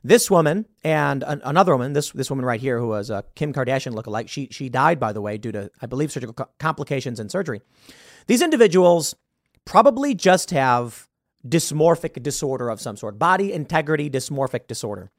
this 0.03 0.30
woman 0.30 0.65
and 0.84 1.23
an, 1.23 1.41
another 1.43 1.73
woman, 1.73 1.93
this 1.93 2.11
this 2.11 2.30
woman 2.30 2.45
right 2.45 2.59
here, 2.59 2.80
who 2.80 2.88
was 2.88 3.09
a 3.09 3.23
Kim 3.35 3.53
Kardashian 3.53 3.93
lookalike, 3.93 4.27
she 4.27 4.47
she 4.51 4.69
died 4.69 4.99
by 4.99 5.13
the 5.13 5.21
way 5.21 5.38
due 5.38 5.51
to 5.51 5.71
I 5.81 5.85
believe 5.85 6.11
surgical 6.11 6.34
co- 6.34 6.49
complications 6.59 7.19
and 7.19 7.31
surgery. 7.31 7.61
These 8.27 8.41
individuals 8.41 9.15
probably 9.65 10.13
just 10.13 10.51
have 10.51 11.07
dysmorphic 11.47 12.21
disorder 12.23 12.69
of 12.69 12.81
some 12.81 12.95
sort, 12.95 13.19
body 13.19 13.51
integrity 13.51 14.09
dysmorphic 14.09 14.67
disorder. 14.67 15.11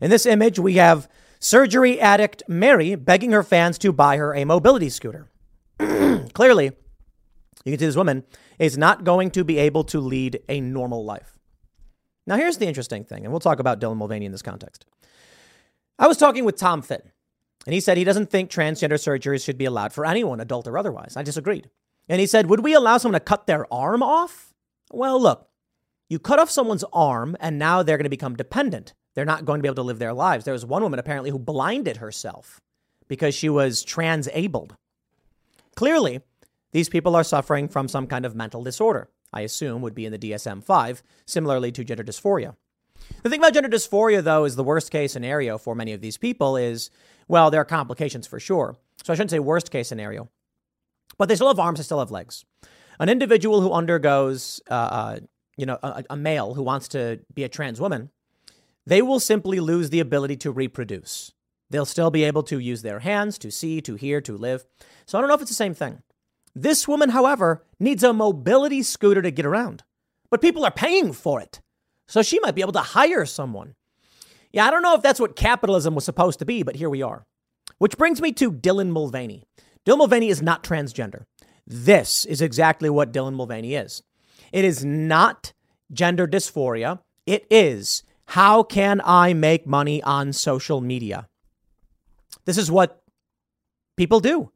In 0.00 0.10
this 0.10 0.26
image, 0.26 0.58
we 0.58 0.74
have 0.74 1.08
surgery 1.38 2.00
addict 2.00 2.42
Mary 2.48 2.94
begging 2.94 3.32
her 3.32 3.42
fans 3.42 3.78
to 3.78 3.92
buy 3.92 4.16
her 4.16 4.34
a 4.34 4.44
mobility 4.44 4.88
scooter. 4.88 5.28
Clearly, 5.78 6.72
you 7.64 7.72
can 7.72 7.78
see 7.78 7.86
this 7.86 7.96
woman 7.96 8.24
is 8.58 8.78
not 8.78 9.04
going 9.04 9.30
to 9.32 9.44
be 9.44 9.58
able 9.58 9.84
to 9.84 10.00
lead 10.00 10.40
a 10.48 10.60
normal 10.60 11.04
life. 11.04 11.36
Now, 12.26 12.36
here's 12.36 12.58
the 12.58 12.66
interesting 12.66 13.04
thing, 13.04 13.24
and 13.24 13.32
we'll 13.32 13.40
talk 13.40 13.60
about 13.60 13.80
Dylan 13.80 13.96
Mulvaney 13.96 14.26
in 14.26 14.32
this 14.32 14.42
context. 14.42 14.84
I 15.98 16.08
was 16.08 16.16
talking 16.16 16.44
with 16.44 16.56
Tom 16.56 16.82
Fitton, 16.82 17.12
and 17.66 17.74
he 17.74 17.80
said 17.80 17.96
he 17.96 18.04
doesn't 18.04 18.30
think 18.30 18.50
transgender 18.50 18.92
surgeries 18.92 19.44
should 19.44 19.58
be 19.58 19.64
allowed 19.64 19.92
for 19.92 20.04
anyone, 20.04 20.40
adult 20.40 20.66
or 20.66 20.76
otherwise. 20.76 21.16
I 21.16 21.22
disagreed. 21.22 21.70
And 22.08 22.20
he 22.20 22.26
said, 22.26 22.48
Would 22.48 22.60
we 22.60 22.74
allow 22.74 22.98
someone 22.98 23.20
to 23.20 23.24
cut 23.24 23.46
their 23.46 23.72
arm 23.72 24.02
off? 24.02 24.54
Well, 24.92 25.20
look, 25.20 25.48
you 26.08 26.18
cut 26.18 26.38
off 26.38 26.50
someone's 26.50 26.84
arm, 26.92 27.36
and 27.40 27.58
now 27.58 27.82
they're 27.82 27.96
going 27.96 28.04
to 28.04 28.10
become 28.10 28.36
dependent. 28.36 28.94
They're 29.14 29.24
not 29.24 29.44
going 29.44 29.58
to 29.58 29.62
be 29.62 29.68
able 29.68 29.76
to 29.76 29.82
live 29.82 29.98
their 29.98 30.12
lives. 30.12 30.44
There 30.44 30.52
was 30.52 30.66
one 30.66 30.82
woman 30.82 30.98
apparently 30.98 31.30
who 31.30 31.38
blinded 31.38 31.96
herself 31.98 32.60
because 33.08 33.34
she 33.34 33.48
was 33.48 33.82
transabled. 33.82 34.76
Clearly, 35.74 36.20
these 36.72 36.88
people 36.88 37.16
are 37.16 37.24
suffering 37.24 37.68
from 37.68 37.88
some 37.88 38.06
kind 38.06 38.24
of 38.24 38.34
mental 38.34 38.62
disorder. 38.62 39.08
I 39.32 39.40
assume 39.40 39.82
would 39.82 39.94
be 39.94 40.06
in 40.06 40.12
the 40.12 40.18
DSM 40.18 40.62
5, 40.62 41.02
similarly 41.26 41.72
to 41.72 41.84
gender 41.84 42.04
dysphoria. 42.04 42.56
The 43.22 43.30
thing 43.30 43.40
about 43.40 43.54
gender 43.54 43.68
dysphoria, 43.68 44.22
though, 44.22 44.44
is 44.44 44.56
the 44.56 44.64
worst 44.64 44.90
case 44.90 45.12
scenario 45.12 45.58
for 45.58 45.74
many 45.74 45.92
of 45.92 46.00
these 46.00 46.16
people 46.16 46.56
is, 46.56 46.90
well, 47.28 47.50
there 47.50 47.60
are 47.60 47.66
complications 47.66 48.26
for 48.26 48.40
sure. 48.40 48.76
So 49.04 49.12
I 49.12 49.16
shouldn't 49.16 49.30
say 49.30 49.38
worst 49.38 49.70
case 49.70 49.88
scenario, 49.88 50.28
but 51.18 51.28
they 51.28 51.34
still 51.34 51.48
have 51.48 51.58
arms, 51.58 51.78
they 51.78 51.84
still 51.84 51.98
have 51.98 52.10
legs. 52.10 52.44
An 52.98 53.08
individual 53.08 53.60
who 53.60 53.72
undergoes, 53.72 54.60
uh, 54.70 54.74
uh, 54.74 55.18
you 55.56 55.66
know, 55.66 55.78
a, 55.82 56.04
a 56.10 56.16
male 56.16 56.54
who 56.54 56.62
wants 56.62 56.88
to 56.88 57.20
be 57.34 57.44
a 57.44 57.48
trans 57.48 57.80
woman, 57.80 58.10
they 58.86 59.02
will 59.02 59.20
simply 59.20 59.60
lose 59.60 59.90
the 59.90 60.00
ability 60.00 60.36
to 60.36 60.52
reproduce. 60.52 61.32
They'll 61.70 61.84
still 61.84 62.10
be 62.10 62.24
able 62.24 62.44
to 62.44 62.58
use 62.58 62.82
their 62.82 63.00
hands 63.00 63.38
to 63.38 63.50
see, 63.50 63.80
to 63.82 63.96
hear, 63.96 64.20
to 64.20 64.36
live. 64.36 64.64
So 65.06 65.18
I 65.18 65.20
don't 65.20 65.28
know 65.28 65.34
if 65.34 65.40
it's 65.40 65.50
the 65.50 65.54
same 65.54 65.74
thing. 65.74 66.02
This 66.54 66.86
woman, 66.86 67.10
however, 67.10 67.64
needs 67.80 68.02
a 68.02 68.12
mobility 68.12 68.82
scooter 68.82 69.20
to 69.20 69.30
get 69.30 69.44
around, 69.44 69.82
but 70.30 70.40
people 70.40 70.64
are 70.64 70.70
paying 70.70 71.12
for 71.12 71.40
it. 71.40 71.60
So 72.06 72.22
she 72.22 72.38
might 72.40 72.54
be 72.54 72.62
able 72.62 72.72
to 72.72 72.80
hire 72.80 73.26
someone. 73.26 73.74
Yeah, 74.52 74.66
I 74.66 74.70
don't 74.70 74.82
know 74.82 74.94
if 74.94 75.02
that's 75.02 75.20
what 75.20 75.36
capitalism 75.36 75.94
was 75.94 76.04
supposed 76.04 76.38
to 76.38 76.46
be, 76.46 76.62
but 76.62 76.76
here 76.76 76.88
we 76.88 77.02
are. 77.02 77.26
Which 77.78 77.98
brings 77.98 78.22
me 78.22 78.32
to 78.32 78.50
Dylan 78.50 78.88
Mulvaney. 78.90 79.42
Dylan 79.84 79.98
Mulvaney 79.98 80.28
is 80.28 80.40
not 80.40 80.64
transgender. 80.64 81.24
This 81.66 82.24
is 82.24 82.40
exactly 82.40 82.88
what 82.88 83.12
Dylan 83.12 83.34
Mulvaney 83.34 83.74
is. 83.74 84.02
It 84.52 84.64
is 84.64 84.84
not 84.84 85.52
gender 85.92 86.26
dysphoria. 86.26 87.00
It 87.26 87.46
is 87.50 88.02
how 88.26 88.62
can 88.62 89.00
I 89.04 89.34
make 89.34 89.66
money 89.66 90.02
on 90.02 90.32
social 90.32 90.80
media? 90.80 91.28
This 92.44 92.58
is 92.58 92.70
what 92.70 93.02
people 93.96 94.20
do. 94.20 94.50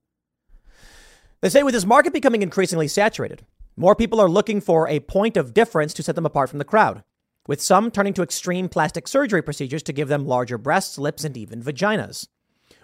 They 1.40 1.48
say 1.48 1.62
with 1.62 1.74
this 1.74 1.86
market 1.86 2.12
becoming 2.12 2.42
increasingly 2.42 2.88
saturated, 2.88 3.46
more 3.76 3.94
people 3.94 4.20
are 4.20 4.28
looking 4.28 4.60
for 4.60 4.88
a 4.88 5.00
point 5.00 5.36
of 5.36 5.54
difference 5.54 5.94
to 5.94 6.02
set 6.02 6.14
them 6.14 6.26
apart 6.26 6.50
from 6.50 6.58
the 6.58 6.64
crowd, 6.64 7.02
with 7.46 7.62
some 7.62 7.90
turning 7.90 8.12
to 8.14 8.22
extreme 8.22 8.68
plastic 8.68 9.08
surgery 9.08 9.40
procedures 9.40 9.82
to 9.84 9.92
give 9.92 10.08
them 10.08 10.26
larger 10.26 10.58
breasts, 10.58 10.98
lips, 10.98 11.24
and 11.24 11.36
even 11.36 11.62
vaginas. 11.62 12.28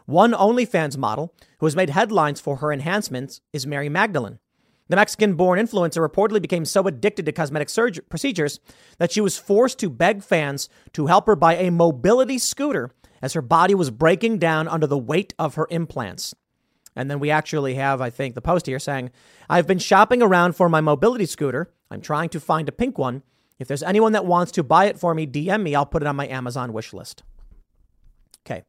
One 0.06 0.32
OnlyFans 0.32 0.96
model 0.96 1.34
who 1.58 1.66
has 1.66 1.76
made 1.76 1.90
headlines 1.90 2.40
for 2.40 2.56
her 2.56 2.72
enhancements 2.72 3.40
is 3.52 3.66
Mary 3.66 3.88
Magdalene. 3.88 4.38
The 4.88 4.96
Mexican 4.96 5.34
born 5.34 5.58
influencer 5.58 6.06
reportedly 6.06 6.40
became 6.40 6.64
so 6.64 6.86
addicted 6.86 7.26
to 7.26 7.32
cosmetic 7.32 7.68
procedures 8.08 8.60
that 8.98 9.10
she 9.10 9.20
was 9.20 9.36
forced 9.36 9.78
to 9.80 9.90
beg 9.90 10.22
fans 10.22 10.68
to 10.92 11.06
help 11.06 11.26
her 11.26 11.36
buy 11.36 11.56
a 11.56 11.70
mobility 11.70 12.38
scooter 12.38 12.90
as 13.20 13.32
her 13.32 13.42
body 13.42 13.74
was 13.74 13.90
breaking 13.90 14.38
down 14.38 14.68
under 14.68 14.86
the 14.86 14.98
weight 14.98 15.34
of 15.38 15.56
her 15.56 15.66
implants. 15.70 16.34
And 16.94 17.10
then 17.10 17.18
we 17.18 17.30
actually 17.30 17.74
have, 17.74 18.00
I 18.00 18.10
think, 18.10 18.34
the 18.34 18.40
post 18.40 18.66
here 18.66 18.78
saying, 18.78 19.10
I've 19.50 19.66
been 19.66 19.78
shopping 19.78 20.22
around 20.22 20.54
for 20.56 20.68
my 20.68 20.80
mobility 20.80 21.26
scooter. 21.26 21.70
I'm 21.90 22.00
trying 22.00 22.30
to 22.30 22.40
find 22.40 22.68
a 22.68 22.72
pink 22.72 22.96
one. 22.96 23.22
If 23.58 23.68
there's 23.68 23.82
anyone 23.82 24.12
that 24.12 24.24
wants 24.24 24.52
to 24.52 24.62
buy 24.62 24.86
it 24.86 24.98
for 24.98 25.14
me, 25.14 25.26
DM 25.26 25.62
me. 25.62 25.74
I'll 25.74 25.86
put 25.86 26.02
it 26.02 26.08
on 26.08 26.16
my 26.16 26.28
Amazon 26.28 26.72
wish 26.72 26.92
list. 26.92 27.22
Okay. 28.46 28.62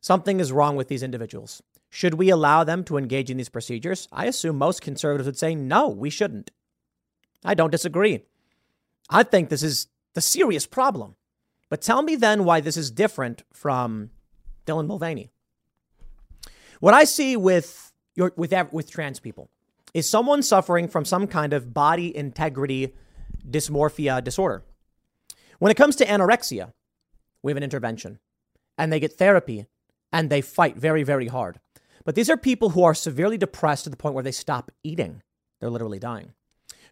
Something 0.00 0.40
is 0.40 0.52
wrong 0.52 0.76
with 0.76 0.88
these 0.88 1.02
individuals. 1.02 1.62
Should 1.90 2.14
we 2.14 2.30
allow 2.30 2.64
them 2.64 2.84
to 2.84 2.96
engage 2.96 3.30
in 3.30 3.36
these 3.36 3.48
procedures? 3.48 4.08
I 4.12 4.26
assume 4.26 4.56
most 4.56 4.82
conservatives 4.82 5.26
would 5.26 5.38
say 5.38 5.54
no, 5.54 5.88
we 5.88 6.10
shouldn't. 6.10 6.50
I 7.44 7.54
don't 7.54 7.70
disagree. 7.70 8.24
I 9.08 9.22
think 9.22 9.48
this 9.48 9.62
is 9.62 9.86
the 10.14 10.20
serious 10.20 10.66
problem. 10.66 11.14
But 11.68 11.80
tell 11.80 12.02
me 12.02 12.16
then 12.16 12.44
why 12.44 12.60
this 12.60 12.76
is 12.76 12.90
different 12.90 13.42
from 13.52 14.10
Dylan 14.66 14.86
Mulvaney. 14.86 15.30
What 16.80 16.94
I 16.94 17.04
see 17.04 17.36
with 17.36 17.92
your, 18.14 18.32
with 18.36 18.52
with 18.72 18.90
trans 18.90 19.20
people 19.20 19.50
is 19.94 20.08
someone 20.08 20.42
suffering 20.42 20.88
from 20.88 21.04
some 21.04 21.26
kind 21.26 21.52
of 21.52 21.72
body 21.72 22.14
integrity 22.14 22.94
dysmorphia 23.48 24.22
disorder. 24.22 24.62
When 25.58 25.70
it 25.70 25.76
comes 25.76 25.96
to 25.96 26.04
anorexia, 26.04 26.72
we 27.42 27.50
have 27.50 27.56
an 27.56 27.62
intervention 27.62 28.18
and 28.76 28.92
they 28.92 29.00
get 29.00 29.12
therapy 29.14 29.66
and 30.12 30.28
they 30.28 30.40
fight 30.40 30.76
very, 30.76 31.02
very 31.02 31.28
hard. 31.28 31.60
But 32.06 32.14
these 32.14 32.30
are 32.30 32.38
people 32.38 32.70
who 32.70 32.82
are 32.84 32.94
severely 32.94 33.36
depressed 33.36 33.84
to 33.84 33.90
the 33.90 33.96
point 33.96 34.14
where 34.14 34.24
they 34.24 34.32
stop 34.32 34.70
eating. 34.82 35.22
They're 35.60 35.68
literally 35.68 35.98
dying. 35.98 36.32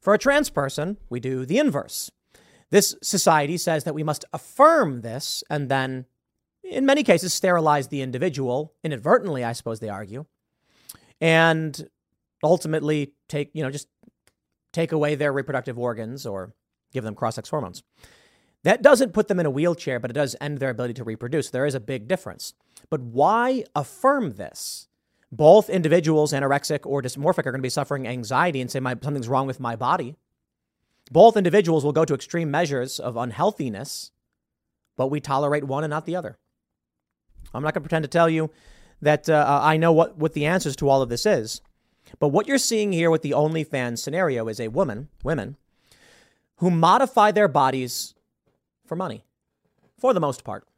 For 0.02 0.12
a 0.12 0.18
trans 0.18 0.50
person, 0.50 0.98
we 1.08 1.20
do 1.20 1.46
the 1.46 1.58
inverse. 1.58 2.10
This 2.70 2.94
society 3.02 3.56
says 3.56 3.84
that 3.84 3.94
we 3.94 4.02
must 4.02 4.26
affirm 4.34 5.00
this 5.00 5.42
and 5.48 5.70
then 5.70 6.04
in 6.64 6.86
many 6.86 7.02
cases, 7.02 7.34
sterilize 7.34 7.88
the 7.88 8.02
individual 8.02 8.72
inadvertently, 8.82 9.44
I 9.44 9.52
suppose 9.52 9.80
they 9.80 9.88
argue, 9.88 10.24
and 11.20 11.88
ultimately 12.42 13.12
take, 13.28 13.50
you 13.52 13.62
know, 13.62 13.70
just 13.70 13.88
take 14.72 14.92
away 14.92 15.14
their 15.14 15.32
reproductive 15.32 15.78
organs 15.78 16.26
or 16.26 16.54
give 16.92 17.04
them 17.04 17.14
cross 17.14 17.36
sex 17.36 17.48
hormones. 17.48 17.82
That 18.64 18.82
doesn't 18.82 19.12
put 19.12 19.28
them 19.28 19.38
in 19.38 19.46
a 19.46 19.50
wheelchair, 19.50 20.00
but 20.00 20.10
it 20.10 20.14
does 20.14 20.36
end 20.40 20.58
their 20.58 20.70
ability 20.70 20.94
to 20.94 21.04
reproduce. 21.04 21.50
There 21.50 21.66
is 21.66 21.74
a 21.74 21.80
big 21.80 22.08
difference. 22.08 22.54
But 22.88 23.02
why 23.02 23.64
affirm 23.74 24.32
this? 24.32 24.88
Both 25.36 25.68
individuals, 25.68 26.32
anorexic 26.32 26.86
or 26.86 27.02
dysmorphic, 27.02 27.40
are 27.40 27.50
going 27.50 27.58
to 27.58 27.62
be 27.62 27.68
suffering 27.68 28.06
anxiety 28.06 28.60
and 28.60 28.70
say, 28.70 28.78
my, 28.78 28.94
something's 29.02 29.26
wrong 29.26 29.48
with 29.48 29.58
my 29.58 29.74
body. 29.74 30.14
Both 31.10 31.36
individuals 31.36 31.84
will 31.84 31.92
go 31.92 32.04
to 32.04 32.14
extreme 32.14 32.52
measures 32.52 33.00
of 33.00 33.16
unhealthiness, 33.16 34.12
but 34.96 35.08
we 35.08 35.18
tolerate 35.18 35.64
one 35.64 35.82
and 35.82 35.90
not 35.90 36.06
the 36.06 36.14
other. 36.14 36.38
I'm 37.52 37.64
not 37.64 37.74
going 37.74 37.82
to 37.82 37.88
pretend 37.88 38.04
to 38.04 38.08
tell 38.08 38.28
you 38.28 38.50
that 39.02 39.28
uh, 39.28 39.60
I 39.60 39.76
know 39.76 39.90
what, 39.90 40.16
what 40.16 40.34
the 40.34 40.46
answers 40.46 40.76
to 40.76 40.88
all 40.88 41.02
of 41.02 41.08
this 41.08 41.26
is. 41.26 41.60
But 42.20 42.28
what 42.28 42.46
you're 42.46 42.58
seeing 42.58 42.92
here 42.92 43.10
with 43.10 43.22
the 43.22 43.32
OnlyFans 43.32 43.98
scenario 43.98 44.46
is 44.46 44.60
a 44.60 44.68
woman, 44.68 45.08
women, 45.24 45.56
who 46.58 46.70
modify 46.70 47.32
their 47.32 47.48
bodies 47.48 48.14
for 48.86 48.94
money, 48.94 49.24
for 49.98 50.14
the 50.14 50.20
most 50.20 50.44
part. 50.44 50.68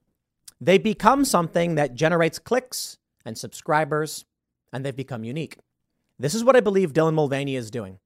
They 0.62 0.78
become 0.78 1.26
something 1.26 1.74
that 1.74 1.94
generates 1.94 2.38
clicks 2.38 2.96
and 3.26 3.36
subscribers, 3.36 4.24
and 4.72 4.84
they've 4.84 4.96
become 4.96 5.24
unique. 5.24 5.58
This 6.18 6.34
is 6.34 6.44
what 6.44 6.56
I 6.56 6.60
believe 6.60 6.92
Dylan 6.92 7.14
Mulvaney 7.14 7.56
is 7.56 7.70
doing. 7.70 7.98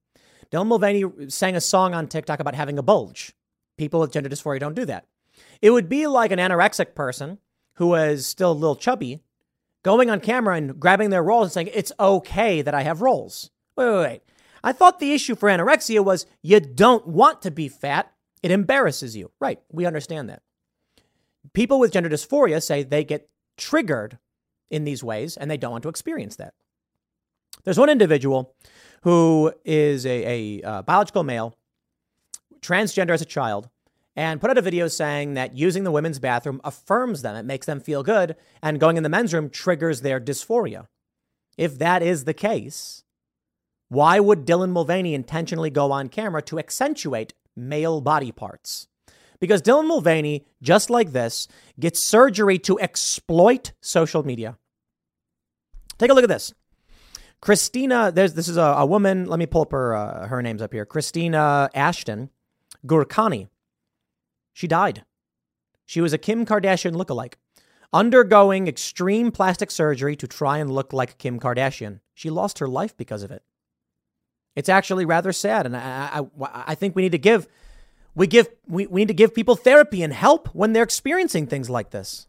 Dylan 0.50 0.66
Mulvaney 0.66 1.04
sang 1.28 1.54
a 1.54 1.60
song 1.60 1.94
on 1.94 2.08
TikTok 2.08 2.40
about 2.40 2.54
having 2.54 2.78
a 2.78 2.82
bulge. 2.82 3.32
People 3.78 4.00
with 4.00 4.12
gender 4.12 4.28
dysphoria 4.28 4.58
don't 4.58 4.74
do 4.74 4.84
that. 4.84 5.06
It 5.62 5.70
would 5.70 5.88
be 5.88 6.06
like 6.06 6.32
an 6.32 6.38
anorexic 6.38 6.94
person 6.94 7.38
who 7.74 7.88
was 7.88 8.26
still 8.26 8.52
a 8.52 8.52
little 8.52 8.76
chubby 8.76 9.22
going 9.82 10.10
on 10.10 10.20
camera 10.20 10.56
and 10.56 10.78
grabbing 10.78 11.10
their 11.10 11.22
rolls 11.22 11.46
and 11.46 11.52
saying, 11.52 11.70
It's 11.72 11.92
okay 11.98 12.62
that 12.62 12.74
I 12.74 12.82
have 12.82 13.02
rolls. 13.02 13.50
Wait, 13.76 13.86
wait, 13.86 14.02
wait. 14.02 14.22
I 14.62 14.72
thought 14.72 14.98
the 14.98 15.12
issue 15.12 15.34
for 15.34 15.48
anorexia 15.48 16.04
was 16.04 16.26
you 16.42 16.60
don't 16.60 17.06
want 17.06 17.42
to 17.42 17.50
be 17.50 17.68
fat, 17.68 18.12
it 18.42 18.50
embarrasses 18.50 19.16
you. 19.16 19.30
Right, 19.40 19.60
we 19.70 19.86
understand 19.86 20.28
that. 20.28 20.42
People 21.54 21.78
with 21.78 21.92
gender 21.92 22.10
dysphoria 22.10 22.62
say 22.62 22.82
they 22.82 23.04
get 23.04 23.28
triggered 23.56 24.18
in 24.70 24.84
these 24.84 25.04
ways 25.04 25.36
and 25.36 25.50
they 25.50 25.56
don't 25.56 25.72
want 25.72 25.82
to 25.82 25.88
experience 25.88 26.36
that. 26.36 26.54
There's 27.64 27.78
one 27.78 27.90
individual 27.90 28.54
who 29.02 29.52
is 29.64 30.06
a, 30.06 30.60
a 30.62 30.66
uh, 30.66 30.82
biological 30.82 31.22
male, 31.22 31.56
transgender 32.60 33.10
as 33.10 33.22
a 33.22 33.26
child, 33.26 33.68
and 34.16 34.40
put 34.40 34.50
out 34.50 34.58
a 34.58 34.62
video 34.62 34.88
saying 34.88 35.34
that 35.34 35.56
using 35.56 35.84
the 35.84 35.90
women's 35.90 36.18
bathroom 36.18 36.60
affirms 36.64 37.22
them, 37.22 37.36
it 37.36 37.44
makes 37.44 37.66
them 37.66 37.80
feel 37.80 38.02
good, 38.02 38.36
and 38.62 38.80
going 38.80 38.96
in 38.96 39.02
the 39.02 39.08
men's 39.08 39.32
room 39.32 39.48
triggers 39.48 40.00
their 40.00 40.20
dysphoria. 40.20 40.86
If 41.56 41.78
that 41.78 42.02
is 42.02 42.24
the 42.24 42.34
case, 42.34 43.04
why 43.88 44.20
would 44.20 44.46
Dylan 44.46 44.70
Mulvaney 44.70 45.14
intentionally 45.14 45.70
go 45.70 45.90
on 45.92 46.08
camera 46.08 46.42
to 46.42 46.58
accentuate 46.58 47.34
male 47.56 48.00
body 48.00 48.32
parts? 48.32 48.88
Because 49.40 49.62
Dylan 49.62 49.86
Mulvaney, 49.86 50.44
just 50.62 50.90
like 50.90 51.12
this, 51.12 51.48
gets 51.78 51.98
surgery 52.00 52.58
to 52.60 52.78
exploit 52.78 53.72
social 53.80 54.22
media. 54.22 54.58
Take 55.98 56.10
a 56.10 56.14
look 56.14 56.24
at 56.24 56.28
this. 56.28 56.52
Christina, 57.40 58.12
there's 58.12 58.34
this 58.34 58.48
is 58.48 58.58
a, 58.58 58.60
a 58.60 58.86
woman. 58.86 59.26
Let 59.26 59.38
me 59.38 59.46
pull 59.46 59.62
up 59.62 59.72
her 59.72 59.94
uh, 59.94 60.26
her 60.28 60.42
names 60.42 60.60
up 60.60 60.72
here. 60.72 60.84
Christina 60.84 61.70
Ashten 61.74 62.28
Gourkani. 62.86 63.48
She 64.52 64.66
died. 64.66 65.04
She 65.86 66.00
was 66.00 66.12
a 66.12 66.18
Kim 66.18 66.44
Kardashian 66.44 66.94
lookalike, 66.94 67.34
undergoing 67.92 68.68
extreme 68.68 69.32
plastic 69.32 69.70
surgery 69.70 70.16
to 70.16 70.26
try 70.26 70.58
and 70.58 70.70
look 70.70 70.92
like 70.92 71.18
Kim 71.18 71.40
Kardashian. 71.40 72.00
She 72.14 72.30
lost 72.30 72.58
her 72.58 72.68
life 72.68 72.96
because 72.96 73.22
of 73.22 73.30
it. 73.30 73.42
It's 74.54 74.68
actually 74.68 75.04
rather 75.04 75.32
sad, 75.32 75.64
and 75.64 75.76
I, 75.76 76.20
I, 76.42 76.62
I 76.66 76.74
think 76.74 76.94
we 76.94 77.02
need 77.02 77.12
to 77.12 77.18
give 77.18 77.48
we 78.14 78.26
give 78.26 78.48
we, 78.66 78.86
we 78.86 79.02
need 79.02 79.08
to 79.08 79.14
give 79.14 79.34
people 79.34 79.56
therapy 79.56 80.02
and 80.02 80.12
help 80.12 80.48
when 80.48 80.72
they're 80.72 80.82
experiencing 80.82 81.46
things 81.46 81.70
like 81.70 81.90
this. 81.90 82.26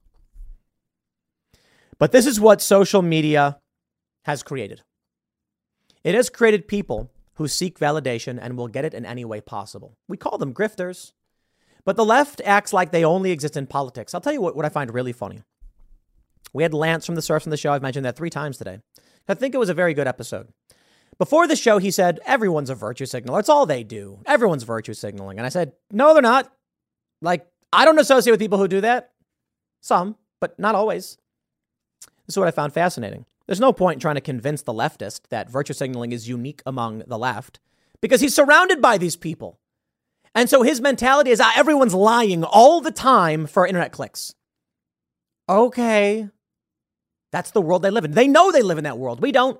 But 1.97 2.11
this 2.11 2.25
is 2.25 2.39
what 2.39 2.61
social 2.61 3.01
media 3.01 3.59
has 4.25 4.43
created. 4.43 4.81
It 6.03 6.15
has 6.15 6.29
created 6.29 6.67
people 6.67 7.11
who 7.35 7.47
seek 7.47 7.79
validation 7.79 8.39
and 8.41 8.57
will 8.57 8.67
get 8.67 8.85
it 8.85 8.93
in 8.93 9.05
any 9.05 9.25
way 9.25 9.41
possible. 9.41 9.97
We 10.07 10.17
call 10.17 10.37
them 10.37 10.53
grifters. 10.53 11.11
But 11.83 11.95
the 11.95 12.05
left 12.05 12.41
acts 12.45 12.73
like 12.73 12.91
they 12.91 13.03
only 13.03 13.31
exist 13.31 13.57
in 13.57 13.65
politics. 13.67 14.13
I'll 14.13 14.21
tell 14.21 14.33
you 14.33 14.41
what, 14.41 14.55
what 14.55 14.65
I 14.65 14.69
find 14.69 14.93
really 14.93 15.13
funny. 15.13 15.41
We 16.53 16.63
had 16.63 16.73
Lance 16.73 17.05
from 17.05 17.15
the 17.15 17.21
source 17.21 17.43
from 17.43 17.49
the 17.49 17.57
show. 17.57 17.71
I've 17.71 17.81
mentioned 17.81 18.05
that 18.05 18.15
three 18.15 18.29
times 18.29 18.57
today. 18.57 18.79
I 19.27 19.33
think 19.33 19.55
it 19.55 19.59
was 19.59 19.69
a 19.69 19.73
very 19.73 19.93
good 19.93 20.07
episode. 20.07 20.49
Before 21.17 21.47
the 21.47 21.55
show, 21.55 21.77
he 21.77 21.91
said, 21.91 22.19
Everyone's 22.25 22.69
a 22.69 22.75
virtue 22.75 23.05
signaler. 23.05 23.39
It's 23.39 23.49
all 23.49 23.65
they 23.65 23.83
do. 23.83 24.19
Everyone's 24.25 24.63
virtue 24.63 24.93
signaling. 24.93 25.37
And 25.37 25.45
I 25.45 25.49
said, 25.49 25.73
No, 25.91 26.13
they're 26.13 26.21
not. 26.21 26.51
Like, 27.21 27.47
I 27.71 27.85
don't 27.85 27.99
associate 27.99 28.31
with 28.31 28.39
people 28.39 28.57
who 28.57 28.67
do 28.67 28.81
that. 28.81 29.11
Some, 29.81 30.15
but 30.39 30.57
not 30.59 30.75
always. 30.75 31.17
This 32.25 32.35
is 32.35 32.37
what 32.37 32.47
I 32.47 32.51
found 32.51 32.73
fascinating. 32.73 33.25
There's 33.47 33.59
no 33.59 33.73
point 33.73 33.95
in 33.95 33.99
trying 33.99 34.15
to 34.15 34.21
convince 34.21 34.61
the 34.61 34.73
leftist 34.73 35.21
that 35.29 35.49
virtue 35.49 35.73
signaling 35.73 36.11
is 36.11 36.29
unique 36.29 36.61
among 36.65 36.99
the 37.07 37.17
left 37.17 37.59
because 38.01 38.21
he's 38.21 38.35
surrounded 38.35 38.81
by 38.81 38.97
these 38.97 39.15
people. 39.15 39.59
And 40.33 40.49
so 40.49 40.63
his 40.63 40.79
mentality 40.79 41.31
is 41.31 41.41
ah, 41.41 41.51
everyone's 41.55 41.93
lying 41.93 42.43
all 42.43 42.81
the 42.81 42.91
time 42.91 43.47
for 43.47 43.67
internet 43.67 43.91
clicks. 43.91 44.33
Okay. 45.49 46.29
That's 47.31 47.51
the 47.51 47.61
world 47.61 47.81
they 47.81 47.89
live 47.89 48.05
in. 48.05 48.11
They 48.11 48.27
know 48.27 48.51
they 48.51 48.61
live 48.61 48.77
in 48.77 48.85
that 48.85 48.97
world. 48.97 49.21
We 49.21 49.31
don't. 49.31 49.59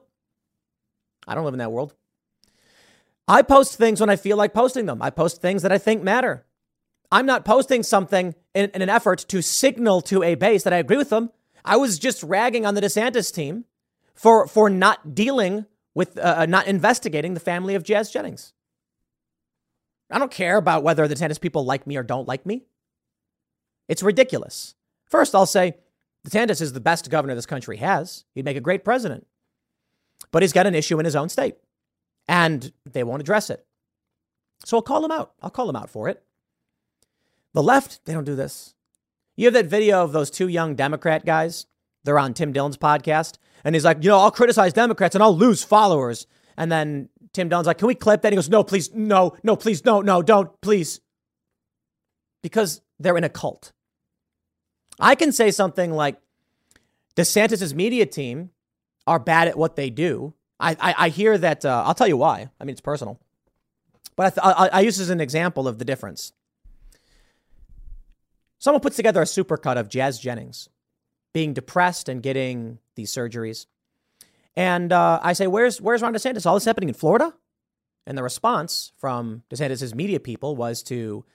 I 1.28 1.36
don't 1.36 1.46
live 1.46 1.54
in 1.54 1.60
that 1.60 1.72
world. 1.72 1.94
I 3.28 3.42
post 3.42 3.76
things 3.76 4.00
when 4.00 4.10
I 4.10 4.16
feel 4.16 4.38
like 4.38 4.54
posting 4.54 4.86
them. 4.86 5.02
I 5.02 5.10
post 5.10 5.42
things 5.42 5.62
that 5.62 5.72
I 5.72 5.78
think 5.78 6.04
matter. 6.04 6.46
I'm 7.12 7.26
not 7.26 7.46
posting 7.46 7.84
something 7.84 8.36
in, 8.54 8.70
in 8.72 8.82
an 8.82 8.90
effort 8.90 9.26
to 9.30 9.42
signal 9.42 10.02
to 10.04 10.24
a 10.24 10.36
base 10.36 10.64
that 10.64 10.74
I 10.74 10.78
agree 10.78 10.98
with 10.98 11.10
them. 11.10 11.30
I 11.64 11.78
was 11.78 12.00
just 12.00 12.24
ragging 12.24 12.66
on 12.66 12.74
the 12.74 12.82
DeSantis 12.82 13.34
team 13.34 13.66
for 14.14 14.48
for 14.48 14.70
not 14.70 15.14
dealing 15.14 15.66
with 15.94 16.18
uh, 16.18 16.36
uh, 16.40 16.46
not 16.46 16.68
investigating 16.68 17.34
the 17.34 17.40
family 17.40 17.76
of 17.76 17.84
Jazz 17.84 18.12
Jennings. 18.12 18.54
I 20.10 20.20
don't 20.20 20.32
care 20.32 20.58
about 20.58 20.84
whether 20.84 21.08
the 21.08 21.16
DeSantis 21.16 21.40
people 21.40 21.64
like 21.64 21.88
me 21.88 21.98
or 21.98 22.04
don't 22.04 22.28
like 22.28 22.46
me. 22.46 22.64
It's 23.88 24.04
ridiculous. 24.04 24.76
First, 25.06 25.36
I'll 25.36 25.46
say 25.46 25.76
DeSantis 26.28 26.62
is 26.62 26.74
the 26.74 26.80
best 26.80 27.10
governor 27.10 27.36
this 27.36 27.46
country 27.46 27.78
has. 27.78 28.26
He'd 28.34 28.46
make 28.46 28.58
a 28.58 28.62
great 28.62 28.84
president. 28.84 29.26
But 30.32 30.44
he's 30.44 30.54
got 30.54 30.68
an 30.68 30.76
issue 30.76 31.00
in 31.00 31.06
his 31.06 31.16
own 31.16 31.30
state, 31.30 31.56
and 32.28 32.72
they 32.86 33.04
won't 33.04 33.22
address 33.22 33.50
it. 33.50 33.66
So 34.66 34.78
I'll 34.78 34.84
call 34.84 35.04
him 35.04 35.12
out. 35.12 35.34
I'll 35.42 35.50
call 35.50 35.70
him 35.70 35.76
out 35.76 35.90
for 35.90 36.08
it. 36.08 36.24
The 37.54 37.64
left, 37.64 38.06
they 38.06 38.14
don't 38.14 38.24
do 38.24 38.36
this. 38.36 38.76
You 39.36 39.46
have 39.46 39.54
that 39.56 39.66
video 39.66 40.04
of 40.04 40.12
those 40.12 40.30
two 40.30 40.48
young 40.48 40.76
Democrat 40.76 41.26
guys. 41.26 41.66
They're 42.04 42.20
on 42.20 42.34
Tim 42.34 42.54
Dillon's 42.54 42.78
podcast. 42.78 43.38
And 43.64 43.76
he's 43.76 43.86
like, 43.86 44.04
you 44.04 44.10
know, 44.10 44.20
I'll 44.20 44.32
criticize 44.32 44.74
Democrats 44.74 45.16
and 45.16 45.24
I'll 45.24 45.36
lose 45.36 45.64
followers. 45.64 46.28
And 46.58 46.72
then 46.72 47.10
Tim 47.34 47.50
Dillon's 47.50 47.68
like, 47.68 47.78
can 47.78 47.88
we 47.88 47.96
clip 47.96 48.22
that? 48.22 48.30
And 48.30 48.34
he 48.34 48.38
goes, 48.38 48.50
no, 48.50 48.64
please, 48.64 48.94
no, 48.94 49.36
no, 49.44 49.56
please, 49.56 49.84
no, 49.84 50.02
no, 50.02 50.22
don't, 50.22 50.50
please. 50.62 51.02
Because 52.42 52.82
they're 53.00 53.18
in 53.18 53.24
a 53.24 53.30
cult. 53.30 53.72
I 55.00 55.16
can 55.16 55.32
say 55.32 55.52
something 55.52 55.92
like, 55.92 56.18
DeSantis' 57.16 57.74
media 57.74 58.06
team 58.06 58.52
are 59.08 59.20
bad 59.20 59.48
at 59.48 59.58
what 59.58 59.76
they 59.76 59.90
do. 59.90 60.34
I, 60.60 60.78
I, 60.80 60.96
I 60.98 61.10
hear 61.10 61.38
that, 61.38 61.66
uh, 61.66 61.84
I'll 61.86 61.96
tell 61.96 62.08
you 62.08 62.18
why. 62.18 62.50
I 62.60 62.64
mean, 62.64 62.74
it's 62.74 62.82
personal. 62.82 63.20
But 64.16 64.38
I, 64.38 64.52
I, 64.52 64.68
I 64.68 64.80
use 64.82 64.98
this 64.98 65.04
as 65.04 65.10
an 65.10 65.22
example 65.22 65.68
of 65.68 65.80
the 65.80 65.86
difference. 65.86 66.34
Someone 68.60 68.82
puts 68.82 68.96
together 68.96 69.22
a 69.22 69.26
supercut 69.26 69.78
of 69.78 69.90
Jazz 69.90 70.20
Jennings 70.20 70.70
being 71.34 71.54
depressed 71.54 72.08
and 72.08 72.22
getting 72.22 72.78
these 72.96 73.12
surgeries. 73.12 73.66
And 74.56 74.92
uh, 74.92 75.20
I 75.24 75.34
say, 75.34 75.48
where's, 75.48 75.82
where's 75.82 76.02
Ron 76.02 76.14
DeSantis? 76.14 76.46
All 76.46 76.54
this 76.54 76.66
happening 76.66 76.90
in 76.90 76.96
Florida? 76.96 77.34
And 78.06 78.18
the 78.18 78.24
response 78.24 78.92
from 78.98 79.44
DeSantis' 79.50 79.96
media 79.96 80.20
people 80.20 80.56
was 80.56 80.84
to 80.84 81.26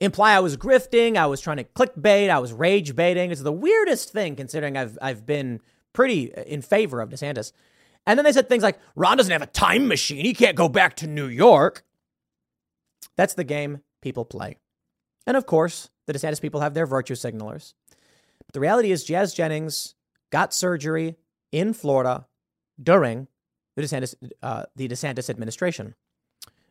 imply 0.00 0.34
I 0.34 0.40
was 0.40 0.56
grifting, 0.56 1.16
I 1.16 1.26
was 1.26 1.40
trying 1.40 1.58
to 1.58 1.64
clickbait, 1.64 2.28
I 2.28 2.38
was 2.38 2.52
rage 2.52 2.94
baiting. 2.94 3.30
It's 3.30 3.42
the 3.42 3.52
weirdest 3.52 4.10
thing 4.10 4.36
considering 4.36 4.76
I've, 4.76 4.98
I've 5.00 5.24
been 5.24 5.60
pretty 5.96 6.32
in 6.46 6.62
favor 6.62 7.00
of 7.00 7.08
DeSantis. 7.08 7.50
And 8.06 8.16
then 8.16 8.24
they 8.24 8.32
said 8.32 8.48
things 8.48 8.62
like, 8.62 8.78
Ron 8.94 9.16
doesn't 9.16 9.32
have 9.32 9.42
a 9.42 9.46
time 9.46 9.88
machine. 9.88 10.24
He 10.24 10.34
can't 10.34 10.54
go 10.54 10.68
back 10.68 10.94
to 10.96 11.08
New 11.08 11.26
York. 11.26 11.84
That's 13.16 13.34
the 13.34 13.42
game 13.42 13.80
people 14.02 14.24
play. 14.24 14.58
And 15.26 15.36
of 15.36 15.46
course, 15.46 15.90
the 16.06 16.12
DeSantis 16.12 16.40
people 16.40 16.60
have 16.60 16.74
their 16.74 16.86
virtue 16.86 17.14
signalers. 17.14 17.74
But 18.46 18.52
the 18.52 18.60
reality 18.60 18.92
is, 18.92 19.02
Jazz 19.02 19.34
Jennings 19.34 19.96
got 20.30 20.54
surgery 20.54 21.16
in 21.50 21.72
Florida 21.72 22.26
during 22.80 23.26
the 23.74 23.82
DeSantis, 23.82 24.14
uh, 24.42 24.64
the 24.76 24.86
DeSantis 24.86 25.28
administration, 25.28 25.94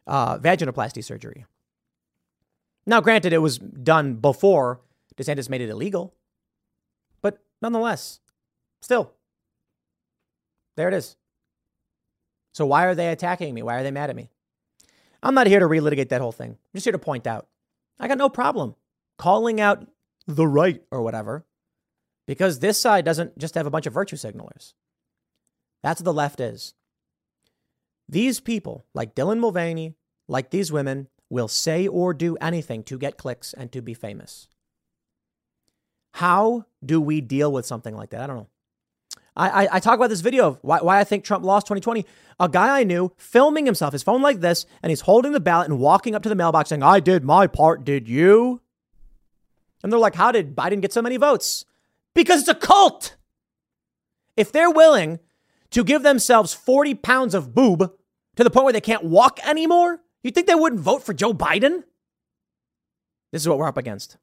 uh, 0.08 0.38
vaginoplasty 0.38 1.04
surgery. 1.04 1.46
Now, 2.86 3.02
granted, 3.02 3.34
it 3.34 3.40
was 3.40 3.58
done 3.58 4.16
before 4.16 4.80
DeSantis 5.18 5.50
made 5.50 5.62
it 5.62 5.70
illegal, 5.70 6.14
but 7.22 7.40
nonetheless, 7.62 8.20
still, 8.82 9.12
there 10.76 10.88
it 10.88 10.94
is. 10.94 11.16
So, 12.54 12.66
why 12.66 12.86
are 12.86 12.96
they 12.96 13.10
attacking 13.10 13.54
me? 13.54 13.64
Why 13.64 13.76
are 13.76 13.84
they 13.84 13.92
mad 13.92 14.10
at 14.10 14.16
me? 14.16 14.30
I'm 15.22 15.34
not 15.34 15.48
here 15.48 15.60
to 15.60 15.66
relitigate 15.66 16.10
that 16.10 16.22
whole 16.22 16.32
thing. 16.32 16.52
I'm 16.52 16.72
just 16.74 16.86
here 16.86 16.92
to 16.92 17.00
point 17.00 17.28
out 17.28 17.48
I 18.00 18.08
got 18.08 18.18
no 18.18 18.30
problem 18.30 18.76
calling 19.18 19.60
out 19.60 19.88
the 20.28 20.48
right 20.48 20.82
or 20.92 21.02
whatever 21.02 21.46
because 22.28 22.60
this 22.60 22.80
side 22.80 23.06
doesn't 23.06 23.38
just 23.38 23.56
have 23.56 23.66
a 23.66 23.72
bunch 23.72 23.86
of 23.86 23.94
virtue 23.94 24.16
signalers. 24.16 24.74
That's 25.84 26.02
what 26.02 26.06
the 26.06 26.14
left 26.14 26.40
is. 26.40 26.74
These 28.10 28.40
people, 28.40 28.86
like 28.94 29.16
Dylan 29.16 29.40
Mulvaney, 29.40 29.96
like 30.28 30.52
these 30.52 30.72
women, 30.72 31.08
will 31.30 31.48
say 31.48 31.88
or 31.88 32.14
do 32.14 32.38
anything 32.38 32.84
to 32.84 32.98
get 32.98 33.18
clicks 33.18 33.54
and 33.54 33.72
to 33.72 33.82
be 33.82 33.94
famous. 33.94 34.48
How 36.14 36.66
do 36.84 37.02
we 37.02 37.20
deal 37.20 37.52
with 37.52 37.66
something 37.66 37.96
like 37.96 38.12
that? 38.12 38.22
I 38.22 38.28
don't 38.28 38.38
know. 38.38 38.48
I, 39.36 39.66
I, 39.66 39.68
I, 39.74 39.80
talk 39.80 39.96
about 39.96 40.10
this 40.10 40.22
video 40.22 40.48
of 40.48 40.60
why, 40.62 40.80
why 40.82 41.00
I 41.00 41.04
think 41.04 41.24
Trump 41.24 41.44
lost 41.44 41.68
2020. 41.68 42.06
A 42.40 42.48
guy 42.48 42.80
I 42.80 42.84
knew 42.84 43.12
filming 43.18 43.66
himself, 43.66 43.92
his 43.92 44.04
phone 44.04 44.22
like 44.22 44.40
this, 44.40 44.66
and 44.82 44.90
he's 44.90 45.02
holding 45.02 45.34
the 45.34 45.40
ballot 45.40 45.70
and 45.70 45.80
walking 45.80 46.16
up 46.16 46.24
to 46.24 46.30
the 46.30 46.36
mailbox 46.36 46.70
saying, 46.70 46.84
I 46.84 47.00
did 47.00 47.24
my 47.24 47.48
part, 47.48 47.84
did 47.84 48.08
you? 48.08 48.62
And 49.84 49.92
they're 49.92 50.00
like, 50.00 50.16
How 50.16 50.32
did 50.32 50.56
Biden 50.56 50.82
get 50.82 50.94
so 50.94 51.02
many 51.02 51.18
votes? 51.18 51.66
Because 52.14 52.42
it's 52.42 52.50
a 52.50 52.56
cult. 52.56 53.18
If 54.38 54.52
they're 54.52 54.72
willing 54.72 55.20
to 55.72 55.84
give 55.84 56.04
themselves 56.04 56.54
40 56.54 56.96
pounds 56.96 57.34
of 57.34 57.54
boob 57.54 57.92
to 58.36 58.44
the 58.44 58.50
point 58.50 58.64
where 58.66 58.74
they 58.74 58.82
can't 58.82 59.04
walk 59.04 59.46
anymore? 59.46 60.02
You 60.24 60.32
think 60.32 60.48
they 60.48 60.56
wouldn't 60.56 60.82
vote 60.82 61.04
for 61.04 61.14
Joe 61.14 61.34
Biden? 61.34 61.84
This 63.32 63.42
is 63.42 63.50
what 63.50 63.58
we're 63.58 63.68
up 63.68 63.78
against. 63.78 64.18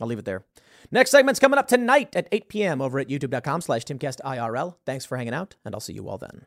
I'll 0.00 0.06
leave 0.06 0.18
it 0.18 0.24
there. 0.24 0.44
Next 0.90 1.10
segment's 1.10 1.40
coming 1.40 1.58
up 1.58 1.68
tonight 1.68 2.14
at 2.14 2.28
8 2.30 2.48
p.m. 2.48 2.80
over 2.80 2.98
at 2.98 3.08
youtube.com 3.08 3.60
slash 3.60 3.84
timcastirl. 3.84 4.76
Thanks 4.86 5.04
for 5.04 5.16
hanging 5.16 5.34
out, 5.34 5.56
and 5.64 5.74
I'll 5.74 5.80
see 5.80 5.92
you 5.92 6.08
all 6.08 6.18
then. 6.18 6.46